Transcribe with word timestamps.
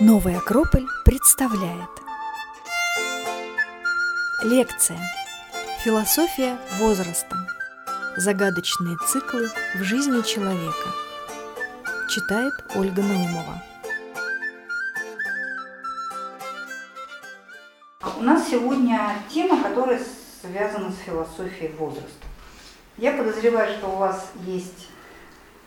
Новый 0.00 0.36
Акрополь 0.36 0.88
представляет 1.04 1.88
Лекция 4.42 4.98
«Философия 5.84 6.58
возраста. 6.80 7.36
Загадочные 8.16 8.96
циклы 9.06 9.48
в 9.76 9.84
жизни 9.84 10.20
человека» 10.22 10.88
Читает 12.10 12.52
Ольга 12.74 13.02
Наумова 13.02 13.62
У 18.18 18.22
нас 18.22 18.48
сегодня 18.48 19.12
тема, 19.32 19.62
которая 19.62 20.00
связана 20.42 20.90
с 20.90 20.98
философией 21.06 21.70
возраста. 21.74 22.26
Я 22.96 23.12
подозреваю, 23.12 23.72
что 23.78 23.86
у 23.86 23.96
вас 23.96 24.32
есть 24.44 24.88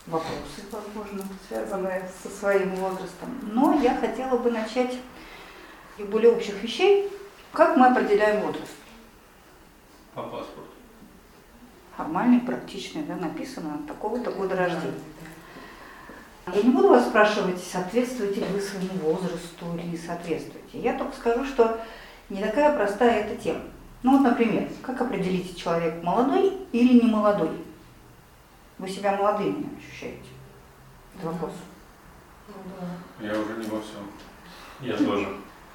вопросы, 0.08 0.62
возможно, 0.72 1.24
связанные 1.48 2.10
со 2.24 2.30
своим 2.30 2.76
возрастом. 2.76 3.40
Но 3.44 3.80
я 3.82 3.96
хотела 3.96 4.38
бы 4.38 4.52
начать 4.52 4.98
из 5.98 6.06
более 6.06 6.32
общих 6.32 6.62
вещей. 6.64 7.10
Как 7.52 7.78
мы 7.78 7.88
определяем 7.88 8.46
возраст? 8.46 8.76
По 10.14 10.24
паспорту. 10.24 10.72
Формальный, 11.96 12.40
практичный, 12.40 13.04
да, 13.04 13.16
написано 13.16 13.80
такого-то 13.88 14.32
года 14.32 14.56
рождения. 14.56 14.94
Я 16.54 16.62
не 16.62 16.70
буду 16.70 16.90
вас 16.90 17.08
спрашивать, 17.08 17.62
соответствуете 17.62 18.42
ли 18.42 18.48
вы 18.48 18.62
своему 18.62 19.12
возрасту 19.12 19.66
или 19.76 19.88
не 19.88 19.98
соответствуете. 19.98 20.80
Я 20.80 20.98
только 20.98 21.16
скажу, 21.16 21.44
что 21.44 21.80
не 22.30 22.42
такая 22.42 22.76
простая 22.76 23.26
эта 23.26 23.36
тема. 23.42 23.62
Ну 24.04 24.18
вот, 24.18 24.22
например, 24.22 24.70
как 24.82 25.02
определить, 25.02 25.58
человек 25.58 26.02
молодой 26.04 26.54
или 26.72 27.02
не 27.02 27.12
молодой? 27.12 27.50
Вы 28.78 28.88
себя 28.90 29.16
молодыми 29.16 29.70
ощущаете? 29.78 30.30
Это 31.18 31.28
вопрос. 31.28 31.52
Я 33.20 33.32
уже 33.32 33.54
не 33.58 33.68
во 33.68 33.82
всем. 33.82 34.10
Я 34.82 34.96
тоже. 34.96 35.28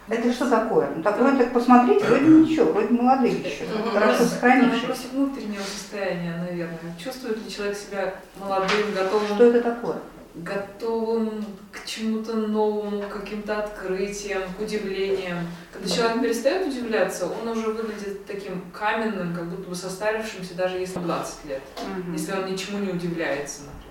Это 0.08 0.32
что 0.32 0.48
такое? 0.50 0.90
Ну 0.96 1.02
так 1.02 1.18
вроде 1.18 1.38
так 1.38 1.52
посмотреть, 1.52 2.04
вроде 2.04 2.26
ничего, 2.26 2.72
вроде 2.72 2.88
молодые 2.94 3.34
еще, 3.34 3.64
Ну, 3.72 3.90
хорошо 3.90 4.24
сохранившиеся. 4.24 4.80
вопрос 4.80 5.06
внутреннего 5.12 5.62
состояния, 5.62 6.36
наверное. 6.38 6.78
Чувствует 7.02 7.44
ли 7.44 7.50
человек 7.50 7.76
себя 7.76 8.14
молодым, 8.38 8.94
готовым, 8.94 9.26
Что 9.34 9.44
это 9.44 9.62
такое? 9.62 9.96
Готовым 10.34 11.44
к 11.70 11.84
чему-то 11.84 12.34
новому, 12.34 13.02
к 13.02 13.08
каким-то 13.08 13.58
открытиям, 13.58 14.42
к 14.56 14.60
удивлениям. 14.60 15.38
Когда 15.72 15.88
человек 15.88 16.22
перестает 16.22 16.66
удивляться, 16.66 17.26
он 17.26 17.48
уже 17.48 17.68
выглядит 17.68 18.24
таким 18.26 18.62
каменным, 18.72 19.34
как 19.34 19.46
будто 19.48 19.68
бы 19.68 19.74
состарившимся, 19.74 20.54
даже 20.54 20.78
если 20.78 20.98
20 21.00 21.44
лет. 21.46 21.62
Мгм. 21.96 22.12
Если 22.14 22.32
он 22.32 22.46
ничему 22.46 22.78
не 22.78 22.90
удивляется, 22.90 23.62
например. 23.62 23.82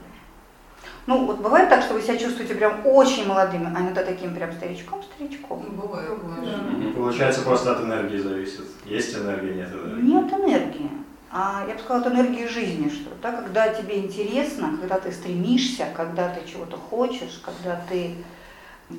Ну 1.08 1.26
вот 1.26 1.40
бывает 1.40 1.70
так, 1.70 1.84
что 1.84 1.94
вы 1.94 2.02
себя 2.02 2.18
чувствуете 2.18 2.56
прям 2.56 2.86
очень 2.86 3.28
молодыми, 3.28 3.72
а 3.76 3.80
иногда 3.82 4.04
таким 4.04 4.36
прям 4.36 4.52
старичком-старичком. 4.52 5.66
Бывает, 5.70 6.12
Мгм. 6.24 6.94
Получается, 6.94 7.42
просто 7.42 7.74
от 7.76 7.82
энергии 7.84 8.18
зависит. 8.18 8.66
Есть 8.86 9.16
энергия, 9.16 9.54
нет 9.54 9.70
энергии. 9.72 10.02
Нет 10.02 10.34
энергии. 10.34 10.92
А 11.34 11.64
я 11.66 11.76
бы 11.76 11.80
сказала, 11.80 12.06
от 12.06 12.14
энергии 12.14 12.46
жизни, 12.46 12.90
что 12.90 13.10
да, 13.22 13.32
когда 13.32 13.70
тебе 13.70 14.00
интересно, 14.00 14.78
когда 14.78 15.00
ты 15.00 15.14
стремишься, 15.14 15.88
когда 15.96 16.28
ты 16.28 16.46
чего-то 16.50 16.76
хочешь, 16.76 17.42
когда 17.46 17.82
ты 17.88 18.16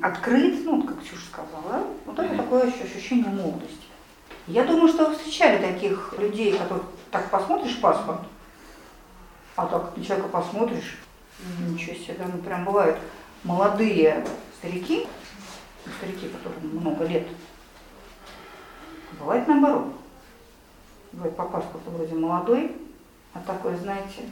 открыт, 0.00 0.64
ну, 0.64 0.83
как 0.83 1.03
Ксюша 1.03 1.27
сказала, 1.27 1.84
вот 2.06 2.19
это 2.19 2.34
такое 2.34 2.69
ощ- 2.69 2.83
ощущение 2.83 3.28
молодости. 3.28 3.77
Я 4.47 4.64
думаю, 4.64 4.88
что 4.88 5.06
вы 5.06 5.14
встречали 5.14 5.62
таких 5.62 6.14
людей, 6.19 6.56
которых 6.56 6.84
так 7.10 7.30
посмотришь 7.30 7.78
паспорт, 7.78 8.20
а 9.55 9.66
так 9.66 9.94
на 9.94 10.03
человека 10.03 10.28
посмотришь, 10.30 10.98
ничего 11.69 11.94
себе, 11.94 12.14
да, 12.19 12.25
ну 12.33 12.41
прям 12.41 12.64
бывают 12.64 12.97
молодые 13.44 14.25
старики, 14.58 15.06
старики, 15.98 16.28
которым 16.28 16.81
много 16.81 17.04
лет, 17.04 17.26
бывает 19.21 19.47
наоборот. 19.47 19.92
Бывает 21.12 21.37
по 21.37 21.45
паспорту 21.45 21.91
вроде 21.91 22.15
молодой, 22.15 22.77
а 23.34 23.41
такой, 23.41 23.77
знаете, 23.77 24.23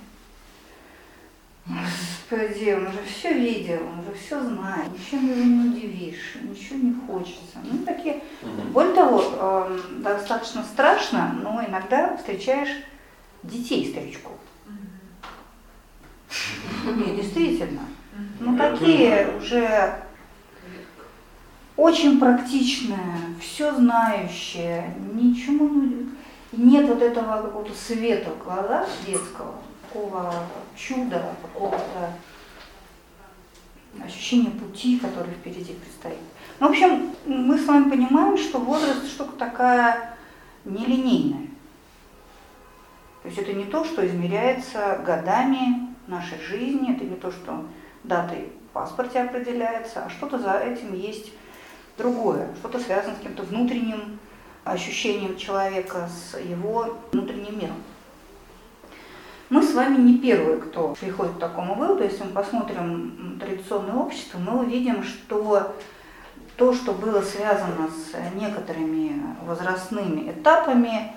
Господи, 1.66 2.72
он 2.72 2.86
уже 2.86 3.02
все 3.04 3.34
видел, 3.34 3.80
он 3.86 4.00
уже 4.00 4.12
все 4.18 4.42
знает, 4.42 4.88
ничем 4.92 5.30
его 5.30 5.42
не 5.42 5.68
удивишь, 5.70 6.36
ничего 6.42 6.78
не 6.78 6.94
хочется. 7.06 7.58
Ну, 7.62 7.84
такие 7.84 8.22
более 8.72 8.94
того, 8.94 9.22
эм, 9.22 10.02
достаточно 10.02 10.64
страшно, 10.64 11.36
но 11.42 11.62
иногда 11.64 12.16
встречаешь 12.16 12.70
детей 13.42 13.90
старичков. 13.90 14.36
Нет, 16.96 17.16
действительно. 17.16 17.82
Ну, 18.40 18.56
такие 18.56 19.36
уже 19.36 20.02
очень 21.76 22.18
практичные, 22.18 23.36
все 23.40 23.74
знающие, 23.74 24.94
ничему 25.12 25.68
не... 25.68 26.10
Нет 26.52 26.88
вот 26.88 27.00
этого 27.00 27.42
какого-то 27.42 27.72
света 27.74 28.30
в 28.30 28.42
глазах 28.42 28.88
детского, 29.06 29.54
такого 29.88 30.34
чуда, 30.76 31.34
какого-то 31.42 32.12
ощущения 34.04 34.50
пути, 34.50 34.98
который 34.98 35.32
впереди 35.32 35.74
предстоит. 35.74 36.18
Ну, 36.58 36.68
в 36.68 36.70
общем, 36.70 37.14
мы 37.24 37.58
с 37.58 37.66
вами 37.66 37.90
понимаем, 37.90 38.36
что 38.36 38.58
возраст 38.58 39.06
штука 39.06 39.32
такая 39.38 40.16
нелинейная. 40.64 41.48
То 43.22 43.28
есть 43.28 43.38
это 43.38 43.52
не 43.52 43.64
то, 43.64 43.84
что 43.84 44.06
измеряется 44.06 45.00
годами 45.04 45.94
нашей 46.06 46.40
жизни, 46.40 46.94
это 46.94 47.04
не 47.04 47.16
то, 47.16 47.30
что 47.30 47.66
датой 48.02 48.52
в 48.70 48.72
паспорте 48.72 49.20
определяется, 49.20 50.04
а 50.04 50.10
что-то 50.10 50.38
за 50.38 50.52
этим 50.54 50.94
есть 50.94 51.32
другое, 51.98 52.48
что-то 52.58 52.78
связано 52.78 53.14
с 53.14 53.18
каким-то 53.18 53.42
внутренним 53.42 54.18
ощущением 54.64 55.36
человека, 55.36 56.08
с 56.08 56.38
его 56.38 56.98
внутренним 57.12 57.58
миром. 57.58 57.76
Мы 59.48 59.64
с 59.64 59.74
вами 59.74 59.98
не 60.00 60.18
первые, 60.18 60.58
кто 60.58 60.94
приходит 60.94 61.34
к 61.34 61.38
такому 61.38 61.74
выводу. 61.74 62.04
Если 62.04 62.22
мы 62.22 62.30
посмотрим 62.30 63.38
традиционное 63.40 63.96
общество, 63.96 64.38
мы 64.38 64.60
увидим, 64.60 65.02
что 65.02 65.74
то, 66.56 66.72
что 66.72 66.92
было 66.92 67.20
связано 67.22 67.88
с 67.88 68.34
некоторыми 68.38 69.20
возрастными 69.44 70.30
этапами, 70.30 71.12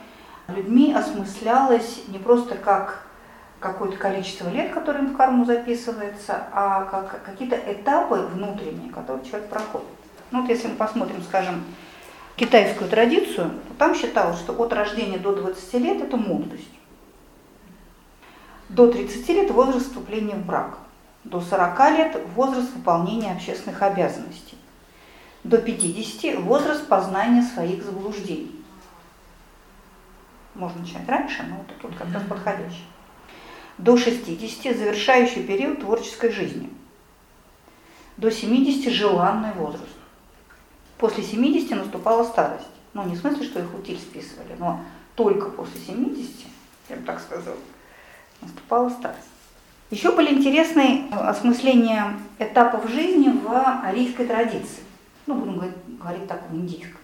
людьми 0.47 0.93
осмыслялось 0.93 2.03
не 2.07 2.17
просто 2.17 2.55
как 2.55 3.05
какое-то 3.59 3.97
количество 3.97 4.49
лет, 4.49 4.73
которое 4.73 5.03
в 5.03 5.15
карму 5.15 5.45
записывается, 5.45 6.47
а 6.51 6.85
как 6.85 7.23
какие-то 7.23 7.55
этапы 7.55 8.15
внутренние, 8.33 8.91
которые 8.91 9.25
человек 9.25 9.49
проходит. 9.49 9.87
Ну 10.31 10.41
вот 10.41 10.49
если 10.49 10.69
мы 10.69 10.75
посмотрим, 10.75 11.21
скажем, 11.21 11.63
китайскую 12.35 12.89
традицию, 12.89 13.51
то 13.67 13.73
там 13.77 13.95
считалось, 13.95 14.39
что 14.39 14.53
от 14.53 14.73
рождения 14.73 15.17
до 15.17 15.35
20 15.35 15.73
лет 15.75 16.01
это 16.01 16.17
молодость. 16.17 16.69
До 18.69 18.91
30 18.91 19.29
лет 19.29 19.51
возраст 19.51 19.87
вступления 19.87 20.35
в 20.35 20.45
брак. 20.45 20.79
До 21.23 21.41
40 21.41 21.79
лет 21.91 22.21
возраст 22.35 22.73
выполнения 22.73 23.31
общественных 23.31 23.81
обязанностей. 23.81 24.57
До 25.43 25.57
50 25.57 26.39
возраст 26.41 26.87
познания 26.87 27.43
своих 27.43 27.83
заблуждений. 27.83 28.63
Можно 30.55 30.81
начать 30.81 31.07
раньше, 31.07 31.43
но 31.43 31.57
вот 31.57 31.67
это 31.71 31.87
вот 31.87 31.97
как 31.97 32.13
раз 32.13 32.23
подходящий. 32.23 32.85
До 33.77 33.97
60 33.97 34.75
завершающий 34.75 35.43
период 35.43 35.81
творческой 35.81 36.31
жизни. 36.31 36.69
До 38.17 38.31
70 38.31 38.91
желанный 38.91 39.51
возраст. 39.53 39.97
После 40.97 41.23
70 41.23 41.71
наступала 41.71 42.23
старость. 42.23 42.67
Ну, 42.93 43.03
не 43.05 43.15
в 43.15 43.19
смысле, 43.19 43.43
что 43.43 43.59
их 43.59 43.73
утиль 43.73 43.97
списывали, 43.97 44.55
но 44.59 44.81
только 45.15 45.49
после 45.49 45.79
70, 45.81 46.31
я 46.89 46.95
бы 46.95 47.03
так 47.03 47.19
сказала, 47.19 47.57
наступала 48.41 48.89
старость. 48.89 49.27
Еще 49.89 50.11
были 50.11 50.33
интересные 50.33 51.07
э, 51.09 51.15
осмысления 51.15 52.17
этапов 52.39 52.89
жизни 52.89 53.29
в 53.29 53.83
арийской 53.83 54.25
традиции. 54.25 54.83
Ну, 55.25 55.35
будем 55.35 55.73
говорить, 55.99 56.27
так, 56.27 56.43
в 56.49 56.55
индийской. 56.55 56.99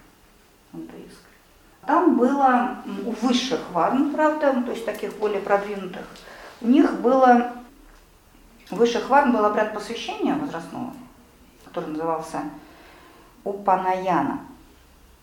Там 1.86 2.16
было 2.16 2.76
у 3.04 3.10
высших 3.26 3.60
варн, 3.72 4.10
правда, 4.10 4.52
ну, 4.52 4.62
то 4.64 4.72
есть 4.72 4.84
таких 4.84 5.16
более 5.18 5.40
продвинутых, 5.40 6.04
у 6.60 6.68
них 6.68 7.00
было, 7.00 7.52
у 8.70 8.76
высших 8.76 9.08
варн 9.08 9.32
был 9.32 9.44
обряд 9.44 9.72
посвящения 9.72 10.34
возрастного, 10.34 10.92
который 11.64 11.90
назывался 11.90 12.42
Упанаяна. 13.44 14.40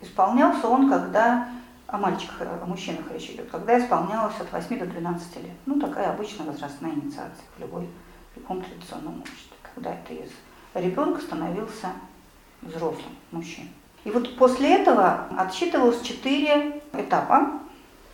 Исполнялся 0.01 0.67
он, 0.67 0.89
когда 0.89 1.49
о 1.87 1.97
мальчиках, 1.97 2.41
о 2.61 2.65
мужчинах 2.65 3.11
речь 3.11 3.29
идет, 3.29 3.49
когда 3.49 3.79
исполнялось 3.79 4.39
от 4.39 4.51
8 4.51 4.79
до 4.79 4.85
12 4.85 5.35
лет. 5.37 5.55
Ну, 5.65 5.79
такая 5.79 6.11
обычная 6.11 6.45
возрастная 6.45 6.91
инициация 6.91 7.45
в, 7.55 7.61
любой, 7.61 7.87
в 8.33 8.37
любом 8.37 8.61
традиционном 8.61 9.21
обществе, 9.21 9.55
когда 9.73 9.93
это 9.93 10.13
из 10.13 10.29
ребенка 10.73 11.21
становился 11.21 11.91
взрослым 12.61 13.15
мужчиной. 13.31 13.71
И 14.03 14.11
вот 14.11 14.37
после 14.37 14.75
этого 14.75 15.27
отсчитывалось 15.37 16.01
четыре 16.01 16.81
этапа, 16.93 17.59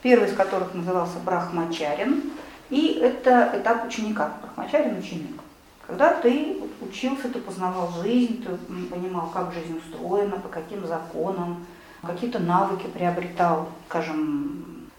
первый 0.02 0.28
из 0.28 0.36
которых 0.36 0.74
назывался 0.74 1.20
Брахмачарин, 1.20 2.32
и 2.70 3.00
это 3.02 3.52
этап 3.56 3.86
ученика, 3.86 4.32
Брахмачарин 4.42 4.98
ученик. 4.98 5.43
Когда 5.86 6.14
ты 6.14 6.62
учился, 6.82 7.30
ты 7.30 7.40
познавал 7.40 7.92
жизнь, 8.02 8.44
ты 8.44 8.56
понимал, 8.88 9.30
как 9.30 9.54
жизнь 9.54 9.78
устроена, 9.78 10.38
по 10.38 10.48
каким 10.48 10.86
законам, 10.88 11.66
какие-то 12.02 12.40
навыки 12.40 12.88
приобретал, 12.88 13.70
скажем, 13.88 14.90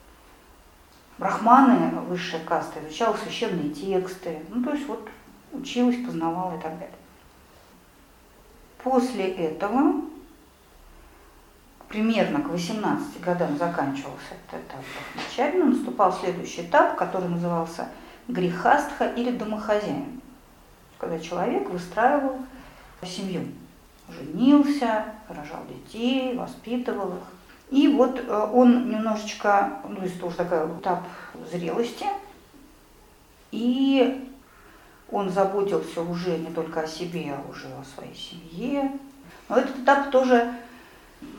брахманы, 1.18 2.00
высшая 2.00 2.40
каста, 2.40 2.80
изучал 2.80 3.14
священные 3.14 3.70
тексты, 3.70 4.40
ну 4.50 4.62
то 4.62 4.72
есть 4.72 4.86
вот 4.86 5.08
училась, 5.52 6.04
познавала 6.04 6.56
и 6.58 6.60
так 6.60 6.72
далее. 6.72 6.96
После 8.82 9.28
этого 9.28 10.02
примерно 11.88 12.42
к 12.42 12.48
18 12.48 13.20
годам 13.20 13.56
заканчивался 13.56 14.34
этот 14.48 14.60
этап 14.66 14.80
начально, 15.14 15.66
наступал 15.66 16.12
следующий 16.12 16.62
этап, 16.62 16.96
который 16.96 17.28
назывался 17.28 17.88
грехастха 18.28 19.06
или 19.06 19.30
домохозяин, 19.30 20.20
когда 21.04 21.18
человек 21.18 21.68
выстраивал 21.68 22.38
семью, 23.02 23.48
женился, 24.08 25.04
рожал 25.28 25.60
детей, 25.68 26.34
воспитывал 26.34 27.08
их. 27.08 27.22
И 27.70 27.88
вот 27.88 28.18
э, 28.18 28.50
он 28.52 28.88
немножечко, 28.88 29.80
ну, 29.86 30.00
это 30.00 30.26
уже 30.26 30.36
такой 30.36 30.66
этап 30.78 31.04
зрелости, 31.52 32.06
и 33.50 34.30
он 35.10 35.28
заботился 35.28 36.00
уже 36.00 36.38
не 36.38 36.50
только 36.52 36.80
о 36.80 36.86
себе, 36.86 37.34
а 37.34 37.50
уже 37.50 37.66
о 37.66 37.84
своей 37.84 38.14
семье. 38.14 38.92
Но 39.48 39.56
этот 39.58 39.78
этап 39.80 40.10
тоже 40.10 40.54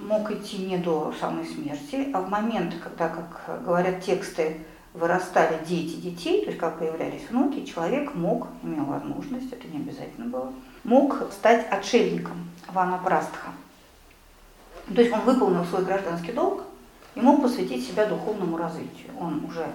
мог 0.02 0.30
идти 0.32 0.60
не 0.60 0.78
до 0.78 1.12
самой 1.20 1.46
смерти, 1.46 2.12
а 2.14 2.22
в 2.22 2.30
момент, 2.30 2.76
когда, 2.84 3.10
как 3.10 3.64
говорят 3.64 4.04
тексты, 4.04 4.62
вырастали 4.96 5.60
дети 5.66 5.96
детей, 5.96 6.42
то 6.42 6.48
есть 6.48 6.60
как 6.60 6.80
появлялись 6.80 7.30
внуки, 7.30 7.66
человек 7.66 8.14
мог, 8.16 8.48
имел 8.64 8.86
возможность, 8.86 9.52
это 9.52 9.68
не 9.68 9.78
обязательно 9.78 10.26
было, 10.28 10.54
мог 10.84 11.32
стать 11.32 11.68
отшельником 11.70 12.50
ванапрастха. 12.68 13.50
То 14.94 15.02
есть 15.02 15.14
он 15.14 15.22
выполнил 15.22 15.66
свой 15.66 15.84
гражданский 15.84 16.32
долг 16.32 16.64
и 17.16 17.20
мог 17.20 17.42
посвятить 17.42 17.88
себя 17.88 18.06
духовному 18.06 18.58
развитию. 18.58 19.12
Он 19.20 19.44
уже 19.46 19.66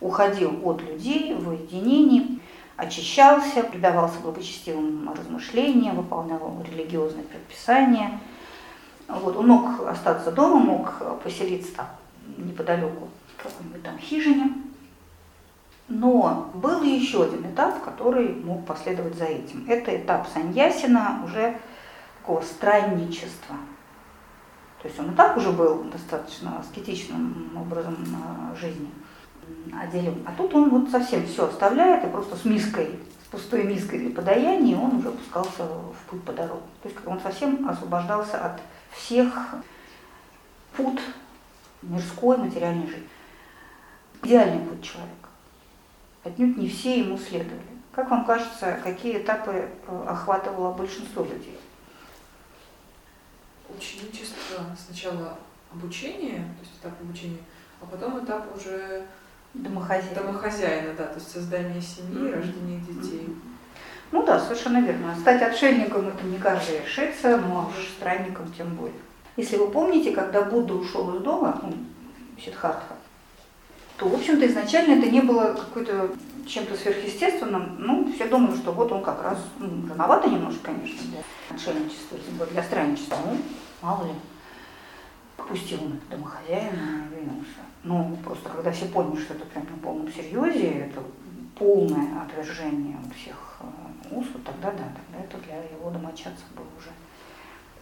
уходил 0.00 0.60
от 0.64 0.82
людей 0.82 1.34
в 1.34 1.48
уединении, 1.48 2.40
очищался, 2.76 3.62
предавался 3.62 4.18
благочестивым 4.20 5.12
размышлениям, 5.12 5.96
выполнял 5.96 6.62
религиозные 6.70 7.24
предписания– 7.24 8.20
вот, 9.08 9.36
он 9.36 9.46
мог 9.46 9.86
остаться 9.86 10.32
дома, 10.32 10.58
мог 10.58 11.20
поселиться 11.22 11.76
там 11.76 11.86
неподалеку 12.36 13.08
какой-нибудь 13.52 13.82
там 13.82 13.98
хижине. 13.98 14.52
Но 15.88 16.50
был 16.54 16.82
еще 16.82 17.24
один 17.24 17.48
этап, 17.50 17.82
который 17.84 18.34
мог 18.34 18.66
последовать 18.66 19.14
за 19.14 19.26
этим. 19.26 19.64
Это 19.68 19.96
этап 19.96 20.26
Саньясина 20.28 21.22
уже 21.24 21.58
такого 22.18 22.40
странничества. 22.40 23.56
То 24.82 24.88
есть 24.88 24.98
он 24.98 25.12
и 25.12 25.14
так 25.14 25.36
уже 25.36 25.52
был 25.52 25.84
достаточно 25.84 26.58
аскетичным 26.58 27.56
образом 27.56 27.96
а, 28.14 28.54
жизни 28.56 28.90
отделен. 29.72 30.22
А 30.26 30.32
тут 30.36 30.54
он 30.54 30.70
вот 30.70 30.90
совсем 30.90 31.26
все 31.26 31.48
оставляет 31.48 32.04
и 32.04 32.08
просто 32.08 32.36
с 32.36 32.44
миской, 32.44 32.98
с 33.24 33.28
пустой 33.30 33.64
миской 33.64 34.00
для 34.00 34.10
подаяния 34.10 34.76
он 34.76 34.96
уже 34.96 35.10
пускался 35.10 35.64
в 35.64 36.10
путь 36.10 36.22
по 36.24 36.32
дорогу. 36.32 36.62
То 36.82 36.88
есть 36.88 37.00
он 37.06 37.20
совсем 37.20 37.68
освобождался 37.68 38.44
от 38.44 38.60
всех 38.90 39.32
путь 40.76 41.00
мирской 41.82 42.36
материальной 42.36 42.86
жизни. 42.86 43.08
Идеальный 44.26 44.66
путь 44.66 44.82
человека. 44.82 45.28
Отнюдь 46.24 46.56
не 46.56 46.68
все 46.68 46.98
ему 46.98 47.16
следовали. 47.16 47.62
Как 47.92 48.10
вам 48.10 48.24
кажется, 48.24 48.76
какие 48.82 49.18
этапы 49.18 49.52
э, 49.86 50.04
охватывало 50.08 50.72
большинство 50.72 51.22
людей? 51.22 51.56
Ученичество 53.68 54.64
сначала 54.84 55.38
обучение, 55.72 56.38
то 56.38 56.60
есть 56.62 56.72
этап 56.80 57.00
обучения, 57.00 57.38
а 57.80 57.86
потом 57.86 58.24
этап 58.24 58.44
уже 58.56 59.06
домохозяина. 59.54 60.14
Домохозяина, 60.16 60.94
да, 60.94 61.04
то 61.06 61.14
есть 61.14 61.30
создание 61.30 61.80
семьи, 61.80 62.18
mm-hmm. 62.18 62.34
рождение 62.34 62.80
детей. 62.80 63.26
Mm-hmm. 63.28 63.52
Ну 64.10 64.26
да, 64.26 64.40
совершенно 64.40 64.84
верно. 64.84 65.14
Стать 65.20 65.42
отшельником 65.42 66.08
это 66.08 66.24
не 66.26 66.38
каждый 66.38 66.80
решится, 66.80 67.38
а 67.38 67.68
уж 67.68 67.88
странником 67.96 68.52
тем 68.52 68.74
более. 68.74 68.98
Если 69.36 69.56
вы 69.56 69.70
помните, 69.70 70.10
когда 70.10 70.42
Будда 70.42 70.74
ушел 70.74 71.14
из 71.14 71.22
дома, 71.22 71.60
ну, 71.62 71.72
Сиддхартха, 72.42 72.95
то, 73.96 74.08
в 74.08 74.14
общем-то, 74.14 74.46
изначально 74.46 75.00
это 75.00 75.10
не 75.10 75.20
было 75.20 75.54
какой-то 75.54 76.10
чем-то 76.46 76.76
сверхъестественным. 76.76 77.76
Ну, 77.78 78.12
все 78.12 78.28
думали, 78.28 78.56
что 78.56 78.72
вот 78.72 78.92
он 78.92 79.02
как 79.02 79.22
раз, 79.22 79.38
ну, 79.58 79.88
рановато 79.88 80.28
немножко, 80.28 80.60
конечно, 80.64 81.00
для 81.08 81.22
отшельничества, 81.54 82.18
тем 82.18 82.46
для 82.48 82.62
странничества. 82.62 83.16
Ну, 83.26 83.38
мало 83.82 84.06
ли. 84.06 84.12
Пустил 85.48 85.78
он 85.84 85.92
это 85.92 86.16
домохозяина 86.16 87.04
и 87.06 87.14
двинулся. 87.14 87.60
Ну, 87.84 88.18
просто 88.24 88.48
когда 88.48 88.72
все 88.72 88.86
поняли, 88.86 89.20
что 89.20 89.34
это 89.34 89.46
прям 89.46 89.64
на 89.64 89.76
полном 89.78 90.12
серьезе, 90.12 90.90
это 90.90 91.00
полное 91.56 92.20
отвержение 92.22 92.98
всех 93.16 93.58
э, 93.60 94.14
уз, 94.16 94.26
вот 94.32 94.42
тогда 94.42 94.72
да, 94.72 94.84
тогда 94.92 95.24
это 95.24 95.38
для 95.46 95.62
его 95.62 95.90
домочадцев 95.90 96.44
был 96.56 96.66
уже, 96.76 96.90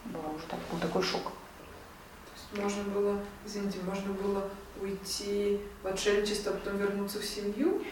был 0.05 0.20
уже 0.37 0.44
так, 0.46 0.60
был 0.70 0.78
такой 0.78 1.02
шок. 1.02 1.22
То 1.22 2.60
есть 2.60 2.62
можно 2.62 2.93
было, 2.93 3.19
извините, 3.46 3.78
можно 3.82 4.12
было 4.12 4.44
уйти 4.84 5.60
в 5.82 5.86
отшельничество, 5.86 6.52
а 6.52 6.54
потом 6.54 6.78
вернуться 6.78 7.19
в 7.19 7.25
семью? 7.25 7.82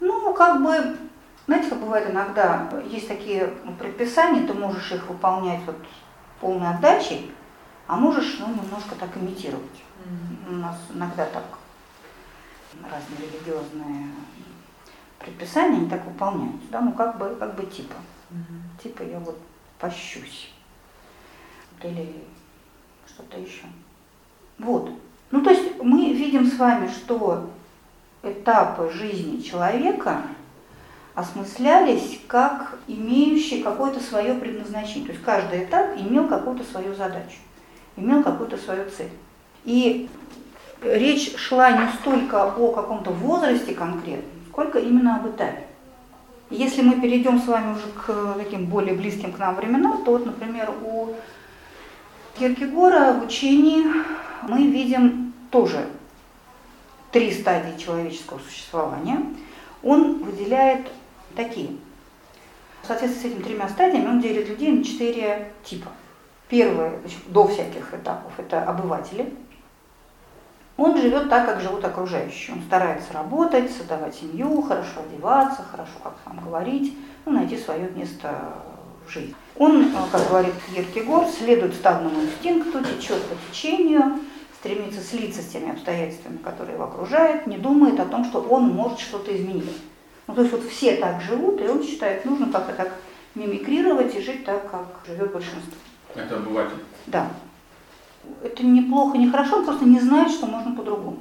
Ну, 0.00 0.32
как 0.34 0.62
бы, 0.62 0.96
знаете, 1.46 1.70
как 1.70 1.80
бывает 1.80 2.10
иногда, 2.10 2.70
есть 2.88 3.08
такие 3.08 3.46
предписания, 3.78 4.46
ты 4.46 4.54
можешь 4.54 4.92
их 4.92 5.08
выполнять 5.08 5.62
вот 5.66 5.76
полной 6.40 6.70
отдачей, 6.70 7.32
а 7.86 7.96
можешь 7.96 8.38
ну, 8.38 8.48
немножко 8.48 8.94
так 8.98 9.16
имитировать. 9.16 9.64
Mm-hmm. 9.64 10.50
У 10.50 10.52
нас 10.56 10.78
иногда 10.94 11.26
так 11.26 11.44
разные 12.82 13.30
религиозные 13.30 14.10
предписания, 15.18 15.78
они 15.78 15.88
так 15.88 16.04
выполняются, 16.04 16.68
да, 16.70 16.80
ну 16.80 16.92
как 16.92 17.18
бы, 17.18 17.34
как 17.38 17.54
бы 17.54 17.64
типа. 17.66 17.94
Угу. 18.30 18.82
Типа 18.82 19.02
я 19.02 19.18
вот 19.20 19.38
пощусь. 19.78 20.52
Или 21.82 22.24
что-то 23.06 23.38
еще. 23.38 23.64
Вот. 24.58 24.90
Ну, 25.30 25.42
то 25.42 25.50
есть 25.50 25.82
мы 25.82 26.12
видим 26.12 26.46
с 26.46 26.56
вами, 26.56 26.88
что 26.88 27.50
этапы 28.22 28.90
жизни 28.92 29.40
человека 29.40 30.22
осмыслялись 31.14 32.20
как 32.28 32.78
имеющие 32.86 33.62
какое-то 33.62 34.00
свое 34.00 34.34
предназначение. 34.34 35.06
То 35.06 35.12
есть 35.12 35.24
каждый 35.24 35.64
этап 35.64 35.96
имел 35.96 36.28
какую-то 36.28 36.62
свою 36.64 36.94
задачу, 36.94 37.38
имел 37.96 38.22
какую-то 38.22 38.56
свою 38.58 38.88
цель. 38.90 39.10
И 39.64 40.08
речь 40.82 41.36
шла 41.36 41.72
не 41.72 41.88
столько 42.00 42.44
о 42.44 42.72
каком-то 42.72 43.10
возрасте 43.10 43.74
конкретном, 43.74 44.30
сколько 44.50 44.78
именно 44.78 45.16
об 45.16 45.28
Италии. 45.28 45.64
Если 46.50 46.82
мы 46.82 47.00
перейдем 47.00 47.40
с 47.40 47.46
вами 47.46 47.72
уже 47.72 47.88
к 47.88 48.34
таким 48.36 48.66
более 48.66 48.94
близким 48.94 49.32
к 49.32 49.38
нам 49.38 49.56
временам, 49.56 50.04
то 50.04 50.12
вот, 50.12 50.26
например, 50.26 50.70
у 50.84 51.08
Киркегора 52.38 53.14
в 53.14 53.24
учении 53.24 53.84
мы 54.42 54.66
видим 54.66 55.34
тоже 55.50 55.88
три 57.12 57.32
стадии 57.32 57.78
человеческого 57.78 58.38
существования. 58.38 59.20
Он 59.82 60.18
выделяет 60.22 60.88
такие. 61.34 61.76
В 62.82 62.86
соответствии 62.86 63.28
с 63.28 63.32
этими 63.32 63.42
тремя 63.42 63.68
стадиями 63.68 64.08
он 64.08 64.20
делит 64.20 64.48
людей 64.48 64.70
на 64.72 64.84
четыре 64.84 65.52
типа. 65.64 65.90
Первое, 66.48 67.00
до 67.26 67.48
всяких 67.48 67.92
этапов, 67.92 68.32
это 68.38 68.62
обыватели– 68.62 69.34
он 70.76 70.96
живет 71.00 71.30
так, 71.30 71.46
как 71.46 71.60
живут 71.60 71.84
окружающие. 71.84 72.54
Он 72.54 72.62
старается 72.62 73.12
работать, 73.14 73.70
создавать 73.70 74.14
семью, 74.14 74.60
хорошо 74.60 75.00
одеваться, 75.08 75.62
хорошо 75.62 75.92
как 76.02 76.14
вам 76.26 76.44
говорить, 76.44 76.96
ну, 77.24 77.32
найти 77.32 77.56
свое 77.56 77.88
место 77.90 78.52
в 79.06 79.10
жизни. 79.10 79.34
Он, 79.56 79.82
э, 79.82 79.86
как 80.10 80.28
говорит 80.28 80.54
Еркегор, 80.74 81.26
следует 81.26 81.74
стадному 81.74 82.22
инстинкту, 82.22 82.84
течет 82.84 83.22
по 83.22 83.34
течению, 83.50 84.20
стремится 84.58 85.00
слиться 85.00 85.42
с 85.42 85.46
теми 85.46 85.72
обстоятельствами, 85.72 86.38
которые 86.38 86.74
его 86.74 86.84
окружают, 86.84 87.46
не 87.46 87.58
думает 87.58 88.00
о 88.00 88.06
том, 88.06 88.24
что 88.24 88.40
он 88.40 88.68
может 88.68 88.98
что-то 88.98 89.36
изменить. 89.36 89.70
Ну, 90.26 90.34
то 90.34 90.40
есть 90.42 90.52
вот 90.52 90.64
все 90.64 90.96
так 90.96 91.22
живут, 91.22 91.60
и 91.60 91.68
он 91.68 91.82
считает, 91.82 92.24
нужно 92.24 92.50
как-то 92.50 92.72
так 92.72 92.92
мимикрировать 93.34 94.14
и 94.16 94.20
жить 94.20 94.44
так, 94.44 94.70
как 94.70 94.86
живет 95.06 95.32
большинство. 95.32 95.76
Это 96.14 96.36
обыватель. 96.36 96.78
Да 97.06 97.30
это 98.42 98.64
неплохо, 98.64 99.18
не 99.18 99.30
хорошо, 99.30 99.58
он 99.58 99.64
просто 99.64 99.84
не 99.84 100.00
знает, 100.00 100.30
что 100.30 100.46
можно 100.46 100.74
по-другому. 100.74 101.18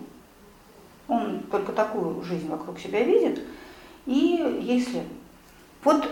Он 1.07 1.41
только 1.51 1.71
такую 1.71 2.23
жизнь 2.23 2.49
вокруг 2.49 2.79
себя 2.79 3.03
видит, 3.03 3.41
и 4.05 4.61
если 4.61 5.03
Вот 5.83 6.09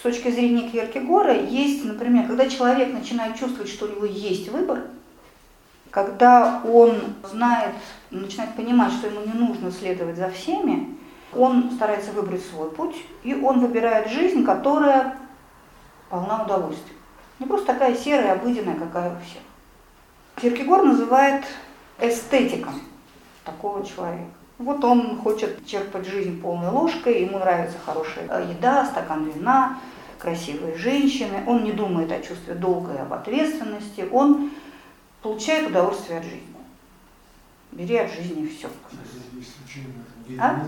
с 0.00 0.02
точки 0.02 0.30
зрения 0.30 0.66
Кьеркегора 0.70 1.34
есть, 1.34 1.84
например, 1.84 2.26
когда 2.26 2.48
человек 2.48 2.90
начинает 2.90 3.38
чувствовать, 3.38 3.70
что 3.70 3.84
у 3.84 3.90
него 3.90 4.06
есть 4.06 4.48
выбор, 4.48 4.84
когда 5.90 6.62
он 6.64 6.96
знает, 7.30 7.74
начинает 8.10 8.56
понимать, 8.56 8.94
что 8.94 9.08
ему 9.08 9.20
не 9.26 9.34
нужно 9.34 9.70
следовать 9.70 10.16
за 10.16 10.30
всеми, 10.30 10.96
Он 11.36 11.70
старается 11.72 12.12
выбрать 12.12 12.42
свой 12.42 12.70
путь, 12.70 12.96
и 13.22 13.34
он 13.34 13.60
выбирает 13.60 14.08
жизнь, 14.08 14.42
которая 14.42 15.18
полна 16.08 16.44
удовольствия. 16.44 16.96
Не 17.38 17.44
просто 17.44 17.66
такая 17.66 17.94
серая, 17.94 18.32
обыденная, 18.32 18.76
какая 18.76 19.10
у 19.14 19.20
всех. 19.20 19.42
Киркегор 20.40 20.82
называет 20.82 21.44
эстетиком 22.00 22.80
такого 23.44 23.84
человека. 23.84 24.32
Вот 24.60 24.84
он 24.84 25.16
хочет 25.16 25.64
черпать 25.64 26.06
жизнь 26.06 26.38
полной 26.38 26.68
ложкой, 26.68 27.22
ему 27.22 27.38
нравится 27.38 27.78
хорошая 27.82 28.26
еда, 28.44 28.84
стакан 28.84 29.24
вина, 29.30 29.78
красивые 30.18 30.76
женщины, 30.76 31.42
он 31.46 31.64
не 31.64 31.72
думает 31.72 32.12
о 32.12 32.20
чувстве 32.20 32.52
долга 32.52 32.92
и 32.92 32.98
об 32.98 33.10
ответственности, 33.10 34.06
он 34.12 34.50
получает 35.22 35.70
удовольствие 35.70 36.18
от 36.18 36.24
жизни. 36.24 36.42
Бери 37.72 37.96
от 37.96 38.12
жизни 38.12 38.46
все. 38.48 38.68
А? 40.38 40.66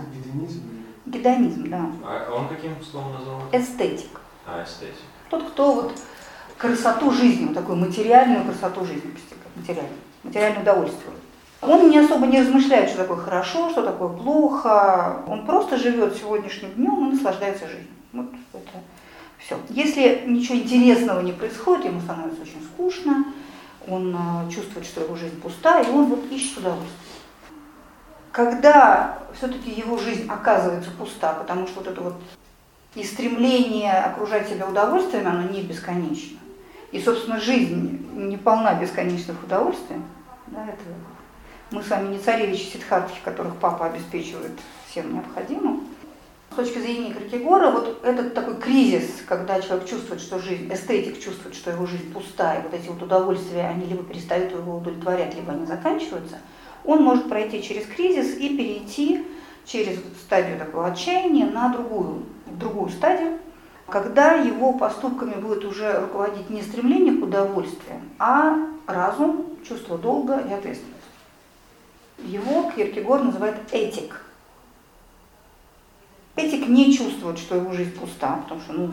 Гедонизм, 1.05 1.69
да. 1.69 1.91
А 2.03 2.33
он 2.33 2.47
каким 2.47 2.83
словом 2.83 3.13
назвал? 3.13 3.41
Эстетик. 3.51 4.21
А, 4.47 4.63
эстетик. 4.63 4.95
Тот, 5.29 5.51
кто 5.51 5.73
вот 5.75 6.01
красоту 6.57 7.11
жизни, 7.11 7.45
вот 7.45 7.53
такую 7.53 7.77
материальную 7.77 8.43
красоту 8.43 8.85
жизни 8.85 9.11
постигает, 9.11 9.55
материальную, 9.55 9.99
материальное 10.23 10.61
удовольствие. 10.63 11.13
Он 11.67 11.89
не 11.89 11.99
особо 11.99 12.25
не 12.27 12.41
размышляет, 12.41 12.89
что 12.89 12.99
такое 12.99 13.17
хорошо, 13.17 13.69
что 13.69 13.83
такое 13.83 14.09
плохо. 14.09 15.23
Он 15.27 15.45
просто 15.45 15.77
живет 15.77 16.15
сегодняшним 16.15 16.71
днем 16.71 17.07
и 17.09 17.13
наслаждается 17.13 17.67
жизнью. 17.67 17.87
Вот 18.11 18.27
это 18.53 18.79
все. 19.37 19.57
Если 19.69 20.23
ничего 20.25 20.57
интересного 20.57 21.21
не 21.21 21.31
происходит, 21.31 21.85
ему 21.85 22.01
становится 22.01 22.41
очень 22.41 22.63
скучно, 22.73 23.25
он 23.87 24.15
э, 24.15 24.51
чувствует, 24.51 24.85
что 24.85 25.01
его 25.01 25.15
жизнь 25.15 25.39
пустая, 25.41 25.83
и 25.83 25.89
он 25.89 26.05
вот 26.05 26.31
ищет 26.31 26.59
удовольствие. 26.59 26.99
Когда 28.31 29.19
все-таки 29.37 29.69
его 29.69 29.97
жизнь 29.97 30.27
оказывается 30.29 30.89
пуста, 30.91 31.33
потому 31.33 31.67
что 31.67 31.79
вот 31.79 31.87
это 31.87 32.01
вот 32.01 32.15
и 32.95 33.03
стремление 33.03 33.93
окружать 33.93 34.47
себя 34.47 34.67
удовольствием, 34.67 35.27
оно 35.27 35.43
не 35.49 35.61
бесконечно. 35.61 36.37
И, 36.91 36.99
собственно, 36.99 37.39
жизнь 37.39 38.07
не 38.13 38.37
полна 38.37 38.75
бесконечных 38.75 39.43
удовольствий. 39.43 39.97
Да, 40.47 40.63
это 40.63 40.81
мы 41.73 41.81
с 41.81 41.89
вами 41.89 42.13
не 42.13 42.19
царевичи 42.19 42.65
Сидхартхи, 42.73 43.19
которых 43.25 43.55
папа 43.55 43.87
обеспечивает 43.87 44.51
всем 44.87 45.11
необходимым. 45.11 45.87
С 46.51 46.55
точки 46.55 46.77
зрения 46.77 47.11
Киркегора, 47.11 47.71
вот 47.71 48.01
этот 48.03 48.35
такой 48.35 48.57
кризис, 48.57 49.23
когда 49.27 49.59
человек 49.59 49.89
чувствует, 49.89 50.21
что 50.21 50.37
жизнь, 50.37 50.71
эстетик 50.71 51.19
чувствует, 51.19 51.55
что 51.55 51.71
его 51.71 51.87
жизнь 51.87 52.13
пустая, 52.13 52.61
вот 52.61 52.75
эти 52.75 52.89
вот 52.89 53.01
удовольствия, 53.01 53.63
они 53.63 53.87
либо 53.87 54.03
перестают 54.03 54.51
его 54.51 54.77
удовлетворять, 54.77 55.33
либо 55.35 55.53
они 55.53 55.65
заканчиваются, 55.65 56.37
он 56.85 57.01
может 57.01 57.27
пройти 57.27 57.63
через 57.63 57.87
кризис 57.87 58.37
и 58.37 58.55
перейти 58.55 59.25
через 59.65 59.97
стадию 60.21 60.59
такого 60.59 60.87
отчаяния 60.87 61.47
на 61.47 61.69
другую, 61.69 62.23
другую 62.45 62.91
стадию, 62.91 63.39
когда 63.87 64.33
его 64.33 64.73
поступками 64.73 65.41
будет 65.41 65.65
уже 65.65 66.01
руководить 66.01 66.51
не 66.51 66.61
стремление 66.61 67.19
к 67.19 67.23
удовольствию, 67.23 67.99
а 68.19 68.57
разум, 68.85 69.57
чувство 69.67 69.97
долга 69.97 70.37
и 70.37 70.53
ответственности. 70.53 70.92
Его 72.19 72.71
Киркегор 72.71 73.23
называет 73.23 73.55
этик. 73.71 74.21
Этик 76.35 76.67
не 76.67 76.93
чувствует, 76.93 77.37
что 77.37 77.55
его 77.55 77.73
жизнь 77.73 77.97
пуста, 77.97 78.37
потому 78.43 78.61
что 78.61 78.73
ну, 78.73 78.91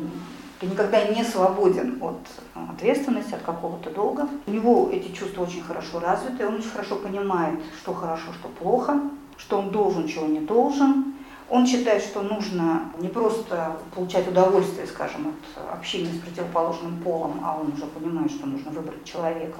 ты 0.60 0.66
никогда 0.66 1.02
не 1.04 1.24
свободен 1.24 1.98
от 2.02 2.18
ответственности, 2.54 3.32
от 3.32 3.42
какого-то 3.42 3.90
долга. 3.90 4.28
У 4.46 4.50
него 4.50 4.90
эти 4.92 5.10
чувства 5.12 5.44
очень 5.44 5.62
хорошо 5.62 6.00
развиты, 6.00 6.46
он 6.46 6.56
очень 6.56 6.68
хорошо 6.68 6.96
понимает, 6.96 7.58
что 7.80 7.94
хорошо, 7.94 8.32
что 8.38 8.48
плохо, 8.48 9.00
что 9.38 9.58
он 9.58 9.70
должен, 9.70 10.06
чего 10.06 10.26
не 10.26 10.40
должен. 10.40 11.14
Он 11.48 11.66
считает, 11.66 12.02
что 12.02 12.22
нужно 12.22 12.92
не 12.98 13.08
просто 13.08 13.78
получать 13.94 14.28
удовольствие, 14.28 14.86
скажем, 14.86 15.34
от 15.56 15.72
общения 15.72 16.12
с 16.12 16.18
противоположным 16.18 16.98
полом, 16.98 17.40
а 17.42 17.58
он 17.58 17.72
уже 17.72 17.86
понимает, 17.86 18.30
что 18.30 18.46
нужно 18.46 18.70
выбрать 18.70 19.04
человека, 19.04 19.58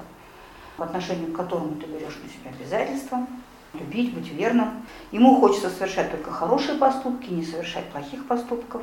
в 0.77 0.83
отношении 0.83 1.27
к 1.27 1.37
которому 1.37 1.75
ты 1.77 1.87
берешь 1.87 2.19
на 2.23 2.29
себя 2.29 2.55
обязательства, 2.57 3.27
любить, 3.75 4.15
быть 4.15 4.33
верным. 4.33 4.83
Ему 5.13 5.41
хочется 5.41 5.71
совершать 5.71 6.11
только 6.11 6.31
хорошие 6.31 6.79
поступки, 6.79 7.31
не 7.31 7.45
совершать 7.45 7.87
плохих 7.87 8.27
поступков. 8.27 8.83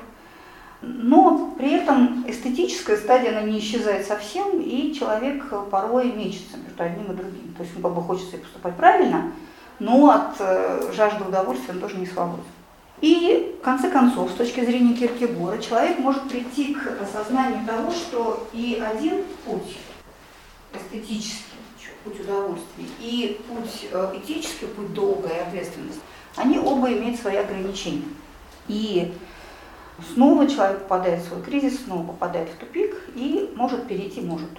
Но 0.81 1.55
при 1.57 1.71
этом 1.71 2.23
эстетическая 2.27 2.97
стадия, 2.97 3.31
она 3.31 3.41
не 3.41 3.59
исчезает 3.59 4.05
совсем, 4.05 4.61
и 4.61 4.93
человек 4.93 5.51
порой 5.71 6.11
мечется 6.11 6.57
между 6.57 6.83
одним 6.83 7.11
и 7.11 7.15
другим. 7.15 7.53
То 7.57 7.63
есть 7.63 7.73
ему 7.73 7.83
как 7.83 7.95
бы 7.95 8.01
хочется 8.03 8.37
и 8.37 8.39
поступать 8.39 8.75
правильно, 8.75 9.31
но 9.79 10.11
от 10.11 10.35
э, 10.39 10.91
жажды 10.95 11.23
удовольствия 11.23 11.73
он 11.73 11.79
тоже 11.79 11.97
не 11.97 12.05
свободен. 12.05 12.43
И 13.01 13.55
в 13.59 13.63
конце 13.63 13.89
концов, 13.89 14.31
с 14.31 14.33
точки 14.35 14.65
зрения 14.65 14.95
Киркегора, 14.95 15.59
человек 15.59 15.99
может 15.99 16.29
прийти 16.29 16.73
к 16.73 16.99
осознанию 17.01 17.65
того, 17.65 17.91
что 17.91 18.47
и 18.53 18.81
один 18.83 19.23
путь 19.45 19.77
эстетический, 20.73 21.56
путь 22.07 22.19
удовольствия, 22.21 22.85
и 22.99 23.41
путь 23.47 23.87
э, 23.91 24.13
этический, 24.15 24.67
путь 24.67 24.93
долга 24.93 25.27
и 25.29 25.39
ответственности, 25.39 25.99
они 26.35 26.59
оба 26.59 26.91
имеют 26.91 27.19
свои 27.19 27.37
ограничения. 27.37 28.05
И 28.67 29.13
снова 30.13 30.47
человек 30.47 30.83
попадает 30.83 31.21
в 31.23 31.27
свой 31.27 31.41
кризис, 31.41 31.83
снова 31.83 32.07
попадает 32.07 32.49
в 32.49 32.57
тупик 32.57 32.95
и 33.15 33.51
может 33.55 33.87
перейти, 33.87 34.21
может 34.21 34.49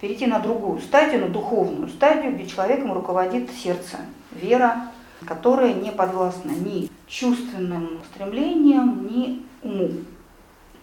перейти 0.00 0.26
на 0.26 0.38
другую 0.38 0.80
стадию, 0.80 1.22
на 1.22 1.28
духовную 1.28 1.88
стадию, 1.88 2.34
где 2.34 2.46
человеком 2.46 2.92
руководит 2.92 3.50
сердце, 3.50 3.98
вера, 4.32 4.90
которая 5.26 5.74
не 5.74 5.90
подвластна 5.90 6.50
ни 6.50 6.90
чувственным 7.06 8.00
стремлениям, 8.12 9.06
ни 9.06 9.42
уму. 9.62 9.90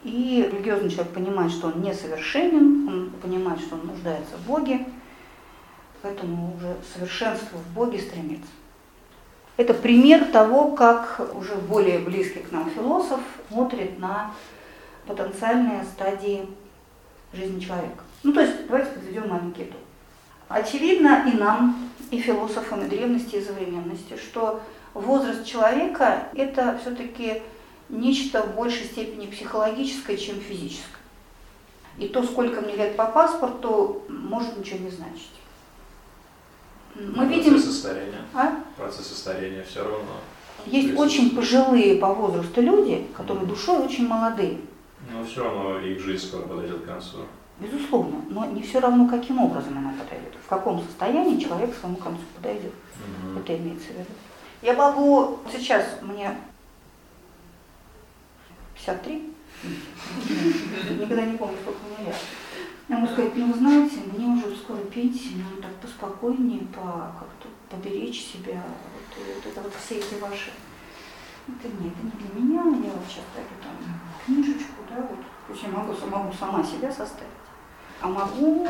И 0.03 0.47
религиозный 0.51 0.89
человек 0.89 1.13
понимает, 1.13 1.51
что 1.51 1.67
он 1.67 1.81
несовершенен, 1.81 2.87
он 2.87 3.11
понимает, 3.21 3.59
что 3.59 3.75
он 3.75 3.87
нуждается 3.87 4.37
в 4.37 4.47
Боге, 4.47 4.85
поэтому 6.05 6.55
уже 6.55 6.75
совершенству 6.93 7.57
в 7.57 7.73
Боге 7.73 7.99
стремится. 7.99 8.51
Это 9.57 9.73
пример 9.73 10.25
того, 10.25 10.71
как 10.73 11.19
уже 11.33 11.55
более 11.55 11.97
близкий 11.97 12.41
к 12.41 12.51
нам 12.51 12.69
философ 12.69 13.21
смотрит 13.49 13.97
на 13.97 14.31
потенциальные 15.07 15.83
стадии 15.85 16.47
жизни 17.33 17.59
человека. 17.59 18.03
Ну, 18.21 18.33
то 18.33 18.41
есть, 18.41 18.67
давайте 18.67 18.91
подведем 18.91 19.29
маленький 19.29 19.63
итог. 19.63 19.79
Очевидно 20.47 21.27
и 21.27 21.35
нам, 21.37 21.89
и 22.11 22.19
философам 22.19 22.85
и 22.85 22.89
древности, 22.89 23.37
и 23.37 23.43
современности, 23.43 24.15
что 24.17 24.61
возраст 24.93 25.43
человека– 25.43 26.27
это 26.35 26.77
все-таки 26.81 27.41
нечто 27.89 28.43
в 28.43 28.55
большей 28.55 28.85
степени 28.85 29.25
психологическое, 29.25 30.17
чем 30.17 30.39
физическое. 30.39 31.01
И 31.97 32.07
то, 32.09 32.21
сколько 32.21 32.61
мне 32.61 32.75
лет 32.75 32.95
по 32.95 33.05
паспорту, 33.05 34.03
может 34.07 34.55
ничего 34.55 34.79
не 34.79 34.91
значить. 34.91 35.31
Мы 36.95 37.13
Процессы 37.27 37.49
видим... 37.49 37.59
старения. 37.59 38.21
А? 38.33 38.63
Процессы 38.77 39.13
старения 39.15 39.63
все 39.63 39.83
равно. 39.83 40.21
Есть 40.65 40.87
есть- 40.87 40.99
очень 40.99 41.35
пожилые 41.35 41.95
по 41.97 42.13
возрасту 42.13 42.61
люди, 42.61 43.07
которые 43.15 43.45
душой 43.45 43.79
очень 43.79 44.07
молодые. 44.07 44.59
Но 45.11 45.23
все 45.25 45.43
равно 45.43 45.79
их 45.79 45.99
жизнь 45.99 46.25
скоро 46.25 46.43
подойдет 46.43 46.81
к 46.81 46.85
концу. 46.85 47.17
Безусловно, 47.59 48.21
но 48.29 48.45
не 48.45 48.61
все 48.61 48.79
равно, 48.79 49.07
каким 49.07 49.39
образом 49.39 49.77
она 49.77 49.91
подойдет, 49.91 50.33
в 50.43 50.47
каком 50.49 50.81
состоянии 50.83 51.39
человек 51.39 51.73
к 51.73 51.79
своему 51.79 51.97
концу 51.97 52.21
подойдет. 52.35 52.73
Мгм. 53.23 53.37
Это 53.37 53.57
имеется 53.57 53.87
в 53.87 53.91
виду. 53.91 54.09
Я 54.61 54.73
могу 54.73 55.39
сейчас, 55.51 55.85
мне 56.01 56.35
53, 58.75 59.33
никогда 60.99 61.25
не 61.25 61.37
помню, 61.37 61.55
сколько 61.61 61.79
мне 61.97 62.07
лет. 62.07 62.15
Я 62.87 62.97
могу 62.97 63.11
сказать, 63.11 63.35
ну 63.35 63.51
знаете, 63.53 63.97
мне 64.13 64.27
уже 64.27 64.55
скоро 64.55 64.77
пенсия, 64.77 65.37
надо 65.37 65.63
так 65.63 65.75
поспокойнее, 65.81 66.67
по, 66.67 67.11
как-то 67.19 67.47
поберечь 67.69 68.25
себя, 68.25 68.61
вот, 68.61 69.17
и 69.17 69.33
вот 69.33 69.45
это 69.45 69.61
вот 69.61 69.73
все 69.83 69.95
эти 69.95 70.15
ваши. 70.21 70.51
Это 71.47 71.67
нет, 71.81 71.93
это 71.93 72.05
не 72.05 72.29
для 72.29 72.41
меня, 72.41 72.61
я 72.85 72.91
вот 72.91 73.05
сейчас 73.07 73.23
даю 73.33 73.47
там 73.63 73.75
книжечку, 74.25 74.83
да, 74.89 75.01
вот, 75.01 75.19
то 75.47 75.53
есть 75.53 75.63
я 75.63 75.69
могу, 75.69 75.93
могу 76.11 76.31
сама 76.33 76.63
себя 76.63 76.91
составить. 76.91 77.31
А 78.01 78.07
могу 78.07 78.67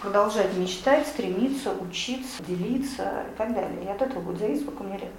продолжать 0.00 0.56
мечтать, 0.56 1.06
стремиться, 1.06 1.72
учиться, 1.72 2.42
делиться 2.42 3.26
и 3.32 3.36
так 3.36 3.54
далее. 3.54 3.84
И 3.84 3.86
от 3.86 4.02
этого 4.02 4.22
будет 4.22 4.38
зависеть, 4.38 4.64
сколько 4.64 4.82
мне 4.82 4.98
лет. 4.98 5.12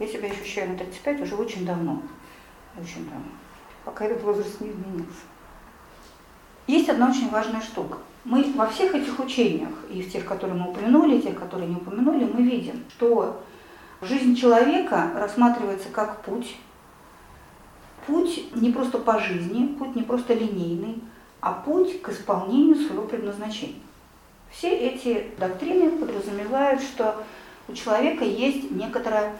Я 0.00 0.08
себя 0.08 0.28
ощущаю 0.28 0.70
на 0.70 0.78
35 0.78 1.20
уже 1.20 1.36
очень 1.36 1.66
давно. 1.66 2.02
Очень 2.76 3.04
давно. 3.04 3.30
Пока 3.84 4.06
этот 4.06 4.22
возраст 4.22 4.60
не 4.60 4.70
изменился. 4.70 5.22
Есть 6.68 6.90
одна 6.90 7.08
очень 7.08 7.30
важная 7.30 7.62
штука. 7.62 7.96
Мы 8.24 8.44
во 8.54 8.66
всех 8.66 8.94
этих 8.94 9.18
учениях, 9.18 9.72
и 9.90 10.02
в 10.02 10.12
тех, 10.12 10.26
которые 10.26 10.60
мы 10.60 10.70
упомянули, 10.70 11.16
и 11.16 11.22
тех, 11.22 11.34
которые 11.34 11.66
не 11.66 11.76
упомянули, 11.76 12.24
мы 12.24 12.42
видим, 12.42 12.84
что 12.90 13.42
жизнь 14.02 14.36
человека 14.36 15.10
рассматривается 15.14 15.88
как 15.88 16.22
путь. 16.22 16.56
Путь 18.06 18.54
не 18.54 18.70
просто 18.70 18.98
по 18.98 19.18
жизни, 19.18 19.66
путь 19.78 19.96
не 19.96 20.02
просто 20.02 20.34
линейный, 20.34 21.02
а 21.40 21.52
путь 21.52 22.02
к 22.02 22.10
исполнению 22.10 22.76
своего 22.76 23.04
предназначения. 23.04 23.80
Все 24.50 24.70
эти 24.70 25.30
доктрины 25.38 25.90
подразумевают, 25.92 26.82
что 26.82 27.24
у 27.66 27.72
человека 27.72 28.24
есть 28.24 28.70
некоторая 28.70 29.32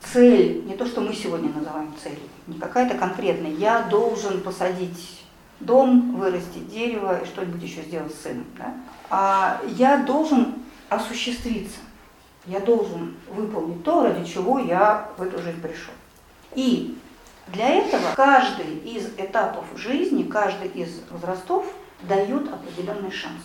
цель, 0.00 0.64
не 0.64 0.76
то, 0.76 0.86
что 0.86 1.02
мы 1.02 1.12
сегодня 1.12 1.52
называем 1.52 1.92
целью, 2.02 2.20
не 2.46 2.58
какая-то 2.58 2.96
конкретная, 2.96 3.52
я 3.52 3.82
должен 3.82 4.40
посадить 4.40 5.21
дом, 5.64 6.16
вырастить 6.16 6.68
дерево 6.70 7.20
и 7.20 7.26
что-нибудь 7.26 7.62
еще 7.62 7.82
сделать 7.82 8.14
с 8.14 8.22
сыном, 8.22 8.46
да? 8.58 8.74
а 9.10 9.60
я 9.66 9.98
должен 9.98 10.54
осуществиться, 10.88 11.78
я 12.46 12.60
должен 12.60 13.14
выполнить 13.30 13.82
то, 13.84 14.02
ради 14.02 14.24
чего 14.24 14.58
я 14.58 15.08
в 15.16 15.22
эту 15.22 15.40
жизнь 15.40 15.60
пришел. 15.60 15.94
И 16.54 16.96
для 17.48 17.68
этого 17.68 18.14
каждый 18.14 18.78
из 18.78 19.06
этапов 19.18 19.64
жизни, 19.76 20.22
каждый 20.22 20.68
из 20.68 21.00
возрастов 21.10 21.66
дает 22.02 22.52
определенный 22.52 23.10
шанс. 23.10 23.42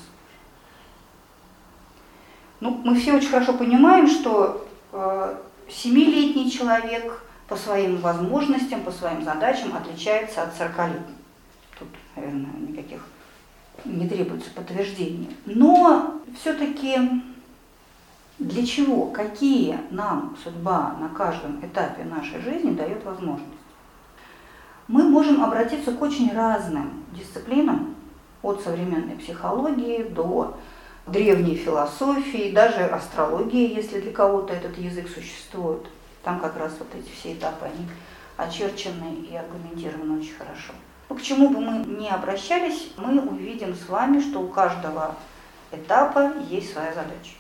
Ну, 2.59 2.81
мы 2.83 2.95
все 2.95 3.13
очень 3.13 3.29
хорошо 3.29 3.53
понимаем, 3.53 4.07
что 4.07 4.67
э, 4.91 5.37
семилетний 5.69 6.49
человек 6.49 7.23
по 7.47 7.55
своим 7.55 7.97
возможностям, 7.97 8.81
по 8.81 8.91
своим 8.91 9.23
задачам 9.23 9.75
отличается 9.75 10.43
от 10.43 10.59
40-летнего. 10.59 11.17
Наверное, 12.17 12.51
никаких 12.67 13.05
не 13.85 14.09
требуется 14.09 14.49
подтверждения. 14.51 15.29
Но 15.45 16.19
все-таки 16.39 16.97
для 18.39 18.65
чего, 18.65 19.05
какие 19.05 19.79
нам 19.91 20.35
судьба 20.43 20.95
на 20.99 21.09
каждом 21.09 21.63
этапе 21.63 22.03
нашей 22.03 22.41
жизни 22.41 22.73
дает 22.73 23.05
возможность? 23.05 23.51
Мы 24.87 25.03
можем 25.03 25.43
обратиться 25.43 25.91
к 25.91 26.01
очень 26.01 26.33
разным 26.33 27.03
дисциплинам, 27.13 27.95
от 28.41 28.61
современной 28.61 29.15
психологии 29.15 30.03
до 30.03 30.57
древней 31.05 31.55
философии, 31.55 32.51
даже 32.51 32.85
астрологии, 32.85 33.75
если 33.75 33.99
для 33.99 34.11
кого-то 34.11 34.53
этот 34.53 34.77
язык 34.77 35.09
существует. 35.09 35.85
Там 36.23 36.39
как 36.39 36.57
раз 36.57 36.73
вот 36.79 36.87
эти 36.95 37.09
все 37.09 37.33
этапы, 37.33 37.65
они 37.65 37.87
очерчены 38.37 39.15
и 39.29 39.35
аргументированы 39.35 40.19
очень 40.19 40.35
хорошо. 40.35 40.73
Но 41.09 41.15
к 41.15 41.21
чему 41.21 41.49
бы 41.49 41.59
мы 41.59 41.85
ни 41.85 42.07
обращались, 42.07 42.91
мы 42.97 43.21
увидим 43.21 43.75
с 43.75 43.87
вами, 43.87 44.19
что 44.19 44.41
у 44.41 44.49
каждого 44.49 45.15
этапа 45.71 46.33
есть 46.49 46.73
своя 46.73 46.93
задача. 46.93 47.35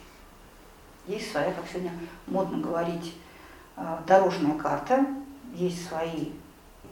Есть 1.05 1.31
своя, 1.31 1.51
как 1.51 1.65
сегодня 1.69 1.91
модно 2.27 2.59
говорить, 2.59 3.13
э, 3.75 3.97
дорожная 4.05 4.57
карта, 4.57 5.05
есть 5.53 5.87
свои 5.87 6.31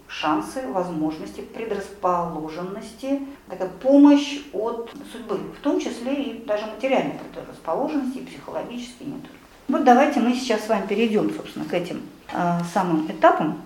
шансы, 0.08 0.68
возможности, 0.68 1.42
предрасположенности, 1.42 3.22
такая 3.50 3.70
помощь 3.70 4.40
от 4.54 4.92
судьбы, 5.12 5.38
в 5.38 5.60
том 5.62 5.80
числе 5.80 6.24
и 6.24 6.46
даже 6.46 6.66
материальной 6.68 7.20
предрасположенности, 7.34 8.20
и 8.20 8.26
психологически, 8.26 9.04
и 9.04 9.06
не 9.06 9.20
только. 9.20 9.36
Вот 9.68 9.84
давайте 9.84 10.20
мы 10.20 10.34
сейчас 10.36 10.66
с 10.66 10.70
вами 10.70 10.86
перейдем, 10.88 11.34
собственно, 11.34 11.66
к 11.66 11.74
этим 11.74 12.04
э, 12.32 12.60
самым 12.74 13.10
этапам. 13.12 13.62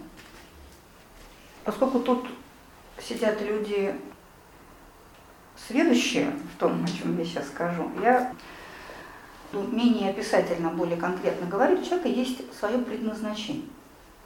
Поскольку 1.66 2.00
тут 2.00 2.26
сидят 3.02 3.42
люди 3.42 3.96
следующие 5.68 6.32
в 6.32 6.60
том, 6.60 6.84
о 6.84 6.88
чем 6.88 7.18
я 7.18 7.26
сейчас 7.26 7.48
скажу, 7.48 7.90
я 8.02 8.34
ну, 9.52 9.64
менее 9.64 10.12
описательно, 10.12 10.70
более 10.70 10.98
конкретно 10.98 11.48
говорю, 11.48 11.80
у 11.80 11.84
человека 11.84 12.08
есть 12.08 12.54
свое 12.58 12.78
предназначение. 12.80 13.66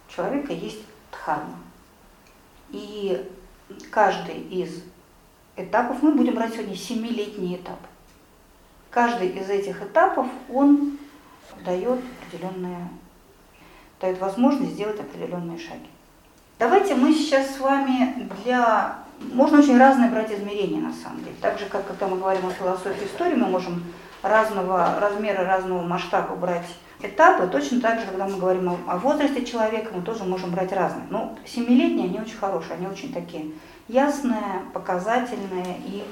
У 0.08 0.12
человека 0.12 0.54
есть 0.54 0.82
дхарма. 1.12 1.58
И 2.70 3.30
каждый 3.92 4.42
из 4.42 4.84
этапов, 5.56 6.02
мы 6.02 6.14
будем 6.14 6.36
брать 6.36 6.54
сегодня 6.54 6.76
семилетний 6.76 7.56
этап. 7.56 7.80
Каждый 8.90 9.30
из 9.30 9.50
этих 9.50 9.82
этапов, 9.82 10.28
он 10.50 10.98
дает 11.66 12.00
определенные, 12.28 12.90
дает 14.00 14.20
возможность 14.20 14.74
сделать 14.74 15.00
определенные 15.00 15.58
шаги. 15.58 15.90
Давайте 16.60 16.96
мы 16.96 17.14
сейчас 17.14 17.56
с 17.56 17.60
вами 17.60 18.30
для... 18.44 19.00
Можно 19.34 19.60
очень 19.60 19.78
разные 19.78 20.10
брать 20.10 20.32
измерения, 20.32 20.82
на 20.82 20.94
самом 20.94 21.24
деле. 21.24 21.36
Так 21.42 21.58
же, 21.58 21.66
как 21.66 21.88
когда 21.88 22.08
мы 22.08 22.18
говорим 22.18 22.46
о 22.48 22.52
философии 22.52 23.06
истории, 23.06 23.36
мы 23.36 23.48
можем 23.48 23.84
разного 24.22 25.00
размера, 25.00 25.46
разного 25.46 25.82
масштаба 25.82 26.36
брать 26.36 26.68
этапы. 27.02 27.48
Точно 27.48 27.82
так 27.82 28.00
же, 28.00 28.06
когда 28.06 28.28
мы 28.28 28.38
говорим 28.38 28.70
о, 28.88 28.98
возрасте 28.98 29.46
человека, 29.46 29.92
мы 29.94 30.02
тоже 30.02 30.24
можем 30.24 30.52
брать 30.52 30.72
разные. 30.72 31.06
Но 31.10 31.38
семилетние, 31.46 32.06
они 32.06 32.20
очень 32.20 32.38
хорошие, 32.38 32.76
они 32.76 32.88
очень 32.88 33.14
такие 33.14 33.52
ясные, 33.88 34.64
показательные 34.74 35.78
и 35.86 36.04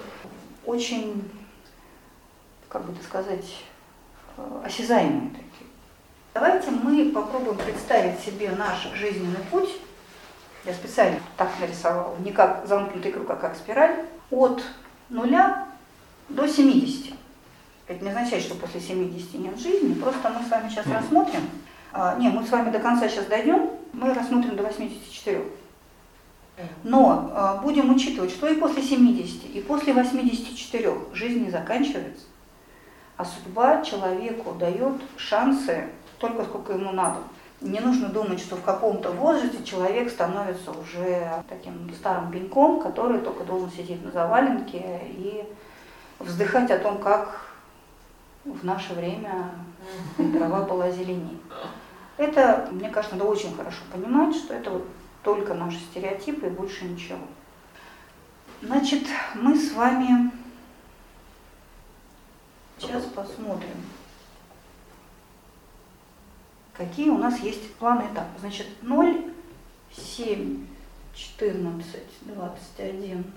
очень, 0.66 1.30
как 2.70 2.86
бы 2.86 2.94
это 2.94 3.04
сказать, 3.04 3.64
э, 4.38 4.62
осязаемые 4.66 5.30
такие. 5.30 5.70
Давайте 6.34 6.72
мы 6.72 7.12
попробуем 7.12 7.58
представить 7.58 8.20
себе 8.20 8.52
наш 8.52 8.88
жизненный 8.96 9.44
путь. 9.50 9.70
Я 10.64 10.74
специально 10.74 11.20
так 11.38 11.50
нарисовала, 11.60 12.16
не 12.18 12.32
как 12.32 12.68
замкнутый 12.68 13.12
круг, 13.12 13.30
а 13.30 13.36
как 13.36 13.56
спираль. 13.56 14.06
От 14.30 14.64
нуля 15.10 15.68
до 16.30 16.48
70. 16.48 17.14
Это 17.88 18.04
не 18.04 18.10
означает, 18.10 18.44
что 18.44 18.56
после 18.56 18.80
70 18.80 19.34
нет 19.36 19.60
жизни, 19.60 19.94
просто 19.96 20.30
мы 20.30 20.46
с 20.46 20.50
вами 20.50 20.70
сейчас 20.70 20.86
рассмотрим. 20.88 21.42
А, 21.92 22.16
не, 22.18 22.30
мы 22.30 22.46
с 22.46 22.50
вами 22.50 22.72
до 22.72 22.80
конца 22.80 23.10
сейчас 23.10 23.26
дойдем, 23.26 23.70
мы 23.92 24.14
рассмотрим 24.14 24.56
до 24.56 24.64
84. 24.64 25.44
Но 26.84 27.32
а, 27.34 27.58
будем 27.58 27.94
учитывать, 27.94 28.32
что 28.32 28.48
и 28.48 28.56
после 28.56 28.84
70, 28.84 29.56
и 29.56 29.62
после 29.62 29.94
84 29.94 30.94
жизнь 31.14 31.44
не 31.44 31.52
заканчивается, 31.52 32.26
а 33.18 33.26
судьба 33.26 33.82
человеку 33.84 34.54
дает 34.54 35.02
шансы 35.18 35.90
только 36.20 36.46
сколько 36.46 36.74
ему 36.74 36.92
надо. 36.92 37.18
Не 37.62 37.80
нужно 37.80 38.10
думать, 38.10 38.40
что 38.40 38.56
в 38.56 38.64
каком-то 38.64 39.12
возрасте 39.12 39.64
человек 39.64 40.10
становится 40.10 40.72
уже 40.72 41.44
таким 41.48 41.94
старым 41.94 42.32
пеньком, 42.32 42.82
который 42.82 43.20
только 43.20 43.44
должен 43.44 43.70
сидеть 43.70 44.04
на 44.04 44.12
заваленке 44.12 45.02
и 45.10 45.46
вздыхать 46.18 46.72
о 46.72 46.80
том, 46.80 46.98
как 46.98 47.54
в 48.46 48.66
наше 48.66 48.94
время 48.96 49.52
трава 50.18 50.64
была 50.64 50.90
зеленее. 50.90 51.38
Это, 52.18 52.68
мне 52.72 52.90
кажется, 52.90 53.16
надо 53.16 53.30
очень 53.30 53.56
хорошо 53.56 53.82
понимать, 53.92 54.36
что 54.36 54.56
это 54.56 54.72
вот 54.72 54.88
только 55.24 55.54
наши 55.54 55.78
стереотипы 55.78 56.48
и 56.48 56.52
больше 56.52 56.86
ничего. 56.86 57.20
Значит, 58.64 59.04
мы 59.36 59.56
с 59.56 59.72
вами 59.74 60.32
сейчас 62.80 63.04
посмотрим, 63.06 63.86
какие 66.74 67.10
у 67.10 67.18
нас 67.18 67.40
есть 67.40 67.74
планы 67.76 68.06
этапа. 68.12 68.40
Значит, 68.40 68.68
0, 68.82 69.32
7, 69.96 70.68
14, 71.14 71.86
21, 72.22 73.34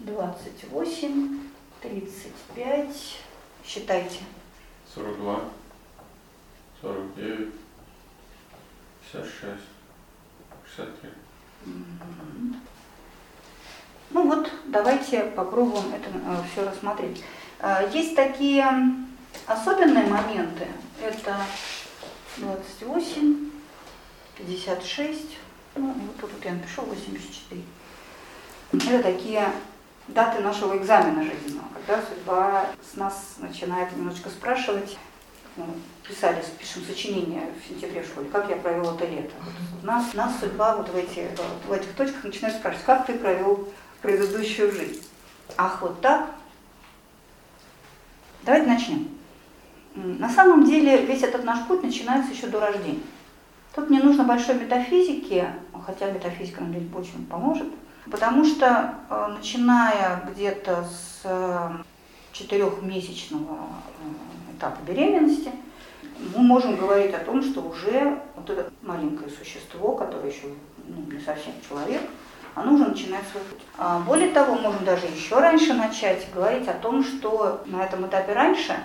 28, 0.00 1.40
35, 1.80 3.18
считайте. 3.64 4.20
42, 4.94 5.40
49, 6.80 7.52
56, 9.12 9.60
63. 10.76 11.10
Ну 14.12 14.26
вот, 14.26 14.50
давайте 14.66 15.22
попробуем 15.22 15.94
это 15.94 16.08
э, 16.10 16.42
все 16.50 16.64
рассмотреть. 16.68 17.22
Э, 17.60 17.88
есть 17.92 18.16
такие 18.16 18.66
особенные 19.46 20.06
моменты. 20.06 20.66
Это 21.00 21.36
28, 22.36 23.50
56, 24.36 25.20
ну 25.76 25.92
вот 25.92 26.30
тут 26.30 26.44
я 26.44 26.52
напишу 26.52 26.82
84. 26.82 27.62
Это 28.72 29.02
такие 29.02 29.52
даты 30.08 30.40
нашего 30.40 30.76
экзамена 30.76 31.24
жизненного, 31.24 31.68
когда 31.74 32.02
судьба 32.02 32.66
с 32.92 32.96
нас 32.96 33.36
начинает 33.38 33.92
немножечко 33.92 34.28
спрашивать, 34.30 34.96
ну, 35.56 35.66
писали, 36.06 36.42
пишем 36.58 36.84
сочинение 36.84 37.42
в 37.60 37.68
сентябре 37.68 38.02
в 38.02 38.06
школе, 38.06 38.28
как 38.30 38.48
я 38.48 38.56
провел 38.56 38.94
это 38.94 39.06
лето. 39.06 39.34
Вот 39.74 39.84
нас, 39.84 40.14
нас 40.14 40.38
судьба 40.38 40.76
вот 40.76 40.88
в, 40.88 40.96
эти, 40.96 41.28
в 41.66 41.72
этих 41.72 41.92
точках 41.94 42.24
начинает 42.24 42.56
спрашивать, 42.56 42.86
как 42.86 43.06
ты 43.06 43.18
провел 43.18 43.68
предыдущую 44.02 44.72
жизнь. 44.72 45.04
Ах, 45.56 45.82
вот 45.82 46.00
так? 46.00 46.30
Давайте 48.42 48.68
начнем. 48.68 49.19
На 50.04 50.28
самом 50.28 50.64
деле 50.64 51.04
весь 51.04 51.22
этот 51.22 51.44
наш 51.44 51.66
путь 51.66 51.82
начинается 51.82 52.32
еще 52.32 52.46
до 52.46 52.60
рождения. 52.60 53.00
Тут 53.74 53.90
не 53.90 54.00
нужно 54.00 54.24
большой 54.24 54.56
метафизики, 54.56 55.46
хотя 55.86 56.10
метафизика 56.10 56.60
нам 56.60 56.72
здесь 56.72 56.88
очень 56.94 57.26
поможет, 57.26 57.68
потому 58.10 58.44
что 58.44 58.94
э, 59.08 59.26
начиная 59.36 60.22
где-то 60.30 60.84
с 60.84 61.20
э, 61.24 61.70
четырехмесячного 62.32 63.58
э, 63.58 64.56
этапа 64.56 64.78
беременности, 64.86 65.50
мы 66.34 66.42
можем 66.42 66.76
говорить 66.76 67.14
о 67.14 67.24
том, 67.24 67.42
что 67.42 67.60
уже 67.60 68.18
вот 68.36 68.50
это 68.50 68.70
маленькое 68.82 69.30
существо, 69.30 69.94
которое 69.94 70.30
еще 70.30 70.48
ну, 70.86 71.12
не 71.12 71.20
совсем 71.20 71.52
человек, 71.66 72.02
оно 72.54 72.74
уже 72.74 72.86
начинает 72.86 73.24
свой 73.30 73.42
путь. 73.44 73.60
А 73.78 74.00
более 74.00 74.30
того, 74.30 74.54
можем 74.56 74.84
даже 74.84 75.06
еще 75.06 75.38
раньше 75.38 75.74
начать 75.74 76.26
говорить 76.34 76.68
о 76.68 76.74
том, 76.74 77.04
что 77.04 77.62
на 77.66 77.84
этом 77.84 78.06
этапе 78.06 78.32
раньше 78.32 78.76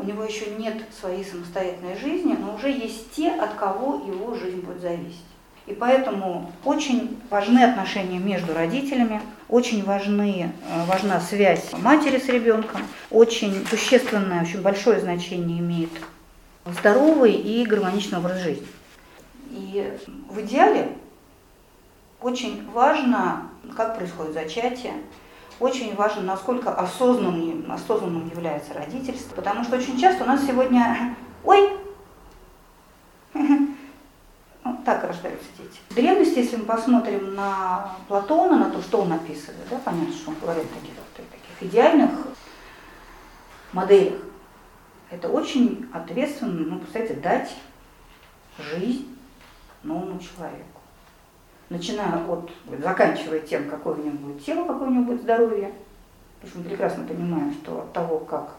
у 0.00 0.02
него 0.02 0.24
еще 0.24 0.46
нет 0.58 0.76
своей 0.98 1.24
самостоятельной 1.24 1.96
жизни, 1.98 2.34
но 2.34 2.54
уже 2.54 2.70
есть 2.70 3.12
те, 3.12 3.30
от 3.30 3.54
кого 3.54 4.02
его 4.06 4.34
жизнь 4.34 4.60
будет 4.60 4.80
зависеть. 4.80 5.24
И 5.66 5.74
поэтому 5.74 6.50
очень 6.64 7.20
важны 7.28 7.62
отношения 7.62 8.18
между 8.18 8.54
родителями, 8.54 9.20
очень 9.48 9.84
важны, 9.84 10.52
э, 10.66 10.84
важна 10.86 11.20
связь 11.20 11.70
матери 11.74 12.18
с 12.18 12.26
ребенком, 12.28 12.80
очень 13.10 13.66
существенное, 13.66 14.42
очень 14.42 14.62
большое 14.62 15.00
значение 15.00 15.58
имеет 15.58 15.90
здоровый 16.64 17.32
и 17.32 17.64
гармоничный 17.66 18.18
образ 18.18 18.38
жизни. 18.40 18.66
И 19.50 19.92
в 20.30 20.40
идеале 20.40 20.88
очень 22.22 22.68
важно, 22.70 23.50
как 23.76 23.98
происходит 23.98 24.32
зачатие, 24.32 24.94
очень 25.60 25.94
важно, 25.94 26.22
насколько 26.22 26.72
осознанным, 26.72 27.70
осознанным 27.70 28.28
является 28.28 28.72
родительство, 28.74 29.34
потому 29.34 29.62
что 29.62 29.76
очень 29.76 30.00
часто 30.00 30.24
у 30.24 30.26
нас 30.26 30.44
сегодня, 30.44 31.14
ой, 31.44 31.76
ну, 33.34 34.82
так 34.84 35.04
рождаются 35.04 35.46
дети. 35.58 35.78
В 35.90 35.94
древности, 35.94 36.38
если 36.38 36.56
мы 36.56 36.64
посмотрим 36.64 37.34
на 37.34 37.94
Платона, 38.08 38.56
на 38.56 38.70
то, 38.70 38.80
что 38.80 39.02
он 39.02 39.12
описывает, 39.12 39.68
да, 39.68 39.78
понятно, 39.84 40.14
что 40.14 40.30
он 40.30 40.36
говорит 40.40 40.64
о 40.64 40.80
таких, 40.80 40.94
таких 41.30 41.70
идеальных 41.70 42.10
моделях, 43.72 44.20
это 45.10 45.28
очень 45.28 45.88
ответственно, 45.92 46.52
ну, 46.52 46.78
представьте, 46.78 47.14
дать 47.14 47.54
жизнь 48.58 49.14
новому 49.82 50.18
человеку. 50.20 50.69
Начиная 51.70 52.26
от, 52.26 52.50
заканчивая 52.82 53.40
тем, 53.40 53.70
какое 53.70 53.94
у 53.94 54.02
него 54.04 54.18
будет 54.18 54.44
тело, 54.44 54.66
какое 54.66 54.88
у 54.88 54.92
него 54.92 55.04
будет 55.04 55.22
здоровье, 55.22 55.72
потому 56.40 56.50
что 56.50 56.58
мы 56.58 56.64
прекрасно 56.64 57.04
понимаем, 57.04 57.54
что 57.54 57.78
от 57.78 57.92
того, 57.92 58.18
как 58.18 58.56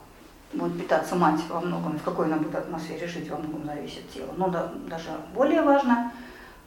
будет 0.54 0.80
питаться 0.82 1.16
мать 1.16 1.42
во 1.50 1.62
многом, 1.62 2.00
в 2.00 2.04
какой 2.04 2.26
она 2.26 2.38
будет 2.38 2.56
атмосфере 2.56 3.06
жить, 3.08 3.30
во 3.30 3.38
многом 3.38 3.66
зависит 3.66 4.10
тело. 4.12 4.30
Но 4.38 4.48
да, 4.48 4.72
даже 4.88 5.10
более 5.36 5.62
важно 5.62 6.12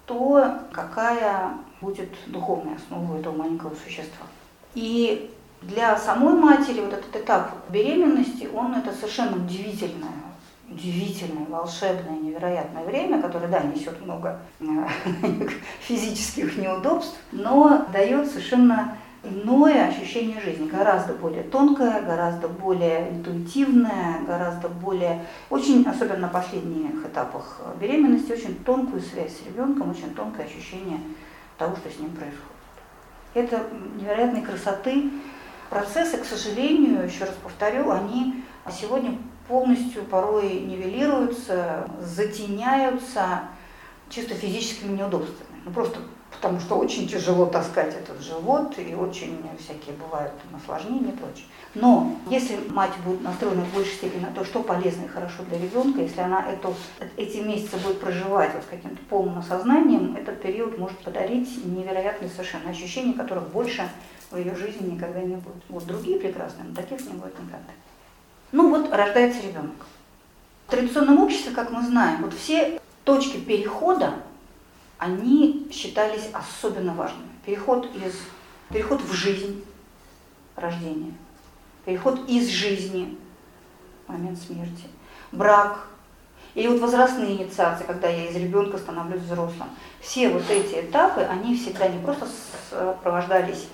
то, 0.07 0.59
какая 0.71 1.53
будет 1.81 2.11
духовная 2.27 2.77
основа 2.77 3.19
этого 3.19 3.37
маленького 3.37 3.75
существа. 3.75 4.27
И 4.75 5.31
для 5.63 5.97
самой 5.97 6.35
матери 6.35 6.81
вот 6.83 6.93
этот 6.93 7.17
этап 7.17 7.53
беременности, 7.71 8.49
он 8.55 8.75
это 8.75 8.93
совершенно 8.93 9.37
удивительное, 9.37 10.13
удивительное, 10.75 11.47
волшебное, 11.47 12.19
невероятное 12.19 12.85
время, 12.85 13.23
которое, 13.23 13.49
да, 13.49 13.61
несет 13.61 14.01
много 14.05 14.41
э, 14.61 14.65
физических 15.81 16.57
неудобств, 16.57 17.17
но 17.33 17.87
дает 17.93 18.29
совершенно 18.29 18.97
иное 19.23 19.89
ощущение 19.89 20.41
жизни, 20.41 20.69
гораздо 20.69 21.15
более 21.15 21.45
тонкое, 21.45 22.03
гораздо 22.03 22.49
более 22.49 23.11
интуитивное, 23.11 24.21
гораздо 24.27 24.69
более, 24.69 25.25
очень, 25.49 25.87
особенно 25.87 26.19
на 26.19 26.29
последних 26.29 27.05
этапах 27.07 27.61
беременности, 27.81 28.33
очень 28.33 28.57
тонкую 28.65 29.01
связь 29.01 29.37
с 29.37 29.47
ребенком, 29.47 29.91
очень 29.91 30.15
тонкое 30.15 30.47
ощущение 30.47 30.99
того, 31.57 31.77
что 31.77 31.89
с 31.89 31.99
ним 31.99 32.11
происходит. 32.11 32.43
Это 33.35 33.65
невероятной 33.97 34.43
красоты 34.43 35.11
процессы, 35.75 36.19
к 36.19 36.25
сожалению, 36.25 37.05
еще 37.05 37.25
раз 37.25 37.35
повторю, 37.43 37.91
они 37.91 38.45
сегодня 38.71 39.19
полностью 39.49 40.05
порой 40.05 40.61
нивелируются, 40.61 41.91
затеняются 42.01 43.41
чисто 44.09 44.35
физическими 44.35 44.97
неудобствами. 44.97 45.51
Ну, 45.65 45.73
просто 45.73 45.99
потому 46.31 46.61
что 46.61 46.77
очень 46.77 47.09
тяжело 47.09 47.47
таскать 47.47 47.95
этот 47.95 48.23
живот, 48.23 48.79
и 48.79 48.95
очень 48.95 49.37
всякие 49.59 49.97
бывают 49.97 50.33
осложнения 50.55 51.11
и 51.11 51.17
прочее. 51.17 51.47
Но 51.75 52.17
если 52.29 52.57
мать 52.69 52.93
будет 53.05 53.23
настроена 53.23 53.65
в 53.65 53.75
большей 53.75 53.95
степени 53.95 54.21
на 54.21 54.33
то, 54.33 54.45
что 54.45 54.63
полезно 54.63 55.05
и 55.05 55.09
хорошо 55.09 55.43
для 55.49 55.59
ребенка, 55.59 56.03
если 56.03 56.21
она 56.21 56.45
эту, 56.49 56.75
эти 57.17 57.39
месяцы 57.39 57.77
будет 57.79 58.01
проживать 58.01 58.55
вот 58.55 58.63
с 58.63 58.67
каким-то 58.67 59.03
полным 59.09 59.39
осознанием, 59.39 60.17
этот 60.17 60.41
период 60.41 60.79
может 60.79 60.99
подарить 60.99 61.65
невероятные 61.65 62.31
совершенно 62.31 62.71
ощущения, 62.71 63.15
которых 63.15 63.49
больше 63.49 63.89
в 64.35 64.39
ее 64.39 64.55
жизни 64.55 64.91
никогда 64.91 65.21
не 65.21 65.37
будет. 65.37 65.63
Вот 65.69 65.87
другие 65.87 66.19
прекрасные, 66.19 66.69
но 66.69 66.75
таких 66.75 67.01
не 67.07 67.13
будет 67.13 67.39
никогда. 67.39 67.73
Ну 68.53 68.69
вот 68.71 68.93
рождается 68.93 69.41
ребенок. 69.41 69.87
В 70.67 70.71
традиционном 70.71 71.21
обществе, 71.21 71.53
как 71.53 71.71
мы 71.71 71.83
знаем, 71.83 72.23
вот 72.23 72.35
все 72.35 72.81
точки 73.05 73.39
перехода 73.39 74.15
они 74.99 75.69
считались 75.73 76.31
особенно 76.33 76.95
важными. 76.95 77.29
Переход, 77.45 77.87
из, 77.95 78.15
переход 78.71 79.03
в 79.03 79.13
жизнь, 79.13 79.65
рождение, 80.57 81.13
переход 81.85 82.29
из 82.29 82.49
жизни, 82.49 83.19
момент 84.07 84.39
смерти, 84.39 84.85
брак, 85.31 85.87
или 86.55 86.69
вот 86.69 86.81
возрастные 86.81 87.37
инициации, 87.37 87.85
когда 87.85 88.09
я 88.09 88.31
из 88.31 88.37
ребенка 88.37 88.79
становлюсь 88.79 89.23
взрослым. 89.23 89.69
Все 90.01 90.29
вот 90.29 90.49
эти 90.49 90.87
этапы, 90.87 91.21
они 91.23 91.57
всегда 91.57 91.89
не 91.89 92.03
просто 92.03 92.27
сопровождались 92.71 93.69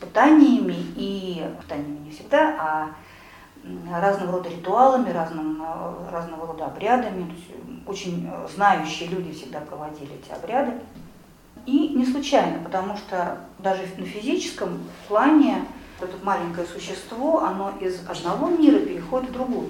испытаниями, 0.00 0.76
и 0.96 1.46
испытаниями 1.54 1.98
не 2.06 2.10
всегда, 2.10 2.56
а 2.58 2.88
разного 4.00 4.32
рода 4.32 4.48
ритуалами, 4.48 5.10
разным, 5.10 5.62
разного 6.10 6.46
рода 6.46 6.66
обрядами. 6.66 7.34
Очень 7.86 8.28
э, 8.30 8.48
знающие 8.54 9.08
люди 9.08 9.32
всегда 9.32 9.60
проводили 9.60 10.14
эти 10.14 10.32
обряды. 10.32 10.72
И 11.66 11.88
не 11.88 12.06
случайно, 12.06 12.62
потому 12.64 12.96
что 12.96 13.38
даже 13.58 13.82
на 13.98 14.06
физическом 14.06 14.80
плане 15.08 15.64
это 16.00 16.12
маленькое 16.22 16.66
существо, 16.66 17.42
оно 17.44 17.72
из 17.80 18.00
одного 18.08 18.48
мира 18.48 18.78
переходит 18.78 19.30
в 19.30 19.34
другой. 19.34 19.68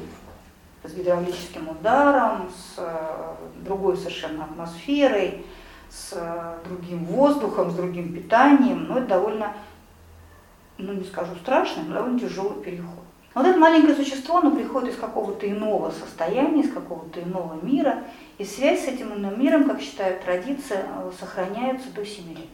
С 0.84 0.94
гидравлическим 0.94 1.68
ударом, 1.68 2.48
с 2.48 2.74
э, 2.78 3.34
другой 3.64 3.96
совершенно 3.96 4.44
атмосферой, 4.44 5.44
с 5.90 6.12
э, 6.12 6.58
другим 6.68 7.04
воздухом, 7.04 7.70
с 7.70 7.74
другим 7.74 8.14
питанием. 8.14 8.84
Но 8.84 8.98
это 8.98 9.08
довольно, 9.08 9.52
ну 10.80 10.92
не 10.92 11.04
скажу 11.04 11.34
страшный, 11.42 11.84
но 11.84 11.94
довольно 11.94 12.18
тяжелый 12.18 12.62
переход. 12.62 13.04
Вот 13.32 13.46
это 13.46 13.58
маленькое 13.58 13.94
существо, 13.94 14.38
оно 14.38 14.50
приходит 14.50 14.94
из 14.94 14.96
какого-то 14.96 15.48
иного 15.48 15.90
состояния, 15.92 16.62
из 16.62 16.72
какого-то 16.72 17.22
иного 17.22 17.64
мира, 17.64 18.02
и 18.38 18.44
связь 18.44 18.84
с 18.84 18.88
этим 18.88 19.14
иным 19.14 19.40
миром, 19.40 19.68
как 19.68 19.80
считают 19.80 20.24
традиции, 20.24 20.78
э, 20.78 21.12
сохраняется 21.18 21.90
до 21.90 22.04
7 22.04 22.28
лет. 22.30 22.48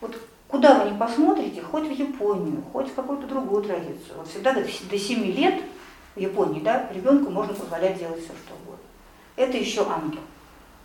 Вот 0.00 0.16
куда 0.46 0.82
вы 0.82 0.90
ни 0.90 0.96
посмотрите, 0.96 1.60
хоть 1.60 1.86
в 1.86 1.90
Японию, 1.90 2.62
хоть 2.72 2.88
в 2.88 2.94
какую-то 2.94 3.26
другую 3.26 3.62
традицию, 3.62 4.16
вот 4.16 4.28
всегда 4.28 4.54
до 4.54 4.98
7 4.98 5.24
лет 5.24 5.60
в 6.16 6.20
Японии, 6.20 6.60
да, 6.60 6.88
ребенку 6.94 7.30
можно 7.30 7.52
позволять 7.52 7.98
делать 7.98 8.20
все, 8.20 8.32
что 8.32 8.54
угодно. 8.54 8.84
Это 9.36 9.58
еще 9.58 9.86
ангел. 9.86 10.20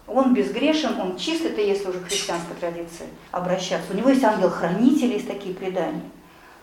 Он 0.08 0.34
безгрешен, 0.34 1.00
он 1.00 1.16
чист, 1.18 1.46
это 1.46 1.62
если 1.62 1.88
уже 1.88 2.02
христианской 2.02 2.56
традиции 2.60 3.08
обращаться. 3.32 3.94
У 3.94 3.96
него 3.96 4.10
есть 4.10 4.24
ангел-хранитель, 4.24 5.14
есть 5.14 5.28
такие 5.28 5.56
предания. 5.56 6.04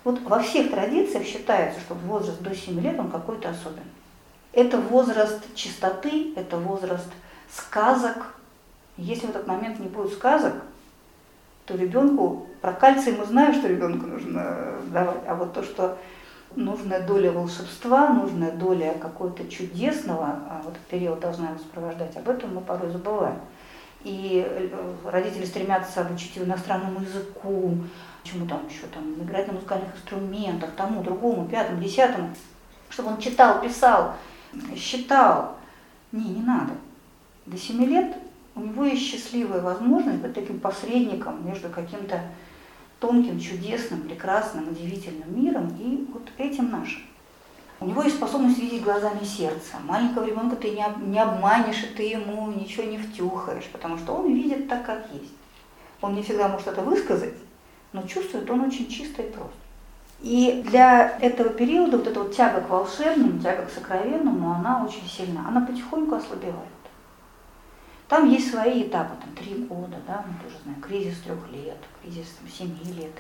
Вот 0.05 0.21
во 0.23 0.39
всех 0.41 0.71
традициях 0.71 1.25
считается, 1.25 1.81
что 1.81 1.95
возраст 1.95 2.41
до 2.41 2.55
7 2.55 2.81
лет 2.81 2.99
он 2.99 3.11
какой-то 3.11 3.51
особенный. 3.51 3.83
Это 4.53 4.79
возраст 4.79 5.55
чистоты, 5.55 6.33
это 6.37 6.57
возраст 6.57 7.09
сказок. 7.53 8.35
Если 8.97 9.27
в 9.27 9.31
этот 9.31 9.47
момент 9.47 9.79
не 9.79 9.89
будет 9.89 10.13
сказок, 10.13 10.55
то 11.67 11.77
ребенку, 11.77 12.47
про 12.61 12.73
кальций 12.73 13.15
мы 13.17 13.25
знаем, 13.25 13.55
что 13.55 13.69
ребенку 13.69 14.07
нужно 14.07 14.75
давать, 14.91 15.21
а 15.27 15.35
вот 15.35 15.53
то, 15.53 15.63
что 15.63 15.99
нужная 16.57 17.07
доля 17.07 17.31
волшебства, 17.31 18.09
нужная 18.09 18.53
доля 18.53 18.95
какого-то 19.01 19.49
чудесного, 19.49 20.41
а 20.49 20.63
в 20.65 20.69
этот 20.69 20.83
период 20.87 21.21
должна 21.21 21.51
его 21.51 21.59
сопровождать, 21.59 22.17
об 22.17 22.29
этом 22.29 22.55
мы 22.55 22.61
порой 22.61 22.91
забываем. 22.91 23.39
И 24.03 24.45
э, 24.49 24.69
родители 25.05 25.45
стремятся 25.45 26.01
обучить 26.01 26.35
его 26.35 26.47
иностранному 26.47 27.01
языку, 27.01 27.77
чему 28.25 28.47
там 28.47 28.67
еще, 28.69 28.87
там, 28.93 29.15
играть 29.23 29.47
на 29.47 29.55
музыкальных 29.55 29.95
инструментах, 29.95 30.71
тому, 30.77 31.03
другому, 31.03 31.47
пятому, 31.47 31.83
десятому, 31.83 32.31
чтобы 32.89 33.11
он 33.11 33.19
читал, 33.19 33.61
писал, 33.61 34.17
считал. 34.77 35.57
Не, 36.13 36.25
не 36.25 36.43
надо. 36.43 36.73
До 37.47 37.57
семи 37.57 37.87
лет 37.87 38.17
у 38.55 38.61
него 38.61 38.85
есть 38.85 39.03
счастливая 39.03 39.61
возможность 39.61 40.19
быть 40.19 40.35
таким 40.35 40.61
посредником 40.61 41.47
между 41.47 41.69
каким-то 41.69 42.21
тонким, 42.99 43.41
чудесным, 43.41 44.03
прекрасным, 44.03 44.69
удивительным 44.69 45.43
миром 45.43 45.77
и 45.79 46.07
вот 46.13 46.29
этим 46.37 46.71
нашим. 46.71 47.03
У 47.79 47.87
него 47.87 48.03
есть 48.03 48.17
способность 48.17 48.59
видеть 48.59 48.83
глазами 48.83 49.25
сердца. 49.25 49.77
Маленького 49.85 50.27
ребенка 50.27 50.57
ты 50.57 50.71
не, 50.71 50.85
не 51.07 51.19
обманешь, 51.19 51.83
и 51.83 51.95
ты 51.95 52.03
ему 52.03 52.53
ничего 52.53 52.85
не 52.85 52.99
втюхаешь, 52.99 53.69
потому 53.73 53.97
что 53.97 54.13
он 54.13 54.35
видит 54.35 54.69
так, 54.69 54.85
как 54.85 55.07
есть. 55.15 55.33
Он 56.03 56.15
не 56.15 56.23
всегда 56.23 56.49
может 56.49 56.67
это 56.67 56.83
высказать, 56.83 57.35
но 57.93 58.03
чувствует 58.03 58.49
он 58.51 58.61
очень 58.63 58.89
чисто 58.89 59.23
и 59.23 59.31
просто. 59.31 59.55
И 60.21 60.63
для 60.67 61.19
этого 61.21 61.49
периода 61.49 61.97
вот 61.97 62.07
эта 62.07 62.21
вот 62.21 62.37
тяга 62.37 62.61
к 62.61 62.69
волшебному, 62.69 63.41
тяга 63.41 63.65
к 63.65 63.71
сокровенному, 63.71 64.53
она 64.53 64.85
очень 64.85 65.09
сильна. 65.09 65.47
Она 65.49 65.63
потихоньку 65.63 66.15
ослабевает. 66.15 66.69
Там 68.09 68.29
есть 68.29 68.51
свои 68.51 68.83
этапы, 68.83 69.15
там 69.23 69.35
три 69.37 69.55
года, 69.55 69.97
да, 70.07 70.25
мы 70.27 70.35
тоже 70.43 70.61
знаем, 70.65 70.81
кризис 70.81 71.21
трех 71.21 71.39
лет, 71.53 71.79
кризис 72.03 72.27
там, 72.39 72.49
семи 72.51 73.01
лет. 73.01 73.13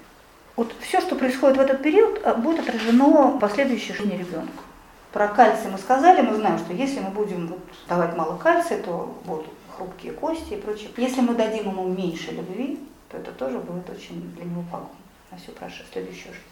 Вот 0.56 0.74
все, 0.80 1.00
что 1.00 1.14
происходит 1.14 1.56
в 1.56 1.60
этот 1.60 1.80
период, 1.80 2.20
а, 2.24 2.34
будет 2.34 2.68
отражено 2.68 3.28
в 3.28 3.38
последующей 3.38 3.94
жизни 3.94 4.16
ребенка. 4.16 4.64
Про 5.12 5.28
кальций 5.28 5.70
мы 5.70 5.78
сказали, 5.78 6.22
мы 6.22 6.34
знаем, 6.34 6.58
что 6.58 6.72
если 6.72 6.98
мы 6.98 7.10
будем 7.10 7.46
вот 7.46 7.60
давать 7.88 8.16
мало 8.16 8.36
кальция, 8.36 8.82
то 8.82 9.16
будут 9.24 9.46
хрупкие 9.76 10.12
кости 10.12 10.54
и 10.54 10.60
прочее. 10.60 10.90
Если 10.96 11.20
мы 11.20 11.34
дадим 11.34 11.70
ему 11.70 11.88
меньше 11.88 12.32
любви, 12.32 12.80
то 13.10 13.16
это 13.16 13.32
тоже 13.32 13.58
будет 13.58 13.88
очень 13.90 14.32
для 14.34 14.44
него 14.44 14.64
пагубно 14.70 14.96
на 15.30 15.36
всю 15.36 15.52
следующую 15.92 16.32
жизнь. 16.34 16.46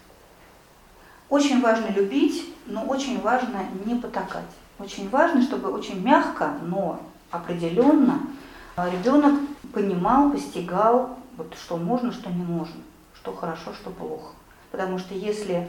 Очень 1.29 1.61
важно 1.61 1.87
любить, 1.87 2.53
но 2.65 2.83
очень 2.85 3.21
важно 3.21 3.65
не 3.85 3.95
потакать. 3.95 4.49
Очень 4.79 5.09
важно, 5.09 5.41
чтобы 5.41 5.69
очень 5.69 6.01
мягко, 6.01 6.57
но 6.63 7.01
определенно 7.31 8.21
ребенок 8.77 9.39
понимал, 9.73 10.31
постигал, 10.31 11.17
вот, 11.37 11.53
что 11.55 11.77
можно, 11.77 12.11
что 12.11 12.29
не 12.29 12.43
можно, 12.43 12.81
что 13.13 13.33
хорошо, 13.33 13.73
что 13.73 13.91
плохо. 13.91 14.33
Потому 14.71 14.97
что 14.97 15.13
если 15.13 15.67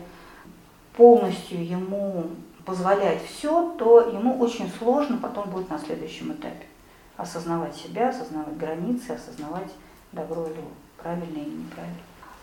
полностью 0.96 1.64
ему 1.64 2.30
позволять 2.64 3.24
все, 3.24 3.74
то 3.78 4.00
ему 4.00 4.38
очень 4.38 4.70
сложно 4.78 5.18
потом 5.18 5.50
будет 5.50 5.70
на 5.70 5.78
следующем 5.78 6.32
этапе 6.32 6.66
осознавать 7.16 7.76
себя, 7.76 8.08
осознавать 8.08 8.56
границы, 8.56 9.10
осознавать 9.10 9.70
добро 10.12 10.46
или 10.46 10.64
правильно 10.96 11.38
или 11.38 11.50
неправильно. 11.50 11.98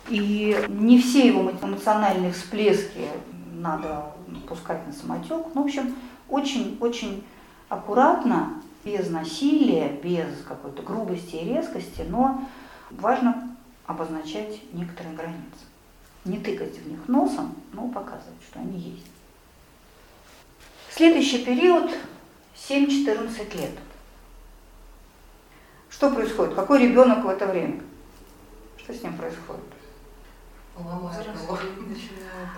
И 0.10 0.66
не 0.70 1.02
все 1.02 1.28
его 1.28 1.52
эмоциональные 1.52 2.32
всплески 2.32 3.08
надо 3.54 4.06
пускать 4.48 4.86
на 4.88 4.94
самотек. 4.94 5.48
Ну, 5.54 5.64
в 5.64 5.66
общем, 5.66 5.96
очень-очень 6.30 7.24
аккуратно, 7.70 8.62
без 8.86 9.10
насилия, 9.10 9.90
без 9.90 10.44
какой-то 10.48 10.82
грубости 10.82 11.36
и 11.36 11.46
резкости, 11.46 12.06
но 12.08 12.42
важно 12.90 13.56
обозначать 13.86 14.62
некоторые 14.74 15.16
границы. 15.16 15.66
Не 16.24 16.38
тыкать 16.38 16.78
в 16.78 16.90
них 16.90 17.08
носом, 17.08 17.56
но 17.74 17.88
показывать, 17.88 18.42
что 18.50 18.60
они 18.60 18.80
есть. 18.80 19.08
Следующий 20.92 21.44
период 21.44 21.92
7-14 22.56 23.58
лет. 23.58 23.72
Что 25.90 26.12
происходит? 26.12 26.56
Какой 26.56 26.84
ребенок 26.84 27.24
в 27.24 27.28
это 27.28 27.46
время? 27.46 27.82
Что 28.78 28.94
с 28.94 29.02
ним 29.02 29.18
происходит? 29.18 29.64
Ломает 30.78 31.28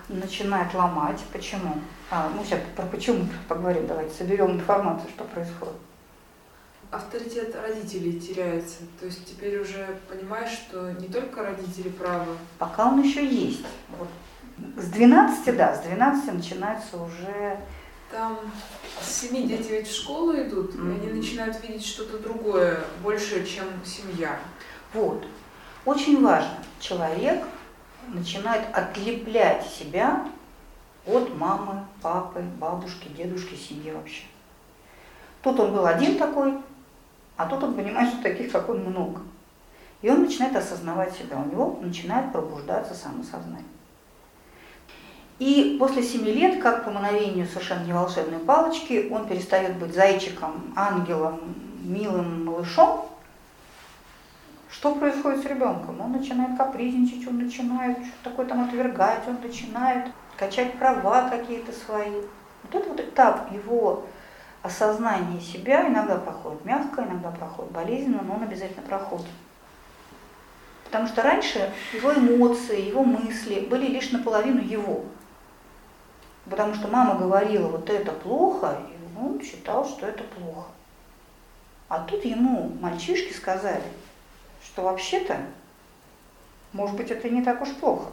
Начинает 0.09 0.73
ломать. 0.73 1.23
Почему? 1.31 1.75
А, 2.11 2.29
ну, 2.35 2.43
сейчас 2.43 2.59
про 2.75 2.85
почему 2.85 3.27
поговорим. 3.47 3.87
Давайте 3.87 4.13
соберем 4.13 4.51
информацию, 4.51 5.09
что 5.09 5.23
происходит. 5.23 5.75
Авторитет 6.91 7.55
родителей 7.55 8.19
теряется. 8.19 8.77
То 8.99 9.05
есть 9.05 9.25
теперь 9.25 9.61
уже 9.61 9.99
понимаешь, 10.09 10.51
что 10.51 10.91
не 10.91 11.07
только 11.07 11.43
родители 11.43 11.89
правы. 11.89 12.35
Пока 12.57 12.87
он 12.87 13.01
еще 13.01 13.25
есть. 13.25 13.65
Вот. 13.97 14.09
С 14.75 14.87
12, 14.89 15.55
да, 15.55 15.75
с 15.75 15.81
12 15.81 16.33
начинается 16.33 16.97
уже... 16.97 17.59
Там 18.11 18.39
с 19.01 19.21
7 19.21 19.47
дети 19.47 19.69
ведь 19.69 19.87
в 19.87 19.95
школу 19.95 20.33
идут, 20.35 20.75
mm-hmm. 20.75 21.05
и 21.05 21.09
они 21.09 21.19
начинают 21.19 21.61
видеть 21.63 21.85
что-то 21.85 22.19
другое, 22.19 22.83
больше, 23.01 23.45
чем 23.45 23.65
семья. 23.85 24.39
Вот. 24.93 25.25
Очень 25.85 26.21
важно. 26.23 26.57
Человек 26.79 27.43
начинает 28.07 28.63
отлеплять 28.75 29.65
себя 29.67 30.27
от 31.05 31.35
мамы, 31.35 31.85
папы, 32.01 32.41
бабушки, 32.59 33.07
дедушки, 33.09 33.55
семьи 33.55 33.91
вообще. 33.91 34.23
Тут 35.41 35.59
он 35.59 35.73
был 35.73 35.85
один 35.85 36.17
такой, 36.17 36.55
а 37.37 37.45
тут 37.45 37.63
он 37.63 37.73
понимает, 37.73 38.13
что 38.13 38.23
таких, 38.23 38.51
как 38.51 38.69
он, 38.69 38.79
много. 38.83 39.21
И 40.01 40.09
он 40.09 40.23
начинает 40.23 40.55
осознавать 40.55 41.13
себя, 41.13 41.37
у 41.37 41.49
него 41.49 41.79
начинает 41.81 42.31
пробуждаться 42.31 42.93
самосознание. 42.93 43.65
И 45.39 45.77
после 45.79 46.03
семи 46.03 46.31
лет, 46.33 46.61
как 46.61 46.83
по 46.83 46.91
мановению 46.91 47.47
совершенно 47.47 47.85
не 47.85 47.93
волшебной 47.93 48.39
палочки, 48.39 49.09
он 49.09 49.27
перестает 49.27 49.77
быть 49.77 49.95
зайчиком, 49.95 50.73
ангелом, 50.75 51.55
милым 51.81 52.45
малышом, 52.45 53.09
что 54.71 54.95
происходит 54.95 55.41
с 55.41 55.45
ребенком? 55.45 55.99
Он 55.99 56.11
начинает 56.11 56.57
капризничать, 56.57 57.27
он 57.27 57.39
начинает 57.39 57.97
что-то 57.97 58.29
такое 58.29 58.45
там 58.45 58.61
отвергать, 58.61 59.27
он 59.27 59.37
начинает 59.41 60.11
качать 60.37 60.77
права 60.77 61.29
какие-то 61.29 61.71
свои. 61.71 62.21
Вот 62.63 62.75
этот 62.75 62.87
вот 62.87 62.99
этап 62.99 63.51
его 63.51 64.05
осознания 64.61 65.41
себя 65.41 65.87
иногда 65.87 66.17
проходит 66.17 66.63
мягко, 66.65 67.01
иногда 67.01 67.31
проходит 67.31 67.71
болезненно, 67.71 68.21
но 68.23 68.35
он 68.35 68.43
обязательно 68.43 68.83
проходит. 68.83 69.27
Потому 70.85 71.07
что 71.07 71.23
раньше 71.23 71.71
его 71.93 72.13
эмоции, 72.13 72.87
его 72.87 73.03
мысли 73.03 73.61
были 73.61 73.87
лишь 73.87 74.11
наполовину 74.11 74.61
его. 74.61 75.05
Потому 76.49 76.73
что 76.73 76.87
мама 76.87 77.15
говорила, 77.15 77.67
вот 77.67 77.89
это 77.89 78.11
плохо, 78.11 78.77
и 78.89 79.19
он 79.19 79.41
считал, 79.41 79.85
что 79.85 80.07
это 80.07 80.23
плохо. 80.23 80.69
А 81.87 81.99
тут 81.99 82.23
ему 82.25 82.71
мальчишки 82.81 83.33
сказали, 83.33 83.83
что 84.63 84.83
вообще-то, 84.83 85.37
может 86.73 86.95
быть, 86.95 87.11
это 87.11 87.29
не 87.29 87.41
так 87.41 87.61
уж 87.61 87.69
плохо. 87.69 88.09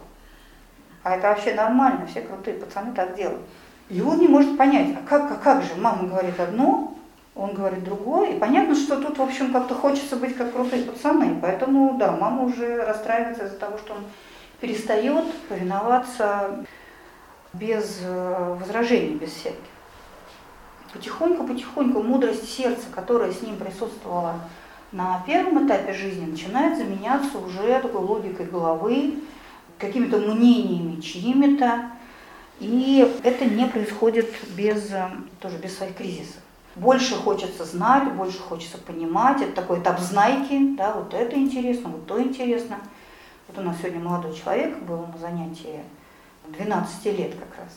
А 1.02 1.16
это 1.16 1.28
вообще 1.28 1.54
нормально, 1.54 2.06
все 2.06 2.20
крутые 2.22 2.56
пацаны 2.56 2.92
так 2.92 3.14
делают. 3.14 3.42
И 3.88 4.00
он 4.00 4.18
не 4.18 4.28
может 4.28 4.58
понять, 4.58 4.96
а 4.96 5.08
как, 5.08 5.30
а 5.30 5.36
как 5.36 5.62
же, 5.62 5.76
мама 5.76 6.08
говорит 6.08 6.40
одно, 6.40 6.96
он 7.36 7.54
говорит 7.54 7.84
другое. 7.84 8.30
И 8.30 8.38
понятно, 8.38 8.74
что 8.74 9.00
тут, 9.00 9.18
в 9.18 9.22
общем, 9.22 9.52
как-то 9.52 9.74
хочется 9.74 10.16
быть 10.16 10.36
как 10.36 10.52
крутые 10.52 10.84
пацаны. 10.84 11.38
Поэтому, 11.40 11.96
да, 11.98 12.12
мама 12.12 12.42
уже 12.42 12.82
расстраивается 12.82 13.44
из-за 13.44 13.58
того, 13.58 13.78
что 13.78 13.94
он 13.94 14.04
перестает 14.60 15.32
повиноваться 15.48 16.64
без 17.58 18.00
э, 18.02 18.56
возражений, 18.60 19.16
без 19.16 19.30
всяких. 19.32 19.58
Потихоньку-потихоньку 20.92 22.02
мудрость 22.02 22.50
сердца, 22.50 22.86
которая 22.94 23.32
с 23.32 23.42
ним 23.42 23.56
присутствовала 23.56 24.40
на 24.92 25.22
первом 25.26 25.66
этапе 25.66 25.92
жизни 25.92 26.26
начинает 26.26 26.78
заменяться 26.78 27.38
уже 27.38 27.80
такой 27.80 28.00
логикой 28.00 28.46
головы, 28.46 29.14
какими-то 29.78 30.18
мнениями 30.18 31.00
чьими-то, 31.00 31.90
и 32.60 33.14
это 33.22 33.44
не 33.44 33.66
происходит 33.66 34.32
без, 34.56 34.90
тоже 35.40 35.58
без 35.58 35.76
своих 35.76 35.96
кризисов. 35.96 36.40
Больше 36.76 37.14
хочется 37.14 37.64
знать, 37.64 38.12
больше 38.12 38.38
хочется 38.38 38.78
понимать, 38.78 39.42
это 39.42 39.52
такой 39.52 39.80
этап 39.80 39.98
знайки, 39.98 40.76
да, 40.76 40.92
вот 40.92 41.12
это 41.12 41.36
интересно, 41.36 41.90
вот 41.90 42.06
то 42.06 42.22
интересно. 42.22 42.78
Вот 43.48 43.58
у 43.58 43.62
нас 43.62 43.76
сегодня 43.78 44.00
молодой 44.00 44.34
человек 44.34 44.78
был 44.82 45.06
на 45.12 45.18
занятии 45.18 45.80
12 46.56 47.04
лет 47.18 47.34
как 47.34 47.58
раз. 47.58 47.72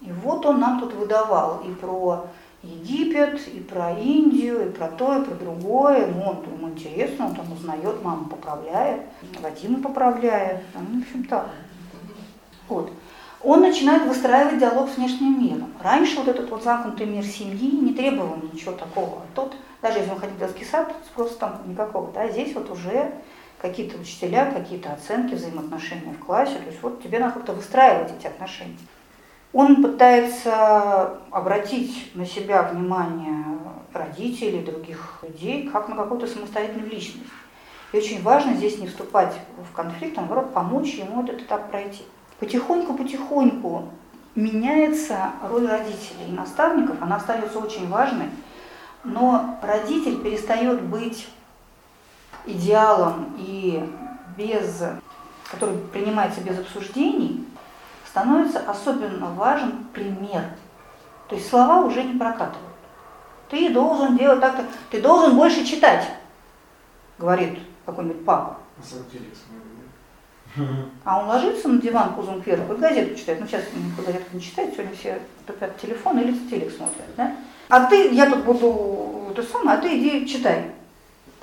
И 0.00 0.12
вот 0.12 0.44
он 0.46 0.60
нам 0.60 0.80
тут 0.80 0.94
выдавал 0.94 1.60
и 1.60 1.72
про 1.72 2.26
Египет, 2.62 3.46
и 3.48 3.60
про 3.60 3.92
Индию, 3.92 4.68
и 4.68 4.72
про 4.72 4.88
то, 4.88 5.18
и 5.18 5.24
про 5.24 5.34
другое. 5.34 6.06
Ну, 6.06 6.22
он, 6.22 6.42
ему 6.52 6.68
интересно, 6.70 7.26
он 7.26 7.34
там 7.34 7.52
узнает, 7.52 8.02
мама 8.02 8.28
поправляет, 8.28 9.02
Вадима 9.40 9.82
поправляет, 9.82 10.62
ну, 10.74 11.00
в 11.00 11.02
общем 11.02 11.24
так. 11.24 11.48
Вот. 12.68 12.90
Он 13.42 13.60
начинает 13.60 14.06
выстраивать 14.06 14.58
диалог 14.58 14.90
с 14.90 14.96
внешним 14.96 15.40
миром. 15.40 15.72
Раньше 15.82 16.16
вот 16.16 16.28
этот 16.28 16.50
вот 16.50 16.64
замкнутый 16.64 17.06
мир 17.06 17.24
семьи 17.24 17.70
не 17.70 17.92
требовал 17.92 18.38
ничего 18.52 18.72
такого. 18.72 19.18
А 19.18 19.26
тут, 19.36 19.54
даже 19.82 19.98
если 19.98 20.10
он 20.10 20.18
ходит 20.18 20.34
в 20.34 20.38
детский 20.38 20.64
сад, 20.64 20.92
спроса 21.06 21.38
там 21.38 21.60
никакого. 21.66 22.10
Да? 22.12 22.28
Здесь 22.28 22.54
вот 22.54 22.70
уже 22.70 23.12
какие-то 23.60 23.98
учителя, 23.98 24.50
какие-то 24.50 24.92
оценки, 24.92 25.34
взаимоотношения 25.34 26.12
в 26.12 26.24
классе. 26.24 26.56
То 26.58 26.70
есть 26.70 26.82
вот 26.82 27.02
тебе 27.02 27.18
надо 27.18 27.34
как-то 27.34 27.52
выстраивать 27.52 28.12
эти 28.18 28.26
отношения. 28.26 28.76
Он 29.52 29.82
пытается 29.82 31.18
обратить 31.30 32.10
на 32.14 32.26
себя 32.26 32.62
внимание 32.62 33.44
родителей, 33.92 34.62
других 34.62 35.20
людей, 35.22 35.68
как 35.68 35.88
на 35.88 35.96
какую-то 35.96 36.26
самостоятельную 36.26 36.90
личность. 36.90 37.30
И 37.92 37.96
очень 37.96 38.22
важно 38.22 38.54
здесь 38.54 38.78
не 38.78 38.88
вступать 38.88 39.34
в 39.70 39.74
конфликт, 39.74 40.18
а 40.18 40.22
наоборот 40.22 40.52
помочь 40.52 40.94
ему 40.94 41.22
этот 41.22 41.42
этап 41.42 41.70
пройти. 41.70 42.02
Потихоньку-потихоньку 42.40 43.88
меняется 44.34 45.30
роль 45.48 45.66
родителей 45.66 46.28
и 46.28 46.32
наставников, 46.32 47.00
она 47.00 47.16
остается 47.16 47.58
очень 47.58 47.88
важной, 47.88 48.28
но 49.04 49.58
родитель 49.62 50.20
перестает 50.22 50.82
быть 50.82 51.28
идеалом 52.46 53.34
и 53.38 53.88
без, 54.36 54.82
который 55.50 55.76
принимается 55.92 56.40
без 56.40 56.58
обсуждений, 56.58 57.46
становится 58.08 58.60
особенно 58.60 59.26
важен 59.32 59.86
пример. 59.92 60.44
То 61.28 61.34
есть 61.34 61.48
слова 61.48 61.80
уже 61.80 62.02
не 62.02 62.18
прокатывают. 62.18 62.62
Ты 63.50 63.70
должен 63.70 64.16
делать 64.16 64.40
так-то, 64.40 64.64
ты 64.90 65.00
должен 65.00 65.36
больше 65.36 65.64
читать, 65.64 66.08
говорит 67.18 67.58
какой-нибудь 67.84 68.24
папа. 68.24 68.58
А 71.04 71.20
он 71.20 71.28
ложится 71.28 71.68
на 71.68 71.80
диван 71.80 72.14
пузом 72.14 72.42
кверху 72.42 72.72
и 72.72 72.76
газету 72.78 73.14
читает. 73.14 73.40
Ну, 73.40 73.46
сейчас 73.46 73.62
никто 73.74 74.10
не 74.32 74.40
читает, 74.40 74.72
сегодня 74.74 74.96
все 74.96 75.20
тупят 75.46 75.76
телефон 75.78 76.18
или 76.18 76.32
телек 76.48 76.72
смотрят. 76.74 77.14
Да? 77.16 77.36
А 77.68 77.84
ты, 77.86 78.14
я 78.14 78.30
тут 78.30 78.44
буду 78.44 79.32
то 79.34 79.42
самое, 79.42 79.78
а 79.78 79.80
ты 79.80 79.98
иди 79.98 80.26
читай. 80.26 80.72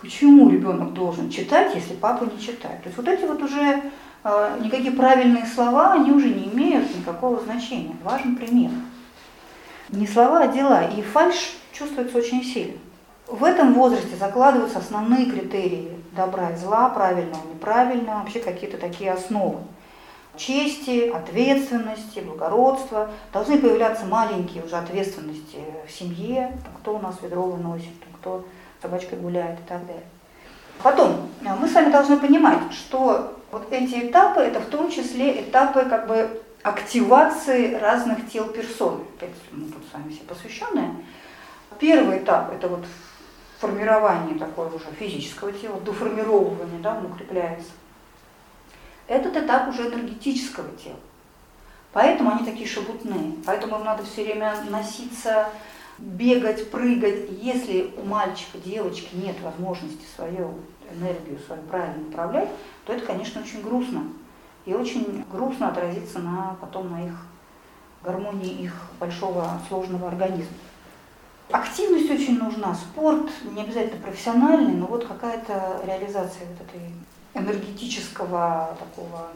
Почему 0.04 0.50
ребенок 0.50 0.92
должен 0.92 1.30
читать, 1.30 1.74
если 1.74 1.94
папа 1.94 2.26
не 2.26 2.38
читает? 2.38 2.84
То 2.84 2.90
есть 2.90 2.98
вот 2.98 3.08
эти 3.08 3.24
вот 3.24 3.42
уже 3.42 3.84
а, 4.22 4.60
никакие 4.60 4.92
правильные 4.92 5.46
слова, 5.46 5.94
они 5.94 6.12
уже 6.12 6.28
не 6.28 6.50
имеют 6.50 6.94
никакого 6.94 7.40
значения. 7.40 7.96
Важен 8.04 8.36
пример. 8.36 8.72
Не 9.88 10.06
слова, 10.06 10.42
а 10.42 10.48
дела. 10.48 10.84
И 10.90 11.02
фальш 11.02 11.56
чувствуется 11.72 12.18
очень 12.18 12.44
сильно. 12.44 12.78
В 13.28 13.46
этом 13.46 13.74
возрасте 13.76 14.18
закладываются 14.18 14.80
основные 14.80 15.32
критерии 15.32 15.98
добра 16.12 16.50
и 16.50 16.58
зла, 16.58 16.90
правильного, 16.90 17.48
неправильного, 17.48 18.20
вообще 18.20 18.42
какие-то 18.42 18.78
такие 18.78 19.10
основы. 19.10 19.60
Чести, 20.36 21.08
ответственности, 21.12 22.20
благородства. 22.20 23.10
Должны 23.32 23.58
появляться 23.58 24.06
маленькие 24.06 24.66
уже 24.66 24.76
ответственности 24.76 25.60
в 25.88 25.92
семье, 25.94 26.52
кто 26.82 26.98
у 26.98 27.00
нас 27.00 27.16
ведро 27.22 27.44
выносит, 27.44 27.94
кто 28.20 28.44
собачкой 28.84 29.18
гуляет 29.18 29.60
и 29.60 29.64
так 29.64 29.86
далее. 29.88 30.04
Потом, 30.84 31.30
мы 31.42 31.68
с 31.68 31.74
вами 31.74 31.92
должны 31.92 32.18
понимать, 32.18 32.72
что 32.72 33.40
вот 33.52 33.72
эти 33.72 34.08
этапы, 34.08 34.42
это 34.42 34.60
в 34.60 34.66
том 34.66 34.92
числе 34.92 35.42
этапы 35.42 35.86
как 35.86 36.08
бы 36.08 36.42
активации 36.62 37.76
разных 37.76 38.30
тел 38.30 38.48
персон. 38.48 39.04
Опять 39.18 39.32
мы 39.52 39.72
тут 39.72 39.84
с 39.90 39.94
вами 39.94 40.12
все 40.12 40.24
посвященные. 40.24 40.94
Первый 41.80 42.20
этап– 42.20 42.52
это 42.54 42.68
вот 42.68 42.86
формирование 43.60 44.38
такого 44.38 44.76
уже 44.76 44.86
физического 45.00 45.52
тела, 45.52 45.80
доформировывание, 45.82 46.80
да, 46.82 46.98
он 46.98 47.06
укрепляется. 47.06 47.72
Этот 49.08 49.36
этап 49.38 49.68
уже 49.70 49.88
энергетического 49.88 50.70
тела. 50.78 51.00
Поэтому 51.94 52.32
они 52.32 52.46
такие 52.46 52.68
шебутные. 52.68 53.34
Поэтому 53.46 53.78
им 53.78 53.86
надо 53.86 54.04
все 54.04 54.24
время 54.24 54.56
носиться, 54.70 55.50
бегать, 55.98 56.70
прыгать. 56.72 57.30
Если 57.42 57.94
у 57.98 58.06
мальчика, 58.06 58.58
девочки 58.64 59.16
нет 59.16 59.36
возможности 59.42 60.06
свою 60.16 60.56
энергию 60.92 61.40
свою 61.46 61.62
правильно 61.64 62.08
управлять, 62.08 62.50
то 62.86 62.94
это, 62.94 63.06
конечно, 63.06 63.42
очень 63.42 63.62
грустно. 63.62 64.04
И 64.66 64.74
очень 64.74 65.26
грустно 65.32 65.70
отразится 65.70 66.20
на, 66.20 66.56
потом 66.62 66.92
на 66.92 67.06
их 67.06 67.26
гармонии 68.04 68.64
их 68.64 68.74
большого 69.00 69.60
сложного 69.68 70.10
организма. 70.10 70.56
Активность 71.52 72.10
очень 72.10 72.40
нужна, 72.40 72.74
спорт, 72.74 73.30
не 73.52 73.62
обязательно 73.62 74.02
профессиональный, 74.02 74.74
но 74.74 74.86
вот 74.86 75.06
какая-то 75.06 75.82
реализация 75.86 76.48
вот 76.48 76.68
этой 76.68 76.82
энергетического 77.34 78.76
такого 78.80 79.28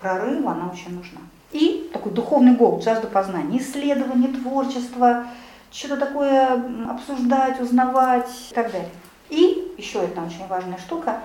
прорыва, 0.00 0.52
она 0.52 0.70
очень 0.70 0.94
нужна. 0.94 1.20
И 1.50 1.90
такой 1.92 2.12
духовный 2.12 2.54
голод, 2.54 2.82
жажда 2.82 3.06
познания, 3.08 3.58
исследование, 3.58 4.28
творчество, 4.32 5.26
что-то 5.74 5.96
такое 5.96 6.88
обсуждать, 6.88 7.60
узнавать 7.60 8.30
и 8.50 8.54
так 8.54 8.70
далее. 8.70 8.90
И 9.28 9.74
еще 9.76 10.02
одна 10.02 10.24
очень 10.24 10.46
важная 10.46 10.78
штука, 10.78 11.20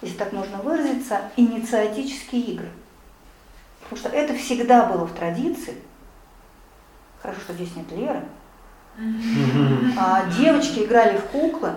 если 0.00 0.16
так 0.16 0.32
можно 0.32 0.56
выразиться, 0.58 1.20
инициатические 1.36 2.42
игры. 2.42 2.70
Потому 3.82 3.98
что 3.98 4.08
это 4.08 4.34
всегда 4.34 4.86
было 4.86 5.04
в 5.04 5.12
традиции. 5.12 5.74
Хорошо, 7.20 7.40
что 7.40 7.52
здесь 7.52 7.76
нет 7.76 7.92
Леры. 7.92 8.22
А 9.98 10.24
девочки 10.38 10.80
играли 10.80 11.18
в 11.18 11.24
куклы, 11.26 11.74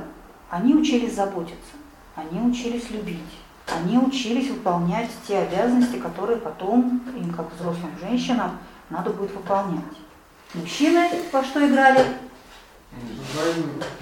они 0.50 0.76
учились 0.76 1.16
заботиться, 1.16 1.74
они 2.16 2.40
учились 2.40 2.90
любить, 2.90 3.20
они 3.68 3.98
учились 3.98 4.50
выполнять 4.50 5.10
те 5.28 5.40
обязанности, 5.40 5.98
которые 5.98 6.38
потом 6.38 7.02
им, 7.16 7.34
как 7.34 7.54
взрослым 7.54 7.92
женщинам, 8.00 8.58
надо 8.90 9.10
будет 9.10 9.34
выполнять. 9.34 9.84
Мужчины 10.54 11.10
во 11.32 11.44
что 11.44 11.68
играли? 11.68 12.00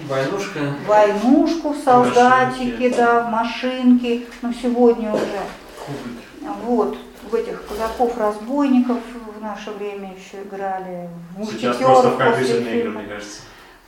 Войнушка. 0.06 0.74
Войнушку, 0.86 1.74
солдатики, 1.82 2.94
да, 2.94 3.22
в 3.22 3.30
машинки, 3.30 4.26
ну 4.42 4.52
сегодня 4.52 5.12
уже. 5.12 5.40
Кубик. 5.86 6.22
Вот, 6.64 6.98
в 7.30 7.34
этих 7.34 7.66
казаков-разбойников 7.66 8.98
в 9.36 9.40
наше 9.40 9.70
время 9.70 10.14
еще 10.14 10.42
играли. 10.42 11.08
в 11.36 11.46
Сейчас 11.46 11.76
просто 11.78 12.10
в 12.10 12.18
компьютерные 12.18 12.80
игры, 12.80 12.90
мне 12.90 13.04
кажется. 13.04 13.40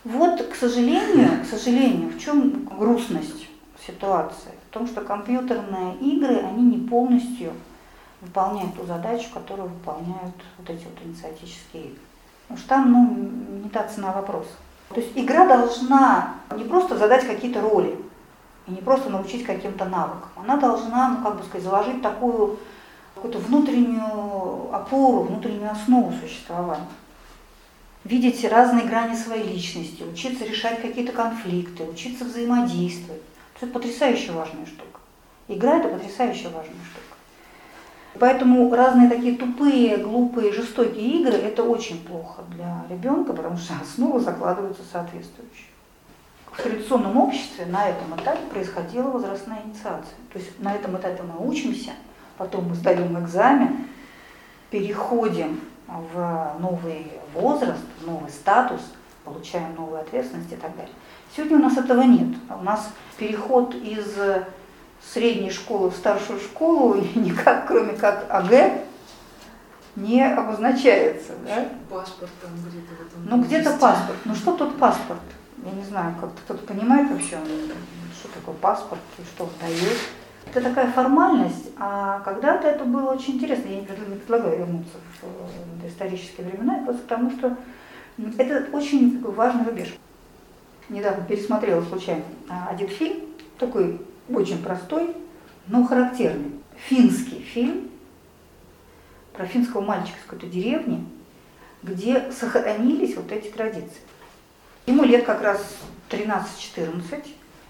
Вот, 0.05 0.43
к 0.43 0.55
сожалению, 0.55 1.43
к 1.43 1.47
сожалению, 1.47 2.11
в 2.11 2.19
чем 2.19 2.65
грустность 2.79 3.49
ситуации? 3.87 4.53
В 4.71 4.73
том, 4.73 4.87
что 4.87 5.03
компьютерные 5.03 5.97
игры, 5.97 6.37
они 6.37 6.77
не 6.77 6.89
полностью 6.89 7.53
выполняют 8.23 8.75
ту 8.75 8.87
задачу, 8.87 9.29
которую 9.35 9.69
выполняют 9.69 10.35
вот 10.59 10.71
эти 10.71 10.85
вот 10.85 10.99
инициатические 11.05 11.85
игры. 11.85 11.99
Потому 12.49 12.59
что 12.59 12.69
там, 12.69 12.93
ну, 12.93 13.63
не 13.65 13.71
та 13.71 13.85
цена 13.85 14.13
вопроса. 14.13 14.51
То 14.91 15.01
есть 15.01 15.13
игра 15.17 15.47
должна 15.47 16.35
не 16.57 16.65
просто 16.65 16.97
задать 16.97 17.27
какие-то 17.27 17.61
роли, 17.61 17.99
и 18.67 18.71
не 18.71 18.81
просто 18.81 19.11
научить 19.11 19.45
каким-то 19.45 19.85
навыкам. 19.85 20.31
Она 20.37 20.57
должна, 20.57 21.09
ну, 21.11 21.25
как 21.25 21.37
бы 21.37 21.45
сказать, 21.45 21.65
заложить 21.65 22.03
такую 22.03 22.59
какую-то 23.15 23.39
внутреннюю 23.39 24.75
опору, 24.75 25.23
внутреннюю 25.23 25.71
основу 25.71 26.13
существования 26.21 26.87
видеть 28.05 28.45
разные 28.45 28.87
грани 28.87 29.17
своей 29.17 29.49
личности, 29.55 30.03
учиться 30.03 30.45
решать 30.45 30.81
какие-то 30.81 31.13
конфликты, 31.13 31.85
учиться 31.85 32.25
взаимодействовать. 32.25 33.23
Это 33.61 33.73
потрясающе 33.73 34.33
важная 34.33 34.67
штука. 34.67 35.01
Игра– 35.49 35.79
это 35.79 35.89
потрясающе 35.89 36.49
важная 36.49 36.85
штука. 36.85 37.04
Поэтому 38.21 38.73
разные 38.73 39.09
такие 39.09 39.37
тупые, 39.37 39.97
глупые, 39.97 40.53
жестокие 40.53 41.21
игры– 41.21 41.33
это 41.35 41.65
очень 41.65 42.05
плохо 42.05 42.43
для 42.51 42.85
ребенка, 42.89 43.33
потому 43.33 43.57
что 43.57 43.75
основы 43.83 44.21
закладываются 44.21 44.83
соответствующие. 44.91 45.69
В 46.53 46.63
традиционном 46.63 47.17
обществе 47.17 47.67
на 47.67 47.89
этом 47.89 48.15
этапе 48.17 48.41
происходила 48.53 49.11
возрастная 49.11 49.63
инициация. 49.65 50.15
То 50.33 50.39
есть 50.39 50.61
на 50.61 50.73
этом 50.73 50.97
этапе 50.97 51.23
мы 51.25 51.45
учимся, 51.45 51.91
потом 52.39 52.69
мы 52.69 52.77
сдаем 52.77 53.19
экзамен, 53.19 53.89
переходим 54.71 55.61
в 55.89 56.57
новый 56.61 57.13
возраст, 57.35 57.83
в 58.01 58.07
новый 58.07 58.31
статус, 58.31 58.81
получаем 59.25 59.75
новую 59.75 60.01
ответственность 60.01 60.53
и 60.53 60.57
так 60.57 60.77
далее. 60.77 60.95
Сегодня 61.35 61.57
у 61.57 61.63
нас 61.63 61.77
этого 61.77 62.03
нет. 62.03 62.37
У 62.49 62.63
нас 62.63 62.89
переход 63.19 63.75
из 63.75 64.17
средней 65.13 65.51
школы 65.51 65.91
в 65.91 65.97
старшую 65.97 66.41
школу 66.41 66.95
никак, 67.15 67.67
кроме 67.67 67.93
как 67.95 68.27
АГ, 68.31 68.83
не 69.97 70.23
обозначается. 70.27 71.33
Да? 71.47 71.69
Паспорт 71.89 72.31
там 72.43 72.51
где-то. 72.69 73.29
Ну 73.31 73.43
где-то 73.43 73.71
паспорт. 73.79 74.19
Ну 74.25 74.35
что 74.35 74.57
тот 74.57 74.79
паспорт? 74.79 75.21
Я 75.65 75.71
не 75.71 75.85
знаю, 75.85 76.15
как 76.21 76.31
кто-то 76.35 76.67
понимает 76.67 77.11
вообще, 77.11 77.39
что 78.19 78.29
такое 78.29 78.55
паспорт 78.57 79.01
и 79.19 79.23
что 79.23 79.45
он 79.45 79.51
дает. 79.61 79.99
Это 80.47 80.61
такая 80.61 80.93
формальность, 80.93 81.71
а 81.79 82.21
когда-то 82.21 82.69
это 82.69 82.85
было 82.85 83.13
очень 83.13 83.35
интересно. 83.35 83.69
Я 83.69 83.77
не 83.81 83.87
предла- 83.87 84.09
не 84.09 84.17
предлагаю 84.17 84.59
вернуться 84.59 84.99
в 85.23 85.89
исторические 85.89 86.47
времена, 86.49 86.83
просто 86.85 87.03
потому 87.03 87.31
что 87.31 87.57
это 88.37 88.77
очень 88.77 89.23
важный 89.23 89.65
рубеж. 89.65 89.97
Недавно 90.91 91.25
пересмотрела 91.25 91.83
случайно 91.83 92.25
а, 92.49 92.69
один 92.71 92.89
фильм, 92.89 93.21
такой 93.59 94.01
очень 94.29 94.63
простой, 94.63 95.15
но 95.67 95.85
характерный. 95.85 96.53
Финский 96.89 97.41
фильм 97.41 97.91
про 99.33 99.47
финского 99.47 99.81
мальчика 99.81 100.19
из 100.19 100.25
какой-то 100.25 100.47
деревни, 100.47 101.07
где 101.83 102.31
сохранились 102.33 103.17
вот 103.17 103.31
эти 103.33 103.49
традиции. 103.49 104.01
Ему 104.87 105.05
лет 105.05 105.25
как 105.25 105.43
раз 105.43 105.63
13-14, 106.11 107.27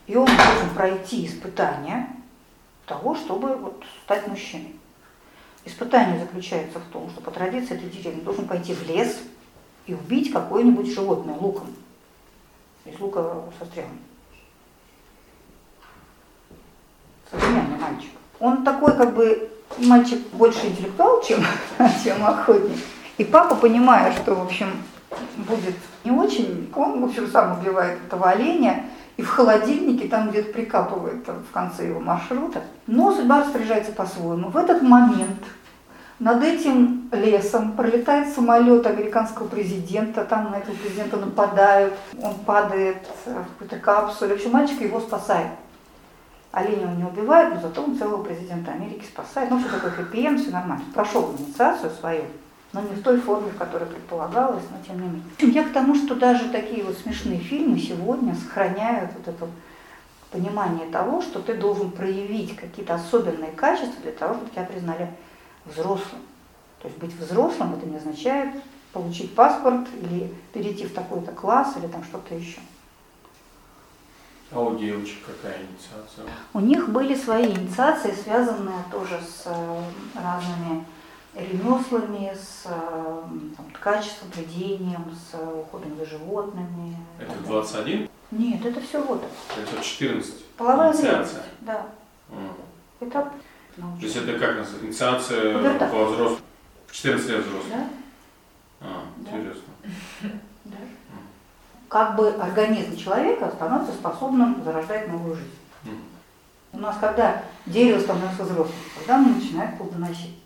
и 0.06 0.16
он 0.16 0.26
должен 0.26 0.74
пройти 0.74 1.26
испытания 1.26 2.08
того, 2.86 3.14
чтобы 3.14 3.56
вот 3.56 3.84
стать 4.04 4.26
мужчиной. 4.26 4.76
Испытание 5.64 6.20
заключается 6.20 6.78
в 6.78 6.84
том, 6.92 7.08
что 7.10 7.20
по 7.20 7.30
традиции 7.30 7.74
этой 7.74 7.88
деревни 7.88 8.20
должен 8.20 8.46
пойти 8.46 8.74
в 8.74 8.86
лес 8.86 9.22
и 9.86 9.94
убить 9.94 10.32
какое-нибудь 10.32 10.92
животное 10.92 11.36
луком. 11.36 11.74
Из 12.84 12.98
лука 13.00 13.42
со 13.58 13.64
стрелами. 13.64 13.98
Современный 17.30 17.78
мальчик. 17.78 18.10
Он 18.40 18.64
такой 18.64 18.96
как 18.96 19.14
бы 19.14 19.50
мальчик 19.78 20.18
больше 20.32 20.66
интеллектуал, 20.66 21.22
чем, 21.22 21.40
чем 22.04 22.24
охотник. 22.24 22.78
И 23.18 23.24
папа, 23.24 23.54
понимая, 23.54 24.12
что, 24.12 24.34
в 24.34 24.42
общем, 24.42 24.70
будет 25.37 25.74
не 26.05 26.11
очень, 26.11 26.70
он, 26.74 27.01
в 27.01 27.05
общем, 27.05 27.28
сам 27.28 27.61
убивает 27.61 27.99
этого 28.07 28.30
оленя, 28.30 28.86
и 29.16 29.22
в 29.22 29.28
холодильнике 29.28 30.09
там 30.09 30.30
где-то 30.30 30.53
прикапывает 30.53 31.24
там, 31.24 31.36
в 31.49 31.53
конце 31.53 31.86
его 31.86 32.01
маршрута. 32.01 32.62
Но 32.86 33.14
судьба 33.14 33.40
распоряжается 33.40 33.92
по-своему. 33.92 34.49
В 34.49 34.57
этот 34.57 34.82
момент 34.82 35.40
над 36.18 36.42
этим 36.42 37.09
лесом 37.12 37.72
пролетает 37.72 38.34
самолет 38.34 38.86
американского 38.86 39.46
президента, 39.46 40.24
там 40.24 40.51
на 40.51 40.57
этого 40.57 40.74
президента 40.74 41.16
нападают, 41.16 41.94
он 42.20 42.34
падает 42.46 42.99
в 43.24 43.34
какой-то 43.34 43.76
капсуле. 43.76 44.34
В 44.34 44.38
общем, 44.38 44.51
мальчик 44.51 44.80
его 44.80 45.01
спасает. 45.01 45.49
Оленя 46.55 46.86
он 46.86 46.98
не 46.98 47.05
убивает, 47.05 47.52
но 47.52 47.61
зато 47.61 47.82
он 47.82 47.98
целого 47.98 48.22
президента 48.22 48.70
Америки 48.70 49.05
спасает. 49.05 49.50
Ну, 49.50 49.59
все 49.59 49.68
такое 49.68 49.90
хэппи 49.90 50.36
все 50.36 50.50
нормально. 50.52 50.84
Прошел 50.94 51.34
инициацию 51.36 51.90
свою, 51.90 52.22
но 52.72 52.80
не 52.80 52.94
в 52.94 53.02
той 53.02 53.18
форме, 53.18 53.50
в 53.50 53.57
которой 53.57 53.86
предполагалось, 53.86 54.62
но 54.70 54.76
тем 54.86 55.02
не 55.02 55.09
менее. 55.09 55.22
Я 55.40 55.64
к 55.64 55.72
тому, 55.72 55.96
что 55.96 56.14
даже 56.14 56.48
такие 56.50 56.84
вот 56.84 56.96
смешные 56.96 57.40
фильмы 57.40 57.80
сегодня 57.80 58.36
сохраняют 58.36 59.11
вот 59.14 59.26
это 59.26 59.48
понимание 60.30 60.86
того, 60.90 61.22
что 61.22 61.40
ты 61.40 61.55
должен 61.55 61.90
проявить 61.90 62.55
какие-то 62.55 62.94
особенные 62.94 63.50
качества 63.50 64.00
для 64.02 64.12
того, 64.12 64.34
чтобы 64.34 64.50
тебя 64.50 64.64
признали 64.64 65.11
взрослым. 65.64 66.22
То 66.80 66.86
есть 66.86 67.00
быть 67.00 67.14
взрослым 67.18 67.74
это 67.74 67.86
не 67.86 67.96
означает 67.96 68.55
получить 68.92 69.34
паспорт 69.34 69.88
или 70.02 70.32
перейти 70.52 70.86
в 70.86 70.94
такой-то 70.94 71.32
класс 71.32 71.74
или 71.76 71.88
там 71.88 72.05
что-то 72.05 72.36
еще. 72.36 72.61
А 74.55 74.61
у 74.61 74.76
девочек 74.78 75.18
какая 75.26 75.59
инициация? 75.62 76.24
У 76.52 76.61
них 76.61 76.88
были 76.90 77.14
свои 77.16 77.46
инициации, 77.52 78.12
связанные 78.12 78.84
тоже 78.92 79.20
с 79.20 79.42
э, 79.46 79.82
разными 80.14 80.84
ремеслами, 81.34 82.32
с 82.34 82.62
э, 82.66 83.22
там, 83.57 83.70
ткачеством, 83.74 84.30
плетением, 84.30 85.05
с 85.12 85.34
уходом 85.36 85.96
за 85.96 86.07
животными. 86.07 86.96
Это 87.18 87.32
в 87.32 87.46
21? 87.46 88.09
Нет, 88.30 88.64
это 88.64 88.80
все 88.80 89.02
вот. 89.02 89.24
Это 89.57 89.82
14? 89.84 90.44
Половая 90.57 90.90
Инициация. 90.92 91.24
зрелость, 91.24 91.34
да. 91.62 91.86
М. 92.30 92.52
Этап 93.09 93.32
То 93.74 93.80
научный. 93.82 94.05
есть 94.05 94.16
это 94.16 94.38
как 94.38 94.57
называется? 94.57 94.86
Инициация 94.86 95.59
Пубертат. 95.59 95.90
по 95.90 96.05
взрослым? 96.05 96.38
В 96.86 96.92
14 96.92 97.28
лет 97.30 97.44
взрослым? 97.44 97.72
Да? 97.72 97.88
А, 98.82 99.02
Да. 99.16 99.30
интересно. 99.30 99.62
Как 101.89 102.16
бы 102.16 102.30
организм 102.30 102.97
человека 102.97 103.53
становится 103.55 103.93
способным 103.93 104.62
зарождать 104.64 105.09
новую 105.09 105.37
жизнь. 105.37 105.51
У 106.72 106.78
нас 106.78 106.97
когда 107.01 107.43
дерево 107.66 108.01
становится 108.01 108.43
взрослым, 108.43 108.76
когда 108.99 109.16
оно 109.16 109.28
начинает 109.35 109.78
плодоносить. 109.78 110.37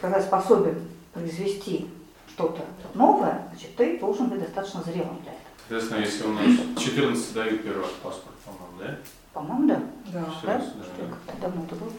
Когда 0.00 0.20
способен 0.20 0.88
произвести 1.12 1.88
что-то 2.28 2.64
новое, 2.94 3.46
значит, 3.50 3.76
ты 3.76 3.98
должен 3.98 4.28
быть 4.28 4.40
достаточно 4.40 4.82
зрелым 4.82 5.20
для 5.22 5.32
этого. 5.32 5.50
Соответственно, 5.68 6.00
если 6.00 6.26
у 6.26 6.32
нас 6.32 6.82
14 6.82 7.34
дают 7.34 7.62
первый 7.62 7.82
раз 7.82 7.90
паспорт, 8.02 8.34
по-моему, 8.44 8.78
да? 8.80 8.96
По-моему, 9.32 9.68
да. 9.68 9.82
Да. 10.06 10.24
Да? 10.42 10.58
да, 10.58 10.62
Что 10.62 11.40
давно 11.40 11.64
это 11.64 11.74
было. 11.76 11.92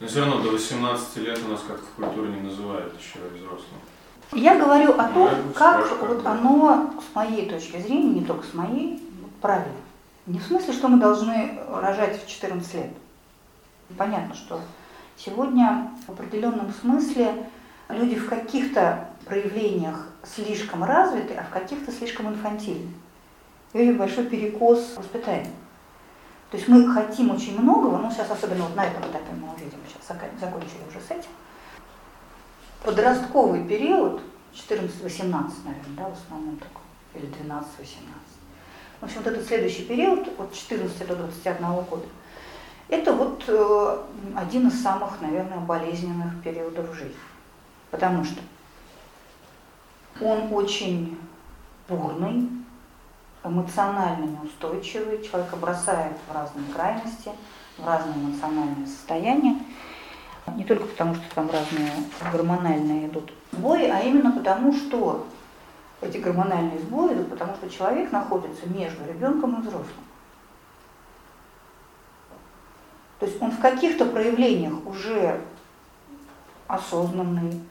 Но 0.00 0.06
все 0.06 0.20
равно 0.20 0.42
до 0.42 0.50
18 0.50 1.16
лет 1.18 1.40
у 1.44 1.50
нас 1.50 1.60
как-то 1.66 1.84
в 1.84 1.90
культуре 1.90 2.32
не 2.32 2.40
называют 2.40 2.94
еще 2.98 3.18
взрослым. 3.34 3.80
Я 4.32 4.58
говорю 4.58 4.92
о 4.98 5.08
том, 5.08 5.30
как 5.54 5.86
вот 6.00 6.26
оно, 6.26 6.94
с 7.00 7.14
моей 7.14 7.48
точки 7.48 7.78
зрения, 7.78 8.20
не 8.20 8.24
только 8.24 8.46
с 8.46 8.54
моей, 8.54 9.02
правильно. 9.40 9.72
Не 10.26 10.38
в 10.38 10.44
смысле, 10.44 10.72
что 10.72 10.88
мы 10.88 10.98
должны 10.98 11.60
рожать 11.68 12.22
в 12.22 12.26
14 12.26 12.74
лет. 12.74 12.90
Понятно, 13.96 14.34
что 14.34 14.60
сегодня 15.16 15.90
в 16.06 16.12
определенном 16.12 16.72
смысле 16.80 17.46
люди 17.88 18.16
в 18.16 18.28
каких-то 18.28 19.08
проявлениях 19.26 20.08
слишком 20.24 20.84
развиты, 20.84 21.34
а 21.34 21.44
в 21.44 21.50
каких-то 21.50 21.92
слишком 21.92 22.28
инфантильны. 22.28 22.92
И 23.72 23.78
очень 23.78 23.98
большой 23.98 24.24
перекос 24.24 24.94
воспитания. 24.96 25.50
То 26.50 26.56
есть 26.56 26.68
мы 26.68 26.88
хотим 26.92 27.30
очень 27.30 27.60
многого, 27.60 27.98
ну 27.98 28.10
сейчас 28.10 28.30
особенно 28.30 28.64
вот 28.64 28.76
на 28.76 28.84
этом 28.84 29.02
этапе 29.02 29.32
мы 29.40 29.52
увидим, 29.52 29.78
сейчас 29.88 30.16
закончили 30.40 30.78
уже 30.88 31.00
с 31.00 31.10
этим. 31.10 31.30
Подростковый 32.84 33.64
период, 33.64 34.20
14-18, 34.52 35.30
наверное, 35.64 35.96
да, 35.96 36.08
в 36.10 36.12
основном 36.12 36.58
такой, 36.58 36.82
или 37.14 37.26
12-18. 37.28 37.64
В 39.00 39.04
общем, 39.04 39.16
вот 39.18 39.26
этот 39.26 39.46
следующий 39.46 39.84
период, 39.84 40.28
от 40.38 40.52
14 40.52 41.06
до 41.08 41.16
21 41.16 41.74
года, 41.84 42.04
это 42.88 43.14
вот 43.14 43.42
э, 43.48 44.02
один 44.36 44.68
из 44.68 44.82
самых, 44.82 45.18
наверное, 45.22 45.60
болезненных 45.60 46.42
периодов 46.42 46.94
жизни. 46.94 47.14
Потому 47.90 48.22
что 48.22 48.40
он 50.20 50.52
очень 50.52 51.18
бурный, 51.88 52.50
эмоционально 53.42 54.26
неустойчивый, 54.26 55.22
человека 55.24 55.56
бросает 55.56 56.16
в 56.28 56.34
разные 56.34 56.66
крайности, 56.74 57.30
в 57.78 57.86
разные 57.86 58.14
эмоциональные 58.16 58.86
состояния. 58.86 59.58
Не 60.46 60.64
только 60.64 60.84
потому, 60.84 61.14
что 61.14 61.24
там 61.34 61.50
разные 61.50 61.90
гормональные 62.32 63.08
идут 63.08 63.32
сбои, 63.52 63.84
а 63.84 64.00
именно 64.00 64.30
потому, 64.30 64.74
что 64.74 65.26
эти 66.02 66.18
гормональные 66.18 66.78
сбои 66.80 67.14
идут, 67.14 67.30
потому 67.30 67.54
что 67.54 67.70
человек 67.70 68.12
находится 68.12 68.68
между 68.68 69.04
ребенком 69.06 69.56
и 69.56 69.62
взрослым. 69.62 70.04
То 73.18 73.26
есть 73.26 73.40
он 73.40 73.52
в 73.52 73.60
каких-то 73.60 74.04
проявлениях 74.04 74.86
уже 74.86 75.40
осознанный, 76.66 77.62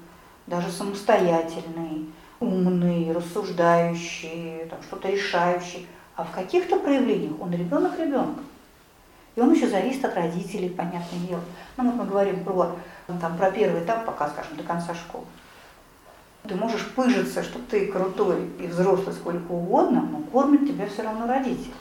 даже 0.47 0.71
самостоятельный, 0.71 2.11
умный, 2.39 3.11
рассуждающий, 3.11 4.65
там, 4.69 4.82
что-то 4.82 5.09
решающий, 5.09 5.88
а 6.15 6.24
в 6.24 6.32
каких-то 6.32 6.80
проявлениях 6.80 7.39
он 7.39 7.51
ребенок 7.51 7.97
ребенка. 7.99 8.41
И 9.36 9.41
он 9.41 9.51
еще 9.51 9.67
зависит 9.67 10.05
от 10.05 10.15
родителей, 10.15 10.69
понятное 10.69 11.19
дело. 11.27 11.41
Ну 11.77 11.86
вот 11.86 11.95
мы 11.95 12.05
говорим 12.05 12.43
про, 12.43 12.75
ну, 13.07 13.19
там, 13.19 13.36
про 13.38 13.51
первый 13.51 13.84
этап, 13.84 14.05
пока, 14.05 14.29
скажем, 14.29 14.57
до 14.57 14.63
конца 14.63 14.93
школы. 14.93 15.25
Ты 16.47 16.55
можешь 16.55 16.86
пыжиться, 16.91 17.41
что 17.41 17.57
ты 17.69 17.88
крутой 17.88 18.49
и 18.59 18.67
взрослый 18.67 19.15
сколько 19.15 19.51
угодно, 19.51 20.01
но 20.01 20.19
кормит 20.31 20.67
тебя 20.67 20.88
все 20.88 21.03
равно 21.03 21.25
родитель. 21.25 21.73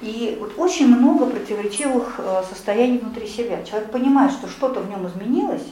И 0.00 0.36
вот 0.40 0.54
очень 0.58 0.88
много 0.88 1.26
противоречивых 1.26 2.16
э, 2.18 2.42
состояний 2.48 2.98
внутри 2.98 3.26
себя. 3.26 3.62
Человек 3.64 3.90
понимает, 3.90 4.32
что 4.32 4.48
что-то 4.48 4.80
в 4.80 4.90
нем 4.90 5.06
изменилось. 5.06 5.66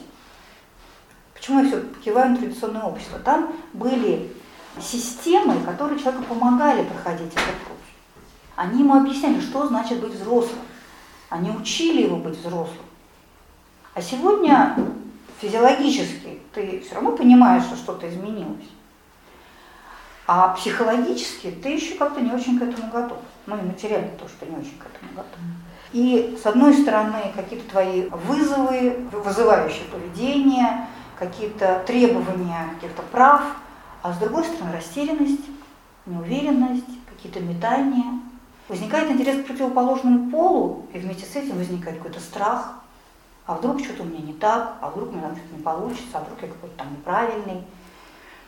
Почему 1.33 1.61
я 1.61 1.67
все 1.67 1.83
киваю 2.03 2.31
на 2.31 2.37
традиционное 2.37 2.83
общество? 2.83 3.19
Там 3.19 3.53
были 3.73 4.31
системы, 4.81 5.59
которые 5.63 5.99
человеку 5.99 6.23
помогали 6.25 6.83
проходить 6.83 7.33
этот 7.33 7.55
путь. 7.67 7.75
Они 8.55 8.79
ему 8.79 8.95
объясняли, 8.95 9.39
что 9.39 9.67
значит 9.67 9.99
быть 9.99 10.13
взрослым. 10.13 10.59
Они 11.29 11.51
учили 11.51 12.03
его 12.03 12.17
быть 12.17 12.37
взрослым. 12.37 12.85
А 13.93 14.01
сегодня 14.01 14.75
физиологически 15.41 16.39
ты 16.53 16.81
все 16.81 16.95
равно 16.95 17.11
понимаешь, 17.11 17.63
что 17.63 17.75
что-то 17.75 18.09
изменилось. 18.09 18.67
А 20.27 20.49
психологически 20.49 21.51
ты 21.51 21.69
еще 21.69 21.95
как-то 21.95 22.19
не 22.19 22.31
очень 22.31 22.57
к 22.57 22.63
этому 22.63 22.91
готов. 22.91 23.19
Ну 23.45 23.57
и 23.57 23.61
материально 23.61 24.09
тоже 24.17 24.33
ты 24.39 24.47
не 24.47 24.55
очень 24.55 24.77
к 24.77 24.85
этому 24.85 25.11
готов. 25.15 25.39
И 25.93 26.37
с 26.41 26.45
одной 26.45 26.73
стороны 26.73 27.31
какие-то 27.35 27.69
твои 27.69 28.09
вызовы, 28.09 29.07
вызывающие 29.11 29.85
поведение, 29.85 30.87
какие-то 31.17 31.83
требования 31.85 32.69
каких-то 32.75 33.01
прав, 33.03 33.41
а 34.01 34.13
с 34.13 34.17
другой 34.17 34.43
стороны 34.43 34.73
растерянность, 34.73 35.45
неуверенность, 36.05 36.85
какие-то 37.09 37.39
метания. 37.39 38.19
Возникает 38.67 39.11
интерес 39.11 39.43
к 39.43 39.47
противоположному 39.47 40.31
полу, 40.31 40.87
и 40.93 40.97
вместе 40.97 41.25
с 41.25 41.35
этим 41.35 41.57
возникает 41.57 41.97
какой-то 41.97 42.19
страх. 42.19 42.81
А 43.45 43.55
вдруг 43.55 43.79
что-то 43.79 44.03
у 44.03 44.05
меня 44.07 44.21
не 44.21 44.33
так, 44.33 44.77
а 44.81 44.89
вдруг 44.89 45.09
у 45.09 45.11
меня 45.11 45.27
там 45.27 45.35
что-то 45.35 45.55
не 45.55 45.61
получится, 45.61 46.09
а 46.13 46.21
вдруг 46.21 46.41
я 46.41 46.47
какой-то 46.47 46.75
там 46.75 46.91
неправильный. 46.91 47.63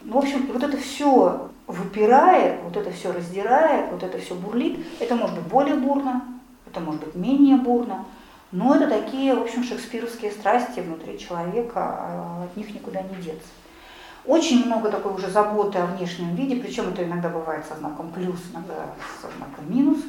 Ну, 0.01 0.13
в 0.13 0.17
общем, 0.17 0.47
вот 0.51 0.63
это 0.63 0.77
все 0.77 1.49
выпирает, 1.67 2.61
вот 2.63 2.77
это 2.77 2.91
все 2.91 3.11
раздирает, 3.11 3.91
вот 3.91 4.01
это 4.01 4.17
все 4.17 4.33
бурлит. 4.33 4.85
Это 4.99 5.15
может 5.15 5.35
быть 5.35 5.47
более 5.47 5.75
бурно, 5.75 6.23
это 6.65 6.79
может 6.79 7.03
быть 7.03 7.15
менее 7.15 7.57
бурно, 7.57 8.05
но 8.51 8.75
это 8.75 8.87
такие, 8.87 9.35
в 9.35 9.41
общем, 9.41 9.63
шекспировские 9.63 10.31
страсти 10.31 10.79
внутри 10.79 11.19
человека, 11.19 11.73
а 11.75 12.43
от 12.45 12.57
них 12.57 12.73
никуда 12.73 13.01
не 13.01 13.15
деться. 13.17 13.49
Очень 14.27 14.65
много 14.65 14.91
такой 14.91 15.13
уже 15.13 15.29
заботы 15.29 15.77
о 15.77 15.85
внешнем 15.85 16.35
виде, 16.35 16.57
причем 16.57 16.89
это 16.89 17.05
иногда 17.05 17.29
бывает 17.29 17.65
со 17.65 17.75
знаком 17.77 18.11
плюс, 18.11 18.37
иногда 18.51 18.73
со 19.21 19.27
знаком 19.37 19.73
минус. 19.73 19.99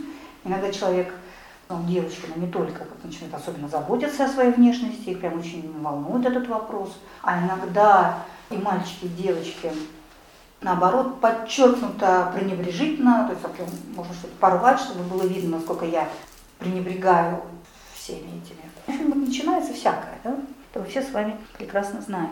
Иногда 0.44 0.72
человек, 0.72 1.14
ну, 1.68 1.84
девочки, 1.84 2.22
но 2.34 2.42
не 2.44 2.50
только, 2.50 2.80
как 2.80 3.04
начинает 3.04 3.32
особенно 3.34 3.68
заботиться 3.68 4.24
о 4.24 4.28
своей 4.28 4.50
внешности, 4.50 5.10
их 5.10 5.20
прям 5.20 5.38
очень 5.38 5.72
волнует 5.80 6.26
этот 6.26 6.48
вопрос. 6.48 6.98
А 7.22 7.38
иногда 7.44 8.24
и 8.50 8.56
мальчики, 8.56 9.04
и 9.04 9.08
девочки, 9.08 9.70
наоборот, 10.62 11.20
подчеркнуто 11.20 12.32
пренебрежительно, 12.34 13.24
то 13.28 13.32
есть 13.32 13.42
как 13.42 13.68
можно 13.94 14.14
что-то 14.14 14.34
порвать, 14.40 14.80
чтобы 14.80 15.04
было 15.04 15.22
видно, 15.22 15.58
насколько 15.58 15.84
я 15.84 16.08
пренебрегаю 16.58 17.40
всеми 17.94 18.42
этими. 18.42 18.68
В 18.86 18.88
общем, 18.88 19.20
начинается 19.20 19.72
всякое, 19.74 20.18
да? 20.24 20.36
Это 20.70 20.80
мы 20.80 20.86
все 20.86 21.02
с 21.02 21.12
вами 21.12 21.36
прекрасно 21.56 22.00
знаем. 22.00 22.30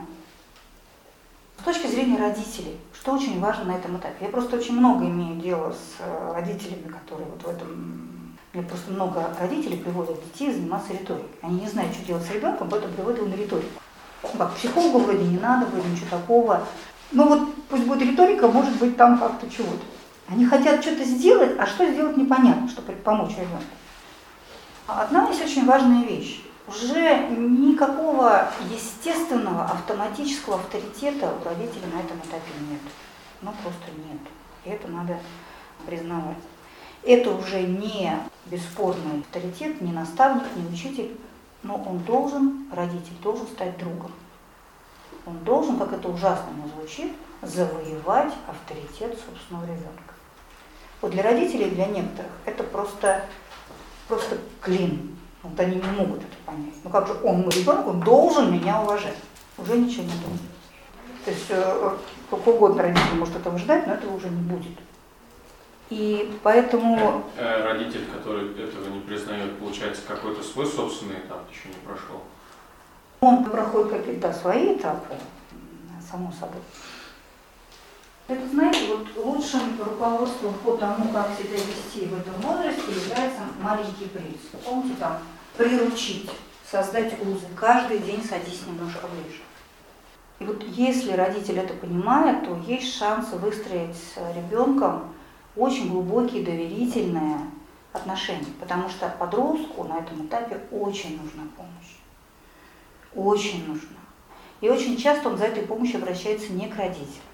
С 1.59 1.63
точки 1.65 1.87
зрения 1.89 2.19
родителей, 2.19 2.79
что 2.93 3.13
очень 3.13 3.41
важно 3.41 3.65
на 3.65 3.77
этом 3.77 3.97
этапе. 3.97 4.27
Я 4.27 4.29
просто 4.29 4.57
очень 4.57 4.79
много 4.79 5.05
имею 5.07 5.41
дела 5.41 5.73
с 5.73 6.01
э, 6.01 6.33
родителями, 6.35 6.89
которые 6.89 7.29
вот 7.29 7.43
в 7.43 7.49
этом... 7.49 8.37
Мне 8.53 8.63
просто 8.63 8.93
много 8.93 9.35
родителей 9.39 9.77
приводят 9.79 10.23
детей 10.25 10.53
заниматься 10.53 10.93
риторикой. 10.93 11.29
Они 11.43 11.61
не 11.61 11.69
знают, 11.69 11.95
что 11.95 12.07
делать 12.07 12.25
с 12.25 12.31
ребенком, 12.31 12.69
поэтому 12.71 12.95
приводят 12.95 13.19
его 13.19 13.29
на 13.29 13.35
риторику. 13.35 13.81
Ну, 14.23 14.29
как 14.39 14.55
психологу 14.55 14.99
вроде 14.99 15.25
не 15.25 15.39
надо, 15.39 15.67
вроде 15.67 15.89
ничего 15.89 16.09
такого. 16.11 16.67
Ну 17.13 17.29
вот 17.29 17.55
пусть 17.69 17.85
будет 17.85 18.03
риторика, 18.03 18.49
может 18.49 18.77
быть 18.79 18.97
там 18.97 19.19
как-то 19.19 19.49
чего-то. 19.51 19.85
Они 20.29 20.45
хотят 20.45 20.83
что-то 20.83 21.05
сделать, 21.05 21.57
а 21.59 21.67
что 21.67 21.87
сделать 21.87 22.17
непонятно, 22.17 22.69
чтобы 22.69 22.93
помочь 22.93 23.33
ребенку. 23.37 23.65
Одна 24.87 25.29
есть 25.29 25.45
очень 25.45 25.67
важная 25.67 26.05
вещь. 26.05 26.43
Уже 26.69 27.29
никакого 27.29 28.51
естественного 28.69 29.67
автоматического 29.67 30.57
авторитета 30.57 31.33
у 31.41 31.45
родителей 31.45 31.87
на 31.93 32.01
этом 32.01 32.19
этапе 32.19 32.51
нет. 32.69 32.81
Ну 33.41 33.53
просто 33.63 33.93
нет. 34.09 34.21
И 34.65 34.71
это 34.71 34.89
надо 34.89 35.17
признавать. 35.87 36.39
Это 37.05 37.31
уже 37.31 37.63
не 37.63 38.19
бесспорный 38.47 39.21
авторитет, 39.21 39.81
не 39.81 39.93
наставник, 39.93 40.45
не 40.57 40.67
учитель, 40.67 41.17
но 41.63 41.77
он 41.77 42.01
должен, 42.01 42.67
родитель 42.73 43.15
должен 43.23 43.47
стать 43.47 43.79
другом. 43.79 44.11
Он 45.25 45.39
должен, 45.45 45.79
как 45.79 45.93
это 45.93 46.09
ужасно 46.09 46.51
не 46.57 46.69
звучит, 46.71 47.13
завоевать 47.43 48.33
авторитет 48.49 49.17
собственного 49.25 49.65
ребенка. 49.65 50.15
Вот 51.01 51.13
для 51.13 51.23
родителей, 51.23 51.71
для 51.71 51.87
некоторых, 51.87 52.33
это 52.45 52.65
просто, 52.65 53.25
просто 54.09 54.39
клин. 54.61 55.17
Вот 55.43 55.59
они 55.61 55.77
не 55.77 55.91
могут 55.91 56.19
это 56.19 56.36
понять. 56.47 56.75
Ну 56.85 56.91
как 56.91 57.07
же 57.07 57.15
он, 57.23 57.43
мой 57.43 57.51
ребенок, 57.51 57.87
он 57.89 58.01
должен 58.01 58.53
меня 58.53 58.81
уважать. 58.81 59.17
Уже 59.59 59.77
ничего 59.77 60.05
не 60.05 60.13
думает. 60.13 60.41
То 61.25 61.31
есть 61.31 61.47
э, 61.49 61.91
сколько 62.29 62.49
угодно 62.51 62.83
родитель 62.83 63.19
может 63.19 63.37
этого 63.37 63.59
ждать, 63.59 63.87
но 63.87 63.95
этого 63.95 64.15
уже 64.15 64.29
не 64.29 64.43
будет. 64.43 64.79
И 65.91 66.39
поэтому... 66.43 67.25
Э, 67.37 67.65
родитель, 67.65 68.07
который 68.07 68.51
этого 68.53 68.89
не 68.89 69.01
признает, 69.01 69.59
получается, 69.59 70.03
какой-то 70.07 70.43
свой 70.43 70.67
собственный 70.67 71.17
этап 71.17 71.45
еще 71.51 71.69
не 71.69 71.87
прошел? 71.87 72.23
Он 73.21 73.45
проходит 73.45 73.93
какие-то 73.93 74.33
свои 74.33 74.77
этапы, 74.77 75.15
само 76.11 76.33
собой. 76.33 76.61
Это, 78.29 78.49
знаете, 78.49 78.89
вот 78.89 79.25
лучшим 79.25 79.81
руководством 79.81 80.55
по 80.65 80.77
тому, 80.77 81.13
как 81.13 81.29
себя 81.39 81.57
вести 81.57 82.07
в 82.07 82.19
этом 82.19 82.35
возрасте, 82.43 82.83
является 82.89 83.43
маленький 83.63 84.07
принцип. 84.07 84.61
Помните 84.65 84.97
там, 84.99 85.19
приручить, 85.57 86.31
создать 86.71 87.15
узы, 87.21 87.47
каждый 87.57 87.99
день 87.99 88.23
садись 88.23 88.67
немножко 88.67 89.07
ближе. 89.07 89.43
И 90.39 90.45
вот 90.45 90.63
если 90.63 91.13
родитель 91.13 91.59
это 91.59 91.75
понимает, 91.75 92.45
то 92.45 92.57
есть 92.67 92.95
шанс 92.95 93.33
выстроить 93.33 93.97
с 93.97 94.17
ребенком 94.35 95.15
очень 95.57 95.89
глубокие, 95.91 96.45
доверительные 96.45 97.39
отношения, 97.93 98.53
потому 98.61 98.91
что 98.91 99.09
подростку 99.09 99.85
на 99.85 99.99
этом 99.99 100.27
этапе 100.27 100.61
очень 100.71 101.21
нужна 101.23 101.45
помощь. 101.57 101.97
Очень 103.15 103.67
нужна. 103.67 103.97
И 104.61 104.69
очень 104.69 104.99
часто 104.99 105.31
он 105.31 105.39
за 105.39 105.47
этой 105.47 105.63
помощью 105.63 105.99
обращается 105.99 106.53
не 106.53 106.69
к 106.69 106.77
родителям, 106.77 107.25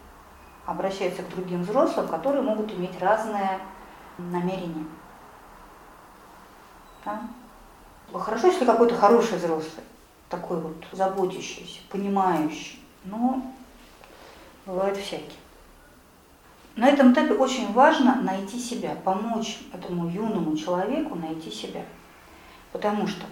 а 0.65 0.73
обращается 0.73 1.23
к 1.23 1.31
другим 1.31 1.63
взрослым, 1.63 2.07
которые 2.07 2.43
могут 2.43 2.73
иметь 2.73 3.01
разные 3.01 3.59
намерения. 4.19 4.87
Да? 7.05 7.23
Хорошо, 8.13 8.49
если 8.49 8.65
какой-то 8.65 8.95
хороший 8.97 9.39
взрослый, 9.39 9.85
такой 10.29 10.61
вот 10.61 10.77
заботящийся, 10.93 11.81
понимающий, 11.91 12.81
но 13.05 13.43
бывает 14.67 14.97
всякие. 14.97 15.39
На 16.77 16.89
этом 16.89 17.13
этапе 17.13 17.35
очень 17.35 17.73
важно 17.73 18.23
найти 18.23 18.59
себя, 18.59 18.97
помочь 19.05 19.61
этому 19.73 20.09
юному 20.09 20.57
человеку 20.57 21.15
найти 21.15 21.51
себя. 21.51 21.85
Потому 22.73 23.07
что 23.07 23.27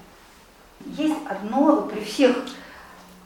есть 0.85 1.17
одно 1.27 1.83
при 1.83 2.05
всех, 2.05 2.37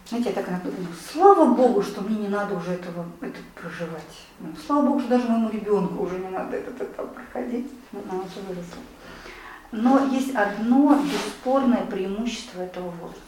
знаете, 0.09 0.28
я 0.30 0.34
так 0.34 0.48
иногда 0.48 0.70
думаю, 0.70 0.94
слава 1.12 1.55
Богу, 1.55 1.82
что 1.82 2.00
мне 2.02 2.16
не 2.16 2.28
надо 2.28 2.57
уже 2.57 2.72
этого 2.72 3.07
это 3.20 3.38
проживать. 3.61 4.02
Ну, 4.38 4.48
слава 4.64 4.86
Богу, 4.86 5.00
что 5.00 5.09
даже 5.09 5.28
моему 5.28 5.50
ребенку 5.50 6.05
уже 6.05 6.18
не 6.18 6.28
надо 6.28 6.57
этот 6.57 6.80
этап 6.80 7.12
проходить. 7.14 7.70
Ну, 7.90 8.00
она 8.09 8.22
уже 8.22 8.40
выросла. 8.46 8.78
Но 9.76 10.06
есть 10.06 10.34
одно 10.34 10.98
бесспорное 11.02 11.84
преимущество 11.86 12.62
этого 12.62 12.90
возраста. 12.90 13.22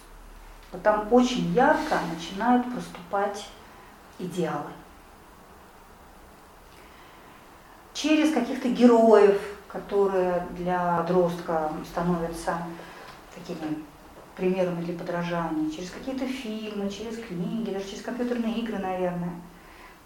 Вот 0.72 0.82
там 0.82 1.08
очень 1.10 1.52
ярко 1.52 1.98
начинают 2.14 2.70
проступать 2.72 3.48
идеалы. 4.18 4.70
через 7.96 8.32
каких-то 8.32 8.68
героев, 8.68 9.40
которые 9.68 10.46
для 10.56 10.98
подростка 10.98 11.72
становятся 11.90 12.58
такими 13.34 13.78
примерами 14.36 14.84
для 14.84 14.98
подражания, 14.98 15.70
через 15.70 15.90
какие-то 15.90 16.26
фильмы, 16.26 16.90
через 16.90 17.16
книги, 17.16 17.70
даже 17.70 17.88
через 17.88 18.02
компьютерные 18.02 18.58
игры, 18.58 18.78
наверное. 18.78 19.32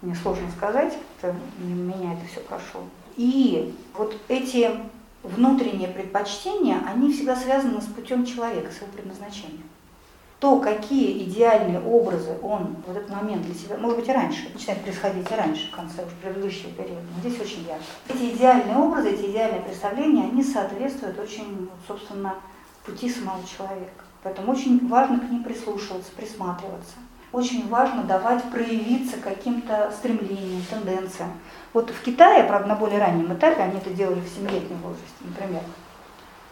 Мне 0.01 0.15
сложно 0.15 0.49
сказать, 0.55 0.97
это, 1.19 1.35
меня 1.59 2.13
это 2.13 2.25
все 2.31 2.39
прошло. 2.39 2.83
И 3.17 3.75
вот 3.93 4.15
эти 4.29 4.71
внутренние 5.23 5.87
предпочтения, 5.87 6.81
они 6.87 7.11
всегда 7.13 7.35
связаны 7.35 7.81
с 7.81 7.85
путем 7.85 8.25
человека, 8.25 8.71
с 8.71 8.77
его 8.77 8.87
предназначением 8.87 9.63
то, 10.41 10.59
какие 10.59 11.23
идеальные 11.23 11.79
образы 11.81 12.35
он 12.41 12.75
в 12.87 12.89
этот 12.89 13.07
момент 13.11 13.45
для 13.45 13.53
себя, 13.53 13.77
может 13.77 13.99
быть 13.99 14.09
и 14.09 14.11
раньше, 14.11 14.49
начинает 14.51 14.81
происходить 14.81 15.31
и 15.31 15.35
раньше, 15.35 15.67
в 15.71 15.75
конце 15.75 16.03
уже 16.03 16.15
предыдущего 16.15 16.71
периода, 16.71 17.03
но 17.15 17.29
здесь 17.29 17.39
очень 17.39 17.63
ярко. 17.67 17.83
Эти 18.09 18.35
идеальные 18.35 18.75
образы, 18.75 19.11
эти 19.11 19.29
идеальные 19.29 19.61
представления, 19.61 20.23
они 20.23 20.43
соответствуют 20.43 21.19
очень, 21.19 21.69
собственно, 21.87 22.33
пути 22.83 23.07
самого 23.07 23.45
человека. 23.45 24.03
Поэтому 24.23 24.53
очень 24.53 24.87
важно 24.87 25.19
к 25.19 25.29
ним 25.29 25.43
прислушиваться, 25.43 26.11
присматриваться. 26.17 26.95
Очень 27.31 27.69
важно 27.69 28.03
давать 28.03 28.43
проявиться 28.51 29.17
каким-то 29.17 29.91
стремлениям, 29.97 30.63
тенденциям. 30.69 31.31
Вот 31.73 31.89
в 31.89 32.01
Китае, 32.01 32.43
правда, 32.43 32.69
на 32.69 32.75
более 32.75 32.99
раннем 32.99 33.33
этапе, 33.33 33.61
они 33.61 33.77
это 33.77 33.89
делали 33.91 34.19
в 34.19 34.25
7-летнем 34.25 34.77
возрасте, 34.81 35.21
например, 35.21 35.61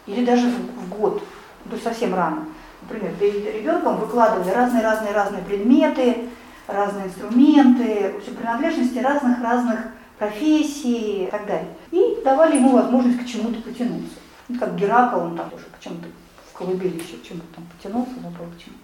или 0.05 0.25
даже 0.25 0.49
в 0.49 0.89
год, 0.89 1.21
то 1.65 1.71
есть 1.71 1.84
совсем 1.84 2.15
рано 2.15 2.47
например, 2.82 3.13
перед 3.15 3.55
ребенком 3.55 3.97
выкладывали 3.97 4.49
разные-разные-разные 4.49 5.43
предметы, 5.43 6.30
разные 6.67 7.07
инструменты, 7.07 8.15
все 8.21 8.32
принадлежности 8.32 8.99
разных-разных 8.99 9.80
профессий 10.17 11.25
и 11.25 11.30
так 11.32 11.45
далее. 11.45 11.69
И 11.91 12.21
давали 12.23 12.57
ему 12.57 12.71
возможность 12.71 13.19
к 13.19 13.25
чему-то 13.25 13.61
потянуться. 13.61 14.17
Ну, 14.47 14.59
как 14.59 14.75
Геракл, 14.75 15.19
он 15.19 15.38
там 15.38 15.49
тоже 15.49 15.65
к 15.65 15.80
чему-то 15.82 16.07
в 16.49 16.53
колыбели 16.57 16.95
еще 16.95 17.17
к 17.17 17.23
чему-то 17.23 17.55
там 17.55 17.65
потянулся, 17.75 18.15
забыл 18.15 18.47
к 18.55 18.63
чему. 18.63 18.75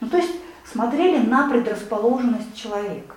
Ну, 0.00 0.08
то 0.08 0.16
есть 0.16 0.32
смотрели 0.70 1.18
на 1.18 1.48
предрасположенность 1.48 2.54
человека. 2.54 3.16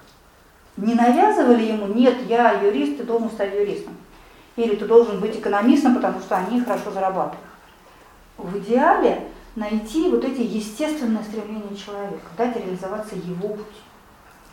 Не 0.77 0.95
навязывали 0.95 1.63
ему, 1.63 1.87
нет, 1.87 2.15
я 2.27 2.53
юрист, 2.53 2.97
ты 2.97 3.03
должен 3.03 3.29
стать 3.29 3.53
юристом. 3.53 3.95
Или 4.55 4.75
ты 4.75 4.85
должен 4.85 5.19
быть 5.19 5.35
экономистом, 5.37 5.95
потому 5.95 6.19
что 6.19 6.35
они 6.37 6.61
хорошо 6.61 6.91
зарабатывают. 6.91 7.47
В 8.37 8.57
идеале 8.57 9.27
найти 9.55 10.09
вот 10.09 10.23
эти 10.23 10.41
естественные 10.41 11.23
стремления 11.23 11.75
человека, 11.75 12.25
дать 12.37 12.55
реализоваться 12.55 13.15
его 13.15 13.49
пути. 13.49 13.81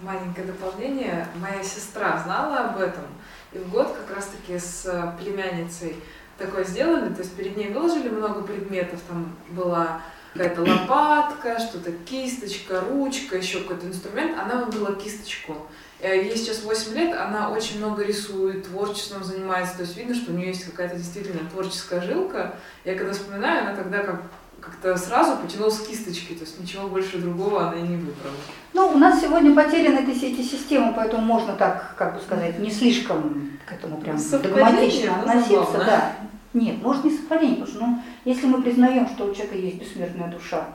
Маленькое 0.00 0.46
дополнение. 0.46 1.26
Моя 1.36 1.62
сестра 1.62 2.22
знала 2.24 2.70
об 2.70 2.78
этом, 2.78 3.04
и 3.52 3.58
в 3.58 3.70
год 3.70 3.88
как 3.88 4.16
раз-таки 4.16 4.58
с 4.58 5.14
племянницей 5.20 5.96
такое 6.38 6.64
сделали, 6.64 7.12
то 7.12 7.20
есть 7.20 7.36
перед 7.36 7.56
ней 7.56 7.70
выложили 7.70 8.08
много 8.08 8.42
предметов, 8.42 9.00
там 9.08 9.34
была 9.50 10.00
какая-то 10.32 10.62
лопатка, 10.62 11.58
что-то 11.58 11.92
кисточка, 11.92 12.80
ручка, 12.80 13.36
еще 13.36 13.60
какой-то 13.60 13.86
инструмент, 13.86 14.38
она 14.38 14.64
выбрала 14.64 14.94
кисточку. 14.94 15.66
Ей 16.02 16.34
сейчас 16.36 16.62
8 16.62 16.94
лет, 16.94 17.16
она 17.16 17.50
очень 17.50 17.78
много 17.78 18.04
рисует, 18.04 18.66
творчеством 18.66 19.22
занимается, 19.22 19.76
то 19.76 19.82
есть 19.82 19.96
видно, 19.96 20.14
что 20.14 20.32
у 20.32 20.34
нее 20.34 20.48
есть 20.48 20.64
какая-то 20.64 20.96
действительно 20.96 21.48
творческая 21.50 22.00
жилка. 22.00 22.54
Я 22.84 22.94
когда 22.94 23.12
вспоминаю, 23.12 23.62
она 23.62 23.74
тогда 23.74 23.98
как 23.98 24.22
как-то 24.60 24.96
сразу 24.96 25.36
потянулась 25.38 25.78
к 25.78 25.86
кисточке, 25.86 26.34
то 26.34 26.40
есть 26.40 26.60
ничего 26.60 26.86
больше 26.88 27.18
другого 27.18 27.68
она 27.68 27.78
и 27.78 27.82
не 27.82 27.96
выбрала. 27.96 28.34
Ну, 28.72 28.88
у 28.88 28.98
нас 28.98 29.20
сегодня 29.20 29.54
потеряны 29.54 30.06
эти, 30.10 30.26
эти 30.26 30.42
системы, 30.42 30.92
поэтому 30.94 31.22
можно 31.22 31.54
так, 31.54 31.94
как 31.96 32.14
бы 32.14 32.20
сказать, 32.20 32.58
не 32.58 32.70
слишком 32.70 33.58
к 33.66 33.72
этому 33.72 34.00
прям 34.00 34.16
догматично 34.16 35.16
относиться. 35.20 35.78
Да. 35.78 36.12
Нет, 36.52 36.82
может 36.82 37.04
не 37.04 37.10
совпадение, 37.10 37.56
потому 37.56 37.76
что 37.76 37.86
ну, 37.86 38.02
если 38.24 38.46
мы 38.46 38.62
признаем, 38.62 39.08
что 39.08 39.24
у 39.24 39.34
человека 39.34 39.56
есть 39.56 39.78
бессмертная 39.78 40.30
душа, 40.30 40.66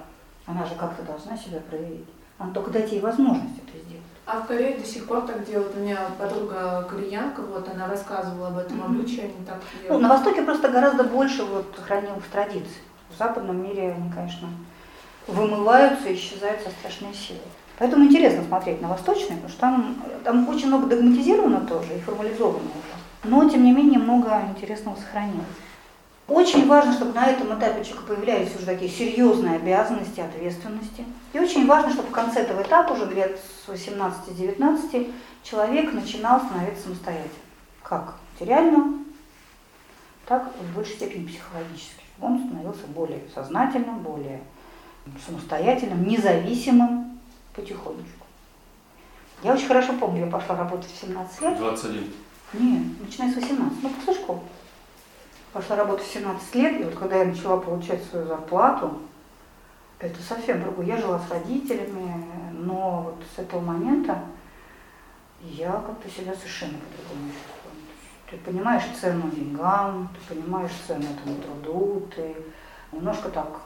она 0.46 0.66
же 0.66 0.76
как-то 0.76 1.04
должна 1.04 1.38
себя 1.38 1.60
проявить. 1.70 2.06
Надо 2.40 2.54
только 2.54 2.72
дать 2.72 2.92
ей 2.92 3.02
возможность 3.02 3.58
это 3.58 3.78
сделать. 3.86 4.04
А 4.26 4.40
в 4.40 4.48
Корее 4.48 4.78
до 4.78 4.86
сих 4.86 5.06
пор 5.06 5.22
так 5.22 5.46
делают. 5.46 5.76
У 5.76 5.80
меня 5.80 6.00
подруга 6.18 6.88
кореянка, 6.90 7.42
вот 7.42 7.70
она 7.70 7.88
рассказывала 7.88 8.48
об 8.48 8.58
этом 8.58 8.84
обычае, 8.84 9.26
они 9.26 9.46
так 9.46 9.60
делают. 9.82 9.90
Ну, 9.90 10.00
на 10.00 10.10
Востоке 10.10 10.42
просто 10.42 10.70
гораздо 10.70 11.04
больше 11.04 11.44
вот 11.44 11.76
хранилось 11.86 12.24
традиций. 12.32 12.82
В 13.10 13.18
западном 13.18 13.64
мире 13.64 13.94
они, 13.96 14.12
конечно, 14.12 14.50
вымываются, 15.28 16.14
исчезают 16.14 16.62
со 16.62 16.70
страшной 16.72 17.14
силой. 17.14 17.42
Поэтому 17.78 18.06
интересно 18.06 18.44
смотреть 18.44 18.82
на 18.82 18.88
восточные, 18.88 19.38
потому 19.38 19.50
что 19.50 19.60
там, 19.60 20.04
там 20.24 20.50
очень 20.50 20.68
много 20.68 20.88
догматизировано 20.88 21.62
тоже 21.68 21.96
и 21.96 22.00
формализовано 22.00 22.58
уже. 22.58 23.30
Но, 23.30 23.48
тем 23.50 23.64
не 23.64 23.74
менее, 23.74 24.00
много 24.00 24.42
интересного 24.50 24.96
сохранилось. 24.96 25.46
Очень 26.28 26.68
важно, 26.68 26.94
чтобы 26.94 27.14
на 27.14 27.28
этом 27.28 27.58
этапе 27.58 27.86
человека 27.86 28.08
появлялись 28.08 28.56
уже 28.56 28.66
такие 28.66 28.90
серьезные 28.90 29.58
обязанности, 29.58 30.20
ответственности. 30.20 31.06
И 31.34 31.40
очень 31.40 31.68
важно, 31.68 31.92
чтобы 31.92 32.10
в 32.10 32.12
конце 32.12 32.42
этого 32.42 32.64
этапа, 32.64 32.94
уже 32.94 33.06
лет 33.14 33.40
с 33.40 33.70
18-19, 33.70 35.14
человек 35.44 35.94
начинал 35.94 36.42
становиться 36.42 36.84
самостоятельным. 36.84 37.30
Как 37.84 38.16
материально, 38.34 39.06
так 40.26 40.52
и 40.60 40.64
в 40.64 40.76
большей 40.76 40.96
степени 40.96 41.28
психологически 41.28 42.04
он 42.20 42.40
становился 42.40 42.88
более 42.88 43.22
сознательным, 43.34 44.00
более 44.00 44.42
самостоятельным, 45.28 46.08
независимым 46.08 47.20
потихонечку. 47.54 48.26
Я 49.44 49.54
очень 49.54 49.68
хорошо 49.68 49.94
помню, 49.94 50.26
я 50.26 50.32
пошла 50.32 50.56
работать 50.56 50.90
в 50.92 51.02
17 51.02 51.42
лет. 51.42 51.58
21. 51.58 52.14
Нет, 52.54 52.84
начиная 53.00 53.32
с 53.32 53.36
18, 53.36 53.84
ну 53.84 53.90
после 53.90 54.14
школы. 54.14 54.40
Пошла 55.56 55.78
работать 55.78 56.06
в 56.06 56.14
17 56.14 56.56
лет, 56.56 56.82
и 56.82 56.84
вот 56.84 56.96
когда 56.96 57.16
я 57.16 57.24
начала 57.24 57.56
получать 57.56 58.04
свою 58.04 58.28
зарплату, 58.28 59.00
это 60.00 60.22
совсем 60.22 60.62
другое. 60.62 60.88
Я 60.88 60.98
жила 60.98 61.18
с 61.18 61.32
родителями, 61.32 62.26
но 62.52 63.04
вот 63.06 63.24
с 63.34 63.40
этого 63.40 63.62
момента 63.62 64.20
я 65.42 65.72
как-то 65.72 66.10
себя 66.10 66.36
совершенно 66.36 66.74
по-другому. 66.74 67.32
Ты 68.30 68.36
понимаешь 68.36 68.84
цену 69.00 69.32
деньгам, 69.32 70.10
ты 70.28 70.36
понимаешь 70.36 70.74
цену 70.86 71.06
этому 71.06 71.38
труду, 71.38 72.06
ты 72.14 72.36
немножко 72.92 73.30
так, 73.30 73.62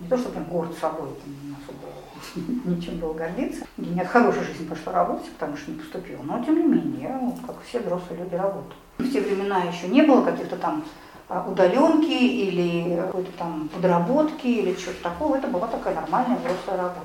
не 0.00 0.08
то 0.08 0.18
что 0.18 0.28
прям 0.28 0.44
горд 0.44 0.76
собой, 0.76 1.08
не 1.24 1.56
особо 1.56 2.60
ничем 2.68 2.98
было 2.98 3.14
гордиться. 3.14 3.64
У 3.78 3.82
меня 3.82 4.04
хорошая 4.04 4.44
жизнь 4.44 4.68
пошла 4.68 4.92
работать, 4.92 5.30
потому 5.30 5.56
что 5.56 5.70
не 5.70 5.78
поступила, 5.78 6.22
но 6.22 6.44
тем 6.44 6.56
не 6.56 6.64
менее, 6.64 7.02
я, 7.08 7.32
как 7.46 7.62
все 7.62 7.80
взрослые 7.80 8.22
люди, 8.22 8.34
работаю. 8.34 8.74
В 8.98 9.10
те 9.10 9.22
времена 9.22 9.62
еще 9.62 9.88
не 9.88 10.02
было 10.02 10.22
каких-то 10.22 10.58
там 10.58 10.84
удаленки 11.28 12.12
или 12.12 12.96
какой-то 12.96 13.32
там 13.38 13.68
подработки 13.68 14.46
или 14.46 14.74
что-то 14.74 15.02
такого. 15.02 15.36
Это 15.36 15.48
была 15.48 15.66
такая 15.66 15.94
нормальная 15.94 16.36
взрослая 16.38 16.76
работа. 16.76 17.00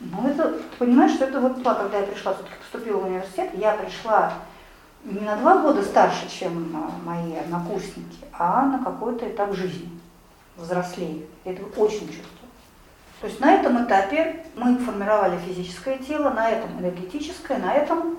Ну, 0.00 0.28
это, 0.28 0.52
ты 0.52 0.76
понимаешь, 0.78 1.12
что 1.12 1.24
это 1.26 1.40
вот 1.40 1.62
когда 1.62 1.98
я 1.98 2.06
пришла, 2.06 2.32
все-таки 2.34 2.56
поступила 2.58 3.00
в 3.00 3.06
университет, 3.06 3.50
я 3.54 3.72
пришла 3.72 4.32
не 5.04 5.20
на 5.20 5.36
два 5.36 5.58
года 5.58 5.82
старше, 5.82 6.28
чем 6.30 6.74
а, 6.74 6.90
мои 7.04 7.36
однокурсники, 7.36 8.24
а 8.32 8.64
на 8.66 8.82
какой-то 8.84 9.28
этап 9.28 9.54
жизни, 9.54 9.90
взрослее. 10.56 11.26
Я 11.44 11.52
это 11.52 11.64
очень 11.78 12.06
чувствую. 12.06 12.40
То 13.20 13.26
есть 13.26 13.40
на 13.40 13.52
этом 13.52 13.84
этапе 13.84 14.46
мы 14.56 14.78
формировали 14.78 15.38
физическое 15.38 15.98
тело, 15.98 16.30
на 16.30 16.48
этом 16.50 16.78
энергетическое, 16.80 17.58
на 17.58 17.74
этом... 17.74 18.18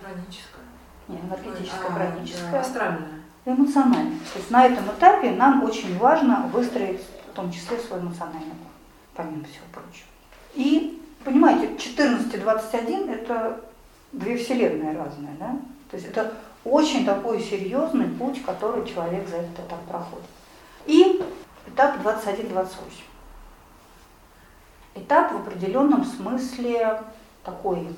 Праническое. 0.00 0.64
Нет, 1.08 1.20
энергетическое, 1.24 1.88
А, 1.88 1.92
праническое. 1.92 2.52
да, 2.52 2.60
Астральное. 2.60 3.21
Эмоционально. 3.44 4.18
То 4.32 4.38
есть 4.38 4.50
на 4.50 4.66
этом 4.66 4.86
этапе 4.86 5.32
нам 5.32 5.64
очень 5.64 5.98
важно 5.98 6.48
выстроить 6.52 7.00
в 7.32 7.34
том 7.34 7.50
числе 7.50 7.78
свой 7.78 7.98
эмоциональный 7.98 8.40
план, 8.40 8.72
помимо 9.14 9.44
всего 9.44 9.64
прочего. 9.72 10.06
И, 10.54 11.02
понимаете, 11.24 11.76
14 11.76 12.34
и 12.34 12.38
21 12.38 13.10
это 13.10 13.60
две 14.12 14.36
вселенные 14.36 14.96
разные, 14.96 15.34
да? 15.40 15.56
То 15.90 15.96
есть 15.96 16.08
это 16.08 16.34
очень 16.64 17.04
такой 17.04 17.40
серьезный 17.40 18.06
путь, 18.06 18.44
который 18.44 18.86
человек 18.86 19.26
за 19.28 19.38
этот 19.38 19.66
этап 19.66 19.80
проходит. 19.88 20.24
И 20.86 21.20
этап 21.66 21.96
21-28. 22.04 22.66
Этап 24.94 25.32
в 25.32 25.36
определенном 25.36 26.04
смысле 26.04 27.02
такой 27.42 27.88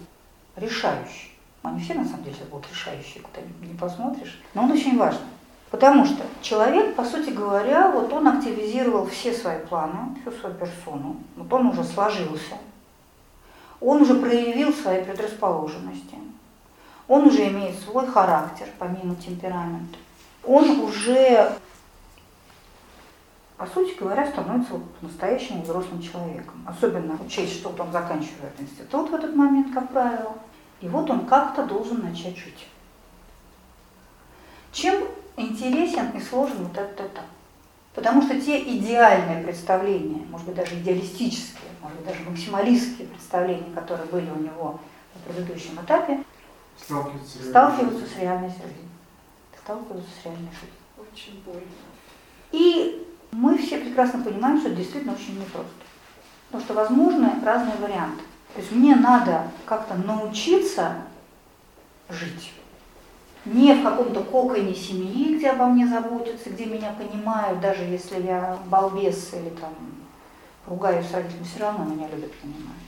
решающий. 0.56 1.36
Они 1.62 1.80
все 1.80 1.94
на 1.94 2.04
самом 2.04 2.24
деле 2.24 2.36
будут 2.50 2.70
решающие, 2.70 3.22
куда 3.22 3.40
не 3.60 3.74
посмотришь. 3.74 4.40
Но 4.54 4.64
он 4.64 4.72
очень 4.72 4.96
важный. 4.96 5.33
Потому 5.74 6.04
что 6.06 6.22
человек, 6.40 6.94
по 6.94 7.04
сути 7.04 7.30
говоря, 7.30 7.90
вот 7.90 8.12
он 8.12 8.28
активизировал 8.28 9.06
все 9.06 9.32
свои 9.32 9.58
планы, 9.58 10.14
всю 10.20 10.30
свою 10.30 10.54
персону. 10.54 11.16
Вот 11.34 11.52
он 11.52 11.66
уже 11.66 11.82
сложился. 11.82 12.54
Он 13.80 14.02
уже 14.02 14.14
проявил 14.14 14.72
свои 14.72 15.02
предрасположенности. 15.02 16.16
Он 17.08 17.26
уже 17.26 17.48
имеет 17.48 17.76
свой 17.80 18.06
характер, 18.06 18.68
помимо 18.78 19.16
темперамента. 19.16 19.98
Он 20.44 20.78
уже, 20.78 21.58
по 23.56 23.66
сути 23.66 23.98
говоря, 23.98 24.28
становится 24.28 24.74
вот 24.74 24.84
настоящим 25.02 25.62
взрослым 25.62 26.00
человеком. 26.00 26.64
Особенно 26.68 27.18
учесть, 27.20 27.56
что 27.56 27.74
он 27.76 27.90
заканчивает 27.90 28.52
институт 28.60 29.10
в 29.10 29.14
этот 29.16 29.34
момент, 29.34 29.74
как 29.74 29.90
правило. 29.90 30.36
И 30.80 30.88
вот 30.88 31.10
он 31.10 31.26
как-то 31.26 31.64
должен 31.64 32.00
начать 32.00 32.36
жить. 32.36 32.68
Чем 34.70 35.02
интересен 35.36 36.10
и 36.10 36.20
сложен 36.20 36.64
вот 36.64 36.76
этот 36.76 37.12
этап? 37.12 37.24
Потому 37.94 38.22
что 38.22 38.40
те 38.40 38.60
идеальные 38.60 39.44
представления, 39.44 40.24
может 40.30 40.46
быть 40.46 40.56
даже 40.56 40.74
идеалистические, 40.74 41.70
может 41.80 41.96
быть 41.98 42.06
даже 42.06 42.28
максималистские 42.28 43.06
представления, 43.08 43.72
которые 43.74 44.06
были 44.06 44.30
у 44.30 44.40
него 44.40 44.80
на 45.14 45.32
предыдущем 45.32 45.80
этапе, 45.80 46.24
Сталкиваться, 46.76 47.44
сталкиваются 47.44 48.06
с 48.06 48.18
реальной 48.18 48.48
жизнью. 48.48 48.88
Сталкиваются 49.62 50.10
с 50.10 50.24
реальной 50.24 50.50
жизнью. 50.50 50.74
Очень 50.98 51.42
больно. 51.44 51.62
И 52.50 53.06
мы 53.30 53.56
все 53.58 53.78
прекрасно 53.78 54.22
понимаем, 54.22 54.58
что 54.58 54.68
это 54.68 54.76
действительно 54.76 55.14
очень 55.14 55.38
непросто. 55.38 55.70
Потому 56.46 56.64
что 56.64 56.74
возможны 56.74 57.30
разные 57.44 57.76
варианты. 57.76 58.22
То 58.54 58.60
есть 58.60 58.72
мне 58.72 58.94
надо 58.96 59.50
как-то 59.66 59.94
научиться 59.94 60.96
жить. 62.08 62.52
Не 63.44 63.74
в 63.74 63.82
каком-то 63.82 64.20
коконе 64.20 64.74
семьи, 64.74 65.36
где 65.36 65.50
обо 65.50 65.66
мне 65.66 65.86
заботятся, 65.86 66.50
где 66.50 66.64
меня 66.64 66.94
понимают, 66.98 67.60
даже 67.60 67.82
если 67.82 68.22
я 68.22 68.58
балбес 68.66 69.34
или 69.34 69.50
там 69.50 69.74
ругаюсь 70.66 71.06
с 71.06 71.12
родителями, 71.12 71.44
все 71.44 71.60
равно 71.60 71.84
меня 71.84 72.08
любят, 72.08 72.32
понимают. 72.36 72.82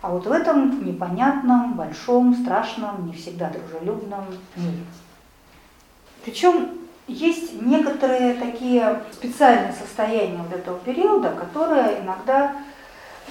А 0.00 0.08
вот 0.08 0.26
в 0.26 0.32
этом 0.32 0.82
непонятном, 0.86 1.74
большом, 1.74 2.34
страшном, 2.34 3.06
не 3.06 3.12
всегда 3.12 3.50
дружелюбном 3.50 4.24
мире. 4.56 4.84
Причем 6.24 6.70
есть 7.06 7.60
некоторые 7.60 8.34
такие 8.34 9.02
специальные 9.12 9.74
состояния 9.74 10.38
вот 10.38 10.56
этого 10.56 10.78
периода, 10.78 11.30
которые 11.30 12.00
иногда 12.00 12.56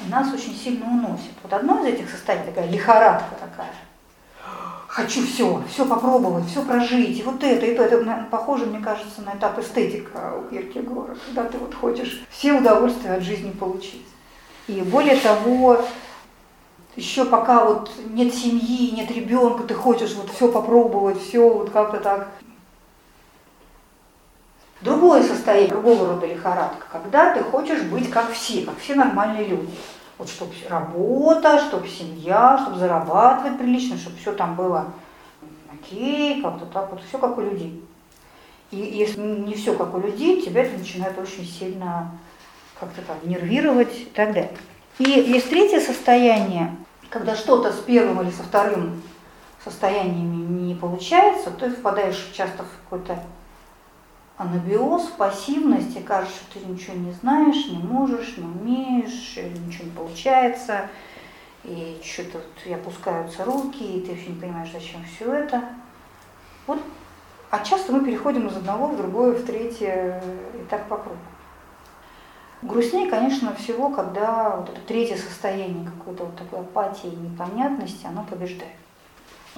нас 0.09 0.31
очень 0.31 0.55
сильно 0.55 0.85
уносят. 0.85 1.33
Вот 1.41 1.51
одно 1.53 1.79
из 1.79 1.93
этих 1.93 2.09
состояний, 2.09 2.45
такая 2.45 2.69
лихорадка 2.69 3.35
такая. 3.39 3.73
Хочу 4.87 5.25
все, 5.25 5.63
все 5.69 5.85
попробовать, 5.85 6.47
все 6.47 6.63
прожить, 6.63 7.19
и 7.19 7.23
вот 7.23 7.43
это, 7.43 7.65
и 7.65 7.75
то. 7.75 7.83
Это 7.83 8.27
похоже, 8.31 8.65
мне 8.65 8.79
кажется, 8.79 9.21
на 9.21 9.37
этап 9.37 9.59
эстетика 9.59 10.33
у 10.35 10.49
Киркегора, 10.49 11.15
когда 11.27 11.43
ты 11.49 11.57
вот 11.59 11.75
хочешь 11.75 12.25
все 12.29 12.53
удовольствия 12.53 13.13
от 13.13 13.23
жизни 13.23 13.51
получить. 13.51 14.05
И 14.67 14.81
более 14.81 15.15
того, 15.15 15.79
еще 16.95 17.25
пока 17.25 17.65
вот 17.65 17.91
нет 18.09 18.33
семьи, 18.33 18.91
нет 18.91 19.11
ребенка, 19.11 19.63
ты 19.63 19.73
хочешь 19.73 20.15
вот 20.15 20.29
все 20.31 20.51
попробовать, 20.51 21.21
все 21.21 21.47
вот 21.47 21.69
как-то 21.69 21.97
так. 21.97 22.27
Другое 24.81 25.23
состояние, 25.23 25.69
другого 25.69 26.07
рода 26.07 26.25
лихорадка, 26.25 26.85
когда 26.91 27.33
ты 27.33 27.43
хочешь 27.43 27.83
быть 27.83 28.09
как 28.09 28.31
все, 28.31 28.63
как 28.63 28.77
все 28.79 28.95
нормальные 28.95 29.45
люди. 29.45 29.69
Вот 30.19 30.29
чтобы 30.29 30.53
работа, 30.67 31.59
чтобы 31.59 31.87
семья, 31.87 32.59
чтобы 32.61 32.77
зарабатывать 32.77 33.57
прилично, 33.57 33.97
чтобы 33.97 34.17
все 34.17 34.33
там 34.33 34.55
было 34.55 34.87
окей, 35.71 36.41
как-то 36.41 36.65
так 36.65 36.91
вот, 36.91 37.01
все 37.07 37.17
как 37.17 37.37
у 37.37 37.41
людей. 37.41 37.81
И 38.71 38.77
если 38.77 39.21
не 39.21 39.53
все 39.53 39.73
как 39.73 39.95
у 39.95 39.99
людей, 39.99 40.41
тебя 40.41 40.63
это 40.63 40.77
начинает 40.77 41.17
очень 41.17 41.45
сильно 41.45 42.11
как-то 42.77 43.01
так 43.01 43.23
нервировать 43.23 43.97
и 43.97 44.05
так 44.13 44.33
далее. 44.33 44.51
И 44.97 45.09
есть 45.09 45.49
третье 45.49 45.79
состояние, 45.79 46.75
когда 47.09 47.33
что-то 47.33 47.71
с 47.71 47.77
первым 47.77 48.21
или 48.21 48.31
со 48.31 48.43
вторым 48.43 49.01
состояниями 49.63 50.65
не 50.65 50.75
получается, 50.75 51.49
ты 51.51 51.69
впадаешь 51.69 52.29
часто 52.33 52.63
в 52.63 52.67
какой-то 52.83 53.23
анабиоз, 54.39 55.11
и 55.19 55.99
кажется, 55.99 56.37
что 56.37 56.59
ты 56.59 56.65
ничего 56.65 56.95
не 56.95 57.11
знаешь, 57.11 57.67
не 57.67 57.77
можешь, 57.77 58.37
не 58.37 58.45
умеешь, 58.45 59.35
ничего 59.35 59.83
не 59.83 59.91
получается, 59.91 60.89
и 61.65 61.99
что-то 62.01 62.39
и 62.65 62.73
опускаются 62.73 63.43
руки, 63.43 63.83
и 63.83 63.99
ты 63.99 64.11
вообще 64.11 64.27
не 64.27 64.39
понимаешь, 64.39 64.71
зачем 64.71 65.03
все 65.03 65.31
это. 65.33 65.61
Вот. 66.65 66.79
А 67.51 67.59
часто 67.65 67.91
мы 67.91 68.05
переходим 68.05 68.47
из 68.47 68.55
одного 68.55 68.87
в 68.87 68.95
другое, 68.97 69.33
в 69.33 69.45
третье, 69.45 70.23
и 70.53 70.63
так 70.69 70.87
по 70.87 70.97
кругу. 70.97 71.17
Грустнее, 72.61 73.09
конечно, 73.09 73.53
всего, 73.55 73.89
когда 73.89 74.55
вот 74.55 74.69
это 74.69 74.79
третье 74.81 75.17
состояние 75.17 75.85
какой-то 75.85 76.25
вот 76.25 76.37
такой 76.37 76.59
апатии 76.59 77.07
и 77.07 77.15
непонятности, 77.15 78.05
оно 78.05 78.23
побеждает. 78.23 78.71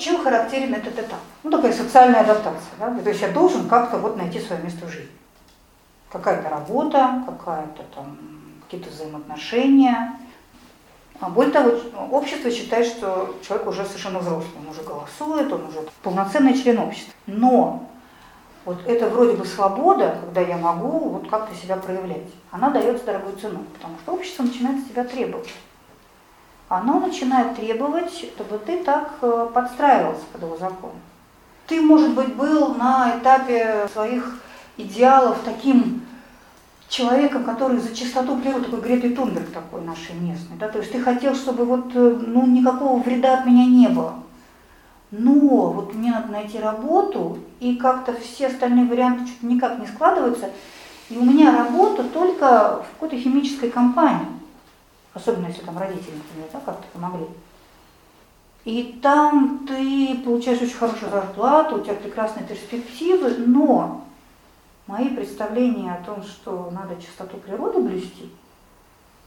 Чем 0.02 0.24
характерен 0.24 0.74
этот 0.74 0.98
этап? 0.98 1.20
Ну, 1.44 1.52
такая 1.52 1.72
социальная 1.72 2.22
адаптация. 2.22 2.74
Да? 2.80 2.92
То 2.92 3.10
есть 3.10 3.22
я 3.22 3.28
должен 3.28 3.70
как-то 3.70 3.98
вот 3.98 4.18
найти 4.18 4.40
свое 4.40 4.60
место 4.64 4.88
в 4.88 4.90
жизни. 4.90 5.12
Какая-то 6.12 6.50
работа, 6.50 7.24
какая-то 7.28 7.84
там, 7.94 8.18
какие-то 8.64 8.90
взаимоотношения. 8.90 10.18
А 11.20 11.30
более 11.30 11.54
того, 11.54 11.78
общество 12.10 12.50
считает, 12.50 12.88
что 12.88 13.36
человек 13.48 13.68
уже 13.68 13.86
совершенно 13.86 14.18
взрослый, 14.18 14.52
он 14.60 14.70
уже 14.70 14.82
голосует, 14.82 15.54
он 15.54 15.66
уже 15.66 15.88
полноценный 16.02 16.60
член 16.60 16.80
общества. 16.80 17.14
Но 17.28 17.88
вот 18.66 18.80
это 18.88 19.08
вроде 19.08 19.38
бы 19.38 19.46
свобода, 19.46 20.18
когда 20.20 20.42
я 20.42 20.58
могу 20.58 21.10
вот 21.10 21.30
как-то 21.30 21.54
себя 21.56 21.76
проявлять, 21.76 22.32
она 22.50 22.72
дается 22.72 23.06
дорогой 23.06 23.36
ценой, 23.40 23.66
потому 23.76 23.98
что 24.02 24.14
общество 24.14 24.42
начинает 24.42 24.84
с 24.84 24.90
тебя 24.90 25.04
требовать 25.04 25.50
оно 26.72 27.02
начинает 27.02 27.58
требовать, 27.58 28.14
чтобы 28.14 28.58
ты 28.58 28.82
так 28.82 29.16
э, 29.22 29.50
подстраивался 29.54 30.24
под 30.32 30.44
его 30.44 30.56
закон. 30.56 30.92
Ты, 31.68 31.82
может 31.82 32.14
быть, 32.14 32.34
был 32.36 32.76
на 32.76 33.18
этапе 33.18 33.90
своих 33.92 34.40
идеалов 34.78 35.40
таким 35.44 36.06
человеком, 36.88 37.44
который 37.44 37.78
за 37.78 37.94
чистоту 37.94 38.38
природы, 38.38 38.66
такой 38.66 38.80
Греты 38.80 39.10
Тунберг 39.14 39.52
такой 39.52 39.82
нашей 39.82 40.16
местной, 40.16 40.56
да, 40.58 40.70
то 40.70 40.80
есть 40.80 40.94
ты 40.94 41.02
хотел, 41.02 41.36
чтобы 41.36 41.66
вот, 41.66 41.92
э, 41.94 42.20
ну, 42.26 42.48
никакого 42.48 43.04
вреда 43.04 43.40
от 43.40 43.46
меня 43.46 43.66
не 43.66 43.90
было. 43.90 44.16
Но 45.12 45.72
вот 45.72 45.94
мне 45.94 46.12
надо 46.12 46.32
найти 46.32 46.58
работу, 46.58 47.40
и 47.60 47.76
как-то 47.76 48.14
все 48.14 48.48
остальные 48.48 48.86
варианты 48.86 49.28
что-то 49.28 49.46
никак 49.46 49.78
не 49.78 49.88
складываются, 49.88 50.50
и 51.10 51.18
у 51.18 51.26
меня 51.26 51.52
работа 51.52 52.06
только 52.06 52.82
в 52.82 52.94
какой-то 52.94 53.18
химической 53.18 53.70
компании. 53.70 54.41
Особенно 55.14 55.48
если 55.48 55.64
там 55.64 55.78
родители, 55.78 56.16
например, 56.16 56.50
да, 56.54 56.60
как-то 56.60 56.88
помогли. 56.94 57.28
И 58.64 59.00
там 59.02 59.66
ты 59.68 60.20
получаешь 60.24 60.62
очень 60.62 60.76
хорошую 60.76 61.12
зарплату, 61.12 61.78
у 61.78 61.84
тебя 61.84 61.96
прекрасные 61.96 62.46
перспективы, 62.46 63.36
но 63.38 64.06
мои 64.88 65.10
представления 65.10 65.94
о 65.94 66.04
том, 66.04 66.24
что 66.24 66.70
надо 66.72 67.02
чистоту 67.02 67.38
природы 67.38 67.80
блюсти, 67.82 68.30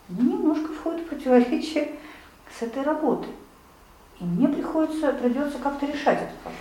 немножко 0.08 0.72
входят 0.72 1.02
в 1.02 1.08
противоречие 1.08 1.96
с 2.58 2.62
этой 2.62 2.82
работой. 2.82 3.32
И 4.20 4.24
мне 4.24 4.46
приходится, 4.48 5.12
придется 5.12 5.58
как-то 5.58 5.86
решать 5.86 6.18
этот 6.18 6.36
вопрос. 6.44 6.60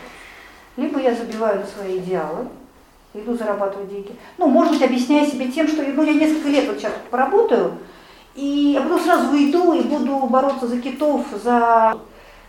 Либо 0.75 0.99
я 0.99 1.13
забиваю 1.13 1.63
свои 1.67 1.99
идеалы, 1.99 2.47
иду 3.13 3.35
зарабатывать 3.35 3.89
деньги. 3.89 4.15
Ну, 4.39 4.47
может 4.47 4.73
быть, 4.73 4.81
объясняя 4.81 5.25
себе 5.27 5.51
тем, 5.51 5.67
что 5.67 5.83
ну, 5.83 6.03
я 6.03 6.13
несколько 6.13 6.49
лет 6.49 6.67
вот 6.67 6.79
сейчас 6.79 6.93
поработаю, 7.11 7.77
и 8.35 8.73
я 8.73 8.81
потом 8.81 8.99
сразу 8.99 9.31
уйду 9.31 9.73
и 9.73 9.81
буду 9.81 10.17
бороться 10.27 10.67
за 10.67 10.81
китов, 10.81 11.25
за, 11.43 11.97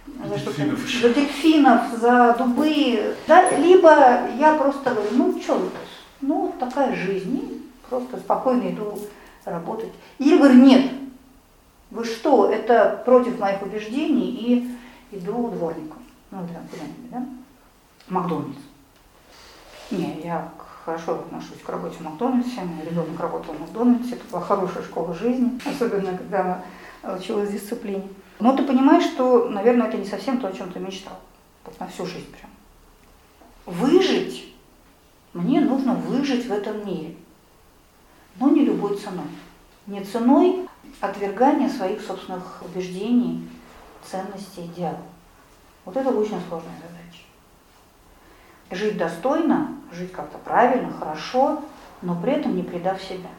за, 0.06 0.34
Дельфинов. 0.34 0.78
за 0.80 1.08
дельфинов, 1.10 1.80
за 1.98 2.34
дубы. 2.38 3.16
Да? 3.26 3.50
Либо 3.50 3.90
я 4.38 4.54
просто 4.58 4.90
говорю, 4.90 5.10
ну 5.12 5.40
что 5.40 5.60
ну 6.20 6.46
вот 6.46 6.58
такая 6.58 6.94
жизнь, 6.94 7.36
и 7.36 7.62
просто 7.88 8.16
спокойно 8.16 8.70
иду 8.70 8.98
работать. 9.44 9.92
Или 10.18 10.38
говорю, 10.38 10.54
нет, 10.54 10.90
вы 11.90 12.04
что, 12.04 12.48
это 12.50 13.02
против 13.04 13.38
моих 13.38 13.62
убеждений, 13.62 14.30
и 14.30 15.16
иду 15.16 15.48
дворником. 15.48 16.02
Ну, 16.30 16.38
да, 16.38 16.60
куда-нибудь, 16.70 17.10
да? 17.10 17.26
Макдональдс. 18.08 18.58
Не, 19.90 20.20
я 20.24 20.50
хорошо 20.84 21.14
отношусь 21.14 21.62
к 21.64 21.68
работе 21.68 21.96
в 21.98 22.02
Макдональдсе. 22.02 22.60
Мой 22.60 22.84
ребенок 22.84 23.18
работал 23.18 23.54
в 23.54 23.60
Макдональдсе. 23.60 24.14
Это 24.14 24.24
была 24.30 24.40
хорошая 24.42 24.82
школа 24.82 25.14
жизни, 25.14 25.58
особенно 25.66 26.16
когда 26.16 26.62
училась 27.02 27.50
дисциплине. 27.50 28.08
Но 28.40 28.56
ты 28.56 28.64
понимаешь, 28.64 29.04
что, 29.04 29.48
наверное, 29.48 29.88
это 29.88 29.96
не 29.96 30.04
совсем 30.04 30.40
то, 30.40 30.48
о 30.48 30.52
чем 30.52 30.70
ты 30.72 30.80
мечтал. 30.80 31.18
Вот 31.64 31.78
на 31.80 31.86
всю 31.86 32.04
жизнь 32.04 32.30
прям. 32.32 32.50
Выжить, 33.66 34.52
мне 35.32 35.60
нужно 35.60 35.94
выжить 35.94 36.46
в 36.46 36.52
этом 36.52 36.86
мире. 36.86 37.16
Но 38.38 38.50
не 38.50 38.64
любой 38.64 38.98
ценой. 38.98 39.24
Не 39.86 40.02
ценой 40.02 40.68
отвергания 41.00 41.68
своих 41.68 42.02
собственных 42.02 42.62
убеждений, 42.62 43.48
ценностей, 44.04 44.66
идеалов. 44.66 45.00
Вот 45.84 45.96
это 45.96 46.10
очень 46.10 46.40
сложная 46.48 46.76
задача. 46.76 47.23
Жить 48.70 48.96
достойно, 48.96 49.68
жить 49.92 50.12
как-то 50.12 50.38
правильно, 50.38 50.92
хорошо, 50.92 51.62
но 52.02 52.20
при 52.20 52.32
этом 52.32 52.56
не 52.56 52.62
предав 52.62 53.02
себя. 53.02 53.30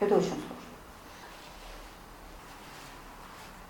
Это 0.00 0.14
очень 0.14 0.28
сложно. 0.28 0.46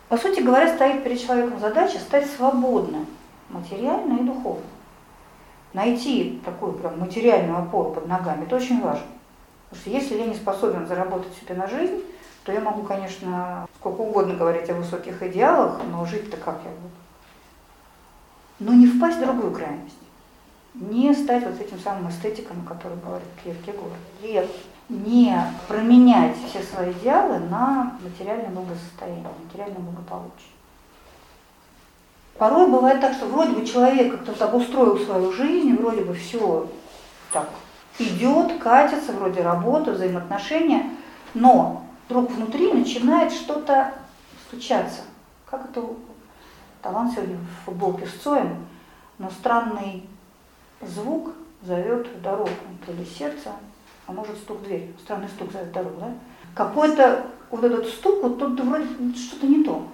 По 0.09 0.19
сути 0.19 0.41
говоря, 0.41 0.75
стоит 0.75 1.03
перед 1.05 1.21
человеком 1.21 1.59
задача 1.59 1.99
стать 1.99 2.31
свободным 2.31 3.07
материально 3.49 4.21
и 4.21 4.25
духовно. 4.25 4.67
Найти 5.73 6.41
такую 6.45 6.75
прям 6.75 7.01
материальную 7.01 7.59
опору 7.59 7.93
под 7.93 8.07
ногами, 8.07 8.45
это 8.45 8.57
очень 8.57 8.83
важно. 8.83 9.07
Потому 9.71 9.81
что 9.81 9.91
если 9.91 10.19
я 10.19 10.27
не 10.27 10.35
способен 10.35 10.87
заработать 10.87 11.33
себе 11.35 11.55
на 11.55 11.67
жизнь, 11.67 12.03
то 12.45 12.53
я 12.53 12.61
могу, 12.61 12.83
конечно, 12.83 13.67
сколько 13.79 14.03
угодно 14.03 14.35
говорить 14.35 14.69
о 14.69 14.75
высоких 14.75 15.23
идеалах, 15.23 15.81
но 15.91 16.05
жить-то 16.05 16.37
как 16.37 16.61
я 16.65 16.71
буду? 16.71 16.95
Но 18.59 18.75
не 18.75 18.87
впасть 18.87 19.17
в 19.17 19.23
другую 19.23 19.53
крайность. 19.53 19.97
Не 20.75 21.13
стать 21.15 21.45
вот 21.45 21.61
этим 21.61 21.79
самым 21.79 22.11
эстетиком, 22.11 22.65
о 22.65 22.75
котором 22.75 23.01
говорит 23.01 23.29
Киркегор. 23.45 23.91
И 24.23 24.49
не 24.89 25.37
променять 25.69 26.37
все 26.49 26.63
свои 26.63 26.93
идеалы 26.93 27.39
на 27.39 27.99
материальное 28.03 28.51
благосостояние, 28.51 29.27
материальное 29.45 29.79
благополучие. 29.79 30.51
Порой 32.39 32.69
бывает 32.71 33.01
так, 33.01 33.15
что 33.15 33.27
вроде 33.27 33.53
бы 33.53 33.67
человек 33.67 34.13
как-то 34.25 34.45
обустроил 34.47 34.99
свою 34.99 35.33
жизнь, 35.33 35.77
вроде 35.77 36.03
бы 36.03 36.15
все 36.15 36.69
так 37.33 37.49
идет, 37.99 38.59
катится, 38.59 39.13
вроде 39.13 39.43
работа, 39.43 39.93
взаимоотношения, 39.93 40.91
но 41.35 41.85
вдруг 42.07 42.31
внутри 42.31 42.73
начинает 42.73 43.33
что-то 43.33 43.95
стучаться. 44.49 45.03
Как 45.49 45.67
это 45.67 45.85
талант 46.81 47.13
сегодня 47.13 47.37
в 47.37 47.67
футболке 47.67 48.07
с 48.07 48.23
Цоем, 48.23 48.67
но 49.19 49.31
странный 49.31 50.09
звук 50.87 51.33
зовет 51.63 52.09
дорогу, 52.23 52.51
то 52.85 52.93
ли 52.93 53.05
сердце, 53.05 53.53
а 54.07 54.13
может 54.13 54.37
стук 54.37 54.61
в 54.61 54.65
дверь. 54.65 54.93
Странный 55.03 55.29
стук 55.29 55.53
зовет 55.53 55.73
дорогу, 55.73 56.01
да? 56.01 56.15
Какой-то 56.55 57.27
вот 57.51 57.65
этот 57.65 57.87
стук, 57.87 58.23
вот 58.23 58.39
тут 58.39 58.61
вроде 58.61 58.87
что-то 59.15 59.47
не 59.47 59.65
то. 59.65 59.87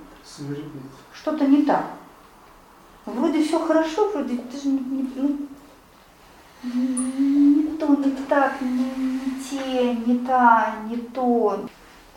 Что-то 1.13 1.47
не 1.47 1.63
так. 1.65 1.87
Вроде 3.07 3.43
все 3.43 3.59
хорошо, 3.59 4.11
вроде 4.11 4.37
ты 4.37 4.57
же 4.61 4.69
не, 4.69 4.79
не, 4.81 5.11
ну, 5.17 5.39
не 6.63 7.77
то, 7.79 7.87
не 7.95 8.11
так, 8.29 8.61
не, 8.61 8.69
не 8.71 9.41
те, 9.41 9.95
не 9.95 10.19
та, 10.19 10.77
не 10.89 10.97
то. 10.97 11.67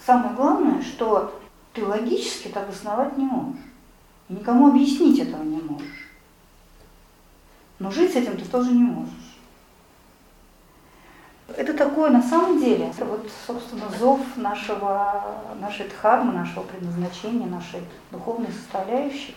Самое 0.05 0.35
главное, 0.35 0.81
что 0.81 1.39
ты 1.73 1.85
логически 1.85 2.47
это 2.47 2.61
обосновать 2.61 3.17
не 3.17 3.25
можешь. 3.25 3.61
Никому 4.29 4.67
объяснить 4.67 5.19
этого 5.19 5.43
не 5.43 5.61
можешь. 5.61 6.10
Но 7.81 7.89
жить 7.89 8.13
с 8.13 8.15
этим 8.15 8.37
ты 8.37 8.45
тоже 8.45 8.71
не 8.73 8.83
можешь. 8.83 9.09
Это 11.57 11.73
такое 11.73 12.11
на 12.11 12.21
самом 12.21 12.59
деле, 12.59 12.91
это 12.95 13.05
вот, 13.05 13.27
собственно, 13.47 13.89
зов 13.99 14.19
нашего, 14.35 15.23
нашей 15.59 15.87
дхармы, 15.87 16.31
нашего 16.31 16.61
предназначения, 16.61 17.47
нашей 17.47 17.79
духовной 18.11 18.51
составляющей, 18.51 19.35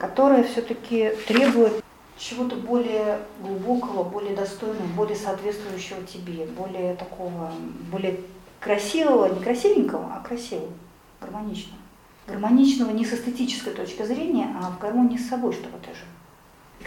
которая 0.00 0.44
все-таки 0.44 1.12
требует 1.28 1.84
чего-то 2.16 2.56
более 2.56 3.20
глубокого, 3.42 4.02
более 4.02 4.34
достойного, 4.34 4.86
более 4.96 5.16
соответствующего 5.16 6.02
тебе, 6.04 6.46
более 6.46 6.94
такого, 6.94 7.52
более 7.92 8.20
красивого, 8.60 9.26
не 9.26 9.44
красивенького, 9.44 10.10
а 10.14 10.26
красивого, 10.26 10.72
гармоничного. 11.20 11.78
Гармоничного 12.26 12.92
не 12.92 13.04
с 13.04 13.12
эстетической 13.12 13.74
точки 13.74 14.02
зрения, 14.04 14.48
а 14.58 14.70
в 14.70 14.78
гармонии 14.78 15.18
с 15.18 15.28
собой, 15.28 15.52
чтобы 15.52 15.76
ты 15.78 15.88
жил. 15.88 16.15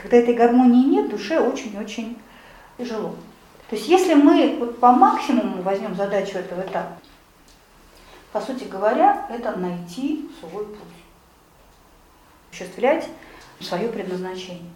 Когда 0.02 0.18
этой 0.18 0.34
гармонии 0.34 0.86
нет, 0.86 1.10
душе 1.10 1.40
очень-очень 1.40 2.18
тяжело. 2.78 3.16
То 3.70 3.76
есть 3.76 3.88
если 3.88 4.14
мы 4.14 4.58
вот 4.58 4.80
по 4.80 4.92
максимуму 4.92 5.62
возьмем 5.62 5.96
задачу 5.96 6.38
этого 6.38 6.62
этапа, 6.62 6.98
по 8.32 8.40
сути 8.40 8.64
говоря, 8.64 9.28
это 9.30 9.56
найти 9.58 10.30
свой 10.40 10.66
путь, 10.66 10.78
осуществлять 12.52 13.10
свое 13.60 13.90
предназначение, 13.90 14.72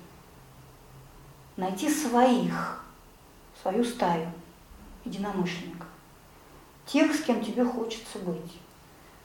найти 1.55 1.89
своих, 1.89 2.84
свою 3.61 3.84
стаю 3.84 4.28
единомышленников, 5.05 5.88
тех, 6.86 7.13
с 7.15 7.21
кем 7.21 7.43
тебе 7.43 7.63
хочется 7.63 8.19
быть, 8.19 8.59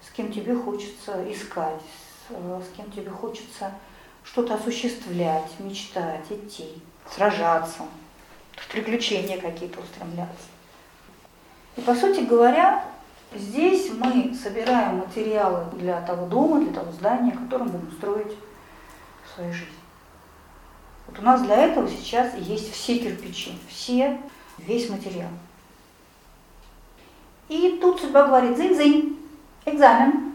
с 0.06 0.10
кем 0.10 0.32
тебе 0.32 0.54
хочется 0.54 1.30
искать, 1.32 1.82
с 2.30 2.76
кем 2.76 2.90
тебе 2.92 3.10
хочется 3.10 3.72
что-то 4.24 4.54
осуществлять, 4.54 5.50
мечтать, 5.58 6.24
идти, 6.30 6.66
сражаться, 7.10 7.82
в 8.56 8.68
приключения 8.70 9.38
какие-то 9.38 9.80
устремляться. 9.80 10.46
И 11.76 11.80
по 11.80 11.94
сути 11.94 12.20
говоря, 12.20 12.84
здесь 13.34 13.90
мы 13.92 14.34
собираем 14.34 14.98
материалы 14.98 15.64
для 15.74 16.00
того 16.02 16.26
дома, 16.26 16.60
для 16.60 16.72
того 16.72 16.92
здания, 16.92 17.32
которым 17.32 17.68
будем 17.68 17.92
строить 17.92 18.36
свою 19.34 19.52
жизнь. 19.52 19.70
Вот 21.06 21.18
у 21.20 21.22
нас 21.22 21.42
для 21.42 21.56
этого 21.56 21.88
сейчас 21.88 22.34
есть 22.36 22.72
все 22.72 22.98
кирпичи, 22.98 23.52
все, 23.68 24.20
весь 24.58 24.90
материал. 24.90 25.30
И 27.48 27.78
тут 27.80 28.00
судьба 28.00 28.26
говорит, 28.26 28.58
зынь-зынь, 28.58 29.18
экзамен, 29.64 30.34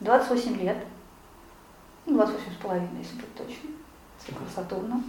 28 0.00 0.60
лет, 0.60 0.84
28 2.08 2.52
с 2.52 2.62
половиной, 2.62 2.98
если 3.02 3.16
быть 3.16 3.34
точно, 3.34 3.70
Сатурна. 4.54 5.02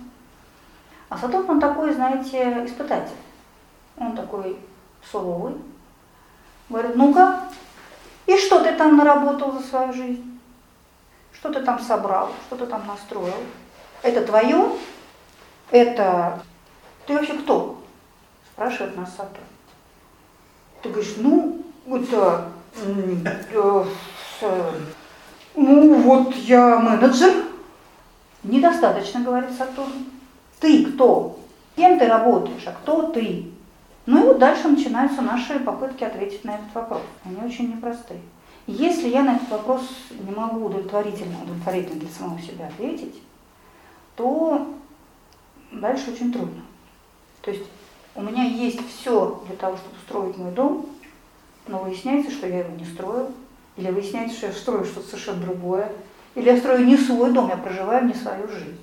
А 1.09 1.17
Сатурн, 1.17 1.49
он 1.49 1.59
такой, 1.59 1.93
знаете, 1.93 2.65
испытатель. 2.65 3.15
Он 3.97 4.15
такой 4.15 4.59
суровый. 5.09 5.55
Говорит, 6.69 6.95
ну-ка, 6.95 7.43
и 8.25 8.37
что 8.37 8.63
ты 8.63 8.73
там 8.75 8.97
наработал 8.97 9.51
за 9.53 9.61
свою 9.61 9.93
жизнь? 9.93 10.39
Что 11.33 11.51
ты 11.51 11.61
там 11.63 11.79
собрал? 11.79 12.31
Что 12.47 12.57
ты 12.57 12.65
там 12.67 12.85
настроил? 12.85 13.33
Это 14.03 14.25
твое? 14.25 14.71
Это... 15.71 16.41
Ты 17.07 17.13
вообще 17.13 17.33
кто? 17.33 17.81
Спрашивает 18.53 18.95
нас 18.97 19.15
Сатурн. 19.15 19.43
Ты 20.83 20.89
говоришь, 20.89 21.15
ну, 21.17 21.63
это... 21.87 22.51
Ну, 25.61 25.93
вот 26.03 26.33
я 26.35 26.79
менеджер. 26.79 27.33
Недостаточно, 28.43 29.19
говорит 29.19 29.51
Сатурн. 29.51 30.05
Ты 30.61 30.85
кто? 30.85 31.37
Кем 31.75 31.99
ты 31.99 32.07
работаешь, 32.07 32.63
а 32.65 32.71
кто 32.71 33.07
ты? 33.07 33.51
Ну 34.05 34.23
и 34.23 34.27
вот 34.27 34.39
дальше 34.39 34.69
начинаются 34.69 35.21
наши 35.21 35.59
попытки 35.59 36.05
ответить 36.05 36.45
на 36.45 36.51
этот 36.51 36.73
вопрос. 36.73 37.01
Они 37.25 37.45
очень 37.45 37.75
непростые. 37.75 38.21
Если 38.67 39.09
я 39.09 39.21
на 39.21 39.35
этот 39.35 39.49
вопрос 39.49 39.81
не 40.25 40.33
могу 40.33 40.67
удовлетворительно, 40.67 41.43
удовлетворительно 41.43 41.99
для 41.99 42.09
самого 42.09 42.39
себя 42.39 42.67
ответить, 42.67 43.21
то 44.15 44.65
дальше 45.73 46.11
очень 46.11 46.31
трудно. 46.31 46.61
То 47.41 47.51
есть 47.51 47.65
у 48.15 48.21
меня 48.21 48.45
есть 48.45 48.79
все 48.87 49.43
для 49.45 49.57
того, 49.57 49.75
чтобы 49.75 49.97
строить 50.07 50.37
мой 50.37 50.53
дом, 50.53 50.85
но 51.67 51.79
выясняется, 51.79 52.31
что 52.31 52.47
я 52.47 52.59
его 52.59 52.73
не 52.77 52.85
строю, 52.85 53.33
или 53.79 53.91
выясняется, 53.91 54.37
что 54.37 54.47
я 54.47 54.53
строю 54.53 54.83
что-то 54.83 55.07
совершенно 55.07 55.41
другое, 55.41 55.91
или 56.35 56.49
я 56.49 56.57
строю 56.57 56.85
не 56.85 56.97
свой 56.97 57.31
дом, 57.31 57.49
я 57.49 57.55
проживаю 57.55 58.05
не 58.05 58.13
свою 58.13 58.47
жизнь. 58.49 58.79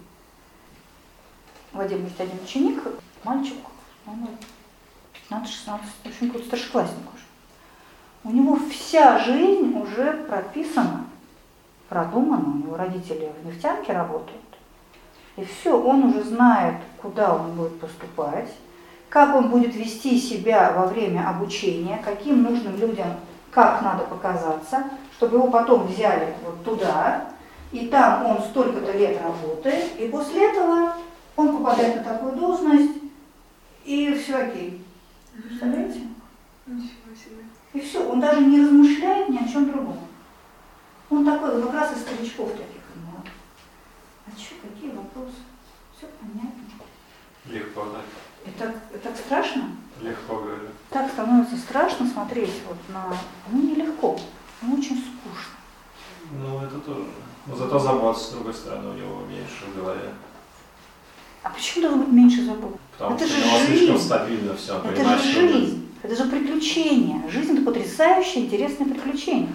Вадим 1.72 2.04
есть 2.04 2.18
один 2.18 2.38
ученик, 2.42 2.82
мальчик, 3.22 3.58
по-моему, 4.06 4.38
15-16, 5.30 5.80
в 6.04 6.06
общем, 6.06 6.44
старшеклассник 6.44 7.04
уже. 7.14 7.24
У 8.24 8.30
него 8.30 8.58
вся 8.70 9.18
жизнь 9.18 9.76
уже 9.76 10.14
прописана, 10.28 11.04
продумана, 11.90 12.50
у 12.54 12.56
него 12.56 12.76
родители 12.76 13.30
в 13.42 13.46
нефтянке 13.46 13.92
работают. 13.92 14.40
И 15.36 15.44
все, 15.44 15.78
он 15.78 16.04
уже 16.04 16.24
знает, 16.24 16.76
куда 17.02 17.34
он 17.34 17.52
будет 17.52 17.78
поступать, 17.78 18.50
как 19.10 19.36
он 19.36 19.50
будет 19.50 19.74
вести 19.74 20.18
себя 20.18 20.72
во 20.72 20.86
время 20.86 21.28
обучения, 21.28 22.00
каким 22.02 22.42
нужным 22.42 22.78
людям, 22.78 23.08
как 23.56 23.80
надо 23.80 24.04
показаться, 24.04 24.84
чтобы 25.16 25.38
его 25.38 25.50
потом 25.50 25.86
взяли 25.86 26.34
вот 26.44 26.62
туда, 26.62 27.30
и 27.72 27.86
там 27.86 28.26
он 28.26 28.42
столько-то 28.42 28.92
лет 28.92 29.18
работает, 29.22 29.98
и 29.98 30.08
после 30.08 30.50
этого 30.50 30.94
он 31.36 31.56
попадает 31.56 31.96
на 31.96 32.04
такую 32.04 32.32
должность, 32.32 32.98
и 33.86 34.12
все 34.12 34.36
окей. 34.36 34.84
Представляете? 35.32 36.00
Ничего 36.66 37.14
себе. 37.14 37.44
И 37.72 37.80
все, 37.80 38.06
он 38.06 38.20
даже 38.20 38.42
не 38.42 38.60
размышляет 38.60 39.30
ни 39.30 39.38
о 39.38 39.48
чем 39.48 39.72
другом. 39.72 40.00
Он 41.08 41.24
такой, 41.24 41.62
как 41.62 41.72
раз 41.72 41.96
из 41.96 42.02
старичков 42.02 42.50
таких. 42.50 42.82
Ну, 42.94 43.22
а 44.26 44.38
что, 44.38 44.54
какие 44.68 44.90
вопросы? 44.90 45.36
Все 45.96 46.06
понятно. 46.20 46.60
Легко 47.46 47.86
так. 47.86 48.04
И 48.46 48.50
так, 48.58 48.70
и 48.94 48.98
так 48.98 49.16
страшно? 49.16 49.62
Легко 50.00 50.36
говорю. 50.36 50.68
Так 50.90 51.10
становится 51.10 51.56
страшно 51.56 52.06
смотреть 52.06 52.52
вот 52.68 52.76
на... 52.92 53.16
Ну, 53.50 53.62
нелегко, 53.62 54.18
но 54.62 54.74
очень 54.74 54.96
скучно. 54.96 55.56
Ну, 56.32 56.60
это 56.64 56.78
тоже. 56.78 57.04
Но 57.46 57.56
зато 57.56 57.78
забот, 57.78 58.20
с 58.20 58.30
другой 58.30 58.54
стороны, 58.54 58.90
у 58.90 58.94
него 58.94 59.20
меньше 59.28 59.64
в 59.72 59.76
голове. 59.76 60.12
А 61.42 61.50
почему 61.50 61.82
должно 61.82 62.02
быть 62.04 62.12
меньше 62.12 62.44
забот? 62.44 62.76
Потому 62.98 63.16
Это 63.16 63.26
что 63.26 63.36
же 63.36 63.42
у 63.42 63.46
него 63.46 63.58
слишком 63.58 63.94
жизнь. 63.96 64.06
стабильно 64.06 64.56
все. 64.56 64.82
Это 64.82 65.18
же 65.18 65.32
жизнь, 65.32 65.88
это 66.02 66.16
же 66.16 66.24
приключение. 66.24 67.22
Жизнь 67.30 67.52
это 67.54 67.62
потрясающее, 67.62 68.44
интересное 68.44 68.86
приключение. 68.86 69.52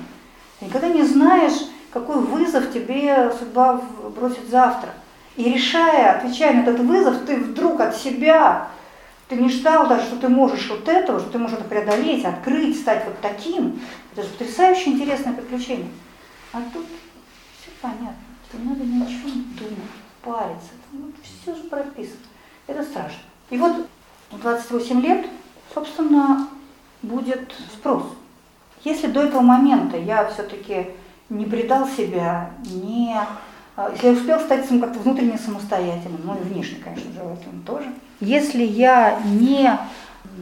Ты 0.60 0.66
никогда 0.66 0.88
не 0.88 1.04
знаешь, 1.04 1.54
какой 1.92 2.20
вызов 2.22 2.72
тебе 2.72 3.32
судьба 3.38 3.82
бросит 4.16 4.50
завтра. 4.50 4.94
И 5.36 5.44
решая, 5.44 6.18
отвечая 6.18 6.54
на 6.54 6.62
этот 6.62 6.80
вызов, 6.80 7.26
ты 7.26 7.38
вдруг 7.38 7.82
от 7.82 7.96
себя, 7.96 8.70
ты 9.32 9.38
не 9.38 9.48
ждал 9.48 9.88
даже, 9.88 10.08
что 10.08 10.18
ты 10.18 10.28
можешь 10.28 10.70
вот 10.70 10.90
этого, 10.90 11.22
что 11.22 11.30
ты 11.30 11.40
можешь 11.40 11.58
это 11.58 11.70
преодолеть, 11.70 12.26
открыть, 12.26 12.78
стать 12.78 13.06
вот 13.06 13.16
таким. 13.22 13.80
Это 14.12 14.24
же 14.24 14.30
потрясающе 14.34 14.90
интересное 14.90 15.32
приключение. 15.32 15.88
А 16.52 16.62
тут 16.74 16.86
все 17.62 17.72
понятно, 17.82 18.14
не 18.52 18.70
надо 18.70 18.84
ни 18.84 19.02
о 19.02 19.06
чем 19.06 19.32
думать, 19.58 19.92
париться. 20.22 20.72
Ну, 20.92 21.14
все 21.24 21.56
же 21.56 21.64
прописано. 21.64 22.18
Это 22.68 22.84
страшно. 22.84 23.22
И 23.52 23.58
вот 23.58 23.88
в 24.32 24.42
28 24.42 25.00
лет, 25.00 25.26
собственно, 25.74 26.50
будет 27.02 27.56
спрос. 27.72 28.04
Если 28.84 29.08
до 29.08 29.24
этого 29.24 29.40
момента 29.40 29.96
я 29.96 30.28
все-таки 30.28 30.88
не 31.30 31.46
предал 31.46 31.88
себя, 31.88 32.52
не, 32.66 33.16
а, 33.78 33.92
если 33.94 34.08
я 34.08 34.12
успел 34.12 34.40
стать 34.42 34.68
как-то 34.68 35.00
внутренне 35.00 35.38
самостоятельным, 35.38 36.20
ну 36.26 36.36
и 36.36 36.44
внешне, 36.44 36.80
конечно, 36.84 37.14
желательно 37.14 37.62
тоже, 37.66 37.94
если 38.22 38.64
я 38.64 39.20
не, 39.26 39.78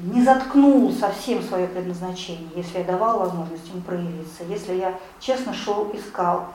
не 0.03 0.21
заткнул 0.21 0.91
совсем 0.91 1.41
свое 1.41 1.67
предназначение, 1.67 2.49
если 2.55 2.79
я 2.79 2.83
давал 2.83 3.19
возможность 3.19 3.67
ему 3.69 3.81
проявиться, 3.81 4.43
если 4.43 4.75
я 4.75 4.99
честно 5.19 5.53
шел, 5.53 5.89
искал, 5.93 6.47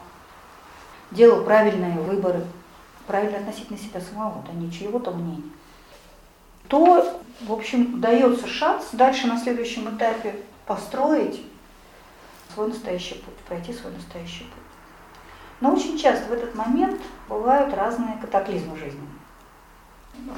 делал 1.10 1.42
правильные 1.42 1.98
выборы, 1.98 2.44
правильно 3.06 3.38
относительно 3.38 3.78
себя 3.78 4.00
самого, 4.00 4.44
да 4.46 4.52
не 4.52 4.70
чьего-то 4.70 5.10
мнения, 5.10 5.42
то, 6.68 7.20
в 7.40 7.52
общем, 7.52 8.00
дается 8.00 8.46
шанс 8.46 8.88
дальше 8.92 9.26
на 9.26 9.38
следующем 9.38 9.96
этапе 9.96 10.36
построить 10.66 11.42
свой 12.52 12.68
настоящий 12.68 13.14
путь, 13.14 13.36
пройти 13.48 13.72
свой 13.72 13.92
настоящий 13.92 14.44
путь. 14.44 14.62
Но 15.60 15.72
очень 15.72 15.98
часто 15.98 16.28
в 16.28 16.32
этот 16.32 16.54
момент 16.54 17.00
бывают 17.28 17.72
разные 17.74 18.18
катаклизмы 18.20 18.76
жизни. 18.76 19.06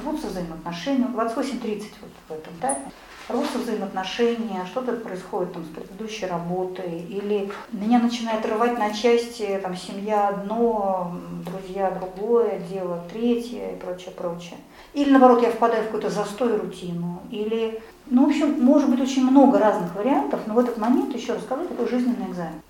Рвутся 0.03 0.27
взаимоотношения, 0.27 1.05
28-30 1.05 1.85
вот 2.01 2.11
в 2.27 2.31
этом 2.31 2.53
этапе, 2.55 2.91
рвутся 3.29 3.57
взаимоотношения, 3.57 4.65
что-то 4.65 4.93
происходит 4.93 5.53
там 5.53 5.63
с 5.63 5.67
предыдущей 5.67 6.25
работой, 6.25 7.01
или 7.01 7.51
меня 7.71 7.99
начинает 7.99 8.45
рвать 8.45 8.77
на 8.77 8.93
части, 8.93 9.59
там 9.61 9.75
семья 9.75 10.29
одно, 10.29 11.15
друзья 11.45 11.91
другое, 11.91 12.59
дело 12.59 13.03
третье 13.11 13.71
и 13.71 13.79
прочее, 13.79 14.11
прочее. 14.11 14.57
Или 14.93 15.11
наоборот, 15.11 15.41
я 15.41 15.51
впадаю 15.51 15.83
в 15.83 15.85
какой-то 15.87 16.09
застой 16.09 16.57
рутину, 16.57 17.21
или, 17.31 17.81
ну, 18.07 18.25
в 18.25 18.29
общем, 18.29 18.59
может 18.61 18.89
быть 18.89 18.99
очень 18.99 19.29
много 19.29 19.59
разных 19.59 19.95
вариантов, 19.95 20.41
но 20.47 20.53
в 20.53 20.59
этот 20.59 20.77
момент, 20.77 21.15
еще 21.15 21.33
раз 21.33 21.43
скажу, 21.43 21.65
такой 21.65 21.87
жизненный 21.87 22.29
экзамен. 22.29 22.61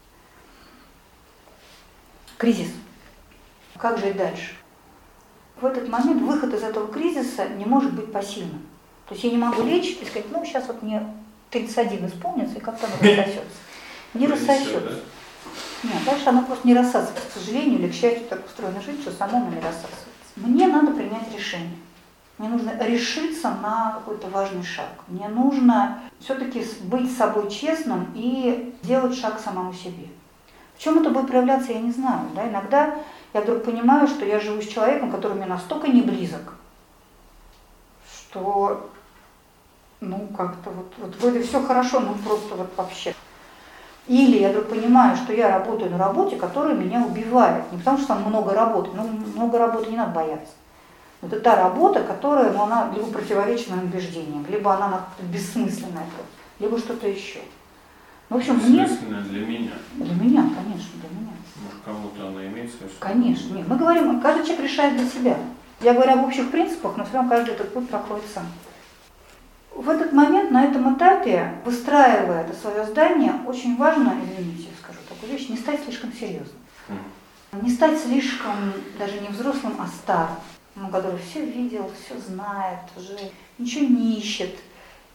Кризис. 2.37 2.69
Как 3.77 3.97
жить 3.97 4.17
дальше? 4.17 4.55
В 5.59 5.65
этот 5.65 5.89
момент 5.89 6.21
выход 6.21 6.53
из 6.53 6.63
этого 6.63 6.87
кризиса 6.87 7.49
не 7.49 7.65
может 7.65 7.93
быть 7.93 8.11
пассивным. 8.11 8.61
То 9.07 9.13
есть 9.13 9.23
я 9.23 9.31
не 9.31 9.37
могу 9.37 9.63
лечь 9.63 9.97
и 10.01 10.05
сказать, 10.05 10.27
ну, 10.31 10.43
сейчас 10.45 10.67
вот 10.67 10.83
мне 10.83 11.01
31 11.49 12.07
исполнится, 12.07 12.57
и 12.57 12.59
как-то 12.59 12.85
оно 12.85 12.95
рассосется. 13.01 13.41
Не 14.13 14.27
рассосется. 14.27 15.01
Нет, 15.83 16.03
дальше 16.05 16.23
оно 16.27 16.43
просто 16.43 16.67
не 16.67 16.73
рассасывается. 16.73 17.29
К 17.29 17.39
сожалению 17.39 17.79
или 17.79 17.89
к 17.89 17.93
счастью, 17.93 18.25
так 18.29 18.45
устроена 18.45 18.81
жизнь, 18.81 19.01
что 19.01 19.11
само 19.11 19.37
оно 19.37 19.49
не 19.49 19.55
рассасывается. 19.55 20.05
Мне 20.35 20.67
надо 20.67 20.91
принять 20.91 21.33
решение. 21.35 21.77
Мне 22.37 22.49
нужно 22.49 22.77
решиться 22.79 23.49
на 23.49 23.93
какой-то 23.93 24.27
важный 24.27 24.63
шаг. 24.63 24.91
Мне 25.07 25.27
нужно 25.27 26.01
все-таки 26.19 26.63
быть 26.83 27.11
с 27.11 27.17
собой 27.17 27.49
честным 27.49 28.11
и 28.13 28.75
делать 28.83 29.17
шаг 29.17 29.39
самому 29.43 29.73
себе. 29.73 30.07
В 30.77 30.83
чем 30.83 30.99
это 30.99 31.09
будет 31.09 31.27
проявляться, 31.27 31.71
я 31.71 31.79
не 31.79 31.91
знаю. 31.91 32.27
Да? 32.35 32.47
Иногда 32.47 32.95
я 33.33 33.41
вдруг 33.41 33.63
понимаю, 33.63 34.07
что 34.07 34.25
я 34.25 34.39
живу 34.39 34.61
с 34.61 34.67
человеком, 34.67 35.11
который 35.11 35.33
мне 35.33 35.45
настолько 35.45 35.87
не 35.87 36.01
близок, 36.01 36.53
что 38.09 38.89
ну 39.99 40.27
как-то 40.37 40.69
вот, 40.69 40.93
вот 40.97 41.15
вроде 41.17 41.41
все 41.43 41.61
хорошо, 41.61 41.99
но 41.99 42.13
просто 42.13 42.55
вот 42.55 42.69
вообще. 42.77 43.13
Или 44.07 44.37
я 44.37 44.49
вдруг 44.49 44.69
понимаю, 44.69 45.17
что 45.17 45.33
я 45.33 45.49
работаю 45.49 45.91
на 45.91 45.97
работе, 45.97 46.37
которая 46.37 46.75
меня 46.75 47.03
убивает. 47.05 47.69
Не 47.71 47.77
потому 47.77 47.97
что 47.97 48.07
там 48.07 48.23
много 48.23 48.53
работы, 48.53 48.91
ну 48.93 49.03
много 49.03 49.57
работы 49.57 49.89
не 49.89 49.97
надо 49.97 50.11
бояться. 50.11 50.53
Это 51.21 51.39
та 51.39 51.55
работа, 51.55 52.03
которая, 52.03 52.51
ну, 52.53 52.61
она 52.61 52.91
либо 52.93 53.07
противоречит 53.07 53.69
моим 53.69 53.85
убеждениям, 53.85 54.45
либо 54.47 54.75
она 54.75 55.07
бессмысленная 55.19 56.05
либо 56.59 56.77
что-то 56.77 57.07
еще. 57.07 57.39
В 58.29 58.35
общем, 58.35 58.55
мне... 58.55 58.85
Для 58.85 59.45
меня. 59.45 59.71
Для 59.95 60.13
меня, 60.15 60.41
конечно, 60.41 60.91
для 60.99 61.09
меня. 61.17 61.33
Может, 61.63 61.79
кому-то 61.85 62.27
она 62.27 62.45
имеет 62.47 62.71
свое 62.71 62.91
Конечно. 62.99 63.53
Нет, 63.53 63.67
мы 63.67 63.77
говорим, 63.77 64.19
каждый 64.19 64.45
человек 64.45 64.65
решает 64.65 64.97
для 64.97 65.07
себя. 65.07 65.37
Я 65.81 65.93
говорю 65.93 66.13
об 66.13 66.25
общих 66.25 66.51
принципах, 66.51 66.97
но 66.97 67.05
все 67.05 67.13
равно 67.13 67.29
каждый 67.29 67.53
этот 67.53 67.73
путь 67.73 67.87
проходит 67.87 68.25
сам. 68.33 68.45
В 69.73 69.89
этот 69.89 70.11
момент, 70.11 70.51
на 70.51 70.65
этом 70.65 70.95
этапе, 70.95 71.53
выстраивая 71.63 72.43
это 72.43 72.53
свое 72.53 72.83
здание, 72.85 73.33
очень 73.45 73.77
важно, 73.77 74.15
извините, 74.23 74.69
скажу 74.81 74.99
такую 75.07 75.31
вещь, 75.31 75.49
не 75.49 75.57
стать 75.57 75.83
слишком 75.83 76.11
серьезным. 76.11 76.57
Не 77.61 77.69
стать 77.69 77.99
слишком, 77.99 78.73
даже 78.99 79.21
не 79.21 79.29
взрослым, 79.29 79.75
а 79.79 79.87
старым, 79.87 80.35
ну, 80.75 80.89
который 80.89 81.19
все 81.19 81.45
видел, 81.45 81.89
все 82.03 82.19
знает, 82.19 82.79
уже 82.97 83.17
ничего 83.57 83.85
не 83.85 84.17
ищет. 84.17 84.55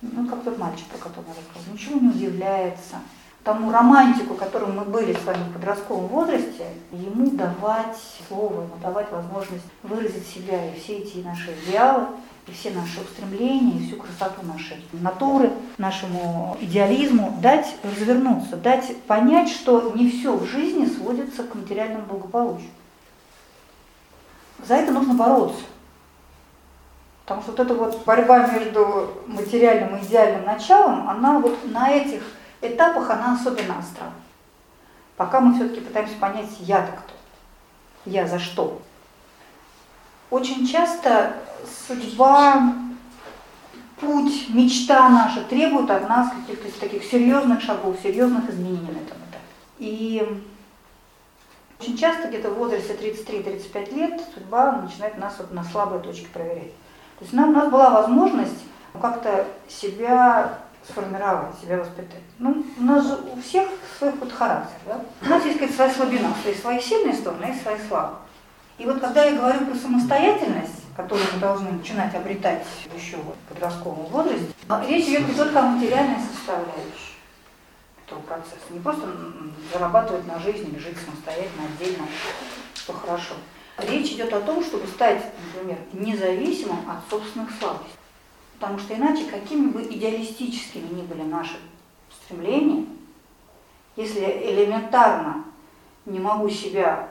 Ну, 0.03 0.27
как 0.27 0.43
тот 0.43 0.59
мальчик, 0.59 0.87
про 0.87 0.99
которого 0.99 1.29
я 1.29 1.35
рассказывала, 1.37 1.73
ничего 1.73 2.01
не 2.01 2.09
удивляется. 2.09 2.97
Тому 3.45 3.73
романтику, 3.73 4.35
которым 4.35 4.77
мы 4.77 4.85
были 4.85 5.13
с 5.15 5.25
вами 5.25 5.43
в 5.49 5.53
подростковом 5.55 6.07
возрасте, 6.09 6.67
ему 6.93 7.31
давать 7.31 7.97
слово, 8.29 8.63
ему 8.63 8.77
давать 8.81 9.11
возможность 9.11 9.65
выразить 9.83 10.27
себя 10.27 10.73
и 10.73 10.79
все 10.79 10.99
эти 10.99 11.19
наши 11.19 11.53
идеалы, 11.65 12.07
и 12.47 12.53
все 12.53 12.71
наши 12.71 13.01
устремления, 13.01 13.79
и 13.79 13.87
всю 13.87 13.97
красоту 13.97 14.43
нашей 14.43 14.85
натуры, 14.93 15.53
нашему 15.79 16.57
идеализму, 16.61 17.39
дать 17.41 17.77
развернуться, 17.85 18.57
дать 18.57 18.97
понять, 19.03 19.49
что 19.49 19.93
не 19.95 20.11
все 20.11 20.37
в 20.37 20.45
жизни 20.47 20.87
сводится 20.87 21.45
к 21.45 21.55
материальному 21.55 22.07
благополучию. 22.07 22.71
За 24.67 24.75
это 24.75 24.93
нужно 24.93 25.15
бороться. 25.15 25.63
Потому 27.25 27.43
что 27.43 27.53
вот 27.53 27.61
эта 27.61 27.75
вот 27.75 28.05
борьба 28.05 28.49
между 28.49 29.13
материальным 29.27 29.97
и 29.97 30.05
идеальным 30.05 30.45
началом, 30.45 31.09
она 31.09 31.39
вот 31.39 31.57
на 31.71 31.91
этих 31.91 32.23
этапах, 32.61 33.11
она 33.11 33.35
особенно 33.35 33.79
остра. 33.79 34.11
Пока 35.17 35.41
мы 35.41 35.55
все-таки 35.55 35.81
пытаемся 35.81 36.17
понять, 36.17 36.51
я-то 36.61 36.93
кто, 36.93 37.15
я 38.07 38.27
за 38.27 38.39
что. 38.39 38.83
Очень 40.31 40.67
часто 40.67 41.37
судьба, 41.87 42.75
путь, 44.01 44.49
мечта 44.49 45.09
наша 45.09 45.43
требует 45.43 45.91
от 45.91 46.09
нас 46.09 46.31
каких-то 46.33 46.81
таких 46.81 47.05
серьезных 47.05 47.61
шагов, 47.61 47.97
серьезных 48.03 48.51
изменений 48.51 48.91
на 48.91 48.99
этом 48.99 49.19
этапе. 49.19 49.45
И 49.79 50.43
очень 51.79 51.97
часто 51.97 52.29
где-то 52.29 52.51
в 52.51 52.55
возрасте 52.55 52.95
33-35 52.95 53.95
лет 53.95 54.23
судьба 54.35 54.73
начинает 54.73 55.19
нас 55.19 55.37
вот 55.39 55.53
на 55.53 55.63
слабые 55.63 56.01
точки 56.03 56.27
проверять. 56.33 56.73
То 57.23 57.25
есть 57.25 57.35
нам, 57.35 57.51
у 57.51 57.53
нас 57.53 57.71
была 57.71 57.91
возможность 57.91 58.65
как-то 59.01 59.47
себя 59.69 60.59
сформировать, 60.85 61.55
себя 61.63 61.79
воспитать. 61.79 62.21
Ну, 62.41 62.67
у 62.77 62.83
нас 62.83 63.07
же 63.07 63.15
у 63.15 63.41
всех 63.41 63.69
свой 63.97 64.11
вот 64.11 64.33
характер, 64.33 64.75
да? 64.87 65.01
У 65.25 65.27
нас 65.27 65.45
есть 65.45 65.61
какая-то 65.61 65.77
своя 65.77 65.95
слабина, 65.95 66.35
есть 66.45 66.61
свои 66.61 66.81
сильные 66.81 67.15
стороны, 67.15 67.45
есть 67.45 67.63
свои 67.63 67.77
слабые. 67.87 68.19
И 68.77 68.87
вот 68.87 68.99
когда 68.99 69.23
я 69.23 69.37
говорю 69.37 69.67
про 69.67 69.77
самостоятельность, 69.77 70.83
которую 70.97 71.25
мы 71.33 71.39
должны 71.39 71.71
начинать 71.71 72.13
обретать 72.17 72.67
еще 72.93 73.19
в 73.19 73.35
подростковом 73.49 74.07
возрасте, 74.07 74.49
речь 74.89 75.07
идет 75.07 75.29
не 75.29 75.35
только 75.35 75.61
о 75.61 75.63
материальной 75.63 76.19
составляющей 76.19 77.19
этого 78.05 78.19
процесса, 78.19 78.67
не 78.71 78.81
просто 78.81 79.07
зарабатывать 79.73 80.27
на 80.27 80.41
жизнь 80.41 80.69
или 80.73 80.79
жить 80.81 80.97
самостоятельно, 80.99 81.67
отдельно, 81.73 82.05
что 82.75 82.93
хорошо. 82.95 83.35
Речь 83.89 84.13
идет 84.13 84.33
о 84.33 84.41
том, 84.41 84.63
чтобы 84.63 84.87
стать, 84.87 85.25
например, 85.55 85.79
независимым 85.93 86.89
от 86.91 87.09
собственных 87.11 87.51
слабостей. 87.59 87.99
Потому 88.59 88.79
что 88.79 88.95
иначе, 88.95 89.25
какими 89.25 89.69
бы 89.69 89.83
идеалистическими 89.83 90.87
ни 90.95 91.03
были 91.03 91.23
наши 91.23 91.57
стремления, 92.25 92.87
если 93.97 94.21
элементарно 94.21 95.45
не 96.07 96.21
могу 96.21 96.49
себя 96.49 97.09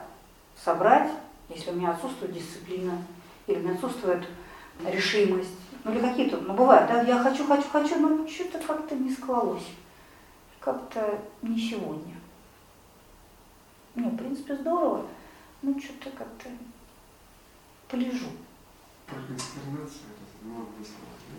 собрать, 0.56 1.10
если 1.48 1.70
у 1.70 1.74
меня 1.74 1.90
отсутствует 1.90 2.32
дисциплина, 2.32 2.92
или 3.46 3.56
у 3.56 3.60
меня 3.60 3.74
отсутствует 3.74 4.26
решимость, 4.84 5.50
ну 5.84 5.92
или 5.92 6.00
какие-то, 6.00 6.38
ну 6.38 6.54
бывает, 6.54 6.88
да, 6.88 7.02
я 7.02 7.18
хочу, 7.18 7.46
хочу, 7.46 7.68
хочу, 7.68 7.98
но 7.98 8.26
что-то 8.26 8.58
как-то 8.58 8.94
не 8.94 9.10
склалось, 9.10 9.66
как-то 10.60 11.18
не 11.42 11.58
сегодня. 11.58 12.14
Не, 13.94 14.08
в 14.08 14.16
принципе, 14.16 14.56
здорово, 14.56 15.04
ну 15.62 15.78
что-то 15.80 16.10
как-то 16.16 16.48
полежу. 17.88 18.26
Прокрастинация, 19.06 20.10
это 20.12 20.46
много 20.46 20.68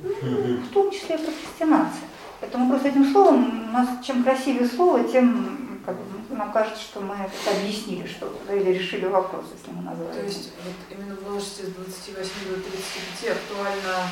Ну, 0.03 0.57
в 0.57 0.69
том 0.69 0.91
числе 0.91 1.15
и 1.15 1.17
прокрастинация. 1.17 2.07
Поэтому 2.39 2.69
просто 2.69 2.89
этим 2.89 3.11
словом, 3.11 3.69
у 3.69 3.71
нас 3.71 4.05
чем 4.05 4.24
красивее 4.24 4.67
слово, 4.67 5.03
тем 5.03 5.80
как 5.86 5.95
бы, 5.95 6.36
нам 6.36 6.51
кажется, 6.51 6.82
что 6.82 7.01
мы 7.01 7.15
это 7.15 7.57
объяснили 7.57 8.07
что 8.07 8.34
да, 8.47 8.53
или 8.53 8.71
решили 8.71 9.05
вопрос, 9.05 9.45
если 9.55 9.71
мы 9.76 9.84
называем. 9.84 10.15
То 10.15 10.24
есть 10.24 10.51
вот 10.63 10.97
именно 10.97 11.15
в 11.15 11.24
возрасте 11.24 11.63
с 11.63 11.69
28 11.69 12.15
до 12.49 12.61
35 12.61 13.38
актуально 13.38 14.07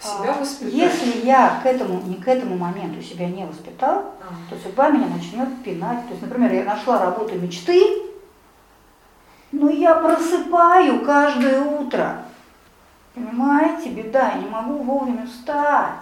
себя 0.00 0.34
А, 0.34 0.40
воспитать? 0.40 0.72
Если 0.72 1.26
я 1.26 1.60
к 1.62 1.66
этому, 1.66 2.02
не 2.02 2.16
к 2.16 2.28
этому 2.28 2.56
моменту 2.56 3.02
себя 3.02 3.28
не 3.28 3.44
воспитал, 3.46 4.14
А, 4.20 4.50
то 4.50 4.56
судьба 4.62 4.90
меня 4.90 5.06
начнет 5.06 5.62
пинать. 5.62 6.04
То 6.06 6.10
есть, 6.10 6.22
например, 6.22 6.52
я 6.52 6.64
нашла 6.64 6.98
работу 6.98 7.38
мечты, 7.38 8.11
но 9.52 9.70
я 9.70 9.94
просыпаю 9.94 11.04
каждое 11.04 11.60
утро. 11.60 12.24
Понимаете, 13.14 13.90
беда, 13.90 14.32
я 14.32 14.38
не 14.38 14.48
могу 14.48 14.78
вовремя 14.78 15.26
встать. 15.26 16.00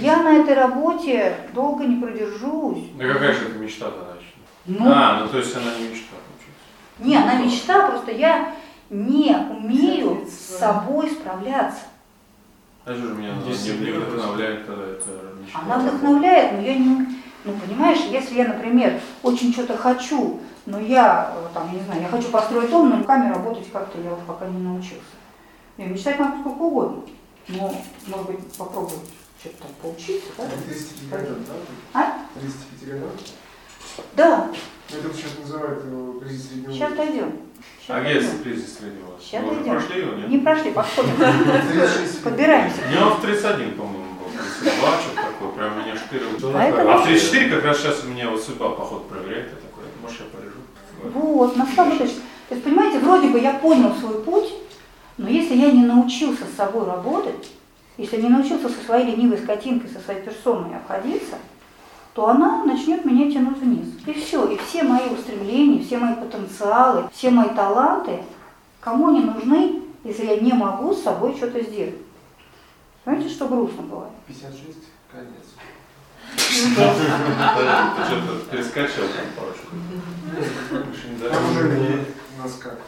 Я 0.00 0.22
на 0.22 0.36
этой 0.36 0.54
работе 0.54 1.36
долго 1.54 1.84
не 1.84 2.00
продержусь. 2.02 2.84
Да 2.98 3.12
какая 3.12 3.32
же 3.32 3.48
это 3.48 3.58
мечта-то 3.58 4.04
значит? 4.04 4.34
Ну, 4.66 4.92
А, 4.92 5.20
ну 5.20 5.28
то 5.28 5.38
есть 5.38 5.54
она 5.56 5.74
не 5.78 5.88
мечта, 5.88 6.16
получается. 6.16 6.98
не, 6.98 7.16
она 7.16 7.34
мечта, 7.42 7.88
просто 7.88 8.12
я 8.12 8.54
не 8.90 9.34
умею 9.34 10.26
с 10.28 10.58
собой 10.58 11.10
справляться. 11.10 11.80
А 12.84 12.94
что 12.94 13.08
же 13.08 13.14
меня 13.14 13.32
она 13.32 13.42
не 13.42 13.90
вдохновляет 13.92 14.66
тогда 14.66 14.84
это 14.84 15.34
мечта? 15.40 15.60
Она 15.62 15.78
вдохновляет, 15.78 16.52
но 16.52 16.60
я 16.60 16.74
не... 16.76 17.06
Ну, 17.44 17.52
понимаешь, 17.54 17.98
если 18.10 18.36
я, 18.36 18.48
например, 18.48 19.00
очень 19.22 19.52
что-то 19.52 19.76
хочу, 19.76 20.40
но 20.66 20.78
я, 20.78 21.32
э, 21.36 21.48
там, 21.54 21.68
я 21.72 21.78
не 21.80 21.84
знаю, 21.84 22.02
я 22.02 22.08
хочу 22.08 22.28
построить 22.28 22.70
дом, 22.70 22.90
но 22.90 22.98
руками 22.98 23.32
работать 23.32 23.70
как-то 23.72 24.00
я 24.00 24.10
вот 24.10 24.24
пока 24.26 24.46
не 24.46 24.58
научился. 24.58 25.00
Я 25.76 25.86
мечтать 25.86 26.18
могу 26.20 26.40
сколько 26.40 26.62
угодно, 26.62 27.02
но, 27.48 27.74
может 28.06 28.26
быть, 28.26 28.52
попробовать 28.56 29.10
что-то 29.40 29.56
там 29.62 29.70
поучиться, 29.82 30.28
да? 30.38 30.44
К 30.44 30.64
35 30.68 31.20
годам, 31.20 31.44
да? 31.92 32.00
А? 32.00 32.40
35 32.40 32.88
годам? 32.94 33.10
Да, 34.14 34.48
Ну, 34.90 34.98
Это 34.98 35.14
сейчас 35.16 35.30
называют 35.40 35.84
его 35.84 36.20
кризис 36.20 36.48
среднего 36.48 36.72
сейчас 36.72 36.92
дойдем. 36.94 37.32
Сейчас 37.80 37.96
А 37.96 38.00
где 38.00 38.14
дойдем. 38.14 38.30
есть 38.30 38.42
кризис 38.44 38.78
среднего 38.78 39.04
возраста? 39.06 39.26
Сейчас 39.28 39.44
Вы 39.44 39.54
дойдем. 39.56 39.72
прошли 39.72 40.00
его, 40.00 40.14
нет? 40.14 40.28
Не 40.28 40.38
прошли, 40.38 40.70
подходим. 40.70 41.16
36 41.16 42.22
Подбираемся. 42.22 42.80
Не, 42.90 42.98
он 43.02 43.12
в 43.14 43.20
31, 43.20 43.72
по-моему, 43.74 44.14
был. 44.14 44.30
32, 44.62 45.00
что-то 45.00 45.21
такое. 45.42 45.52
Прям 45.52 45.78
меня 45.82 45.96
штырил. 45.96 46.56
А 46.56 46.64
это 46.64 46.80
А 46.82 46.96
в 46.96 46.98
вот- 47.00 47.06
34 47.06 47.50
как 47.50 47.64
раз 47.64 47.78
сейчас 47.78 48.04
у 48.04 48.08
меня 48.08 48.30
вот 48.30 48.42
судьба, 48.42 48.70
походу, 48.70 49.04
проверяет. 49.04 49.48
Я 49.50 49.56
такой, 49.56 49.84
может, 50.02 50.20
я 50.20 50.26
полежу? 50.26 51.18
Вот, 51.18 51.56
на 51.56 51.66
точке. 51.66 52.08
То 52.48 52.54
есть, 52.54 52.64
понимаете, 52.64 52.98
вроде 52.98 53.28
бы 53.28 53.40
я 53.40 53.54
понял 53.54 53.94
свой 53.94 54.22
путь, 54.22 54.52
но 55.16 55.28
если 55.28 55.54
я 55.56 55.70
не 55.72 55.84
научился 55.84 56.44
с 56.44 56.56
собой 56.56 56.84
работать, 56.86 57.50
если 57.96 58.20
не 58.20 58.28
научился 58.28 58.68
со 58.68 58.84
своей 58.84 59.06
ленивой 59.06 59.38
скотинкой, 59.38 59.90
со 59.90 60.00
своей 60.00 60.22
персоной 60.22 60.76
обходиться, 60.76 61.36
то 62.14 62.28
она 62.28 62.64
начнет 62.64 63.04
меня 63.04 63.30
тянуть 63.30 63.58
вниз. 63.58 63.86
И 64.06 64.12
все, 64.12 64.46
и 64.48 64.58
все 64.58 64.82
мои 64.82 65.08
устремления, 65.08 65.82
все 65.82 65.98
мои 65.98 66.14
потенциалы, 66.14 67.08
все 67.12 67.30
мои 67.30 67.48
таланты, 67.50 68.22
кому 68.80 69.08
они 69.08 69.20
нужны, 69.20 69.82
если 70.04 70.26
я 70.26 70.36
не 70.40 70.52
могу 70.52 70.92
с 70.92 71.02
собой 71.02 71.34
что-то 71.36 71.62
сделать. 71.62 71.94
Знаете, 73.04 73.28
что 73.30 73.46
грустно 73.48 73.82
бывает? 73.82 74.12
56, 74.28 74.78
конец. 75.12 75.46
Ты 76.34 76.52
что-то 78.06 78.50
перескочил 78.50 79.04
там 79.08 79.26
парочку. 79.36 79.66
Там 81.30 81.50
уже 81.50 81.68
не 81.78 82.06
у 82.38 82.42
нас 82.42 82.54
как. 82.54 82.78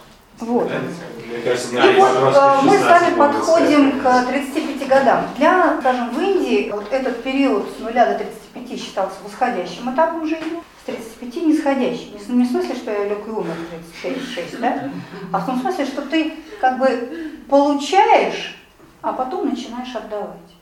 Вот. 0.41 0.68
Мне 0.68 1.39
кажется, 1.45 1.70
И 1.70 1.79
на 1.79 1.93
вот 1.93 2.35
э, 2.35 2.62
мы 2.64 2.77
с 2.77 2.81
16 2.81 2.89
вами 2.89 3.14
подходим 3.16 4.01
к 4.01 4.27
35 4.27 4.89
годам. 4.89 5.29
Для, 5.37 5.79
скажем, 5.81 6.11
в 6.11 6.20
Индии 6.20 6.70
вот 6.72 6.93
этот 6.93 7.22
период 7.22 7.68
с 7.77 7.81
нуля 7.81 8.07
до 8.07 8.18
35 8.18 8.81
считался 8.81 9.16
восходящим 9.22 9.95
этапом 9.95 10.27
жизни, 10.27 10.61
с 10.83 10.87
35 10.87 11.37
нисходящим. 11.47 12.14
Не, 12.14 12.35
не 12.39 12.45
в 12.45 12.51
смысле, 12.51 12.75
что 12.75 12.91
я 12.91 13.05
лег 13.05 13.27
и 13.27 13.31
умер 13.31 13.55
в 13.55 14.03
36, 14.03 14.61
да? 14.61 14.91
а 15.33 15.39
в 15.39 15.47
том 15.47 15.61
смысле, 15.61 15.87
что 15.87 16.03
ты 16.03 16.35
как 16.61 16.79
бы 16.79 17.31
получаешь, 17.49 18.57
а 19.03 19.12
потом 19.12 19.51
начинаешь 19.51 19.95
отдавать. 19.95 20.55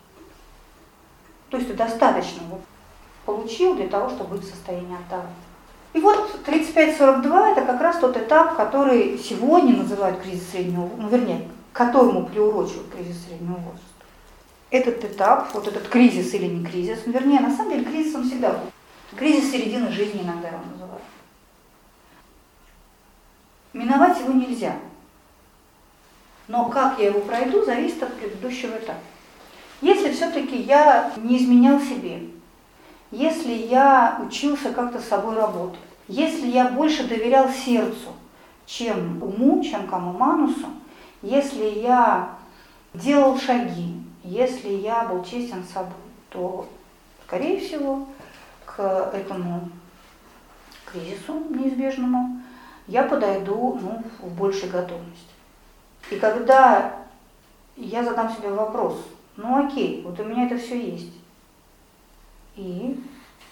То 1.53 1.59
есть 1.59 1.68
ты 1.68 1.74
достаточно 1.74 2.40
вот 2.48 2.62
получил 3.26 3.74
для 3.74 3.86
того, 3.86 4.09
чтобы 4.09 4.36
быть 4.36 4.46
в 4.46 4.50
состоянии 4.50 4.96
отдавать. 4.96 5.28
И 5.92 6.00
вот 6.00 6.40
35-42 6.46 7.53
это 7.53 7.61
как 7.66 7.78
раз 7.78 7.98
тот 7.98 8.16
этап, 8.16 8.57
который 8.57 9.18
сегодня 9.18 9.76
называют 9.76 10.22
кризис 10.22 10.48
среднего, 10.50 10.88
ну 10.96 11.09
вернее, 11.09 11.46
к 11.74 11.76
которому 11.76 12.24
приурочивают 12.24 12.90
кризис 12.90 13.26
среднего 13.26 13.57
возраста. 13.57 13.84
Этот 14.70 15.05
этап, 15.05 15.53
вот 15.53 15.68
этот 15.68 15.88
кризис 15.88 16.32
или 16.32 16.46
не 16.46 16.64
кризис, 16.64 17.00
ну, 17.05 17.12
вернее, 17.12 17.40
на 17.40 17.55
самом 17.55 17.72
деле 17.72 17.84
кризис 17.84 18.14
он 18.14 18.24
всегда 18.24 18.53
был. 18.53 18.70
Кризис 19.18 19.53
середины 19.53 19.92
жизни 19.92 20.22
иногда 20.22 20.48
его 20.48 20.61
называют. 20.72 21.03
Миновать 23.74 24.18
его 24.20 24.32
нельзя. 24.32 24.74
Но 26.48 26.70
как 26.70 26.98
я 26.98 27.09
его 27.09 27.20
пройду, 27.20 27.62
зависит 27.62 28.03
от 28.03 28.16
предыдущего 28.16 28.78
этапа. 28.78 29.00
Если 29.83 30.12
все-таки 30.12 30.62
я 30.62 31.12
не 31.16 31.39
изменял 31.39 31.80
себе, 31.80 32.30
если 33.11 33.53
я 33.53 34.20
учился 34.24 34.72
как-то 34.72 35.01
с 35.01 35.09
собой 35.09 35.35
работать, 35.35 35.80
если 36.07 36.47
я 36.47 36.68
больше 36.68 37.09
доверял 37.09 37.51
сердцу, 37.51 38.12
чем 38.64 39.20
уму, 39.20 39.62
чем 39.64 39.89
кому 39.89 40.12
манусу, 40.12 40.68
если 41.20 41.64
я 41.64 42.30
делал 42.95 43.37
шаги, 43.37 44.01
если 44.22 44.68
я 44.68 45.05
был 45.05 45.24
честен 45.24 45.64
с 45.64 45.72
собой, 45.72 45.93
то, 46.30 46.68
скорее 47.26 47.59
всего, 47.59 48.07
к 48.64 49.11
этому 49.12 49.68
кризису 50.87 51.43
неизбежному 51.51 52.41
я 52.87 53.03
подойду 53.03 53.80
ну, 53.83 54.03
в 54.20 54.33
большей 54.39 54.68
готовности. 54.68 55.33
И 56.11 56.16
когда 56.16 56.95
я 57.76 58.05
задам 58.05 58.30
себе 58.33 58.51
вопрос, 58.51 58.97
ну 59.37 59.66
окей, 59.66 60.03
вот 60.03 60.18
у 60.20 60.24
меня 60.24 60.47
это 60.47 60.59
все 60.59 60.93
есть, 60.93 61.12
и, 62.57 63.01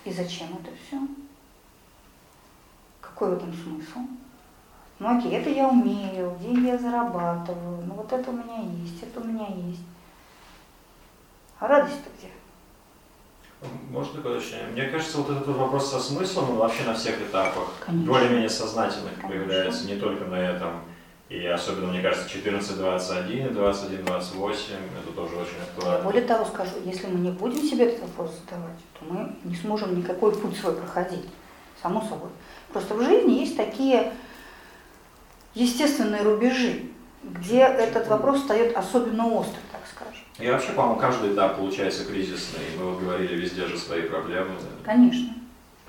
и 0.05 0.13
зачем 0.13 0.49
это 0.49 0.71
все? 0.87 1.01
Какой 3.01 3.31
в 3.31 3.33
этом 3.35 3.53
смысл? 3.53 4.01
Ну 4.99 5.19
окей, 5.19 5.33
это 5.33 5.49
я 5.49 5.69
умею, 5.69 6.37
деньги 6.41 6.67
я 6.67 6.79
зарабатываю, 6.79 7.83
ну 7.87 7.95
вот 7.95 8.13
это 8.13 8.31
у 8.31 8.35
меня 8.35 8.61
есть, 8.83 9.03
это 9.03 9.21
у 9.21 9.25
меня 9.25 9.47
есть. 9.47 9.81
А 11.59 11.67
радость-то 11.67 12.11
где? 12.19 12.31
Может 13.91 14.15
такое 14.15 14.39
уточнение? 14.39 14.69
Мне 14.69 14.87
кажется, 14.87 15.19
вот 15.19 15.31
этот 15.31 15.49
вопрос 15.49 15.91
со 15.91 16.01
смыслом, 16.01 16.51
он 16.51 16.57
вообще 16.57 16.85
на 16.85 16.95
всех 16.95 17.21
этапах 17.21 17.69
более-менее 17.89 18.49
сознательных 18.49 19.15
Конечно. 19.21 19.29
появляется, 19.29 19.87
не 19.87 19.97
только 19.97 20.25
на 20.25 20.37
этом. 20.37 20.81
И 21.31 21.47
особенно, 21.47 21.87
мне 21.93 22.03
кажется, 22.03 22.29
14-21 22.29 23.31
и 23.31 23.55
21-28, 23.55 24.57
это 25.01 25.13
тоже 25.15 25.37
очень 25.37 25.59
Я 25.59 25.63
актуально. 25.63 26.05
более 26.05 26.23
того 26.23 26.45
скажу, 26.45 26.73
если 26.85 27.07
мы 27.07 27.21
не 27.21 27.31
будем 27.31 27.63
себе 27.63 27.85
этот 27.85 28.01
вопрос 28.01 28.33
задавать, 28.45 28.77
то 28.99 29.05
мы 29.09 29.37
не 29.45 29.55
сможем 29.55 29.97
никакой 29.97 30.35
путь 30.35 30.57
свой 30.59 30.75
проходить, 30.75 31.27
само 31.81 32.01
собой. 32.01 32.31
Просто 32.73 32.95
в 32.97 33.05
жизни 33.05 33.35
есть 33.35 33.57
такие 33.57 34.13
естественные 35.55 36.23
рубежи, 36.23 36.87
где 37.23 37.61
этот 37.61 38.09
вопрос 38.09 38.41
встает 38.41 38.77
особенно 38.77 39.29
остро, 39.29 39.61
так 39.71 39.83
скажем. 39.89 40.25
И 40.41 40.51
вообще, 40.51 40.73
по-моему, 40.73 40.99
каждый 40.99 41.33
этап 41.33 41.59
получается 41.59 42.07
кризисный. 42.07 42.65
Мы 42.77 42.91
вот 42.91 43.01
говорили, 43.01 43.37
везде 43.37 43.67
же 43.67 43.79
свои 43.79 44.03
проблемы. 44.03 44.51
Конечно. 44.85 45.35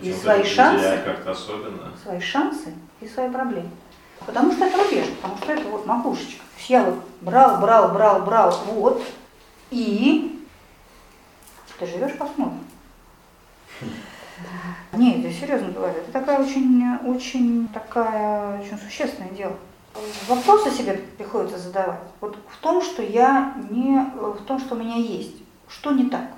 И 0.01 0.13
свои 0.13 0.43
шансы. 0.43 0.99
как-то 1.03 1.31
особенно. 1.31 1.91
Свои 2.03 2.19
шансы 2.19 2.75
и 2.99 3.07
свои 3.07 3.27
проблемы. 3.31 3.71
Потому 4.25 4.51
что 4.51 4.65
это 4.65 4.77
рубеж, 4.83 5.07
потому 5.21 5.37
что 5.37 5.51
это 5.53 5.67
вот 5.69 5.85
макушечка. 5.85 6.43
Я 6.67 6.83
вот 6.83 7.03
брал, 7.21 7.59
брал, 7.59 7.91
брал, 7.91 8.21
брал, 8.21 8.55
вот, 8.67 9.03
и 9.71 10.45
ты 11.79 11.87
живешь, 11.87 12.17
посмотрим. 12.17 12.59
Нет, 14.93 15.17
я 15.25 15.33
серьезно 15.33 15.71
говорю, 15.71 15.95
это 15.95 16.11
такая 16.11 16.39
очень, 16.39 16.83
очень 17.05 17.67
такая, 17.69 18.61
очень 18.61 18.77
существенное 18.77 19.31
дело. 19.31 19.55
Вопросы 20.27 20.71
себе 20.71 20.93
приходится 21.17 21.57
задавать. 21.57 21.99
Вот 22.21 22.37
в 22.47 22.57
том, 22.61 22.81
что 22.81 23.01
я 23.01 23.55
не, 23.69 23.99
в 24.15 24.43
том, 24.45 24.59
что 24.59 24.75
у 24.75 24.77
меня 24.77 24.95
есть, 24.95 25.35
что 25.67 25.91
не 25.91 26.09
так. 26.09 26.29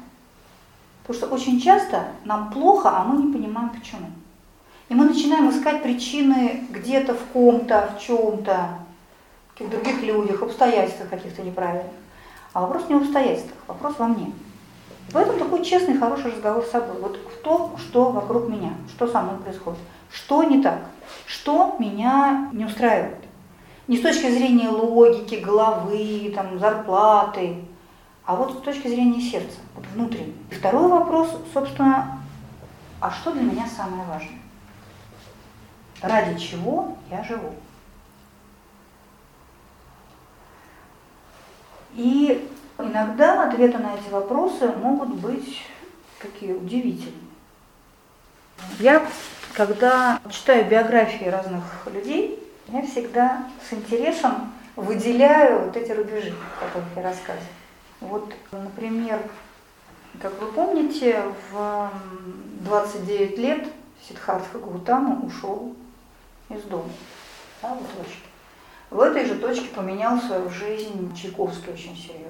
Потому 1.02 1.20
что 1.20 1.36
очень 1.36 1.60
часто 1.60 2.08
нам 2.24 2.52
плохо, 2.52 2.90
а 2.90 3.04
мы 3.04 3.22
не 3.22 3.34
понимаем 3.34 3.70
почему. 3.70 4.08
И 4.90 4.94
мы 4.94 5.06
начинаем 5.06 5.50
искать 5.50 5.82
причины 5.82 6.66
где-то 6.70 7.14
в 7.14 7.24
ком-то, 7.34 7.96
в 7.96 8.02
чем-то, 8.02 8.70
в 9.48 9.54
каких-то 9.54 9.78
других 9.78 10.04
людях, 10.04 10.42
обстоятельствах 10.42 11.10
каких-то 11.10 11.42
неправильных. 11.42 11.92
А 12.54 12.62
вопрос 12.62 12.88
не 12.90 12.96
в 12.96 13.02
обстоятельствах, 13.02 13.58
вопрос 13.68 13.96
во 13.98 14.08
мне. 14.08 14.28
И 15.08 15.12
поэтому 15.12 15.40
такой 15.40 15.64
честный, 15.64 15.98
хороший 15.98 16.32
разговор 16.32 16.64
с 16.64 16.72
собой. 16.72 17.00
Вот 17.02 17.18
в 17.18 17.42
том, 17.44 17.78
что 17.78 18.12
вокруг 18.12 18.48
меня, 18.50 18.74
что 18.90 19.08
со 19.08 19.22
мной 19.22 19.38
происходит, 19.38 19.80
что 20.12 20.44
не 20.44 20.62
так, 20.62 20.80
что 21.26 21.76
меня 21.80 22.50
не 22.54 22.66
устраивает. 22.66 23.18
Не 23.88 23.98
с 23.98 24.02
точки 24.02 24.30
зрения 24.30 24.70
логики, 24.70 25.36
головы, 25.36 26.32
там, 26.36 26.60
зарплаты, 26.60 27.58
а 28.26 28.36
вот 28.36 28.54
с 28.54 28.62
точки 28.62 28.88
зрения 28.88 29.20
сердца, 29.20 29.58
вот 29.76 29.86
внутреннего. 29.94 30.34
И 30.52 30.56
второй 30.56 30.88
вопрос, 30.88 31.36
собственно, 31.54 32.20
а 33.02 33.12
что 33.12 33.32
для 33.32 33.42
меня 33.42 33.68
самое 33.68 34.04
важное? 34.08 34.43
Ради 36.04 36.38
чего 36.38 36.98
я 37.10 37.24
живу? 37.24 37.54
И 41.96 42.46
иногда 42.78 43.48
ответы 43.48 43.78
на 43.78 43.96
эти 43.96 44.10
вопросы 44.10 44.68
могут 44.68 45.16
быть 45.16 45.62
такие 46.22 46.56
удивительные. 46.56 47.22
Я, 48.80 49.08
когда 49.54 50.20
читаю 50.30 50.70
биографии 50.70 51.26
разных 51.26 51.64
людей, 51.86 52.38
я 52.68 52.86
всегда 52.86 53.48
с 53.70 53.72
интересом 53.72 54.52
выделяю 54.76 55.68
вот 55.68 55.78
эти 55.78 55.94
рубежи, 55.94 56.36
о 56.60 56.66
которых 56.66 56.88
я 56.98 57.04
рассказываю. 57.04 57.48
Вот, 58.02 58.34
например, 58.52 59.22
как 60.22 60.38
вы 60.42 60.52
помните, 60.52 61.22
в 61.50 61.90
29 62.60 63.38
лет 63.38 63.68
Сиддхартха 64.06 64.60
Гаутама 64.60 65.22
ушел 65.26 65.74
из 66.56 66.64
дома, 66.64 66.90
да, 67.62 67.74
в 67.74 67.98
точке. 67.98 68.18
В 68.90 69.00
этой 69.00 69.26
же 69.26 69.36
точке 69.36 69.68
поменял 69.70 70.20
свою 70.20 70.50
жизнь 70.50 71.16
Чайковский 71.16 71.74
очень 71.74 71.96
серьезно. 71.96 72.30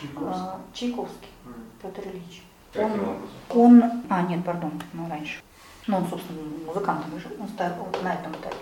Чайковский. 0.00 0.42
А, 0.42 0.60
Чайковский, 0.72 1.28
М. 1.46 1.54
Петр 1.82 2.08
Ильич. 2.08 2.42
Каким 2.72 3.08
Он-? 3.50 3.82
Он, 3.82 4.02
а, 4.08 4.22
нет, 4.22 4.44
пардон, 4.44 4.80
ну 4.92 5.08
раньше. 5.08 5.42
Ну, 5.86 5.96
он, 5.96 6.08
собственно, 6.08 6.40
музыкантом 6.66 7.16
и 7.16 7.20
жил, 7.20 7.32
он 7.40 7.48
стал 7.48 7.70
вот 7.78 8.02
на 8.02 8.14
этом 8.14 8.32
этапе 8.32 8.56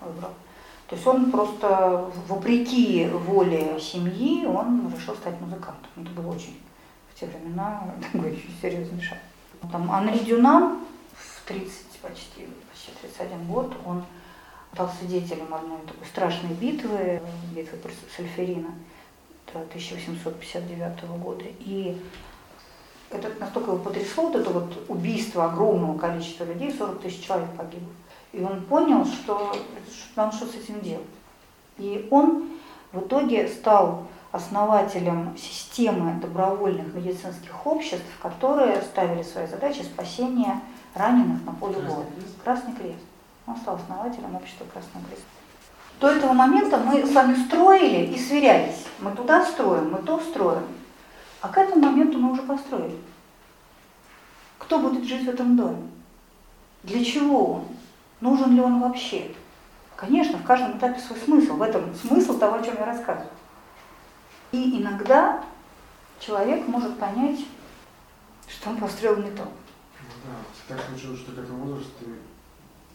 выбрал. 0.00 0.32
То 0.88 0.94
есть 0.94 1.06
он 1.06 1.30
просто, 1.30 2.10
вопреки 2.28 3.06
воле 3.08 3.78
семьи, 3.80 4.46
он 4.46 4.92
решил 4.94 5.14
стать 5.14 5.40
музыкантом. 5.40 5.90
Это 5.96 6.10
было 6.10 6.32
очень 6.32 6.60
в 7.12 7.18
те 7.18 7.26
времена 7.26 7.82
такой 8.12 8.32
очень 8.32 8.54
серьезный 8.60 9.02
шаг. 9.02 9.18
Там 9.72 9.90
Анри 9.90 10.18
Дюнан 10.18 10.78
в 11.14 11.48
30 11.48 11.86
почти, 12.02 12.48
почти 12.86 12.92
31 13.02 13.46
год, 13.46 13.72
он 13.84 14.04
стал 14.72 14.90
свидетелем 14.98 15.52
одной 15.52 15.78
такой 15.86 16.06
страшной 16.06 16.52
битвы, 16.52 17.20
битвы 17.54 17.78
при 17.78 17.92
Сальферина 18.14 18.68
1859 19.48 21.04
года. 21.22 21.44
И 21.60 22.00
это 23.10 23.30
настолько 23.38 23.70
его 23.70 23.82
потрясло, 23.82 24.24
вот 24.24 24.36
это 24.36 24.50
вот 24.50 24.84
убийство 24.88 25.46
огромного 25.46 25.96
количества 25.98 26.44
людей, 26.44 26.72
40 26.76 27.00
тысяч 27.00 27.24
человек 27.24 27.48
погибло. 27.56 27.92
И 28.32 28.40
он 28.40 28.62
понял, 28.64 29.04
что 29.06 29.56
надо 30.14 30.36
что 30.36 30.46
с 30.46 30.54
этим 30.54 30.80
делать. 30.80 31.06
И 31.78 32.06
он 32.10 32.50
в 32.92 33.00
итоге 33.00 33.48
стал 33.48 34.04
основателем 34.32 35.36
системы 35.38 36.20
добровольных 36.20 36.92
медицинских 36.92 37.66
обществ, 37.66 38.04
которые 38.20 38.82
ставили 38.82 39.22
своей 39.22 39.46
задачей 39.46 39.84
спасение 39.84 40.60
раненых 40.96 41.44
на 41.44 41.52
поле 41.52 41.78
боя. 41.80 42.06
Красный 42.42 42.72
Крест. 42.74 43.04
Он 43.46 43.56
стал 43.56 43.76
основателем 43.76 44.34
общества 44.34 44.66
Красного 44.72 45.06
Креста. 45.06 45.24
До 46.00 46.08
этого 46.08 46.32
момента 46.32 46.78
мы 46.78 47.06
с 47.06 47.12
вами 47.12 47.34
строили 47.46 48.12
и 48.12 48.18
сверялись. 48.18 48.84
Мы 48.98 49.12
туда 49.12 49.44
строим, 49.44 49.92
мы 49.92 49.98
то 49.98 50.18
строим. 50.20 50.64
А 51.40 51.48
к 51.48 51.58
этому 51.58 51.86
моменту 51.86 52.18
мы 52.18 52.32
уже 52.32 52.42
построили. 52.42 52.98
Кто 54.58 54.78
будет 54.78 55.04
жить 55.04 55.26
в 55.26 55.30
этом 55.30 55.56
доме? 55.56 55.88
Для 56.82 57.04
чего 57.04 57.52
он? 57.54 57.64
Нужен 58.20 58.54
ли 58.54 58.60
он 58.60 58.80
вообще? 58.80 59.30
Конечно, 59.96 60.38
в 60.38 60.44
каждом 60.44 60.76
этапе 60.76 61.00
свой 61.00 61.18
смысл. 61.18 61.54
В 61.54 61.62
этом 61.62 61.94
смысл 61.94 62.38
того, 62.38 62.56
о 62.56 62.62
чем 62.62 62.74
я 62.78 62.84
рассказываю. 62.84 63.30
И 64.52 64.80
иногда 64.80 65.42
человек 66.20 66.66
может 66.68 66.98
понять, 66.98 67.40
что 68.48 68.70
он 68.70 68.76
построил 68.78 69.16
не 69.16 69.30
то. 69.30 69.44
Да, 70.24 70.74
так 70.74 70.84
случилось, 70.88 71.20
что 71.20 71.32
к 71.32 71.38
этому 71.38 71.64
возрасту 71.64 71.90
ты 72.00 72.06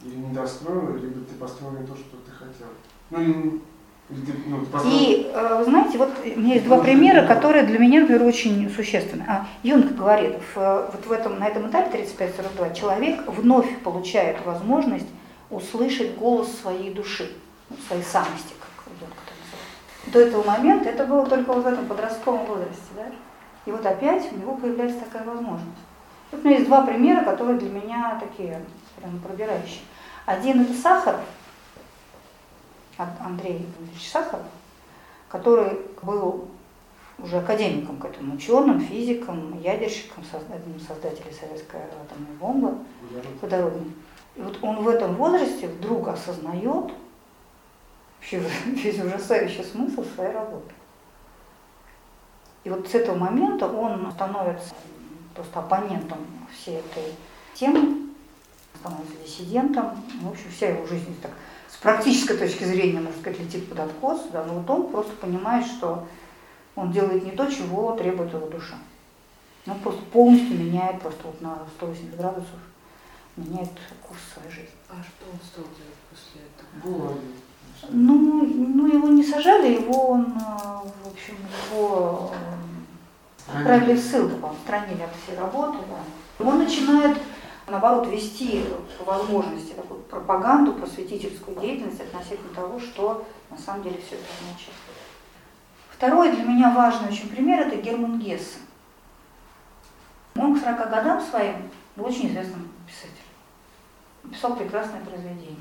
или 0.04 0.16
не 0.16 0.34
достроил, 0.34 0.96
либо 0.96 1.20
ты 1.24 1.34
построил 1.34 1.72
не 1.78 1.86
то, 1.86 1.94
что 1.94 2.16
ты 2.26 2.32
хотел. 2.32 2.66
Ну, 3.10 3.60
ты, 4.08 4.32
ну, 4.46 4.60
ты 4.60 4.66
построил... 4.66 4.96
И, 4.96 5.30
э, 5.32 5.58
вы 5.58 5.64
знаете, 5.64 5.98
вот 5.98 6.10
у 6.24 6.40
меня 6.40 6.54
есть 6.54 6.66
два 6.66 6.78
примера, 6.78 7.26
которые 7.26 7.64
для 7.64 7.78
меня, 7.78 8.00
например, 8.00 8.22
очень 8.24 8.68
существенны. 8.70 9.24
А, 9.28 9.46
Юнг 9.62 9.92
говорит, 9.92 10.36
в, 10.54 10.90
вот 10.92 11.06
в 11.06 11.12
этом, 11.12 11.38
на 11.38 11.46
этом 11.46 11.70
этапе 11.70 12.02
35-42 12.02 12.74
человек 12.74 13.20
вновь 13.26 13.78
получает 13.80 14.44
возможность 14.44 15.08
услышать 15.50 16.16
голос 16.16 16.52
своей 16.60 16.92
души, 16.92 17.30
ну, 17.70 17.76
своей 17.86 18.02
самости, 18.02 18.54
как 18.58 18.92
Юнг 19.00 19.12
это 19.12 19.34
называет. 19.44 20.12
До 20.12 20.18
этого 20.20 20.44
момента 20.44 20.88
это 20.88 21.06
было 21.06 21.26
только 21.26 21.52
вот 21.52 21.64
в 21.64 21.66
этом 21.66 21.86
подростковом 21.86 22.44
возрасте, 22.46 22.82
да? 22.96 23.06
И 23.64 23.70
вот 23.70 23.86
опять 23.86 24.32
у 24.32 24.36
него 24.36 24.56
появляется 24.56 24.98
такая 24.98 25.24
возможность. 25.24 25.78
Вот 26.32 26.40
у 26.40 26.44
меня 26.44 26.56
есть 26.56 26.66
два 26.68 26.82
примера, 26.86 27.24
которые 27.24 27.58
для 27.58 27.70
меня 27.70 28.18
такие 28.20 28.60
прям 28.96 29.18
пробирающие. 29.20 29.82
Один 30.26 30.62
это 30.62 30.72
Сахаров, 30.72 31.20
Ан- 32.98 33.16
Андрей 33.20 33.66
Ильич 33.80 34.10
Сахаров, 34.10 34.46
который 35.28 35.78
был 36.02 36.48
уже 37.18 37.38
академиком 37.38 37.98
к 37.98 38.04
этому, 38.06 38.34
ученым, 38.34 38.80
физиком, 38.80 39.60
ядерщиком, 39.60 40.24
одним 40.52 40.76
из 40.76 40.86
создателей 40.86 41.32
советской 41.32 41.80
атомной 41.80 42.32
бомбы, 42.40 42.78
худородным. 43.40 43.94
И 44.34 44.40
вот 44.40 44.58
он 44.62 44.82
в 44.82 44.88
этом 44.88 45.14
возрасте 45.16 45.68
вдруг 45.68 46.08
осознает 46.08 46.92
вообще 48.18 48.38
весь 48.66 48.98
ужасающий 48.98 49.64
смысл 49.64 50.04
своей 50.14 50.32
работы. 50.32 50.72
И 52.64 52.70
вот 52.70 52.88
с 52.88 52.94
этого 52.94 53.16
момента 53.16 53.66
он 53.66 54.10
становится 54.12 54.72
просто 55.34 55.60
оппонентом 55.60 56.18
всей 56.52 56.78
этой 56.78 57.14
темы, 57.54 58.08
становится 58.80 59.14
диссидентом. 59.24 60.02
В 60.22 60.30
общем, 60.30 60.50
вся 60.54 60.68
его 60.68 60.86
жизнь 60.86 61.14
так, 61.20 61.32
с 61.68 61.76
практической 61.76 62.36
точки 62.36 62.64
зрения, 62.64 63.00
можно 63.00 63.18
сказать, 63.20 63.40
летит 63.40 63.68
под 63.68 63.80
откос. 63.80 64.22
Да, 64.32 64.44
но 64.44 64.54
вот 64.54 64.70
он 64.70 64.90
просто 64.90 65.12
понимает, 65.12 65.66
что 65.66 66.06
он 66.74 66.92
делает 66.92 67.24
не 67.24 67.32
то, 67.32 67.46
чего 67.46 67.96
требует 67.96 68.32
его 68.32 68.46
душа. 68.48 68.76
Он 69.66 69.78
просто 69.78 70.02
полностью 70.06 70.58
меняет, 70.58 71.00
просто 71.00 71.22
вот 71.24 71.40
на 71.40 71.58
180 71.76 72.16
градусов, 72.16 72.58
меняет 73.36 73.70
курс 74.06 74.20
своей 74.34 74.50
жизни. 74.50 74.74
А 74.88 74.94
что 75.02 75.30
он 75.30 75.38
стал 75.44 75.64
делать 75.64 76.00
после 76.10 76.42
этого? 76.42 76.98
Было. 76.98 77.14
Ну, 77.90 78.44
ну, 78.44 78.86
его 78.86 79.08
не 79.08 79.24
сажали, 79.24 79.74
его 79.74 80.10
он, 80.10 80.26
э, 80.26 80.88
в 81.04 81.12
общем, 81.12 81.36
его 81.72 82.32
Отправили 83.48 83.96
ссылку, 83.96 84.36
по 84.36 84.46
устранили 84.46 85.02
от 85.02 85.10
всей 85.16 85.36
работы. 85.36 85.78
Да. 85.88 86.46
Он 86.46 86.58
начинает, 86.58 87.18
наоборот, 87.66 88.06
вести 88.08 88.64
по 88.98 89.04
возможности 89.04 89.72
такую 89.72 90.00
пропаганду, 90.00 90.74
просветительскую 90.74 91.58
деятельность 91.60 92.00
относительно 92.00 92.54
того, 92.54 92.78
что 92.78 93.26
на 93.50 93.58
самом 93.58 93.82
деле 93.82 94.00
все 94.06 94.16
это 94.16 94.24
означает. 94.40 94.76
Второй 95.90 96.32
для 96.32 96.44
меня 96.44 96.70
важный 96.74 97.08
очень 97.08 97.28
пример– 97.28 97.60
это 97.66 97.76
Герман 97.76 98.18
Гессе. 98.18 98.58
Он 100.36 100.56
к 100.56 100.60
40 100.60 100.90
годам 100.90 101.20
своим 101.20 101.70
был 101.96 102.06
очень 102.06 102.28
известным 102.28 102.72
писателем. 102.86 104.30
Писал 104.30 104.56
прекрасное 104.56 105.00
произведение. 105.00 105.58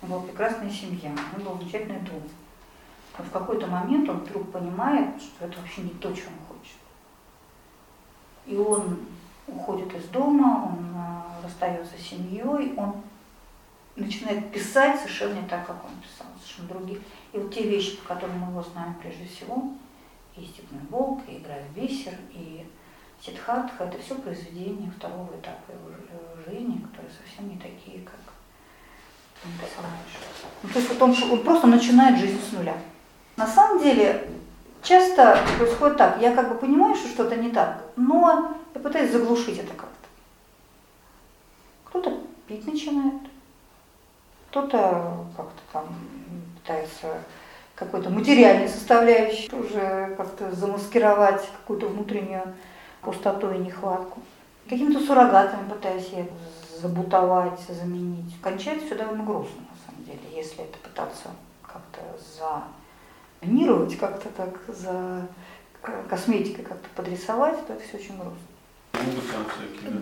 У 0.00 0.06
него 0.06 0.20
была 0.20 0.28
прекрасная 0.28 0.70
семья, 0.70 1.12
у 1.34 1.40
него 1.40 1.50
был 1.50 1.60
замечательный 1.60 2.00
дом. 2.00 2.22
Но 3.18 3.24
в 3.24 3.30
какой-то 3.30 3.66
момент 3.66 4.08
он 4.08 4.18
вдруг 4.18 4.52
понимает, 4.52 5.20
что 5.20 5.46
это 5.46 5.58
вообще 5.58 5.82
не 5.82 5.90
то, 5.90 6.12
чего 6.12 6.28
он. 6.28 6.43
И 8.46 8.56
он 8.56 8.98
уходит 9.46 9.94
из 9.94 10.04
дома, 10.08 10.68
он 10.68 10.92
а, 10.96 11.40
расстается 11.42 11.96
с 11.96 12.02
семьей, 12.02 12.74
он 12.76 13.02
начинает 13.96 14.50
писать 14.52 14.98
совершенно 14.98 15.40
не 15.40 15.48
так, 15.48 15.66
как 15.66 15.84
он 15.84 15.90
писал, 16.02 16.26
совершенно 16.38 16.68
другие. 16.68 17.00
И 17.32 17.38
вот 17.38 17.52
те 17.54 17.62
вещи, 17.62 17.96
по 17.98 18.14
которым 18.14 18.38
мы 18.38 18.50
его 18.50 18.62
знаем 18.62 18.94
прежде 19.00 19.26
всего, 19.26 19.72
и 20.36 20.44
«Степной 20.44 20.80
волк», 20.90 21.22
и 21.28 21.38
«Игра 21.38 21.54
в 21.68 21.76
бисер», 21.76 22.14
и 22.32 22.66
Сиддхартха– 23.20 23.84
это 23.84 24.02
все 24.02 24.16
произведения 24.16 24.92
второго 24.96 25.30
этапа 25.36 25.72
его 25.72 26.44
жизни, 26.44 26.78
которые 26.78 27.12
совсем 27.12 27.48
не 27.48 27.56
такие, 27.56 28.02
как 28.02 28.20
он 29.44 29.52
писал 29.52 29.84
раньше. 29.84 30.18
Ну, 30.62 30.68
то 30.68 30.78
есть 30.78 30.90
вот 30.90 31.02
он, 31.02 31.32
он 31.32 31.44
просто 31.44 31.66
начинает 31.66 32.18
жизнь 32.18 32.40
с 32.40 32.52
нуля. 32.52 32.76
На 33.36 33.46
самом 33.46 33.82
деле, 33.82 34.28
часто 34.84 35.38
происходит 35.58 35.96
так, 35.96 36.20
я 36.20 36.34
как 36.34 36.50
бы 36.50 36.54
понимаю, 36.56 36.94
что 36.94 37.08
что-то 37.08 37.36
не 37.36 37.50
так, 37.50 37.82
но 37.96 38.54
я 38.74 38.80
пытаюсь 38.80 39.10
заглушить 39.10 39.58
это 39.58 39.74
как-то. 39.74 40.08
Кто-то 41.86 42.20
пить 42.46 42.66
начинает, 42.66 43.22
кто-то 44.50 45.26
как-то 45.36 45.60
там 45.72 45.86
пытается 46.60 47.22
какой-то 47.74 48.10
материальной 48.10 48.68
составляющей 48.68 49.52
уже 49.54 50.14
как-то 50.16 50.52
замаскировать 50.54 51.48
какую-то 51.60 51.88
внутреннюю 51.88 52.54
пустоту 53.02 53.50
и 53.50 53.58
нехватку. 53.58 54.20
Какими-то 54.68 55.04
суррогатами 55.04 55.68
пытаясь 55.68 56.08
ее 56.08 56.28
забутовать, 56.80 57.60
заменить. 57.68 58.40
Кончается 58.40 58.86
все 58.86 58.94
довольно 58.94 59.24
грустно, 59.24 59.60
на 59.60 59.86
самом 59.86 60.04
деле, 60.04 60.36
если 60.36 60.64
это 60.64 60.78
пытаться 60.78 61.30
как-то 61.62 62.00
заминировать, 63.44 63.96
как-то 63.98 64.28
так 64.30 64.48
за 64.68 65.26
косметикой 66.08 66.64
как-то 66.64 66.88
подрисовать, 66.96 67.66
то 67.66 67.74
это 67.74 67.82
все 67.86 67.98
очень 67.98 68.16
грустно. 68.16 68.38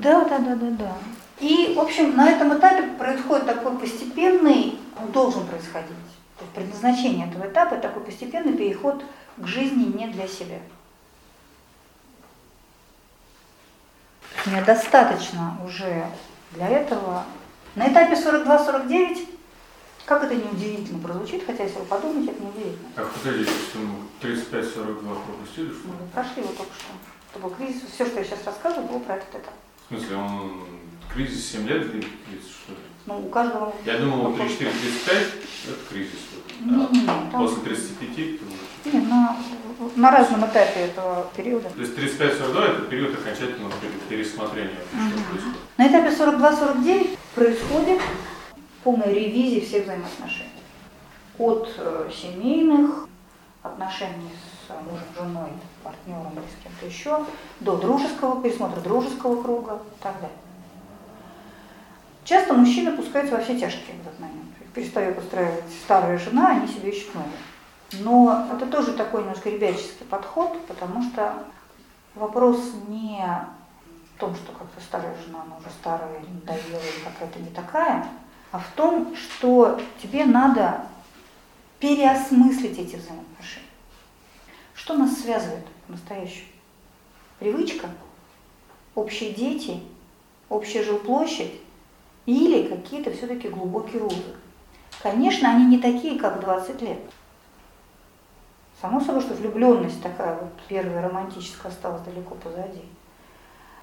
Да, 0.00 0.24
да, 0.24 0.38
да, 0.38 0.54
да, 0.54 0.70
да. 0.70 0.92
И, 1.40 1.74
в 1.74 1.80
общем, 1.80 2.14
на 2.14 2.30
этом 2.30 2.56
этапе 2.56 2.84
происходит 2.98 3.46
такой 3.46 3.76
постепенный, 3.78 4.78
он 5.00 5.10
должен 5.10 5.46
происходить. 5.46 5.88
То 6.38 6.44
есть 6.44 6.54
предназначение 6.54 7.28
этого 7.28 7.48
этапа 7.48 7.76
такой 7.76 8.04
постепенный 8.04 8.52
переход 8.52 9.02
к 9.36 9.46
жизни 9.46 9.84
не 9.84 10.06
для 10.08 10.28
себя. 10.28 10.58
Мне 14.46 14.62
достаточно 14.62 15.56
уже 15.64 16.06
для 16.52 16.68
этого. 16.68 17.24
На 17.74 17.88
этапе 17.88 18.14
42-49, 18.14 19.26
как 20.04 20.24
это 20.24 20.34
неудивительно 20.34 20.98
прозвучит, 20.98 21.44
хотя 21.46 21.64
если 21.64 21.78
вы 21.78 21.84
подумаете, 21.84 22.32
это 22.32 22.42
неудивительно. 22.42 22.88
А 22.96 23.04
подождите, 23.04 23.50
что 23.50 23.78
мы 23.78 23.98
35-42 24.20 25.24
пропустили, 25.24 25.70
что 25.70 25.88
Мы 25.88 26.08
прошли 26.12 26.42
его 26.42 26.52
только 26.52 26.72
что. 26.74 26.92
Это 27.30 27.42
был 27.42 27.50
кризис. 27.50 27.82
Все, 27.94 28.06
что 28.06 28.18
я 28.18 28.24
сейчас 28.24 28.44
рассказываю, 28.44 28.88
было 28.88 28.98
про 28.98 29.16
этот 29.16 29.30
этап. 29.30 29.54
В 29.88 29.94
смысле, 29.94 30.16
он 30.16 30.64
кризис 31.12 31.50
7 31.52 31.66
лет 31.66 31.90
кризис 31.90 32.50
что 32.64 32.72
ли? 32.72 32.78
Ну, 33.06 33.26
у 33.26 33.28
каждого... 33.30 33.74
Я 33.84 33.98
думал, 33.98 34.32
34-35 34.34 34.42
это 35.68 35.78
кризис. 35.90 36.18
Не, 36.60 36.70
не, 36.70 37.00
не, 37.00 37.06
там... 37.06 37.30
После 37.32 37.62
35 37.62 38.38
то 38.38 38.90
Нет, 38.92 39.08
на, 39.08 39.36
на 39.96 40.10
разном 40.10 40.46
этапе 40.46 40.80
этого 40.80 41.30
периода. 41.36 41.68
То 41.70 41.80
есть 41.80 41.96
35-42 41.96 42.62
это 42.62 42.80
период 42.82 43.18
окончательного 43.18 43.72
пересмотрения, 44.08 44.78
происходит. 44.90 45.56
На 45.76 45.88
этапе 45.88 46.10
42-49 46.10 47.18
происходит 47.34 48.00
полная 48.84 49.12
ревизия 49.12 49.60
всех 49.60 49.84
взаимоотношений. 49.84 50.50
От 51.38 51.72
э, 51.78 52.10
семейных 52.12 53.08
отношений 53.62 54.30
с 54.66 54.70
мужем, 54.70 55.06
женой, 55.16 55.50
партнером 55.82 56.32
или 56.32 56.46
с 56.46 56.62
кем-то 56.62 56.86
еще, 56.86 57.24
до 57.60 57.76
дружеского 57.76 58.42
пересмотра 58.42 58.80
дружеского 58.80 59.42
круга 59.42 59.74
и 59.74 60.02
так 60.02 60.14
далее. 60.14 60.36
Часто 62.24 62.54
мужчины 62.54 62.92
пускаются 62.92 63.36
во 63.36 63.42
все 63.42 63.58
тяжкие 63.58 63.96
в 63.96 64.06
этот 64.06 64.18
момент. 64.20 64.48
Перестает 64.74 65.18
устраивать 65.18 65.64
старая 65.84 66.18
жена, 66.18 66.50
они 66.50 66.66
себе 66.66 66.90
ищут 66.90 67.14
новую. 67.14 67.32
Но 68.00 68.48
это 68.54 68.66
тоже 68.66 68.92
такой 68.92 69.20
немножко 69.20 69.50
ребяческий 69.50 70.06
подход, 70.06 70.58
потому 70.66 71.02
что 71.02 71.44
вопрос 72.14 72.58
не 72.88 73.22
в 74.16 74.20
том, 74.20 74.34
что 74.34 74.52
как-то 74.52 74.80
старая 74.80 75.14
жена, 75.26 75.42
она 75.42 75.56
уже 75.58 75.68
старая 75.80 76.20
или 76.20 76.28
надоела, 76.32 76.80
или 76.80 77.04
какая-то 77.04 77.38
не 77.40 77.50
такая, 77.50 78.06
а 78.52 78.58
в 78.58 78.70
том, 78.76 79.16
что 79.16 79.80
тебе 80.00 80.26
надо 80.26 80.84
переосмыслить 81.80 82.78
эти 82.78 82.96
взаимоотношения. 82.96 83.66
Что 84.74 84.94
нас 84.94 85.20
связывает 85.20 85.64
по-настоящему? 85.86 86.48
Привычка, 87.38 87.88
общие 88.94 89.32
дети, 89.32 89.80
общая 90.48 90.84
жилплощадь 90.84 91.60
или 92.26 92.68
какие-то 92.68 93.10
все-таки 93.12 93.48
глубокие 93.48 94.02
узы. 94.02 94.36
Конечно, 95.02 95.48
они 95.48 95.66
не 95.66 95.78
такие, 95.78 96.18
как 96.18 96.40
20 96.40 96.82
лет. 96.82 97.00
Само 98.80 99.00
собой, 99.00 99.22
что 99.22 99.34
влюбленность 99.34 100.02
такая 100.02 100.38
вот 100.38 100.52
первая 100.68 101.08
романтическая 101.08 101.72
осталась 101.72 102.02
далеко 102.02 102.34
позади. 102.34 102.82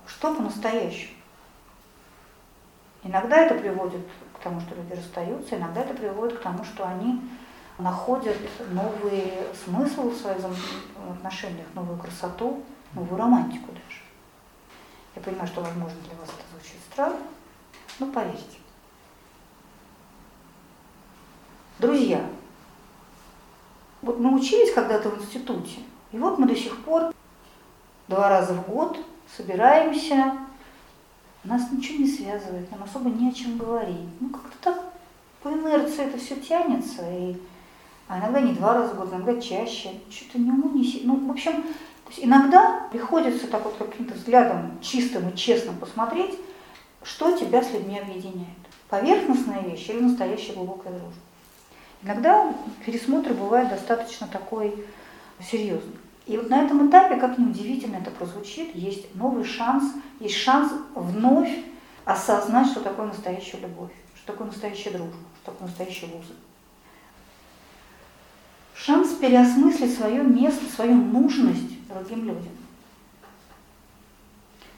Что 0.06 0.34
по-настоящему? 0.34 1.14
Иногда 3.04 3.38
это 3.38 3.56
приводит 3.56 4.06
к 4.40 4.44
тому, 4.44 4.60
что 4.62 4.76
люди 4.76 4.94
расстаются, 4.94 5.58
иногда 5.58 5.82
это 5.82 5.94
приводит 5.94 6.40
к 6.40 6.42
тому, 6.42 6.64
что 6.64 6.88
они 6.88 7.22
находят 7.78 8.38
новый 8.72 9.34
смысл 9.64 10.10
в 10.10 10.16
своих 10.16 10.44
отношениях, 11.10 11.68
новую 11.76 11.98
красоту, 11.98 12.64
новую 12.94 13.18
романтику 13.18 13.72
даже. 13.72 14.02
Я 15.16 15.22
понимаю, 15.22 15.48
что, 15.48 15.62
возможно, 15.62 15.98
для 16.08 16.18
вас 16.18 16.30
это 16.30 16.44
звучит 16.52 16.80
странно, 16.92 17.20
но 18.00 18.08
поверьте. 18.08 18.58
Друзья, 21.80 22.26
вот 24.02 24.20
мы 24.20 24.36
учились 24.36 24.74
когда-то 24.74 25.10
в 25.10 25.22
институте, 25.22 25.80
и 26.12 26.18
вот 26.18 26.38
мы 26.38 26.48
до 26.48 26.56
сих 26.56 26.84
пор 26.84 27.14
два 28.08 28.30
раза 28.30 28.54
в 28.54 28.68
год 28.68 28.98
собираемся, 29.38 30.38
нас 31.44 31.72
ничего 31.72 32.00
не 32.00 32.08
связывает, 32.08 32.70
нам 32.72 32.84
особо 32.84 33.10
не 33.10 33.30
о 33.30 33.34
чем 33.34 33.58
говорить. 33.58 34.10
Ну, 34.20 34.30
как-то 34.30 34.58
так 34.62 34.94
по 35.42 35.50
инерции 35.50 36.06
это 36.06 36.18
все 36.18 36.36
тянется, 36.36 37.02
и, 37.12 37.36
а 38.08 38.20
иногда 38.20 38.42
не 38.42 38.54
два 38.54 38.74
раза 38.74 38.94
в 38.94 38.98
год, 38.98 39.10
иногда 39.10 39.40
чаще, 39.40 39.92
что-то 40.10 40.40
не 40.40 40.52
уму, 40.52 40.70
не 40.78 41.02
Ну, 41.04 41.28
в 41.28 41.32
общем, 41.32 41.62
то 41.62 42.10
есть 42.10 42.26
иногда 42.26 42.88
приходится 42.92 43.48
так 43.48 43.64
вот 43.64 43.76
каким-то 43.78 44.16
взглядом 44.16 44.80
чистым 44.82 45.30
и 45.30 45.38
честным 45.38 45.78
посмотреть, 45.78 46.38
что 47.04 47.38
тебя 47.38 47.64
с 47.64 47.72
людьми 47.72 48.00
объединяет. 48.00 48.50
Поверхностная 48.90 49.62
вещь 49.62 49.88
или 49.90 50.00
настоящая 50.00 50.54
глубокая 50.54 50.92
дружба. 50.92 51.22
Иногда 52.02 52.54
пересмотр 52.86 53.34
бывает 53.34 53.70
достаточно 53.70 54.28
такой 54.28 54.74
серьезный. 55.40 55.99
И 56.30 56.38
вот 56.38 56.48
на 56.48 56.62
этом 56.62 56.88
этапе, 56.88 57.16
как 57.16 57.40
ни 57.40 57.46
удивительно 57.46 57.96
это 57.96 58.12
прозвучит, 58.12 58.76
есть 58.76 59.16
новый 59.16 59.44
шанс, 59.44 59.96
есть 60.20 60.36
шанс 60.36 60.72
вновь 60.94 61.50
осознать, 62.06 62.68
что 62.68 62.82
такое 62.82 63.08
настоящая 63.08 63.58
любовь, 63.58 63.90
что 64.16 64.34
такое 64.34 64.46
настоящая 64.46 64.92
дружба, 64.92 65.16
что 65.42 65.52
такое 65.52 65.68
настоящая 65.68 66.06
вузы. 66.06 66.34
Шанс 68.76 69.14
переосмыслить 69.14 69.98
свое 69.98 70.22
место, 70.22 70.72
свою 70.72 70.94
нужность 70.94 71.88
другим 71.88 72.26
людям. 72.26 72.54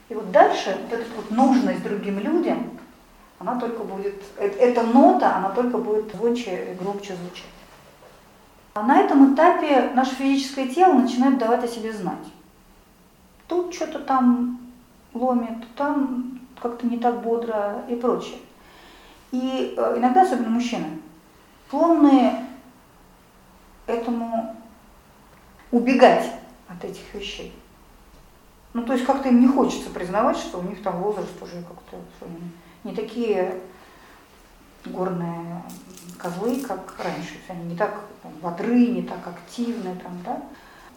И 0.08 0.14
вот 0.14 0.32
дальше 0.32 0.78
вот 0.80 0.98
эта 0.98 1.06
вот 1.16 1.30
нужность 1.30 1.82
другим 1.82 2.18
людям 2.18 2.78
она 3.38 3.60
только 3.60 3.82
будет, 3.82 4.14
э, 4.38 4.46
эта 4.46 4.84
нота, 4.84 5.36
она 5.36 5.50
только 5.50 5.76
будет 5.76 6.14
и 6.14 6.74
громче 6.80 7.14
звучать. 7.14 7.61
А 8.74 8.82
на 8.82 9.00
этом 9.00 9.34
этапе 9.34 9.90
наше 9.94 10.14
физическое 10.14 10.68
тело 10.68 10.94
начинает 10.94 11.38
давать 11.38 11.64
о 11.64 11.68
себе 11.68 11.92
знать. 11.92 12.26
Тут 13.46 13.74
что-то 13.74 13.98
там 13.98 14.60
ломит, 15.12 15.66
там 15.76 16.40
как-то 16.60 16.86
не 16.86 16.98
так 16.98 17.22
бодро 17.22 17.84
и 17.88 17.96
прочее. 17.96 18.38
И 19.30 19.74
э, 19.76 19.98
иногда, 19.98 20.22
особенно 20.22 20.50
мужчины, 20.50 20.86
склонны 21.72 22.44
этому 23.86 24.54
убегать 25.70 26.30
от 26.68 26.84
этих 26.84 27.14
вещей. 27.14 27.54
Ну, 28.74 28.82
то 28.82 28.92
есть 28.92 29.06
как-то 29.06 29.30
им 29.30 29.40
не 29.40 29.48
хочется 29.48 29.88
признавать, 29.88 30.36
что 30.36 30.58
у 30.58 30.62
них 30.62 30.82
там 30.82 31.02
возраст 31.02 31.42
уже 31.42 31.62
как-то 31.62 31.96
не 32.84 32.94
такие 32.94 33.58
горные 34.86 35.62
козлы, 36.18 36.60
как 36.60 36.94
раньше. 36.98 37.34
Они 37.48 37.64
не 37.70 37.76
так 37.76 38.00
там, 38.22 38.32
бодры, 38.40 38.86
не 38.86 39.02
так 39.02 39.26
активны. 39.26 39.98
Там, 40.02 40.18
да? 40.24 40.42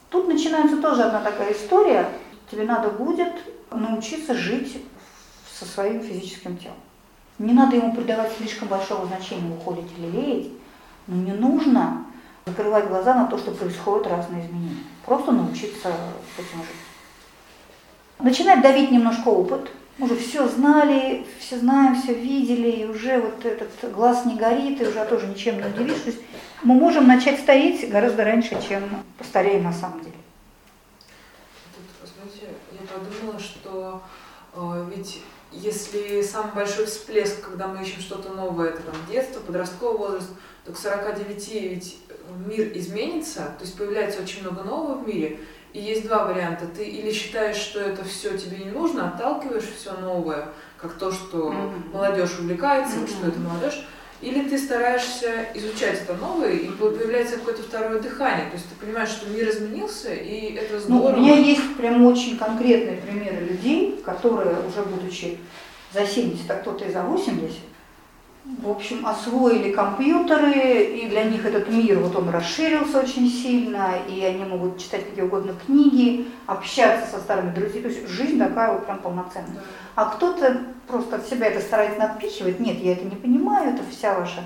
Тут 0.10 0.28
начинается 0.28 0.82
тоже 0.82 1.04
одна 1.04 1.22
такая 1.22 1.54
история. 1.54 2.10
Тебе 2.50 2.64
надо 2.64 2.90
будет 2.90 3.34
научиться 3.72 4.34
жить 4.36 4.84
со 5.52 5.66
своим 5.66 6.02
физическим 6.02 6.58
телом. 6.58 6.78
Не 7.40 7.54
надо 7.54 7.76
ему 7.76 7.94
придавать 7.94 8.32
слишком 8.38 8.68
большого 8.68 9.08
значения, 9.08 9.56
ухолить 9.56 9.92
или 9.98 10.08
леять, 10.08 10.52
но 11.08 11.16
не 11.16 11.34
нужно 11.34 12.06
закрывать 12.46 12.88
глаза 12.88 13.14
на 13.14 13.26
то, 13.26 13.38
что 13.38 13.52
происходят 13.52 14.08
разные 14.08 14.46
изменения. 14.46 14.84
Просто 15.06 15.32
научиться 15.32 15.90
этим 16.38 16.60
жить. 16.60 16.76
Начинает 18.20 18.62
давить 18.62 18.92
немножко 18.92 19.28
опыт. 19.28 19.70
Мы 19.98 20.08
уже 20.08 20.18
все 20.18 20.48
знали, 20.48 21.26
все 21.40 21.58
знаем, 21.58 21.96
все 22.02 22.14
видели, 22.14 22.70
и 22.70 22.86
уже 22.86 23.22
вот 23.22 23.46
этот 23.46 23.70
глаз 23.94 24.26
не 24.26 24.36
горит, 24.36 24.82
и 24.82 24.86
уже 24.86 25.06
тоже 25.06 25.28
ничем 25.28 25.58
не 25.58 25.68
удивишь. 25.68 26.02
То 26.02 26.10
есть 26.10 26.22
мы 26.64 26.76
можем 26.76 27.08
начать 27.08 27.40
стареть 27.40 27.90
гораздо 27.90 28.26
раньше, 28.26 28.58
чем 28.68 28.84
постареем 29.18 29.64
на 29.64 29.72
самом 29.72 30.02
деле. 30.02 30.16
Тут, 31.74 32.10
знаете, 32.14 32.56
я 32.74 32.80
подумала, 32.88 33.40
что 33.40 34.02
э, 34.54 34.90
ведь 34.94 35.22
если 35.54 36.22
самый 36.22 36.54
большой 36.54 36.86
всплеск, 36.86 37.42
когда 37.42 37.68
мы 37.68 37.82
ищем 37.82 38.02
что-то 38.02 38.34
новое, 38.34 38.72
это 38.72 38.82
там 38.82 38.96
детство, 39.10 39.40
подростковый 39.40 39.98
возраст, 39.98 40.30
то 40.66 40.74
к 40.74 40.78
49 40.78 41.54
ведь 41.54 42.00
мир 42.46 42.72
изменится, 42.76 43.54
то 43.58 43.62
есть 43.62 43.78
появляется 43.78 44.22
очень 44.22 44.42
много 44.42 44.64
нового 44.64 44.98
в 44.98 45.08
мире, 45.08 45.40
и 45.76 45.82
есть 45.82 46.08
два 46.08 46.24
варианта. 46.26 46.66
Ты 46.68 46.86
или 46.86 47.12
считаешь, 47.12 47.58
что 47.58 47.82
это 47.82 48.06
все 48.06 48.38
тебе 48.38 48.64
не 48.64 48.72
нужно, 48.72 49.10
отталкиваешь 49.10 49.66
все 49.78 49.92
новое, 49.92 50.48
как 50.78 50.94
то, 50.94 51.12
что 51.12 51.52
mm-hmm. 51.52 51.94
молодежь 51.94 52.40
увлекается, 52.40 52.96
mm-hmm. 52.96 53.10
что 53.10 53.28
это 53.28 53.40
молодежь, 53.40 53.86
или 54.22 54.48
ты 54.48 54.58
стараешься 54.58 55.48
изучать 55.54 56.02
это 56.02 56.14
новое, 56.16 56.54
и 56.54 56.70
появляется 56.70 57.36
какое-то 57.36 57.64
второе 57.64 58.00
дыхание. 58.00 58.46
То 58.50 58.54
есть 58.54 58.70
ты 58.70 58.86
понимаешь, 58.86 59.10
что 59.10 59.30
мир 59.30 59.50
изменился, 59.50 60.14
и 60.14 60.56
это 60.56 60.80
здорово. 60.80 61.12
Ну, 61.12 61.18
у 61.18 61.20
меня 61.20 61.36
есть 61.36 61.76
прям 61.76 62.06
очень 62.06 62.38
конкретные 62.38 62.98
примеры 62.98 63.46
людей, 63.46 64.02
которые 64.06 64.56
уже 64.66 64.82
будучи 64.82 65.38
за 65.94 66.06
70, 66.08 66.50
а 66.50 66.56
кто-то 66.56 66.86
и 66.86 66.92
за 66.92 67.02
80, 67.02 67.58
в 68.46 68.70
общем, 68.70 69.06
освоили 69.06 69.72
компьютеры, 69.72 70.84
и 70.84 71.08
для 71.08 71.24
них 71.24 71.46
этот 71.46 71.70
мир, 71.70 72.00
вот 72.00 72.16
он 72.16 72.30
расширился 72.30 73.00
очень 73.00 73.30
сильно, 73.30 73.94
и 74.08 74.24
они 74.24 74.44
могут 74.44 74.80
читать 74.80 75.10
какие 75.10 75.24
угодно 75.24 75.54
книги, 75.66 76.28
общаться 76.46 77.10
со 77.10 77.20
старыми 77.20 77.54
друзьями, 77.54 77.84
то 77.84 77.90
есть 77.90 78.08
жизнь 78.08 78.38
такая 78.38 78.74
вот 78.74 78.86
прям 78.86 79.00
полноценная. 79.00 79.64
А 79.96 80.06
кто-то 80.06 80.62
просто 80.88 81.18
от 81.18 81.28
себя 81.28 81.48
это 81.48 81.60
старается 81.60 82.00
напихивать, 82.00 82.60
нет, 82.60 82.78
я 82.80 82.94
это 82.94 83.06
не 83.06 83.16
понимаю, 83.16 83.74
это 83.74 83.84
вся 83.92 84.18
ваша 84.20 84.44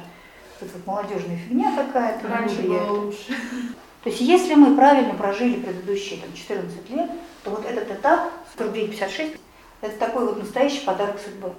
это 0.62 0.72
вот 0.74 0.88
молодежная 0.88 1.38
фигня 1.38 1.74
какая-то. 1.76 2.28
Раньше 2.28 2.62
было 2.62 2.76
это. 2.76 2.92
лучше. 2.92 3.36
То 4.04 4.10
есть 4.10 4.22
если 4.22 4.56
мы 4.56 4.76
правильно 4.76 5.14
прожили 5.14 5.62
предыдущие 5.62 6.20
там, 6.20 6.34
14 6.34 6.90
лет, 6.90 7.10
то 7.44 7.52
вот 7.52 7.66
этот 7.66 7.92
этап, 7.92 8.32
49-56, 8.58 9.38
это 9.82 9.98
такой 9.98 10.26
вот 10.26 10.40
настоящий 10.40 10.86
подарок 10.86 11.18
судьбы. 11.24 11.54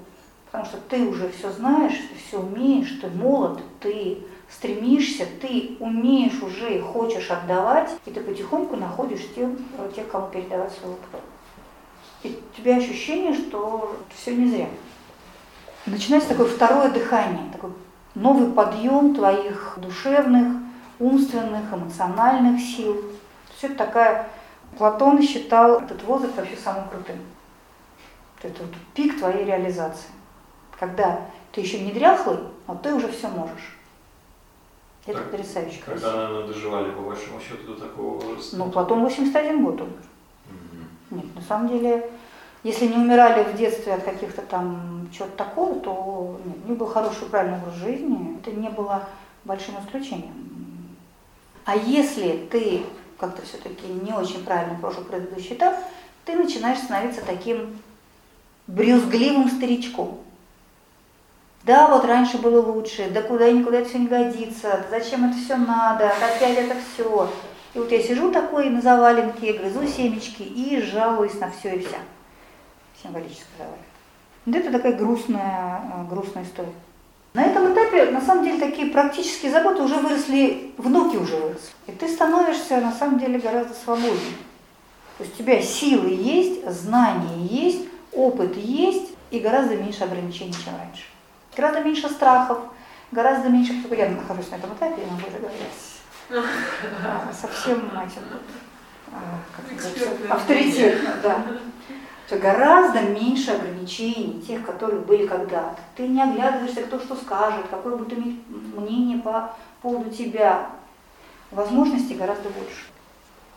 Потому 0.50 0.64
что 0.64 0.78
ты 0.88 1.06
уже 1.06 1.30
все 1.30 1.50
знаешь, 1.52 1.92
ты 1.92 2.18
все 2.26 2.40
умеешь, 2.40 2.98
ты 3.00 3.08
молод, 3.08 3.60
ты 3.78 4.18
стремишься, 4.50 5.24
ты 5.40 5.76
умеешь 5.78 6.42
уже 6.42 6.76
и 6.76 6.80
хочешь 6.80 7.30
отдавать, 7.30 7.90
и 8.04 8.10
ты 8.10 8.20
потихоньку 8.20 8.74
находишь 8.74 9.20
тех, 9.36 9.48
тех 9.94 10.08
кому 10.08 10.26
передавать 10.26 10.72
свой 10.72 10.94
опыт. 10.94 11.20
И 12.24 12.28
у 12.36 12.56
тебя 12.56 12.76
ощущение, 12.76 13.32
что 13.32 13.96
все 14.12 14.34
не 14.34 14.50
зря. 14.50 14.66
Начинается 15.86 16.30
такое 16.30 16.48
второе 16.48 16.90
дыхание, 16.90 17.50
такой 17.52 17.70
новый 18.16 18.52
подъем 18.52 19.14
твоих 19.14 19.74
душевных, 19.76 20.56
умственных, 20.98 21.72
эмоциональных 21.72 22.60
сил. 22.60 23.04
Все 23.56 23.68
это 23.68 23.76
такая... 23.76 24.28
Платон 24.78 25.20
считал 25.20 25.80
этот 25.80 26.04
возраст 26.04 26.36
вообще 26.36 26.56
самым 26.56 26.88
крутым. 26.88 27.16
Это 28.40 28.62
вот 28.62 28.72
пик 28.94 29.18
твоей 29.18 29.44
реализации 29.44 30.10
когда 30.80 31.20
ты 31.52 31.60
еще 31.60 31.78
не 31.78 31.92
дряхлый, 31.92 32.38
но 32.66 32.74
ты 32.74 32.94
уже 32.94 33.12
все 33.12 33.28
можешь. 33.28 33.76
Это 35.06 35.18
так, 35.18 35.30
потрясающе. 35.30 35.82
Когда, 35.84 36.28
наверное, 36.28 36.46
доживали, 36.46 36.90
по 36.90 37.02
большому 37.02 37.38
счету, 37.38 37.74
до 37.74 37.80
такого 37.80 38.18
возраста? 38.18 38.56
Ну, 38.56 38.70
Платон 38.70 39.02
81 39.02 39.62
год 39.62 39.82
умер. 39.82 39.92
Угу. 40.46 41.16
Нет, 41.16 41.26
на 41.34 41.42
самом 41.42 41.68
деле, 41.68 42.10
если 42.62 42.86
не 42.86 42.96
умирали 42.96 43.44
в 43.44 43.56
детстве 43.56 43.92
от 43.92 44.04
каких-то 44.04 44.40
там 44.40 45.08
чего-то 45.12 45.36
такого, 45.36 45.80
то 45.80 46.40
нет, 46.46 46.56
у 46.64 46.68
них 46.70 46.78
был 46.78 46.86
хороший 46.86 47.26
правильный 47.28 47.58
образ 47.58 47.74
жизни, 47.74 48.38
это 48.38 48.50
не 48.52 48.70
было 48.70 49.06
большим 49.44 49.74
исключением. 49.84 50.96
А 51.66 51.76
если 51.76 52.48
ты 52.50 52.84
как-то 53.18 53.42
все-таки 53.42 53.86
не 53.86 54.12
очень 54.12 54.44
правильно 54.44 54.78
прожил 54.78 55.04
предыдущий 55.04 55.56
этап, 55.56 55.76
ты 56.24 56.36
начинаешь 56.36 56.78
становиться 56.78 57.22
таким 57.24 57.78
брюзгливым 58.66 59.50
старичком. 59.50 60.20
Да, 61.64 61.88
вот 61.88 62.06
раньше 62.06 62.38
было 62.38 62.60
лучше, 62.62 63.10
да 63.10 63.20
куда 63.20 63.50
никуда 63.50 63.80
это 63.80 63.88
все 63.88 63.98
не 63.98 64.06
годится, 64.06 64.86
да 64.90 64.98
зачем 64.98 65.28
это 65.28 65.38
все 65.38 65.56
надо, 65.56 66.08
опять 66.08 66.56
это 66.56 66.74
все. 66.94 67.30
И 67.74 67.78
вот 67.78 67.92
я 67.92 68.02
сижу 68.02 68.32
такой 68.32 68.70
на 68.70 68.80
заваленке, 68.80 69.52
грызу 69.52 69.86
семечки 69.86 70.42
и 70.42 70.80
жалуюсь 70.80 71.38
на 71.38 71.50
все 71.50 71.76
и 71.76 71.80
вся. 71.80 71.98
Символически 73.02 73.44
заваленка. 73.58 73.84
Вот 74.46 74.56
это 74.56 74.72
такая 74.72 74.94
грустная, 74.94 75.82
э, 75.82 76.08
грустная 76.08 76.44
история. 76.44 76.72
На 77.34 77.44
этом 77.44 77.72
этапе, 77.72 78.10
на 78.10 78.20
самом 78.20 78.44
деле, 78.44 78.58
такие 78.58 78.90
практические 78.90 79.52
заботы 79.52 79.82
уже 79.82 79.96
выросли, 79.96 80.72
внуки 80.78 81.16
уже 81.16 81.36
выросли. 81.36 81.70
И 81.86 81.92
ты 81.92 82.08
становишься, 82.08 82.80
на 82.80 82.92
самом 82.92 83.18
деле, 83.20 83.38
гораздо 83.38 83.74
свободнее. 83.74 84.34
То 85.18 85.24
есть 85.24 85.34
у 85.34 85.42
тебя 85.42 85.62
силы 85.62 86.08
есть, 86.08 86.68
знания 86.68 87.46
есть, 87.46 87.86
опыт 88.12 88.56
есть, 88.56 89.12
и 89.30 89.38
гораздо 89.38 89.76
меньше 89.76 90.02
ограничений, 90.02 90.54
чем 90.54 90.74
раньше. 90.76 91.04
Гораздо 91.56 91.80
меньше 91.80 92.08
страхов, 92.08 92.58
гораздо 93.10 93.48
меньше, 93.48 93.72
я 93.90 94.08
нахожусь 94.10 94.50
на 94.50 94.56
этом 94.56 94.72
этапе, 94.74 95.02
я 95.02 95.12
могу 95.12 95.30
договориться. 95.30 96.00
Совсем 97.40 97.86
этим 97.86 98.22
а, 99.12 100.34
авторитетно, 100.34 101.14
да. 101.22 101.44
Гораздо 102.30 103.00
меньше 103.02 103.50
ограничений, 103.50 104.40
тех, 104.46 104.64
которые 104.64 105.00
были 105.00 105.26
когда-то. 105.26 105.80
Ты 105.96 106.06
не 106.06 106.22
оглядываешься, 106.22 106.82
кто 106.82 107.00
что 107.00 107.16
скажет, 107.16 107.66
какое 107.68 107.96
будет 107.96 108.16
иметь 108.16 108.40
мнение 108.48 109.18
по 109.18 109.52
поводу 109.82 110.10
тебя. 110.10 110.68
Возможностей 111.50 112.14
гораздо 112.14 112.48
больше. 112.50 112.84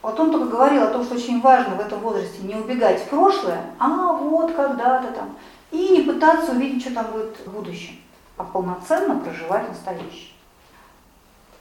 Вот 0.02 0.20
он 0.20 0.32
только 0.32 0.48
говорил 0.48 0.84
о 0.84 0.88
том, 0.88 1.04
что 1.04 1.16
очень 1.16 1.40
важно 1.40 1.76
в 1.76 1.80
этом 1.80 2.00
возрасте 2.00 2.42
не 2.42 2.56
убегать 2.56 3.02
в 3.02 3.10
прошлое, 3.10 3.62
а 3.80 4.14
вот 4.14 4.54
когда-то 4.54 5.12
там, 5.12 5.38
и 5.74 5.90
не 5.90 6.02
пытаться 6.04 6.52
увидеть, 6.52 6.84
что 6.84 6.94
там 6.94 7.12
будет 7.12 7.36
в 7.46 7.52
будущем, 7.52 7.96
а 8.38 8.44
полноценно 8.44 9.20
проживать 9.20 9.68
настоящее. 9.68 10.32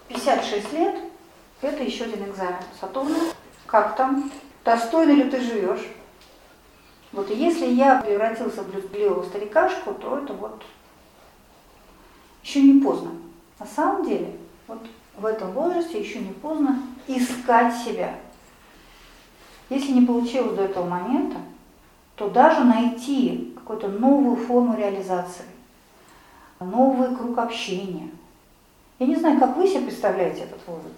56 0.08 0.72
лет– 0.74 0.96
это 1.62 1.82
еще 1.82 2.04
один 2.04 2.28
экзамен 2.28 2.58
Сатурна. 2.78 3.18
Как 3.66 3.96
там? 3.96 4.30
Достойно 4.64 5.12
ли 5.12 5.24
ты 5.30 5.40
живешь? 5.40 5.88
Вот 7.12 7.30
если 7.30 7.66
я 7.66 8.02
превратился 8.02 8.62
в 8.62 8.70
блюдливого 8.70 9.24
старикашку, 9.24 9.94
то 9.94 10.18
это 10.18 10.34
вот 10.34 10.62
еще 12.42 12.60
не 12.60 12.82
поздно. 12.82 13.12
На 13.58 13.66
самом 13.66 14.04
деле, 14.04 14.36
вот 14.68 14.80
в 15.16 15.24
этом 15.24 15.52
возрасте 15.52 16.00
еще 16.00 16.18
не 16.18 16.32
поздно 16.32 16.82
искать 17.06 17.74
себя. 17.76 18.14
Если 19.70 19.92
не 19.92 20.06
получилось 20.06 20.54
до 20.54 20.64
этого 20.64 20.86
момента, 20.86 21.38
то 22.22 22.28
даже 22.28 22.62
найти 22.62 23.52
какую-то 23.56 23.88
новую 23.88 24.36
форму 24.36 24.76
реализации, 24.76 25.44
новый 26.60 27.16
круг 27.16 27.36
общения. 27.38 28.10
Я 29.00 29.06
не 29.08 29.16
знаю, 29.16 29.40
как 29.40 29.56
вы 29.56 29.66
себе 29.66 29.86
представляете 29.86 30.42
этот 30.42 30.60
возраст. 30.68 30.94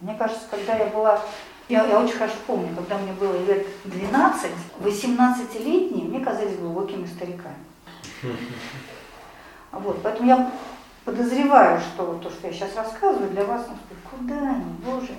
Мне 0.00 0.14
кажется, 0.14 0.44
когда 0.48 0.76
я 0.76 0.86
была, 0.86 1.20
я, 1.68 1.84
я 1.86 1.98
очень 1.98 2.14
хорошо 2.14 2.36
помню, 2.46 2.68
когда 2.76 2.98
мне 2.98 3.12
было 3.14 3.36
лет 3.44 3.66
12, 3.84 4.50
18-летние 4.80 6.04
мне 6.04 6.20
казались 6.20 6.56
глубокими 6.56 7.06
стариками. 7.06 7.56
Вот, 9.72 10.00
поэтому 10.04 10.28
я 10.28 10.52
подозреваю, 11.04 11.80
что 11.80 12.20
то, 12.22 12.30
что 12.30 12.46
я 12.46 12.52
сейчас 12.52 12.76
рассказываю, 12.76 13.28
для 13.30 13.44
вас, 13.44 13.66
ну, 13.68 13.74
куда 14.08 14.50
они, 14.50 14.64
боже, 14.86 15.16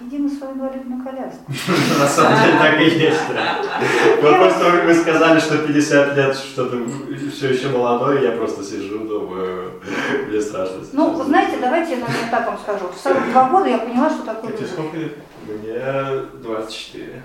Иди 0.00 0.18
на 0.18 0.28
свою 0.28 0.54
инвалидную 0.54 1.04
коляску. 1.04 1.44
На 2.00 2.06
самом 2.06 2.42
деле 2.42 2.58
так 2.58 2.80
и 2.80 2.84
есть, 2.84 3.20
да. 3.32 3.62
Просто 4.20 4.70
вы 4.84 4.92
сказали, 4.92 5.38
что 5.38 5.58
50 5.58 6.16
лет, 6.16 6.36
что 6.36 6.66
ты 6.66 7.30
все 7.30 7.50
еще 7.50 7.68
молодой, 7.68 8.24
я 8.24 8.32
просто 8.32 8.64
сижу, 8.64 9.06
думаю, 9.06 9.80
мне 10.28 10.40
страшно. 10.40 10.78
Ну, 10.92 11.10
вы 11.12 11.24
знаете, 11.24 11.58
давайте 11.60 11.92
я, 11.92 11.98
наверное, 11.98 12.30
так 12.30 12.46
вам 12.46 12.58
скажу. 12.58 12.88
В 12.88 13.00
42 13.00 13.48
года 13.50 13.68
я 13.68 13.78
поняла, 13.78 14.10
что 14.10 14.24
такое 14.24 14.52
Тебе 14.52 14.66
сколько 14.66 14.96
лет? 14.96 15.16
Мне 15.46 16.42
24. 16.42 17.22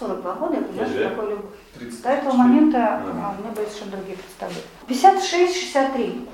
42 0.00 0.32
года 0.34 0.54
я 0.56 0.62
поняла, 0.62 0.86
что 0.86 1.08
такое 1.08 1.30
любовь. 1.30 1.52
30. 1.78 2.02
До 2.02 2.08
этого 2.08 2.32
момента 2.32 2.78
а, 2.78 3.34
у 3.36 3.42
меня 3.42 3.52
были 3.54 3.66
совершенно 3.66 3.92
другие 3.92 4.16
представления. 4.18 4.64
56-63. 4.88 6.28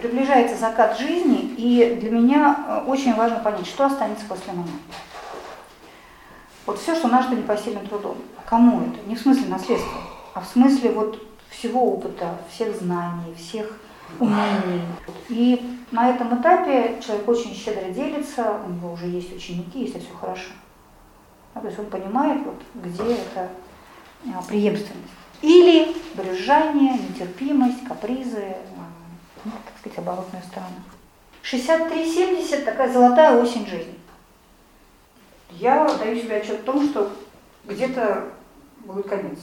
Приближается 0.00 0.56
закат 0.56 0.98
жизни, 0.98 1.54
и 1.58 1.98
для 2.00 2.10
меня 2.10 2.64
э, 2.66 2.90
очень 2.90 3.14
важно 3.14 3.40
понять, 3.40 3.66
что 3.66 3.84
останется 3.84 4.24
после 4.26 4.52
момента. 4.52 4.72
Вот 6.64 6.78
все, 6.78 6.94
что 6.94 7.08
нажито 7.08 7.34
непосильным 7.34 7.86
трудом. 7.86 8.16
Кому 8.46 8.80
это? 8.80 9.06
Не 9.06 9.14
в 9.14 9.20
смысле 9.20 9.48
наследства, 9.48 10.00
а 10.32 10.40
в 10.40 10.46
смысле 10.46 10.92
вот 10.92 11.22
всего 11.50 11.92
опыта, 11.92 12.38
всех 12.50 12.74
знаний, 12.76 13.34
всех 13.36 13.78
умений. 14.18 14.82
И 15.28 15.78
на 15.90 16.08
этом 16.08 16.40
этапе 16.40 16.98
человек 17.04 17.28
очень 17.28 17.54
щедро 17.54 17.90
делится, 17.90 18.58
у 18.66 18.70
него 18.70 18.92
уже 18.92 19.06
есть 19.06 19.36
ученики, 19.36 19.80
если 19.80 19.98
все 19.98 20.14
хорошо. 20.18 20.50
То 21.52 21.66
есть 21.66 21.78
он 21.78 21.86
понимает, 21.86 22.40
вот, 22.44 22.62
где 22.74 23.12
это 23.12 23.48
а, 24.34 24.42
преемственность. 24.48 25.10
Или 25.42 25.94
брюзжание, 26.14 26.94
нетерпимость, 26.94 27.84
капризы, 27.84 28.56
ну, 29.44 29.52
так 29.64 29.78
сказать, 29.78 29.98
оборотная 29.98 30.42
сторона. 30.42 30.76
63-70 31.42 32.64
такая 32.64 32.92
золотая 32.92 33.40
осень 33.42 33.66
жизни. 33.66 33.94
Я 35.50 35.86
даю 35.98 36.16
себе 36.16 36.36
отчет 36.36 36.60
в 36.60 36.64
том, 36.64 36.88
что 36.88 37.10
где-то 37.64 38.28
будет 38.80 39.08
конец. 39.08 39.38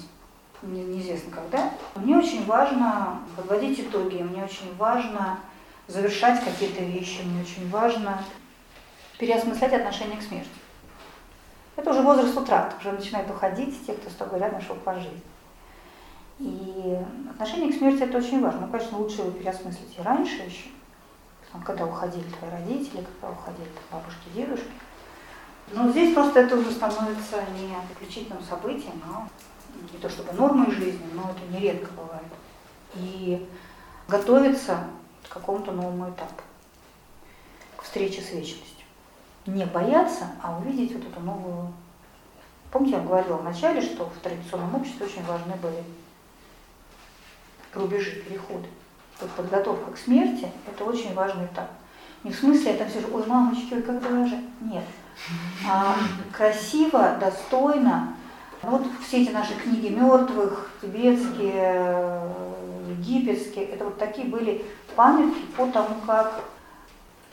Мне 0.61 0.83
неизвестно 0.83 1.31
когда. 1.31 1.71
Мне 1.95 2.17
очень 2.17 2.45
важно 2.45 3.19
подводить 3.35 3.79
итоги, 3.79 4.21
мне 4.21 4.43
очень 4.43 4.75
важно 4.77 5.39
завершать 5.87 6.43
какие-то 6.43 6.83
вещи, 6.83 7.21
мне 7.23 7.41
очень 7.41 7.69
важно 7.69 8.23
переосмыслять 9.19 9.73
отношение 9.73 10.17
к 10.17 10.23
смерти. 10.23 10.49
Это 11.75 11.91
уже 11.91 12.01
возраст 12.01 12.35
утрат, 12.35 12.75
уже 12.79 12.91
начинают 12.91 13.29
уходить 13.29 13.85
те, 13.85 13.93
кто 13.93 14.09
с 14.09 14.13
тобой 14.13 14.39
рядом 14.39 14.61
шел 14.61 14.75
по 14.75 14.95
жизни. 14.95 15.21
И 16.39 16.97
отношение 17.31 17.71
к 17.71 17.77
смерти 17.77 18.03
это 18.03 18.17
очень 18.17 18.41
важно. 18.41 18.61
Ну, 18.61 18.71
конечно, 18.71 18.97
лучше 18.97 19.21
его 19.21 19.31
переосмыслить 19.31 19.97
и 19.97 20.01
раньше 20.01 20.43
еще, 20.43 20.69
когда 21.65 21.85
уходили 21.85 22.29
твои 22.29 22.51
родители, 22.51 23.03
когда 23.03 23.31
уходили 23.31 23.69
там, 23.69 23.99
бабушки, 23.99 24.29
дедушки. 24.35 24.71
Но 25.71 25.89
здесь 25.89 26.13
просто 26.13 26.41
это 26.41 26.55
уже 26.55 26.71
становится 26.71 27.43
не 27.59 27.73
исключительным 27.91 28.41
событием, 28.43 29.01
а 29.05 29.27
не 29.91 29.99
то 29.99 30.09
чтобы 30.09 30.31
нормой 30.33 30.71
жизни, 30.71 31.05
но 31.13 31.23
это 31.23 31.51
нередко 31.51 31.91
бывает. 31.93 32.27
И 32.95 33.47
готовиться 34.07 34.85
к 35.27 35.33
какому-то 35.33 35.71
новому 35.71 36.09
этапу, 36.09 36.41
к 37.75 37.83
встрече 37.83 38.21
с 38.21 38.31
вечностью. 38.31 38.85
Не 39.45 39.65
бояться, 39.65 40.31
а 40.41 40.57
увидеть 40.57 40.93
вот 40.93 41.05
эту 41.05 41.19
новую... 41.19 41.73
Помните, 42.71 42.97
я 42.97 43.01
говорила 43.01 43.37
вначале, 43.37 43.81
что 43.81 44.05
в 44.05 44.17
традиционном 44.19 44.75
обществе 44.75 45.05
очень 45.05 45.23
важны 45.23 45.55
были 45.55 45.83
рубежи, 47.77 48.11
переходы. 48.27 48.67
Вот 49.21 49.31
подготовка 49.31 49.91
к 49.91 49.97
смерти– 49.97 50.51
это 50.67 50.83
очень 50.83 51.13
важный 51.13 51.45
этап. 51.45 51.71
Не 52.23 52.31
в 52.31 52.35
смысле, 52.35 52.71
это 52.71 52.85
все 52.85 52.99
же, 52.99 53.07
ой, 53.11 53.25
мамочки, 53.25 53.73
ой, 53.73 53.81
как 53.81 54.01
же. 54.27 54.39
Нет. 54.61 54.83
А 55.67 55.95
красиво, 56.31 57.17
достойно. 57.19 58.15
Вот 58.61 58.83
все 59.05 59.23
эти 59.23 59.31
наши 59.31 59.53
книги 59.55 59.87
мертвых, 59.87 60.71
тибетские, 60.81 62.21
египетские, 62.89 63.65
это 63.65 63.85
вот 63.85 63.97
такие 63.97 64.27
были 64.27 64.65
памятки 64.95 65.41
по 65.55 65.67
тому, 65.67 65.95
как 66.05 66.43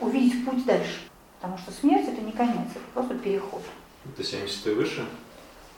увидеть 0.00 0.44
путь 0.44 0.64
дальше. 0.64 1.00
Потому 1.40 1.58
что 1.58 1.72
смерть 1.72 2.08
это 2.08 2.20
не 2.20 2.32
конец, 2.32 2.68
это 2.74 2.84
просто 2.92 3.14
переход. 3.14 3.62
Это 4.06 4.22
70 4.22 4.66
и 4.66 4.70
выше? 4.70 5.06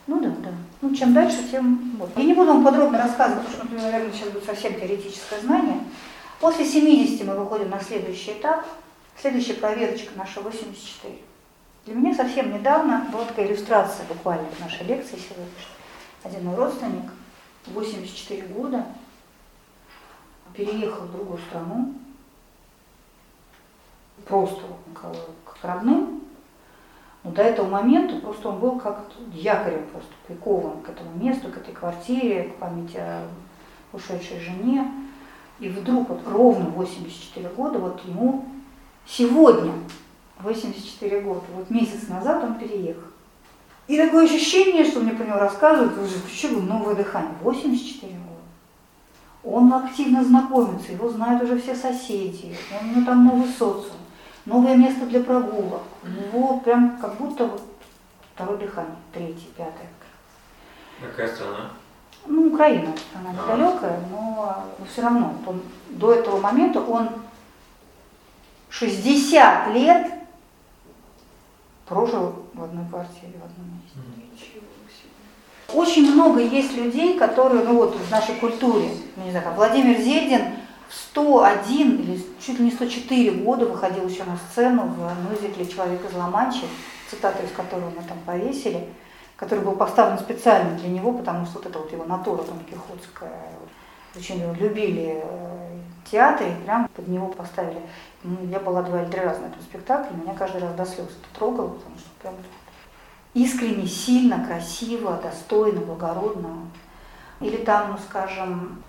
Ну 0.06 0.20
да, 0.20 0.28
да. 0.28 0.52
Ну 0.80 0.94
чем 0.94 1.12
дальше, 1.12 1.48
тем 1.50 1.96
вот. 1.98 2.10
Я 2.16 2.24
не 2.24 2.34
буду 2.34 2.52
вам 2.52 2.64
подробно 2.64 2.98
рассказывать, 2.98 3.46
потому 3.46 3.66
что, 3.66 3.82
наверное, 3.82 4.12
сейчас 4.12 4.28
будет 4.28 4.44
совсем 4.44 4.74
теоретическое 4.74 5.40
знание. 5.40 5.80
После 6.40 6.64
70 6.64 7.26
мы 7.26 7.34
выходим 7.34 7.70
на 7.70 7.80
следующий 7.80 8.32
этап. 8.32 8.64
Следующая 9.20 9.54
проверочка 9.54 10.10
наша 10.16 10.40
84. 10.40 11.14
Для 11.86 11.94
меня 11.94 12.14
совсем 12.14 12.52
недавно 12.52 13.06
была 13.10 13.24
такая 13.24 13.46
иллюстрация 13.46 14.04
буквально 14.06 14.46
к 14.50 14.60
нашей 14.60 14.86
лекции 14.86 15.16
сегодняшней. 15.16 15.76
Один 16.22 16.44
мой 16.44 16.56
родственник, 16.56 17.10
84 17.66 18.42
года, 18.48 18.84
переехал 20.54 21.04
в 21.04 21.12
другую 21.12 21.38
страну, 21.48 21.94
просто 24.26 24.62
к, 24.94 25.12
к 25.50 25.64
родным, 25.64 26.22
но 27.26 27.32
до 27.32 27.42
этого 27.42 27.68
момента 27.68 28.16
просто 28.20 28.48
он 28.50 28.60
был 28.60 28.78
как 28.78 29.04
якорем 29.32 29.84
просто 29.90 30.12
прикован 30.28 30.80
к 30.82 30.88
этому 30.88 31.10
месту, 31.16 31.48
к 31.48 31.56
этой 31.56 31.74
квартире, 31.74 32.44
к 32.44 32.54
памяти 32.56 32.98
о 32.98 33.22
ушедшей 33.92 34.38
жене. 34.38 34.88
И 35.58 35.68
вдруг 35.68 36.08
вот 36.08 36.20
ровно 36.24 36.66
84 36.66 37.48
года, 37.48 37.80
вот 37.80 38.00
ему 38.04 38.44
сегодня 39.06 39.72
84 40.38 41.20
года, 41.22 41.42
вот 41.56 41.68
месяц 41.68 42.06
назад 42.08 42.44
он 42.44 42.54
переехал. 42.54 43.02
И 43.88 43.96
такое 43.96 44.26
ощущение, 44.26 44.84
что 44.84 45.00
мне 45.00 45.12
про 45.12 45.24
него 45.24 45.38
рассказывают, 45.38 45.98
уже 45.98 46.18
включил 46.18 46.62
новое 46.62 46.94
дыхание. 46.94 47.34
84 47.42 48.12
года. 48.12 48.26
Он 49.42 49.72
активно 49.72 50.22
знакомится, 50.22 50.92
его 50.92 51.08
знают 51.08 51.42
уже 51.42 51.58
все 51.58 51.74
соседи, 51.74 52.54
у 52.80 52.86
него 52.86 53.04
там 53.04 53.26
новый 53.26 53.48
социум, 53.48 53.95
новое 54.46 54.76
место 54.76 55.06
для 55.06 55.22
прогулок. 55.22 55.82
У 56.02 56.08
него 56.08 56.60
прям 56.60 56.98
как 56.98 57.16
будто 57.16 57.46
вот 57.46 57.62
второе 58.34 58.56
дыхание, 58.58 58.96
третье, 59.12 59.48
пятое. 59.56 59.88
Какая 61.00 61.28
страна? 61.28 61.70
Ну, 62.26 62.52
Украина, 62.52 62.92
она 63.14 63.30
А. 63.30 63.32
недалекая, 63.32 64.00
но, 64.10 64.64
но 64.78 64.84
все 64.86 65.02
равно. 65.02 65.34
Он, 65.46 65.60
до 65.90 66.12
этого 66.14 66.40
момента 66.40 66.80
он 66.80 67.08
60 68.70 69.74
лет 69.74 70.12
прожил 71.86 72.46
в 72.52 72.62
одной 72.62 72.84
квартире, 72.88 73.34
в 73.40 73.44
одном 73.44 73.80
месте. 73.82 74.60
Очень 75.72 76.12
много 76.12 76.40
есть 76.40 76.76
людей, 76.76 77.18
которые, 77.18 77.64
ну 77.64 77.74
вот 77.76 77.96
в 77.96 78.10
нашей 78.10 78.36
культуре, 78.36 78.88
ну, 79.16 79.24
не 79.24 79.30
знаю, 79.30 79.44
как 79.46 79.56
Владимир 79.56 79.98
Зельдин 79.98 80.42
в 80.88 80.94
101 80.94 82.00
или 82.00 82.22
чуть 82.40 82.58
ли 82.58 82.66
не 82.66 82.70
104 82.70 83.30
года 83.42 83.66
выходил 83.66 84.08
еще 84.08 84.24
на 84.24 84.36
сцену 84.36 84.84
в 84.84 85.30
мюзикле 85.30 85.66
«Человек 85.66 86.04
из 86.08 86.14
Ла-Манчи», 86.14 86.66
цитату 87.10 87.44
из 87.44 87.52
которого 87.52 87.90
мы 87.90 88.02
там 88.02 88.18
повесили, 88.24 88.88
который 89.36 89.64
был 89.64 89.72
поставлен 89.72 90.18
специально 90.18 90.76
для 90.78 90.88
него, 90.88 91.12
потому 91.12 91.46
что 91.46 91.58
вот 91.58 91.66
это 91.66 91.78
вот 91.78 91.92
его 91.92 92.04
натура 92.04 92.42
Дон 92.42 92.60
Кихотская, 92.60 93.52
очень 94.16 94.52
любили 94.54 95.22
э, 95.22 95.78
театре, 96.10 96.52
и 96.52 96.64
прям 96.64 96.88
под 96.88 97.08
него 97.08 97.28
поставили. 97.28 97.80
Ну, 98.22 98.38
я 98.50 98.60
была 98.60 98.82
два 98.82 99.02
или 99.02 99.10
три 99.10 99.20
раза 99.20 99.40
на 99.40 99.46
этом 99.46 99.60
спектакле, 99.62 100.16
меня 100.16 100.34
каждый 100.34 100.62
раз 100.62 100.74
до 100.74 100.86
слез 100.86 101.06
это 101.06 101.38
трогало, 101.38 101.68
потому 101.68 101.98
что 101.98 102.08
прям 102.20 102.34
искренне, 103.34 103.86
сильно, 103.86 104.44
красиво, 104.44 105.20
достойно, 105.22 105.80
благородно. 105.80 106.68
Или 107.40 107.58
там, 107.58 107.92
ну, 107.92 107.98
скажем, 107.98 108.82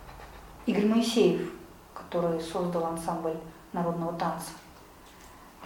Игорь 0.65 0.85
Моисеев, 0.85 1.49
который 2.09 2.39
создал 2.41 2.85
ансамбль 2.85 3.35
народного 3.73 4.13
танца. 4.13 4.51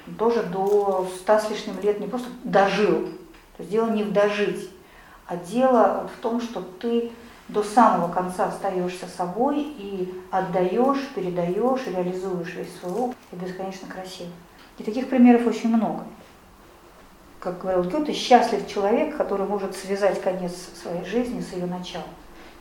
Он 0.07 0.15
тоже 0.15 0.43
до 0.43 1.07
ста 1.19 1.39
с 1.39 1.49
лишним 1.49 1.79
лет 1.81 1.99
не 1.99 2.07
просто 2.07 2.29
дожил, 2.43 3.03
то 3.55 3.59
есть 3.59 3.69
дело 3.69 3.89
не 3.91 4.03
в 4.03 4.11
дожить, 4.11 4.69
а 5.27 5.37
дело 5.37 6.09
в 6.15 6.21
том, 6.21 6.41
что 6.41 6.61
ты 6.61 7.11
до 7.47 7.63
самого 7.63 8.11
конца 8.11 8.45
остаешься 8.45 9.07
собой 9.07 9.61
и 9.61 10.23
отдаешь, 10.31 11.07
передаешь, 11.13 11.85
реализуешь 11.85 12.55
весь 12.55 12.79
свой 12.79 12.93
опыт, 12.93 13.17
и 13.31 13.35
бесконечно 13.35 13.87
красиво. 13.87 14.31
И 14.77 14.83
таких 14.83 15.09
примеров 15.09 15.45
очень 15.45 15.69
много. 15.69 16.05
Как 17.39 17.59
говорил 17.59 17.83
Гёте, 17.83 18.13
счастлив 18.13 18.67
человек, 18.67 19.17
который 19.17 19.45
может 19.45 19.75
связать 19.75 20.21
конец 20.21 20.53
своей 20.81 21.03
жизни 21.05 21.41
с 21.41 21.53
ее 21.53 21.65
началом. 21.65 22.07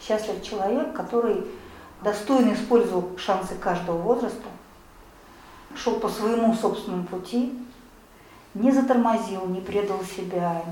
Счастлив 0.00 0.42
человек, 0.42 0.92
который 0.92 1.46
достойно 2.02 2.54
использовал 2.54 3.16
шансы 3.18 3.54
каждого 3.56 3.98
возраста, 3.98 4.48
шел 5.76 6.00
по 6.00 6.08
своему 6.08 6.54
собственному 6.54 7.06
пути, 7.06 7.58
не 8.54 8.72
затормозил, 8.72 9.46
не 9.46 9.60
предал 9.60 10.02
себя, 10.02 10.64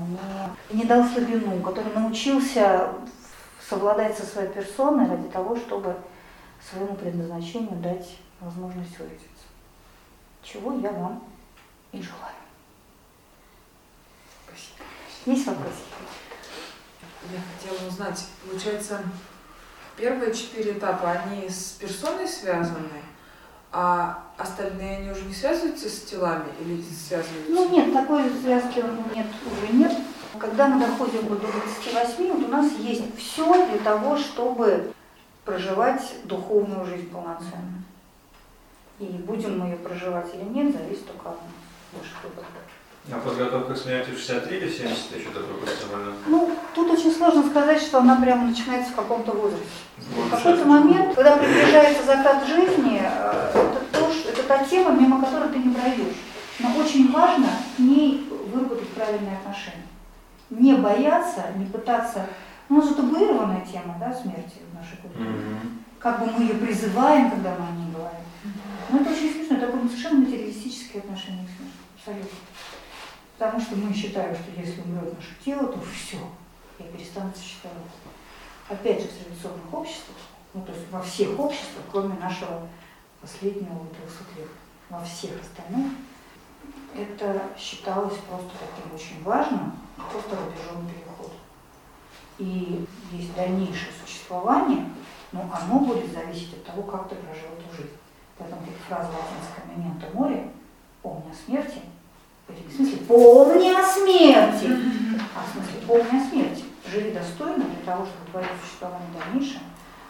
не, 0.71 0.77
не 0.77 0.83
дал 0.85 1.03
слабину, 1.05 1.61
который 1.61 1.93
научился 1.93 2.91
совладать 3.67 4.17
со 4.17 4.25
своей 4.25 4.49
персоной 4.49 5.07
ради 5.07 5.29
того, 5.29 5.55
чтобы 5.55 5.95
своему 6.69 6.95
предназначению 6.95 7.79
дать 7.79 8.17
возможность 8.41 8.97
выразиться. 8.97 9.27
Чего 10.43 10.73
я 10.73 10.91
вам 10.91 11.23
и 11.91 12.01
желаю. 12.01 12.35
Спасибо. 14.45 14.83
Есть 15.25 15.47
вопросы? 15.47 15.81
Я 17.31 17.39
хотела 17.53 17.87
узнать, 17.87 18.25
получается, 18.49 19.01
первые 19.99 20.33
четыре 20.33 20.73
этапа, 20.73 21.11
они 21.11 21.49
с 21.49 21.77
персоной 21.79 22.27
связаны, 22.27 23.03
а 23.71 24.23
остальные 24.37 24.97
они 24.97 25.11
уже 25.11 25.25
не 25.25 25.33
связываются 25.33 25.89
с 25.89 26.01
телами 26.01 26.49
или 26.61 26.81
связываются? 26.81 27.51
Ну 27.51 27.69
нет, 27.69 27.93
такой 27.93 28.29
связки 28.41 28.83
нет, 29.13 29.27
уже 29.45 29.73
нет. 29.73 29.91
Когда 30.39 30.67
мы 30.67 30.79
доходим 30.85 31.27
до 31.27 31.35
28, 31.35 32.33
вот 32.33 32.43
у 32.43 32.47
нас 32.47 32.71
есть 32.79 33.15
все 33.17 33.67
для 33.67 33.79
того, 33.79 34.17
чтобы 34.17 34.93
проживать 35.43 36.15
духовную 36.23 36.85
жизнь 36.85 37.09
полноценно. 37.09 37.83
И 38.99 39.05
будем 39.05 39.59
мы 39.59 39.67
ее 39.67 39.77
проживать 39.77 40.33
или 40.33 40.43
нет, 40.43 40.73
зависит 40.73 41.05
только 41.07 41.29
от 41.29 41.39
наших 41.93 42.23
выборов. 42.23 42.47
А 43.11 43.17
подготовка 43.19 43.73
к 43.73 43.77
смерти 43.77 44.11
в 44.11 44.17
63 44.19 44.57
или 44.57 44.67
в 44.69 44.73
70 44.73 44.97
я 45.15 45.21
что-то 45.21 45.39
пропустил? 45.45 45.87
наверное? 45.91 46.13
Ну, 46.27 46.51
тут 46.75 46.91
очень 46.91 47.11
сложно 47.11 47.43
сказать, 47.49 47.81
что 47.81 47.99
она 47.99 48.15
прямо 48.17 48.45
начинается 48.47 48.91
в 48.91 48.95
каком-то 48.95 49.31
возрасте. 49.31 49.65
В 49.97 50.15
Вот 50.15 50.29
какой-то 50.29 50.57
сейчас. 50.59 50.67
момент, 50.67 51.15
когда 51.15 51.37
приближается 51.37 52.03
закат 52.05 52.45
жизни, 52.47 53.01
э, 53.01 53.51
это, 53.53 53.81
то, 53.99 54.11
что, 54.13 54.29
это 54.29 54.43
та 54.43 54.63
тема, 54.63 54.91
мимо 54.91 55.23
которой 55.25 55.49
ты 55.49 55.57
не 55.57 55.73
пройдешь. 55.73 56.17
Но 56.59 56.75
очень 56.77 57.11
важно 57.11 57.47
к 57.75 57.79
ней 57.79 58.29
выработать 58.53 58.89
правильные 58.89 59.37
отношения. 59.37 59.87
Не 60.51 60.73
бояться, 60.75 61.45
не 61.55 61.65
пытаться... 61.65 62.27
Ну, 62.67 62.77
у 62.77 62.79
нас 62.81 62.89
же 62.89 62.95
табуированная 62.95 63.65
тема, 63.65 63.97
да, 63.99 64.13
смерти 64.13 64.57
в 64.71 64.75
нашей 64.75 64.97
культуре. 65.01 65.29
Мгм. 65.29 65.83
Как 65.97 66.19
бы 66.19 66.31
мы 66.31 66.43
ее 66.43 66.53
призываем, 66.55 67.31
когда 67.31 67.55
мы 67.57 67.65
о 67.67 67.71
ней 67.71 67.91
говорим. 67.91 68.21
Но 68.91 68.99
это 68.99 69.09
очень 69.09 69.33
смешно, 69.33 69.59
такое 69.65 69.81
совершенно 69.87 70.19
материалистическое 70.19 71.01
отношение 71.01 71.45
к 71.45 71.49
смерти. 71.57 71.77
Абсолютно. 71.97 72.37
Потому 73.39 73.61
что 73.61 73.77
мы 73.77 73.93
считаем, 73.93 74.35
что 74.35 74.51
если 74.51 74.81
умрет 74.81 75.15
наше 75.15 75.33
тело, 75.45 75.67
то 75.67 75.79
все, 75.79 76.17
я 76.77 76.85
перестану 76.87 77.31
существовать. 77.33 77.77
Опять 78.67 79.01
же, 79.01 79.07
в 79.07 79.23
традиционных 79.23 79.73
обществах, 79.73 80.17
ну 80.53 80.61
то 80.63 80.73
есть 80.73 80.91
во 80.91 81.01
всех 81.01 81.39
обществах, 81.39 81.85
кроме 81.89 82.15
нашего 82.15 82.67
последнего 83.21 83.75
вот 83.75 83.93
200 83.93 84.39
лет, 84.39 84.49
во 84.89 85.01
всех 85.05 85.31
остальных, 85.39 85.93
это 86.93 87.43
считалось 87.57 88.17
просто 88.29 88.49
таким 88.59 88.93
очень 88.93 89.23
важным, 89.23 89.71
просто 89.95 90.35
рубежом 90.35 90.85
перехода. 90.89 91.35
И 92.39 92.85
есть 93.13 93.33
дальнейшее 93.35 93.93
существование, 94.05 94.85
но 95.31 95.49
оно 95.49 95.79
будет 95.79 96.11
зависеть 96.11 96.55
от 96.55 96.65
того, 96.65 96.83
как 96.83 97.07
ты 97.07 97.15
прожил 97.15 97.47
эту 97.57 97.73
жизнь. 97.73 97.95
Поэтому 98.37 98.63
эта 98.63 98.83
фраза 98.85 99.07
латинская 99.07 99.63
«мементо 99.73 100.07
море», 100.13 100.51
«помни 101.01 101.31
о 101.31 101.45
смерти», 101.45 101.81
в 102.67 102.75
смысле 102.75 102.97
«помни 103.07 103.69
о 103.69 103.83
смерти», 103.83 104.67
а 105.35 105.43
в 105.47 105.51
смысле 105.53 105.81
«помни 105.87 106.19
о 106.19 106.29
смерти». 106.29 106.63
Живи 106.91 107.11
достойно 107.11 107.63
для 107.65 107.85
того, 107.85 108.05
чтобы 108.05 108.31
твое 108.31 108.47
существование 108.63 109.07
дальнейшее 109.13 109.61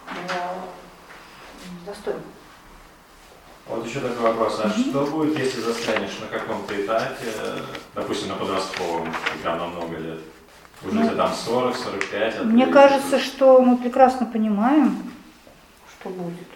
было 0.08 0.54
м, 0.54 1.86
достойным. 1.86 2.24
Вот 3.68 3.86
еще 3.86 4.00
такой 4.00 4.18
вопрос. 4.22 4.60
А 4.64 4.70
что 4.70 5.06
будет, 5.06 5.38
если 5.38 5.60
застрянешь 5.62 6.18
на 6.22 6.28
каком-то 6.28 6.74
этапе, 6.82 7.28
допустим, 7.94 8.30
на 8.30 8.36
подростковом, 8.36 9.10
и 9.10 9.42
прям 9.44 9.58
на 9.60 9.68
много 9.68 9.98
лет? 9.98 10.20
Уже 10.82 10.94
Ну, 10.96 11.04
тебе 11.06 11.16
там 11.18 11.34
40, 11.34 11.76
45, 11.76 12.36
а 12.40 12.44
Мне 12.46 12.66
кажется, 12.68 13.20
что 13.20 13.62
мы 13.62 13.78
прекрасно 13.78 14.26
понимаем, 14.26 15.12
что 16.00 16.10
будет. 16.10 16.48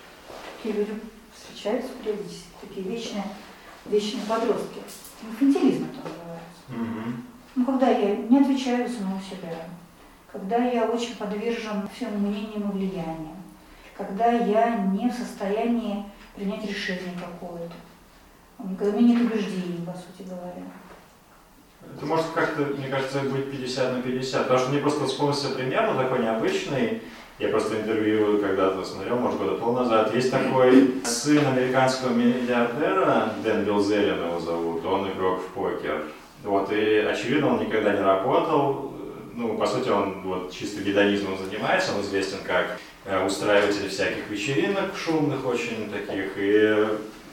Такие 0.58 0.76
люди 0.76 1.00
встречаются 1.36 1.90
периодически, 2.02 2.48
такие 2.62 2.88
вечные, 2.88 3.26
вечные 3.86 4.24
подростки. 4.24 4.80
Инфантилизм 5.30 5.86
это 5.86 6.10
называется. 6.10 6.64
Мгм. 6.70 7.24
Ну, 7.56 7.66
когда 7.66 7.90
я 7.90 8.16
не 8.16 8.40
отвечаю 8.40 8.88
за 8.88 8.95
самого 8.95 9.22
себя, 9.22 9.56
когда 10.32 10.58
я 10.58 10.86
очень 10.86 11.16
подвержен 11.16 11.88
всем 11.95 12.20
мнениям 12.20 12.70
и 12.70 12.74
влияниям, 12.74 13.38
когда 13.95 14.32
я 14.32 14.78
не 14.78 15.10
в 15.10 15.14
состоянии 15.14 16.06
принять 16.36 16.68
решение 16.68 17.14
какое-то, 17.16 17.76
когда 18.58 18.98
у 18.98 19.00
меня 19.00 19.14
нет 19.14 19.22
убеждений, 19.22 19.86
по 19.86 19.94
сути 19.94 20.28
говоря. 20.28 20.64
Это 21.95 22.06
может 22.06 22.28
как-то, 22.34 22.62
мне 22.62 22.88
кажется, 22.88 23.20
быть 23.22 23.52
50 23.52 23.98
на 23.98 24.02
50. 24.02 24.44
Потому 24.44 24.60
что 24.60 24.70
мне 24.70 24.80
просто 24.80 25.06
вспомнился 25.06 25.50
пример, 25.50 25.95
такой 25.95 26.24
необычный. 26.24 27.02
Я 27.44 27.49
просто 27.49 27.76
интервью 27.76 28.38
когда-то 28.38 28.86
смотрел, 28.86 29.18
может, 29.18 29.38
года 29.38 29.56
пол 29.56 29.74
назад. 29.74 30.15
Есть 30.15 30.32
такой 30.32 30.94
сын 31.03 31.45
американского 31.45 32.14
миллиардера, 32.14 33.34
Дэн 33.44 33.65
Билзерин 33.65 34.28
его 34.28 34.40
зовут, 34.40 34.86
он 34.86 35.11
игрок 35.11 35.41
в 35.41 35.48
покер. 35.48 36.06
Вот, 36.45 36.72
и 36.72 36.99
очевидно, 36.99 37.53
он 37.53 37.60
никогда 37.60 37.91
не 37.91 37.99
работал. 37.99 38.94
Ну, 39.34 39.57
по 39.57 39.68
сути, 39.68 39.90
он 39.90 40.22
вот 40.22 40.53
чисто 40.53 40.82
гедонизмом 40.84 41.38
занимается, 41.38 41.94
он 41.94 42.02
известен 42.03 42.38
как 42.48 42.80
э, 43.03 43.26
устраиватель 43.26 43.90
всяких 43.90 44.30
вечеринок 44.30 44.95
шумных 44.95 45.45
очень 45.45 45.91
таких. 45.91 46.38
И 46.38 46.88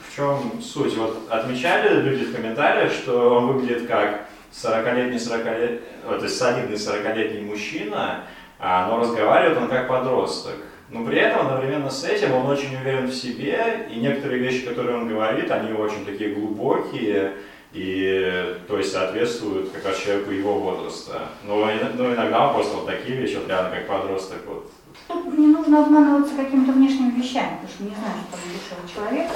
в 0.09 0.17
чем 0.17 0.61
суть? 0.61 0.97
Вот 0.97 1.29
отмечали 1.31 2.01
люди 2.03 2.25
в 2.25 2.35
комментариях, 2.35 2.91
что 2.91 3.37
он 3.37 3.53
выглядит 3.53 3.87
как 3.87 4.27
40-летний, 4.53 5.21
40 5.21 5.45
лет, 5.61 5.83
то 6.03 6.25
есть 6.25 6.37
солидный 6.37 6.77
40-летний 6.77 7.43
мужчина, 7.43 8.25
но 8.61 8.99
разговаривает 9.01 9.59
он 9.59 9.69
как 9.69 9.89
подросток. 9.89 10.55
Но 10.91 11.05
при 11.05 11.19
этом 11.19 11.47
одновременно 11.47 11.89
с 11.89 12.05
этим 12.05 12.33
он 12.35 12.47
очень 12.47 12.75
уверен 12.77 13.07
в 13.07 13.15
себе, 13.15 13.89
и 13.91 13.97
некоторые 14.01 14.41
вещи, 14.41 14.67
которые 14.67 14.97
он 14.99 15.09
говорит, 15.09 15.51
они 15.51 15.73
очень 15.73 16.05
такие 16.05 16.35
глубокие, 16.35 17.35
и 17.73 18.57
то 18.67 18.77
есть 18.79 18.93
соответствуют 18.93 19.71
как 19.71 19.85
раз 19.87 19.99
человеку 19.99 20.33
его 20.33 20.59
возраста. 20.59 21.29
Но, 21.45 21.71
и- 21.71 21.79
но 21.97 22.13
иногда 22.13 22.49
он 22.49 22.55
просто 22.55 22.77
вот 22.77 22.87
такие 22.87 23.17
вещи, 23.19 23.37
вот 23.37 23.47
реально 23.49 23.71
как 23.71 23.87
подросток. 23.87 24.39
Вот. 24.47 24.73
Тут 25.07 25.39
не 25.39 25.47
нужно 25.47 25.85
обманываться 25.85 26.35
какими-то 26.35 26.73
внешними 26.73 27.11
вещами, 27.21 27.51
потому 27.63 27.69
что 27.69 27.83
не 27.85 27.91
знаешь, 27.95 28.23
что 28.29 28.33
там 28.33 28.41
в 28.41 28.53
душе 28.53 28.75
у 28.85 28.89
человека. 28.93 29.35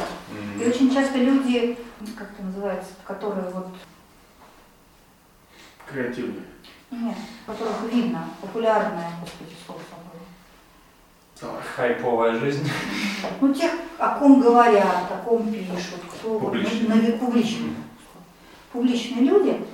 И 0.58 0.62
М. 0.64 0.68
очень 0.68 0.92
часто 0.92 1.18
люди, 1.18 1.78
как 2.18 2.30
это 2.32 2.42
называется, 2.42 2.90
которые 3.04 3.48
вот, 3.50 3.68
Креативный. 5.86 6.42
Нет, 6.90 7.16
которых 7.46 7.82
видно, 7.92 8.24
популярное, 8.40 9.10
господи, 9.20 9.54
слово 9.66 9.80
забыла. 9.90 11.60
Хайповая 11.76 12.38
жизнь. 12.38 12.68
Ну, 13.40 13.52
тех, 13.52 13.72
о 13.98 14.18
ком 14.18 14.40
говорят, 14.40 15.10
о 15.10 15.16
ком 15.26 15.52
пишут, 15.52 16.00
кто 16.12 16.38
вот 16.38 16.52
Публичные. 16.52 16.88
на- 17.12 17.18
публичные. 17.18 17.74
Публичные 18.72 19.24
люди, 19.24 19.64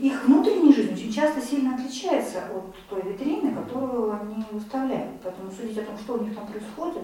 их 0.00 0.24
внутренняя 0.24 0.72
жизнь 0.74 0.92
очень 0.92 1.12
часто 1.12 1.40
сильно 1.40 1.74
отличается 1.74 2.38
от 2.54 2.74
той 2.88 3.02
витрины, 3.02 3.54
которую 3.54 4.12
они 4.20 4.44
выставляют. 4.52 5.20
Поэтому 5.22 5.50
судить 5.50 5.78
о 5.78 5.82
том, 5.82 5.98
что 5.98 6.14
у 6.14 6.22
них 6.24 6.34
там 6.34 6.46
происходит, 6.46 7.02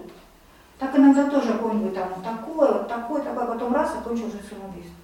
так 0.79 0.95
иногда 0.97 1.29
тоже 1.29 1.49
о 1.51 1.57
ком-нибудь 1.57 1.93
там 1.93 2.09
вот 2.15 2.23
такое, 2.23 2.71
вот 2.71 2.87
такое, 2.87 3.21
такое, 3.23 3.43
а 3.43 3.47
потом 3.53 3.73
раз 3.73 3.95
и 3.95 4.03
кончил 4.03 4.25
жизнь 4.31 4.47
самоубийством. 4.49 4.95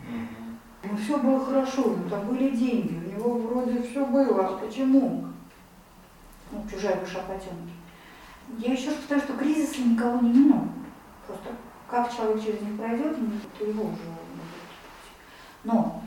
Мгм. 0.00 0.47
Ну, 0.82 0.96
все 0.96 1.18
было 1.18 1.44
хорошо, 1.44 1.96
ну, 1.96 2.08
там 2.08 2.28
были 2.28 2.54
деньги, 2.54 2.94
у 2.94 3.10
него 3.10 3.38
вроде 3.38 3.82
все 3.82 4.06
было, 4.06 4.46
а 4.46 4.58
почему? 4.58 5.26
Ну, 6.52 6.64
чужая 6.70 7.00
душа 7.00 7.18
потемки. 7.20 7.72
Я 8.58 8.72
еще 8.72 8.88
раз 8.88 8.96
повторю, 8.96 9.20
что 9.20 9.32
кризисы 9.34 9.82
никого 9.82 10.20
не 10.20 10.30
минуют. 10.30 10.70
Просто 11.26 11.48
как 11.90 12.14
человек 12.14 12.42
через 12.42 12.60
них 12.62 12.76
пройдет, 12.78 13.16
то 13.58 13.64
его 13.64 13.84
уже. 13.84 14.02
Но 15.64 16.02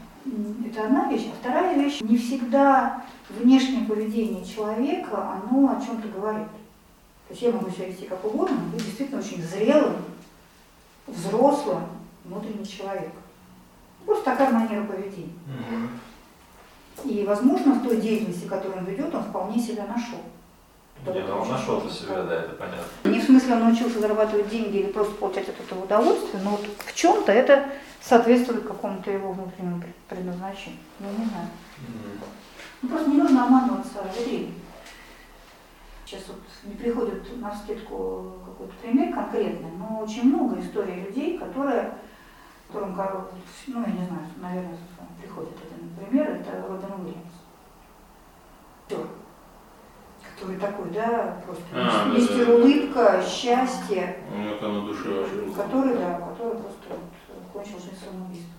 это 0.65 0.85
одна 0.85 1.11
вещь. 1.11 1.27
А 1.31 1.35
вторая 1.39 1.77
вещь, 1.77 2.01
не 2.01 2.17
всегда 2.17 3.03
внешнее 3.29 3.85
поведение 3.85 4.45
человека, 4.45 5.33
оно 5.33 5.69
о 5.69 5.81
чем-то 5.81 6.07
говорит. 6.07 6.47
То 7.27 7.33
есть 7.33 7.41
я 7.41 7.51
могу 7.51 7.69
себя 7.69 7.87
вести 7.87 8.05
как 8.05 8.23
угодно, 8.25 8.57
но 8.57 8.71
быть 8.71 8.85
действительно 8.85 9.19
очень 9.19 9.41
зрелым, 9.43 9.97
взрослым, 11.07 11.83
внутренний 12.25 12.65
человек. 12.65 13.11
Просто 14.05 14.25
такая 14.25 14.51
манера 14.51 14.83
поведения. 14.83 15.33
Мгм. 15.47 15.89
И, 17.05 17.23
возможно, 17.25 17.73
в 17.75 17.83
той 17.83 17.97
деятельности, 18.01 18.45
которую 18.47 18.79
он 18.79 18.85
ведет, 18.85 19.13
он 19.13 19.23
вполне 19.23 19.59
себя 19.59 19.85
нашел. 19.85 20.19
Не, 21.05 21.19
ну 21.21 21.39
он 21.39 21.49
нашел-то 21.49 21.89
себя, 21.91 22.21
да, 22.23 22.35
это 22.41 22.53
понятно. 22.53 22.85
Не 23.09 23.19
в 23.19 23.23
смысле 23.23 23.55
он 23.55 23.59
научился 23.61 23.99
зарабатывать 23.99 24.49
деньги 24.49 24.77
или 24.77 24.91
просто 24.91 25.15
получать 25.15 25.49
от 25.49 25.59
этого 25.59 25.83
удовольствие, 25.85 26.43
но 26.43 26.51
вот 26.51 26.67
в 26.77 26.93
чем-то 26.93 27.31
это 27.31 27.69
соответствует 28.01 28.67
какому-то 28.67 29.09
его 29.09 29.31
внутреннему 29.31 29.81
пред- 29.81 29.95
предназначению. 30.07 30.77
Я 30.99 31.07
не 31.09 31.25
знаю. 31.25 31.47
Мгм. 31.79 32.19
Ну, 32.83 32.89
просто 32.89 33.09
не 33.09 33.17
нужно 33.17 33.45
обманываться 33.45 33.99
витриной. 34.15 34.53
Сейчас 36.05 36.21
вот 36.27 36.41
не 36.65 36.75
приходит 36.75 37.41
на 37.41 37.49
вскидку 37.51 38.33
какой-то 38.45 38.73
пример 38.81 39.13
конкретный, 39.13 39.71
но 39.79 40.01
очень 40.03 40.25
много 40.25 40.59
историй 40.59 41.05
людей, 41.05 41.39
которые, 41.39 41.93
которым, 42.71 42.95
коро- 42.95 43.27
ну, 43.67 43.81
я 43.81 43.87
не 43.91 44.05
знаю, 44.07 44.25
наверное, 44.37 44.77
приходит 45.21 45.57
один 45.63 45.89
пример, 45.89 46.29
это 46.31 46.65
Робин 46.67 47.05
Уильямс. 47.05 47.25
Который 50.35 50.57
такой, 50.57 50.89
да, 50.91 51.41
просто 51.45 51.63
А, 51.73 52.05
да, 52.05 52.13
мистер 52.17 52.37
да, 52.37 52.45
да. 52.45 52.53
улыбка, 52.55 53.23
счастье, 53.27 54.17
У 54.33 54.37
него 54.37 54.55
там 54.55 54.73
на 54.79 54.85
душе 54.87 55.09
очень 55.09 55.53
который, 55.53 55.95
да, 55.97 56.15
который 56.15 56.57
просто 56.59 56.87
вот 56.89 57.51
кончил 57.53 57.79
жизнь 57.79 57.97
самоубийством. 58.03 58.53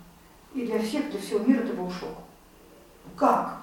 И 0.54 0.66
для 0.66 0.80
всех, 0.80 1.10
для 1.10 1.20
всего 1.20 1.40
мира 1.40 1.60
это 1.62 1.72
был 1.72 1.90
шок. 1.90 2.18
Как? 3.16 3.62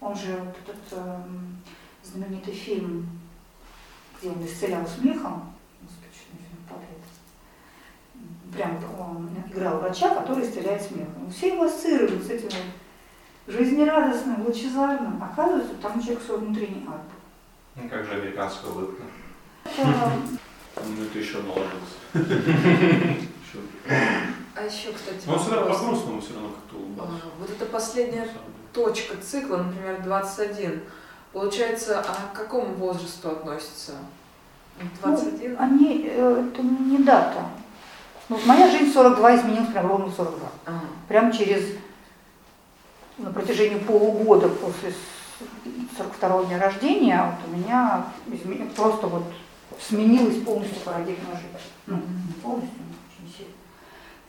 Он 0.00 0.16
же 0.16 0.36
вот 0.38 0.56
этот 0.66 0.98
эм, 0.98 1.58
знаменитый 2.02 2.54
фильм, 2.54 3.06
где 4.18 4.30
он 4.30 4.44
исцелял 4.44 4.86
смехом, 4.86 5.52
господи, 5.82 6.14
что 6.14 6.32
мне 6.34 6.46
фильм 6.48 6.64
падает. 6.68 7.04
Прям 8.52 8.78
он 8.98 9.28
играл 9.48 9.78
врача, 9.78 10.14
который 10.14 10.44
исцеляет 10.48 10.82
смехом. 10.82 11.30
Все 11.30 11.54
его 11.54 11.64
ассоциировали 11.64 12.20
с 12.20 12.30
этим 12.30 12.48
вот 12.48 13.54
жизнерадостным, 13.54 14.44
лучезарным. 14.46 15.22
Оказывается, 15.22 15.74
там 15.82 15.98
у 15.98 16.02
человека 16.02 16.24
свой 16.24 16.38
внутренний 16.38 16.86
ад. 16.88 17.00
Ну, 17.76 17.88
как 17.88 18.04
же 18.04 18.12
американская 18.12 18.70
улыбка. 18.72 19.02
Ну, 20.76 21.04
это 21.04 21.18
еще 21.18 21.38
наложилось. 21.42 21.96
Еще. 22.14 23.58
А 24.56 24.64
еще, 24.64 24.92
кстати, 24.92 25.26
Но 25.26 25.34
он 25.34 25.38
всегда 25.40 25.56
вопрос. 25.60 25.78
по-грустному 25.80 26.20
все 26.20 26.34
равно 26.34 26.48
как-то 26.50 26.76
А, 26.76 26.78
улыбался. 26.78 27.22
Вот 27.38 27.50
это 27.50 27.66
последняя 27.66 28.28
точка 28.72 29.16
цикла, 29.16 29.58
например, 29.58 30.00
21. 30.02 30.80
Получается, 31.32 32.00
а 32.00 32.32
к 32.32 32.36
какому 32.38 32.74
возрасту 32.74 33.30
относится? 33.30 33.92
21? 35.02 35.56
Они, 35.58 36.06
э, 36.08 36.44
это 36.52 36.62
не 36.62 36.98
дата. 36.98 37.44
Ну, 38.30 38.36
вот 38.36 38.46
моя 38.46 38.70
жизнь 38.70 38.92
42 38.92 39.36
изменилась 39.36 39.70
прям 39.70 39.88
ровно 39.88 40.06
в 40.06 40.14
42. 40.14 40.48
А, 40.66 40.70
Прям 41.08 41.32
через, 41.32 41.64
на 43.18 43.32
протяжении 43.32 43.78
полугода 43.80 44.48
после 44.48 44.94
42 45.96 46.44
дня 46.44 46.60
рождения 46.60 47.24
вот 47.24 47.48
у 47.52 47.56
меня 47.56 48.04
изме- 48.28 48.72
просто 48.76 49.08
вот 49.08 49.24
сменилась 49.80 50.40
полностью 50.44 50.78
парадигма 50.84 51.32
жизни. 51.34 51.58
Ну, 51.88 51.96
не 51.96 52.32
полностью, 52.40 52.78
но 52.78 52.94
очень 53.24 53.34
сильно. 53.36 53.52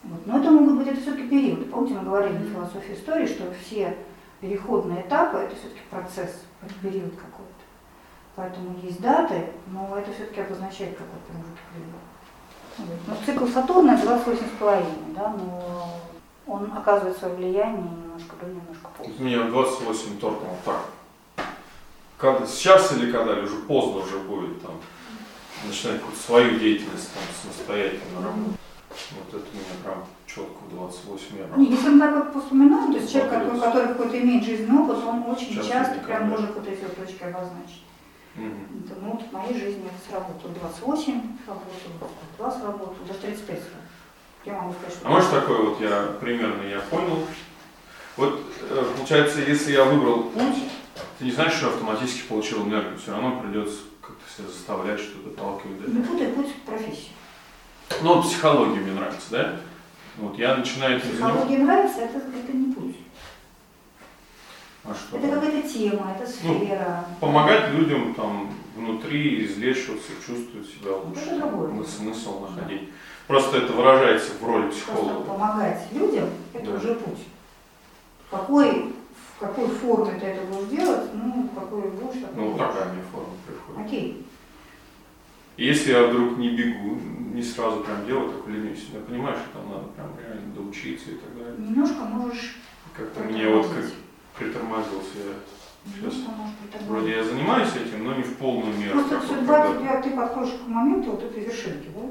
Вот. 0.04 0.26
Но 0.26 0.40
это 0.40 0.50
могут 0.50 0.78
быть, 0.80 0.88
это 0.88 1.00
все-таки 1.00 1.28
периоды. 1.28 1.66
Помните, 1.66 1.94
мы 2.00 2.04
говорили 2.06 2.38
в 2.38 2.52
философии 2.52 2.96
истории, 2.96 3.28
что 3.28 3.54
все 3.64 3.96
переходные 4.40 5.02
этапы 5.02 5.38
это 5.38 5.56
все-таки 5.56 5.82
процесс, 5.92 6.42
это 6.64 6.74
период 6.82 7.14
какой-то. 7.14 7.62
Поэтому 8.36 8.80
есть 8.82 9.00
даты, 9.00 9.46
но 9.68 9.96
это 9.96 10.12
все-таки 10.12 10.42
обозначает 10.42 10.98
какой-то 10.98 11.26
промежуток 11.28 11.60
времени. 11.76 11.94
Ну, 12.78 13.14
цикл 13.26 13.46
Сатурна 13.48 13.96
28,5, 13.96 14.84
да, 15.16 15.36
но 15.38 16.00
он 16.48 16.72
оказывает 16.76 17.18
свое 17.18 17.36
влияние 17.36 17.84
немножко 17.84 18.36
до, 18.40 18.48
немножко. 18.48 18.90
У 19.00 19.24
меня 19.24 19.44
в 19.44 19.52
28 19.52 20.20
торкнул 20.20 20.56
так. 20.66 20.86
Когда, 22.18 22.46
сейчас 22.46 22.92
или 22.94 23.12
когда, 23.12 23.34
или 23.34 23.46
уже 23.46 23.58
поздно 23.58 24.02
уже 24.04 24.20
будет 24.20 24.62
там 24.62 24.74
начинать 25.66 25.98
какую-то 26.00 26.22
свою 26.22 26.60
деятельность 26.60 27.10
там 27.14 27.24
самостоятельно 27.42 28.22
работать. 28.24 28.60
Вот 29.12 29.28
это 29.30 29.48
у 29.52 29.56
меня 29.56 29.84
прям 29.84 30.04
четко 30.26 30.64
в 30.70 30.76
28 30.76 31.26
я 31.38 31.58
Не, 31.58 31.72
Если 31.72 31.90
мы 31.90 32.00
так 32.00 32.34
вот 32.34 32.44
вспоминаем, 32.44 32.92
то 32.92 33.00
есть 33.00 33.12
человек, 33.12 33.32
который, 33.32 33.60
который 33.60 33.88
какой-то 33.90 34.20
имеет 34.20 34.44
жизненный 34.44 34.84
опыт, 34.84 35.04
он 35.06 35.24
очень 35.30 35.56
Часто 35.56 35.72
часто 35.72 36.00
прям 36.00 36.30
может 36.30 36.54
вот 36.54 36.68
эти 36.68 36.82
вот 36.82 36.96
точки 36.96 37.24
обозначить. 37.24 37.84
Это, 38.36 38.96
ну, 39.02 39.12
вот 39.12 39.24
в 39.24 39.32
моей 39.34 39.54
жизни 39.54 39.84
это 39.86 40.10
сработало 40.10 40.54
28 40.54 41.22
сработало, 41.44 42.12
22 42.38 42.52
сработало, 42.52 42.96
даже 43.08 43.20
35 43.20 43.60
сработало. 43.60 43.82
Я 44.46 44.54
могу 44.54 44.74
сказать, 44.74 44.94
что... 44.94 45.08
А 45.08 45.12
может 45.12 45.32
такой 45.32 45.66
вот 45.66 45.82
я 45.82 46.16
примерно 46.20 46.64
я 46.64 46.80
понял. 46.80 47.28
Вот 48.18 48.42
э, 48.62 48.86
получается, 48.98 49.42
если 49.42 49.74
я 49.74 49.84
выбрал 49.84 50.24
путь, 50.24 50.64
ты 51.20 51.26
не 51.26 51.32
знаешь, 51.32 51.54
что 51.54 51.68
автоматически 51.68 52.28
получил 52.28 52.66
энергию. 52.66 52.98
Все 52.98 53.12
равно 53.12 53.40
придется 53.40 53.80
как-то 54.02 54.24
себя 54.36 54.48
заставлять 54.48 55.00
что-то 55.00 55.36
толкивать. 55.36 55.94
Да? 55.94 56.10
Путай 56.10 56.28
путь 56.28 56.56
профессии. 56.66 57.12
Ну 58.02 58.16
вот 58.16 58.26
психология 58.26 58.80
мне 58.80 58.94
нравится, 58.94 59.28
да? 59.30 59.60
Вот 60.18 60.38
я 60.38 60.56
начинаю 60.56 60.98
этим 60.98 61.12
заниматься. 61.12 61.38
Психология 61.38 61.64
нравится, 61.64 62.00
это, 62.00 62.18
это 62.18 62.54
не 62.54 62.74
путь. 62.74 62.96
А 64.84 64.94
что? 64.96 65.18
Это 65.18 65.28
какая-то 65.30 65.68
тема, 65.68 66.16
это 66.18 66.30
Ну, 66.44 66.60
сфера. 66.60 67.06
Помогать 67.20 67.72
людям 67.74 68.14
там 68.16 68.50
внутри 68.76 69.46
излечиваться, 69.46 70.12
чувствовать 70.26 70.68
себя 70.68 70.96
лучше, 70.96 71.22
Это 71.22 71.40
другое. 71.48 71.68
там, 71.70 71.86
смысл 71.86 72.40
находить. 72.48 72.90
Просто 73.28 73.58
это 73.58 73.74
выражается 73.74 74.32
в 74.40 74.44
роли 74.46 74.64
Просто 74.64 74.82
психолога. 74.92 75.22
помогать 75.24 75.88
людям, 75.92 76.30
это 76.54 76.72
Да. 76.72 76.78
уже 76.78 76.96
путь. 76.96 77.20
Какой, 78.32 78.94
в 79.36 79.40
какой 79.40 79.68
форме 79.68 80.20
ты 80.20 80.26
это 80.26 80.48
будешь 80.48 80.70
делать, 80.70 81.14
ну, 81.14 81.50
какой 81.54 81.82
будешь, 81.84 82.22
такой 82.22 82.44
Ну, 82.44 82.58
такая 82.58 82.92
мне 82.94 83.04
форма 83.12 83.30
приходит. 83.46 83.86
Окей. 83.86 84.26
Если 85.58 85.92
я 85.92 86.08
вдруг 86.08 86.38
не 86.38 86.50
бегу, 86.56 86.98
не 87.34 87.44
сразу 87.44 87.82
прям 87.82 88.06
делаю, 88.08 88.32
так 88.32 88.48
ленюсь, 88.48 88.88
я 88.94 89.00
понимаю, 89.02 89.36
что 89.36 89.60
там 89.60 89.70
надо 89.70 89.84
прям 89.90 90.08
реально 90.18 90.56
доучиться 90.56 91.12
и 91.12 91.16
так 91.16 91.38
далее. 91.38 91.54
Немножко 91.60 92.00
можешь 92.06 92.56
Как-то 92.98 93.20
мне 93.24 93.48
вот 93.48 93.68
как. 93.68 93.86
Притормозился 94.38 95.18
я. 95.18 95.34
Сейчас 95.84 96.14
Немножко 96.14 96.32
можешь 96.38 96.56
притормозить. 96.62 96.90
вроде 96.90 97.12
я 97.16 97.24
занимаюсь 97.24 97.70
этим, 97.76 98.04
но 98.06 98.14
не 98.14 98.24
в 98.24 98.36
полную 98.38 98.78
меру. 98.78 98.94
Просто 98.94 99.16
как 99.16 99.24
вот 99.24 99.38
судьба 99.38 99.62
когда-то. 99.68 99.80
тебя, 99.80 100.02
ты 100.02 100.10
подходишь 100.12 100.54
к 100.64 100.68
моменту 100.68 101.12
вот 101.12 101.24
этой 101.24 101.44
вершинки, 101.44 101.90
да? 101.96 102.02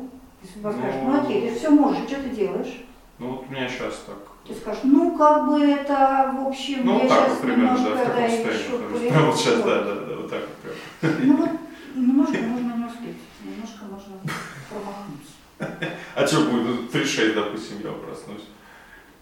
И 0.43 0.47
судьба 0.53 0.73
Ну, 0.73 0.79
скажет, 0.79 1.01
ну 1.05 1.21
окей, 1.23 1.49
ты 1.51 1.55
все 1.59 1.71
можешь, 1.71 2.09
что 2.09 2.17
ты 2.23 2.29
делаешь? 2.31 2.81
Ну 3.19 3.29
вот 3.29 3.45
у 3.49 3.53
меня 3.53 3.69
сейчас 3.69 4.03
так. 4.07 4.17
Ты 4.47 4.55
скажешь, 4.55 4.81
ну 4.85 5.17
как 5.17 5.49
бы 5.49 5.61
это, 5.61 6.35
в 6.37 6.49
общем, 6.49 6.81
Ну 6.85 6.95
я 6.95 6.99
вот 7.01 7.09
так 7.09 7.19
сейчас 7.19 7.31
вот 7.33 7.41
примерно, 7.43 7.67
да, 7.67 7.83
немножко, 7.83 7.95
в 7.95 8.09
таком 8.09 8.23
да, 8.23 8.29
состоянии. 8.31 9.11
Прямо 9.11 9.27
вот 9.27 9.39
сейчас, 9.39 9.57
да, 9.63 9.85
да, 9.85 9.95
да, 9.95 10.15
вот 10.17 10.31
так 10.31 10.41
вот 10.41 10.57
прям. 11.01 11.27
Ну 11.29 11.37
вот 11.37 11.51
немножко 11.95 12.39
можно 12.39 12.73
не 12.79 12.85
успеть, 12.87 13.17
немножко 13.45 13.85
можно 13.85 14.15
промахнуться. 14.71 15.33
А 16.17 16.27
что 16.27 16.41
будет? 16.51 16.65
Ну, 16.93 17.01
3-6, 17.01 17.35
допустим, 17.35 17.77
я 17.85 17.93
проснусь 17.93 18.45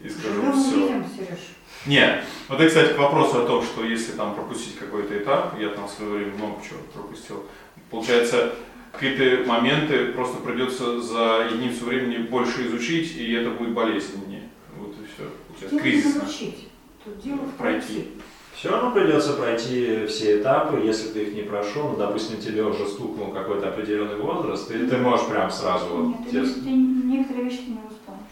и 0.00 0.08
скажу, 0.08 0.52
все. 0.52 0.76
увидим, 0.76 1.04
Сереж. 1.14 1.40
Нет, 1.86 2.24
вот 2.48 2.60
это, 2.60 2.68
кстати, 2.68 2.92
к 2.94 2.98
вопросу 2.98 3.42
о 3.42 3.46
том, 3.46 3.62
что 3.62 3.84
если 3.84 4.12
там 4.12 4.34
пропустить 4.34 4.78
какой-то 4.78 5.16
этап, 5.16 5.58
я 5.58 5.68
там 5.70 5.86
в 5.86 5.90
свое 5.90 6.12
время 6.12 6.34
много 6.34 6.60
чего 6.62 6.80
пропустил, 6.92 7.44
получается, 7.90 8.54
какие-то 8.92 9.48
моменты 9.48 10.06
просто 10.12 10.38
придется 10.38 11.00
за 11.00 11.48
единицу 11.50 11.84
времени 11.86 12.18
больше 12.18 12.66
изучить, 12.66 13.16
и 13.16 13.32
это 13.32 13.50
будет 13.50 13.72
болезненнее. 13.74 14.48
Вот 14.76 14.90
и 14.92 15.06
все. 15.06 15.30
Получается, 15.48 15.74
не 15.76 15.80
кризисно. 15.80 16.22
научить, 16.22 16.68
тут 17.04 17.20
дело 17.22 17.38
Пройти. 17.56 18.08
Все 18.54 18.70
равно 18.70 18.90
придется 18.90 19.34
пройти 19.34 20.06
все 20.06 20.40
этапы, 20.40 20.78
если 20.84 21.10
ты 21.10 21.22
их 21.22 21.34
не 21.34 21.42
прошел, 21.42 21.90
ну, 21.90 21.96
допустим, 21.96 22.40
тебе 22.40 22.64
уже 22.64 22.86
стукнул 22.88 23.28
какой-то 23.30 23.68
определенный 23.68 24.16
возраст, 24.16 24.68
и 24.72 24.84
ты 24.84 24.96
можешь 24.98 25.28
прям 25.28 25.48
сразу 25.48 25.86
вот, 25.86 26.06
Нет, 26.08 26.18
ты, 26.24 26.30
тебе- 26.30 26.40
не- 26.40 26.54
ты 27.00 27.06
некоторые 27.06 27.44
вещи 27.44 27.58
ты 27.58 27.70
не 27.70 27.78
восполнишь. 27.88 28.24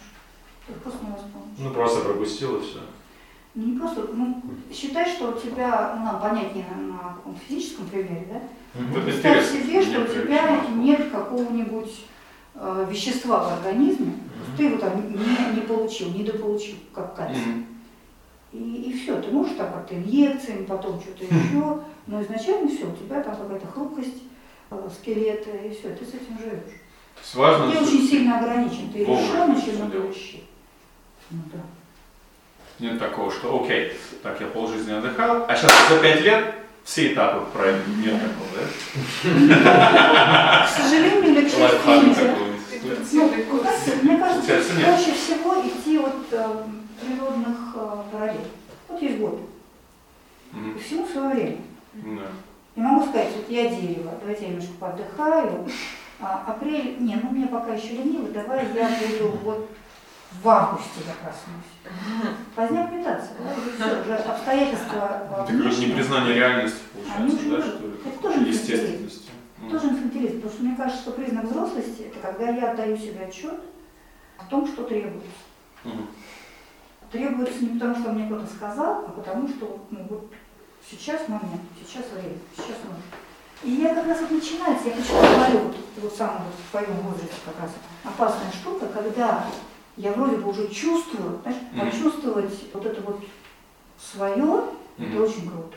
Ты 0.67 0.73
просто 0.83 1.05
не 1.05 1.11
восполнишь. 1.13 1.59
ну, 1.59 1.71
просто 1.71 2.01
пропустил 2.01 2.57
и 2.57 2.63
все. 2.63 2.81
Не 3.57 3.79
просто, 3.79 4.09
ну, 4.13 4.43
считай, 4.73 5.09
что 5.09 5.31
у 5.31 5.33
тебя, 5.33 5.95
ну, 5.99 6.05
нам 6.05 6.21
понятнее 6.21 6.67
на, 6.71 7.17
на 7.31 7.39
физическом 7.49 7.87
примере, 7.87 8.29
да? 8.31 8.41
Это 8.79 9.01
Представь 9.01 9.51
себе, 9.51 9.83
что 9.83 10.03
у 10.03 10.07
тебя 10.07 10.61
нет 10.75 11.11
какого-нибудь 11.11 12.05
э, 12.55 12.87
вещества 12.91 13.49
в 13.49 13.53
организме, 13.55 14.13
есть 14.13 14.57
ты 14.57 14.65
его 14.65 14.79
там 14.79 15.11
не, 15.11 15.55
не 15.55 15.63
получил, 15.63 16.11
не 16.11 16.23
дополучил, 16.23 16.77
как 16.93 17.17
кальций. 17.17 17.43
Мгм. 17.47 17.67
И, 18.53 18.91
и 18.91 18.99
все, 18.99 19.21
ты 19.21 19.31
можешь 19.31 19.57
там 19.57 19.73
как-то 19.73 19.95
инъекциями, 19.95 20.65
потом 20.65 21.01
что-то 21.01 21.25
еще, 21.25 21.81
но 22.07 22.23
изначально 22.23 22.69
все, 22.69 22.87
у 22.87 22.95
тебя 22.95 23.23
там 23.23 23.37
какая-то 23.37 23.67
хрупкость 23.67 24.23
э, 24.71 24.89
скелета, 25.01 25.51
и 25.51 25.71
все, 25.71 25.95
ты 25.95 26.05
с 26.05 26.11
этим 26.11 26.39
живешь. 26.39 26.81
Важно, 27.35 27.73
Ты 27.73 27.79
очень 27.79 28.07
сильно 28.07 28.39
ограничен, 28.39 28.93
ты 28.93 28.99
лишен 28.99 29.51
очень 29.51 29.77
много 29.77 29.99
вещей. 30.07 30.47
Ну 31.31 31.39
да. 31.53 31.61
Нет 32.79 32.99
такого, 32.99 33.31
что 33.31 33.63
окей, 33.63 33.93
так 34.23 34.39
я 34.41 34.47
полжизни 34.49 34.93
отдыхал, 34.93 35.47
а 35.49 35.57
сейчас 35.57 35.73
за 35.89 35.99
пять 35.99 36.21
лет 36.21 36.55
все 36.85 37.13
этапы 37.13 37.47
пройду. 37.53 37.79
Нет 37.97 38.15
такого, 38.21 38.49
да? 38.55 40.67
К 40.67 40.69
сожалению 40.69 41.25
или 41.25 41.49
к 41.49 41.51
счастью, 41.51 42.15
Ну, 43.13 43.33
мне 44.03 44.19
кажется, 44.19 44.53
проще 44.85 45.13
всего 45.15 45.55
идти 45.67 45.99
от 45.99 46.15
э, 46.33 46.49
природных 47.01 47.57
э, 47.75 47.97
параллелей. 48.13 48.41
Вот 48.89 49.03
есть 49.03 49.19
год, 49.19 49.41
и 50.53 50.79
всему 50.79 51.07
свое 51.07 51.29
время. 51.29 51.57
Не 52.77 52.83
могу 52.83 53.07
сказать, 53.07 53.29
вот 53.35 53.49
я 53.49 53.69
дерево, 53.71 54.13
давайте 54.21 54.43
я 54.45 54.49
немножко 54.51 54.73
поотдыхаю. 54.79 55.67
А, 56.21 56.45
апрель, 56.47 56.97
не, 57.01 57.17
ну 57.17 57.31
мне 57.31 57.47
пока 57.47 57.75
еще 57.75 57.89
лениво, 57.89 58.29
давай 58.29 58.67
я 58.75 58.89
буду 58.89 59.39
вот 59.43 59.71
в 60.43 60.49
августе 60.49 61.01
я 61.07 61.15
проснусь. 61.23 62.47
Поздняк 62.55 62.93
метаться, 62.93 63.31
все, 63.75 64.01
уже 64.03 64.15
обстоятельства 64.15 64.97
э, 64.97 65.35
Это 65.35 65.47
как 65.47 65.49
внешние. 65.51 65.89
непризнание 65.91 66.35
реальности 66.35 66.79
получается, 66.93 67.49
да, 67.51 67.63
что 67.63 67.87
ли? 67.87 67.95
это 68.05 68.23
тоже. 68.23 68.41
Естественности. 68.41 69.31
Тоже 69.71 69.87
инфантилизм, 69.89 70.37
потому 70.37 70.53
что 70.53 70.63
мне 70.63 70.77
кажется, 70.77 71.03
что 71.03 71.13
признак 71.13 71.45
взрослости– 71.45 72.03
это 72.09 72.19
когда 72.21 72.51
я 72.51 72.71
отдаю 72.73 72.97
себе 72.97 73.25
отчет 73.27 73.61
о 74.39 74.45
том, 74.45 74.67
что 74.67 74.85
требуется. 74.85 75.31
Требуется 77.11 77.65
не 77.65 77.79
потому, 77.79 77.95
что 77.97 78.13
мне 78.13 78.27
кто-то 78.27 78.47
сказал, 78.47 79.05
а 79.07 79.13
потому 79.17 79.49
что 79.49 79.81
ну, 79.91 80.07
вот 80.11 80.31
сейчас 80.89 81.29
момент, 81.29 81.63
сейчас 81.81 82.05
время, 82.13 82.37
сейчас 82.55 82.77
нужно. 82.85 83.03
И 83.63 83.71
я 83.83 83.95
как 83.95 84.07
раз 84.07 84.21
вот 84.21 84.31
начинается, 84.33 84.89
я 84.89 84.95
почему 84.95 85.21
говорю, 85.21 85.59
вот, 85.69 85.77
вот 85.97 86.15
самое 86.15 86.41
вот 86.41 86.55
в 86.55 86.71
твоем 86.71 87.01
возрасте 87.01 87.37
как 87.45 87.61
раз 87.61 87.71
опасная 88.05 88.53
штука, 88.53 88.87
когда 88.87 89.47
я 89.97 90.13
вроде 90.13 90.37
бы 90.37 90.51
уже 90.51 90.69
чувствую, 90.69 91.39
знаешь, 91.43 91.59
Мгм. 91.73 91.81
почувствовать 91.91 92.75
вот 92.75 92.87
это 92.87 93.01
вот 93.03 93.25
свое, 93.99 94.65
это 94.99 95.09
Мгм. 95.11 95.23
очень 95.23 95.49
круто. 95.51 95.77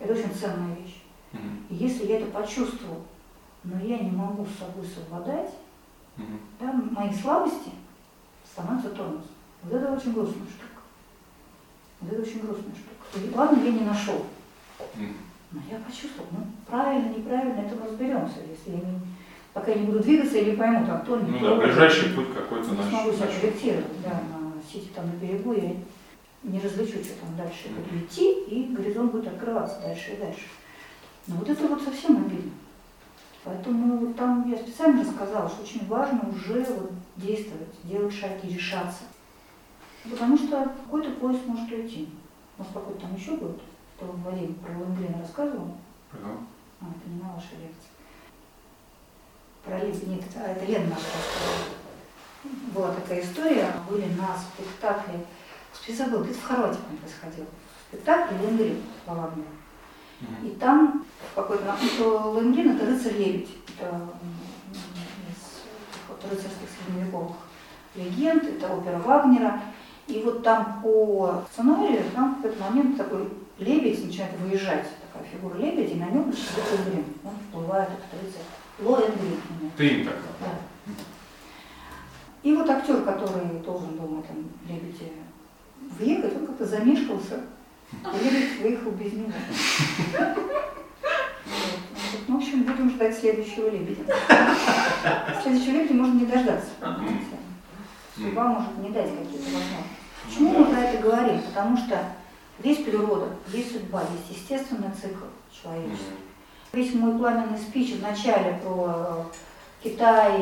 Это 0.00 0.12
очень 0.12 0.34
ценная 0.34 0.74
вещь. 0.76 1.02
Мгм. 1.32 1.58
И 1.70 1.74
если 1.76 2.06
я 2.06 2.18
это 2.18 2.30
почувствовал, 2.30 3.02
но 3.64 3.78
я 3.80 3.98
не 3.98 4.10
могу 4.10 4.44
с 4.44 4.58
собой 4.58 4.84
совладать, 4.86 5.54
Мгм. 6.16 6.40
да, 6.60 6.72
мои 6.72 7.12
слабости 7.14 7.70
становятся 8.44 8.90
тормозом. 8.90 9.22
Вот 9.62 9.72
это 9.74 9.92
очень 9.92 10.12
грустная 10.12 10.46
штука. 10.46 10.82
Вот 12.00 12.12
это 12.12 12.22
очень 12.22 12.40
грустная 12.40 12.74
штука. 12.74 13.24
И 13.26 13.34
ладно, 13.34 13.62
я 13.64 13.70
не 13.70 13.80
нашел. 13.80 14.26
Мгм. 14.96 15.14
Но 15.52 15.60
я 15.70 15.78
почувствовал, 15.78 16.28
ну, 16.32 16.46
правильно, 16.66 17.10
неправильно, 17.14 17.60
это 17.60 17.76
мы 17.76 17.86
разберемся. 17.86 18.38
Если 18.50 18.70
я 18.72 18.78
не, 18.78 18.98
пока 19.52 19.70
я 19.72 19.78
не 19.78 19.86
буду 19.86 20.00
двигаться, 20.00 20.38
я 20.38 20.44
не 20.44 20.56
пойму, 20.56 20.86
там, 20.86 21.04
то, 21.04 21.16
не 21.16 21.30
Ну 21.32 21.38
то. 21.38 21.56
да, 21.56 21.64
ближайший 21.66 22.10
путь 22.10 22.34
какой-то 22.34 22.72
наш. 22.74 22.88
смогу 22.88 23.12
себя 23.12 23.26
наш. 23.26 23.34
проектировать, 23.36 24.02
да, 24.02 24.10
на 24.30 24.52
сети 24.70 24.88
там 24.94 25.06
на 25.06 25.12
берегу, 25.14 25.52
я 25.52 25.74
не 26.42 26.60
различу, 26.60 26.98
что 27.04 27.14
там 27.20 27.36
дальше 27.36 27.68
я 27.68 27.74
буду 27.74 28.04
идти, 28.04 28.32
и 28.44 28.74
горизонт 28.74 29.12
будет 29.12 29.28
открываться 29.28 29.80
дальше 29.80 30.12
и 30.12 30.16
дальше. 30.16 30.42
Но 31.28 31.36
вот 31.36 31.48
это 31.48 31.66
вот 31.66 31.82
совсем 31.82 32.16
обидно. 32.16 32.50
Поэтому 33.44 33.96
вот 33.98 34.16
там 34.16 34.48
я 34.50 34.56
специально 34.56 35.02
рассказала, 35.02 35.48
что 35.48 35.62
очень 35.62 35.86
важно 35.88 36.20
уже 36.30 36.64
вот 36.64 36.92
действовать, 37.16 37.68
делать 37.84 38.14
шаги, 38.14 38.54
решаться. 38.54 39.02
Потому 40.08 40.36
что 40.36 40.64
какой-то 40.84 41.10
поезд 41.12 41.46
может 41.46 41.70
уйти. 41.70 42.08
Может, 42.58 42.72
какой-то 42.72 43.00
там 43.00 43.14
еще 43.16 43.32
будет, 43.36 43.58
что 43.96 44.06
Владимир 44.06 44.52
про 44.54 44.78
Лонгрина 44.78 45.18
рассказывал. 45.20 45.76
Понял? 46.10 46.38
А, 46.80 46.86
это 46.86 47.08
не 47.10 47.20
на 47.22 47.34
вашей 47.34 47.58
лекции. 47.62 47.90
Про 49.64 49.78
нет, 49.78 50.24
а 50.36 50.50
это 50.50 50.64
Лена 50.64 50.86
наша 50.86 51.06
рассказывала. 51.14 51.82
Была 52.74 52.94
такая 52.94 53.22
история, 53.22 53.72
были 53.88 54.06
на 54.14 54.36
спектакле, 54.36 55.24
господи, 55.70 55.96
забыл, 55.96 56.24
где-то 56.24 56.38
в 56.40 56.44
Хорватии 56.44 56.78
по-моему, 56.78 56.98
происходил. 56.98 57.46
Спектакль 57.88 58.34
Ленгрин 58.42 58.82
Балагнера. 59.06 59.46
Мгм. 60.20 60.46
И 60.46 60.50
там 60.56 61.04
в 61.30 61.34
какой-то 61.36 61.64
момент, 61.64 61.92
что 61.92 62.40
Ленгрин 62.40 62.76
это 62.76 62.86
рыцарь-лебедь. 62.86 63.50
Это 63.78 64.00
из 65.30 65.62
вот 66.08 66.24
рыцарских 66.24 66.68
средневековых 66.84 67.36
легенд, 67.94 68.42
это 68.42 68.74
опера 68.74 68.98
Вагнера. 68.98 69.60
И 70.08 70.20
вот 70.22 70.42
там 70.42 70.80
по 70.82 71.44
сценарию, 71.52 72.02
там 72.12 72.34
в 72.34 72.36
какой-то 72.42 72.64
момент 72.64 72.96
такой 72.96 73.28
лебедь 73.58 74.04
начинает 74.04 74.36
выезжать, 74.40 74.88
такая 75.12 75.28
фигура 75.30 75.54
лебедя, 75.56 75.94
и 75.94 75.98
на 75.98 76.06
нем 76.06 76.32
Ленгрин. 76.32 77.04
Он 77.24 77.34
всплывает 77.46 77.88
этот 77.90 78.20
рыцарь. 78.20 78.42
Лоэнгрин. 78.78 79.40
Ты 79.76 79.86
им 79.88 80.04
так. 80.06 80.16
Да. 80.40 80.46
И 82.42 82.54
вот 82.54 82.68
актер, 82.68 83.02
который 83.02 83.44
должен 83.64 83.96
был 83.96 84.08
на 84.08 84.20
этом 84.20 84.50
лебеде 84.68 85.12
въехать, 85.98 86.36
он 86.36 86.46
как-то 86.46 86.66
замешкался. 86.66 87.40
и 87.92 88.24
Лебедь 88.24 88.60
выехал 88.60 88.90
без 88.92 89.12
него. 89.12 89.32
Вот. 90.12 90.38
Он 91.46 91.54
говорит, 92.08 92.28
Ну, 92.28 92.34
в 92.34 92.38
общем, 92.38 92.62
будем 92.64 92.90
ждать 92.90 93.18
следующего 93.18 93.68
лебедя. 93.68 94.04
Следующего 95.42 95.72
лебедя 95.72 95.94
можно 95.94 96.18
не 96.18 96.26
дождаться. 96.26 96.70
Судьба 98.16 98.46
может 98.46 98.76
не 98.78 98.90
дать 98.90 99.08
какие-то 99.10 99.44
возможности. 99.44 100.02
Почему 100.24 100.58
мы 100.58 100.64
про 100.66 100.80
это 100.80 101.02
говорим? 101.02 101.40
Потому 101.42 101.76
что 101.76 101.98
есть 102.62 102.84
природа, 102.84 103.28
есть 103.52 103.72
судьба, 103.72 104.02
есть 104.02 104.38
естественный 104.38 104.90
цикл 105.00 105.24
человеческий. 105.50 106.14
Весь 106.72 106.94
мой 106.94 107.18
пламенный 107.18 107.58
спич 107.58 107.96
в 107.96 108.02
начале 108.02 108.58
про 108.64 109.26
Китай, 109.84 110.40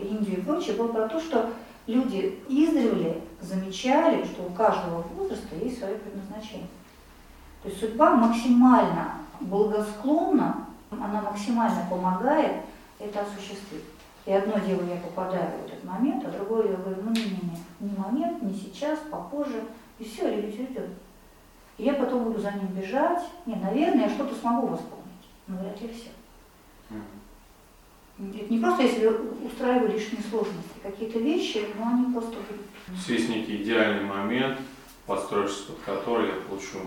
Индию 0.00 0.38
и 0.38 0.42
прочее 0.42 0.76
был 0.76 0.88
про 0.88 1.08
то, 1.08 1.18
что 1.18 1.50
люди 1.88 2.38
издревле 2.48 3.20
замечали, 3.40 4.24
что 4.24 4.44
у 4.44 4.50
каждого 4.50 5.02
возраста 5.16 5.56
есть 5.60 5.80
свое 5.80 5.96
предназначение. 5.96 6.68
То 7.64 7.68
есть 7.68 7.80
судьба 7.80 8.14
максимально 8.14 9.14
благосклонна, 9.40 10.66
она 10.90 11.20
максимально 11.22 11.84
помогает 11.90 12.62
это 13.00 13.22
осуществить. 13.22 13.82
И 14.24 14.32
одно 14.32 14.58
дело 14.60 14.82
я 14.88 14.96
попадаю 14.96 15.50
в 15.50 15.66
этот 15.66 15.82
момент, 15.82 16.24
а 16.24 16.30
другое 16.30 16.70
я 16.70 16.76
говорю, 16.76 17.02
ну 17.02 17.10
не, 17.10 17.24
не, 17.24 17.58
не, 17.80 17.98
момент, 17.98 18.40
не 18.40 18.54
сейчас, 18.54 19.00
попозже, 19.10 19.64
и 19.98 20.04
все, 20.04 20.30
лебедь 20.30 20.60
уйдет. 20.60 20.90
И 21.76 21.82
я 21.84 21.94
потом 21.94 22.22
буду 22.22 22.40
за 22.40 22.52
ним 22.52 22.68
бежать. 22.68 23.24
Не, 23.46 23.56
наверное, 23.56 24.06
я 24.06 24.08
что-то 24.08 24.36
смогу 24.36 24.68
восполнить, 24.68 25.01
но 25.46 25.58
вряд 25.58 25.80
ли 25.80 25.88
все. 25.88 26.10
Это 28.18 28.52
не 28.52 28.58
просто 28.60 28.82
если 28.82 29.06
устраиваю 29.06 29.92
лишние 29.92 30.22
сложности, 30.22 30.78
какие-то 30.82 31.18
вещи, 31.18 31.66
но 31.78 31.88
они 31.88 32.12
просто 32.12 32.32
будут. 32.36 32.66
Есть 33.08 33.28
некий 33.28 33.62
идеальный 33.62 34.04
момент, 34.04 34.58
подстроившись 35.06 35.62
под 35.62 35.78
который 35.80 36.28
я 36.28 36.34
получу 36.48 36.78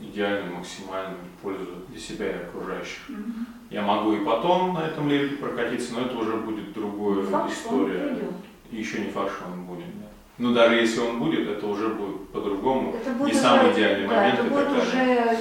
идеальную 0.00 0.56
максимальную 0.56 1.18
пользу 1.42 1.66
для 1.88 1.98
себя 1.98 2.30
и 2.30 2.42
окружающих. 2.44 3.08
Мгм. 3.08 3.46
Я 3.70 3.82
могу 3.82 4.12
и 4.12 4.24
потом 4.24 4.74
на 4.74 4.86
этом 4.86 5.08
лебеде 5.08 5.36
прокатиться, 5.36 5.94
но 5.94 6.02
это 6.02 6.16
уже 6.18 6.36
будет 6.36 6.72
другая 6.74 7.24
Факт, 7.26 7.52
история. 7.52 8.18
И 8.70 8.76
еще 8.76 9.00
не 9.00 9.10
факт, 9.10 9.32
что 9.32 9.46
он 9.50 9.64
будет. 9.64 9.86
да. 10.00 10.06
Но 10.38 10.52
даже 10.52 10.74
если 10.76 11.00
он 11.00 11.18
будет, 11.18 11.48
это 11.48 11.66
уже 11.66 11.88
будет 11.88 12.28
по-другому. 12.28 12.94
Это 12.94 13.10
Не 13.10 13.16
будет 13.18 13.36
самый 13.36 13.70
уже- 13.70 13.78
идеальный 13.80 14.08
да, 14.08 14.14
момент 14.16 14.38
это 14.40 14.48
будет 14.50 14.70
уже, 14.70 15.38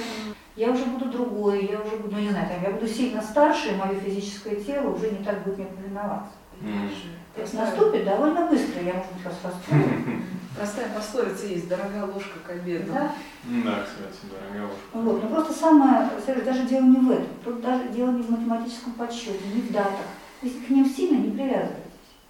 я 0.55 0.71
уже 0.71 0.85
буду 0.85 1.05
другой, 1.05 1.65
я 1.65 1.79
уже 1.79 1.95
буду, 1.97 2.15
ну 2.15 2.21
не 2.21 2.29
знаю, 2.29 2.47
там, 2.49 2.61
я 2.63 2.71
буду 2.71 2.87
сильно 2.87 3.21
старше, 3.21 3.69
и 3.69 3.75
мое 3.75 3.99
физическое 3.99 4.55
тело 4.55 4.93
уже 4.93 5.11
не 5.11 5.23
так 5.23 5.43
будет 5.43 5.57
мне 5.57 5.67
повиноваться. 5.67 6.31
М. 6.61 6.89
То 7.35 7.41
есть 7.41 7.53
наступит 7.53 8.05
довольно 8.05 8.47
быстро, 8.47 8.81
я, 8.81 8.93
может 8.93 9.11
быть, 9.13 9.25
вас 9.25 9.35
расстрою. 9.43 10.21
Простая 10.57 10.89
пословица 10.89 11.45
есть, 11.45 11.69
дорогая 11.69 12.05
ложка 12.05 12.37
к 12.45 12.49
обеду. 12.49 12.91
Да? 12.91 13.13
Да, 13.45 13.83
кстати, 13.83 14.29
дорогая 14.29 14.67
ложка. 14.67 14.81
Вот, 14.93 15.23
но 15.23 15.29
просто 15.29 15.53
самое, 15.53 16.09
даже 16.45 16.63
дело 16.65 16.83
не 16.83 16.97
в 16.97 17.11
этом. 17.11 17.27
Тут 17.43 17.61
даже 17.61 17.87
дело 17.89 18.11
не 18.11 18.21
в 18.21 18.29
математическом 18.29 18.93
подсчете, 18.93 19.39
не 19.53 19.61
в 19.61 19.71
датах. 19.71 20.05
То 20.41 20.47
есть 20.47 20.65
к 20.65 20.69
ним 20.69 20.85
сильно 20.85 21.17
не 21.17 21.31
привязывайтесь, 21.31 21.77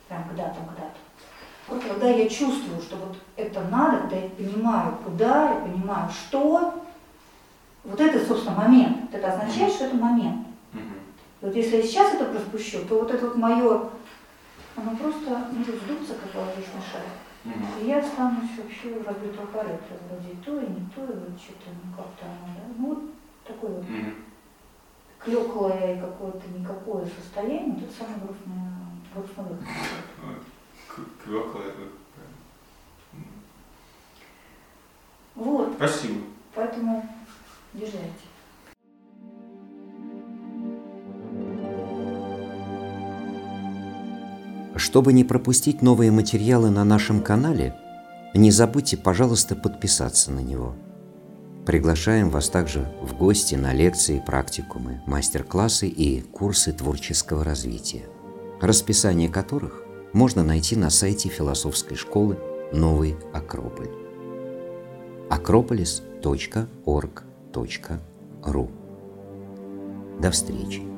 прям 0.08 0.24
к 0.26 0.36
датам, 0.36 0.66
к 0.66 0.76
датам. 0.76 1.02
Вот 1.68 1.84
когда 1.84 2.10
я 2.10 2.30
чувствую, 2.30 2.82
что 2.82 2.98
вот 2.98 3.18
это 3.38 3.62
надо, 3.72 4.02
когда 4.02 4.18
я 4.18 4.30
понимаю, 4.30 4.98
куда, 5.04 5.54
я 5.54 5.60
понимаю, 5.62 6.10
что, 6.10 6.84
вот 7.84 8.00
это, 8.00 8.26
собственно, 8.26 8.58
момент. 8.58 8.98
Вот 9.02 9.14
это 9.14 9.34
означает, 9.34 9.74
что 9.74 9.86
это 9.86 9.96
момент. 9.96 10.48
И 11.42 11.46
вот 11.46 11.56
если 11.56 11.78
я 11.78 11.84
сейчас 11.84 12.14
это 12.14 12.26
проспущу, 12.26 12.86
то 12.88 13.00
вот 13.00 13.12
это 13.12 13.26
вот 13.28 13.36
мое, 13.38 13.90
оно 14.76 14.96
просто 14.96 15.48
может 15.52 15.76
сдуться, 15.84 16.14
как 16.16 16.36
воздушный 16.36 16.82
шар. 16.92 17.02
И 17.82 17.86
я 17.88 17.98
останусь 18.00 18.52
вообще 18.58 18.94
в 19.00 19.08
разбитого 19.08 19.48
корыта. 19.48 19.98
Вроде 20.10 20.36
то, 20.46 20.60
и 20.62 20.70
не 20.70 20.88
то, 20.96 21.02
и 21.04 21.18
вот 21.18 21.40
что-то, 21.42 21.72
ну 21.84 21.96
как-то 21.98 22.26
оно, 22.26 22.54
да. 22.56 22.74
Ну 22.78 22.88
вот 22.90 23.00
такое 23.48 23.72
вот 23.72 23.86
клеклое 25.20 26.00
какое-то 26.02 26.48
никакое 26.58 27.06
состояние, 27.06 27.78
это 27.84 27.94
самое 27.98 28.20
грустное, 28.20 28.72
грустный 29.14 29.44
выход. 29.46 29.66
К- 30.88 31.24
Квёкла 31.24 31.60
это. 31.62 31.82
М. 33.14 33.26
Вот, 35.36 35.74
Спасибо. 35.78 36.22
поэтому 36.54 37.08
езжайте. 37.74 38.12
Чтобы 44.76 45.14
не 45.14 45.24
пропустить 45.24 45.82
новые 45.82 46.12
материалы 46.12 46.70
на 46.70 46.84
нашем 46.84 47.22
канале, 47.22 47.76
не 48.34 48.52
забудьте, 48.52 48.98
пожалуйста, 48.98 49.56
подписаться 49.56 50.32
на 50.32 50.40
него. 50.40 50.76
Приглашаем 51.66 52.30
вас 52.30 52.50
также 52.50 52.92
в 53.02 53.16
гости 53.16 53.56
на 53.56 53.74
лекции, 53.74 54.24
практикумы, 54.26 55.02
мастер-классы 55.06 55.88
и 55.88 56.22
курсы 56.22 56.72
творческого 56.74 57.44
развития, 57.44 58.04
расписание 58.60 59.30
которых 59.30 59.84
можно 60.14 60.44
найти 60.44 60.76
на 60.76 60.90
сайте 60.90 61.30
философской 61.30 61.96
школы 61.96 62.40
«Новый 62.74 63.16
Акрополь» 63.34 63.90
акрополис.орг.ру 67.52 68.70
До 70.22 70.32
встречи! 70.32 70.91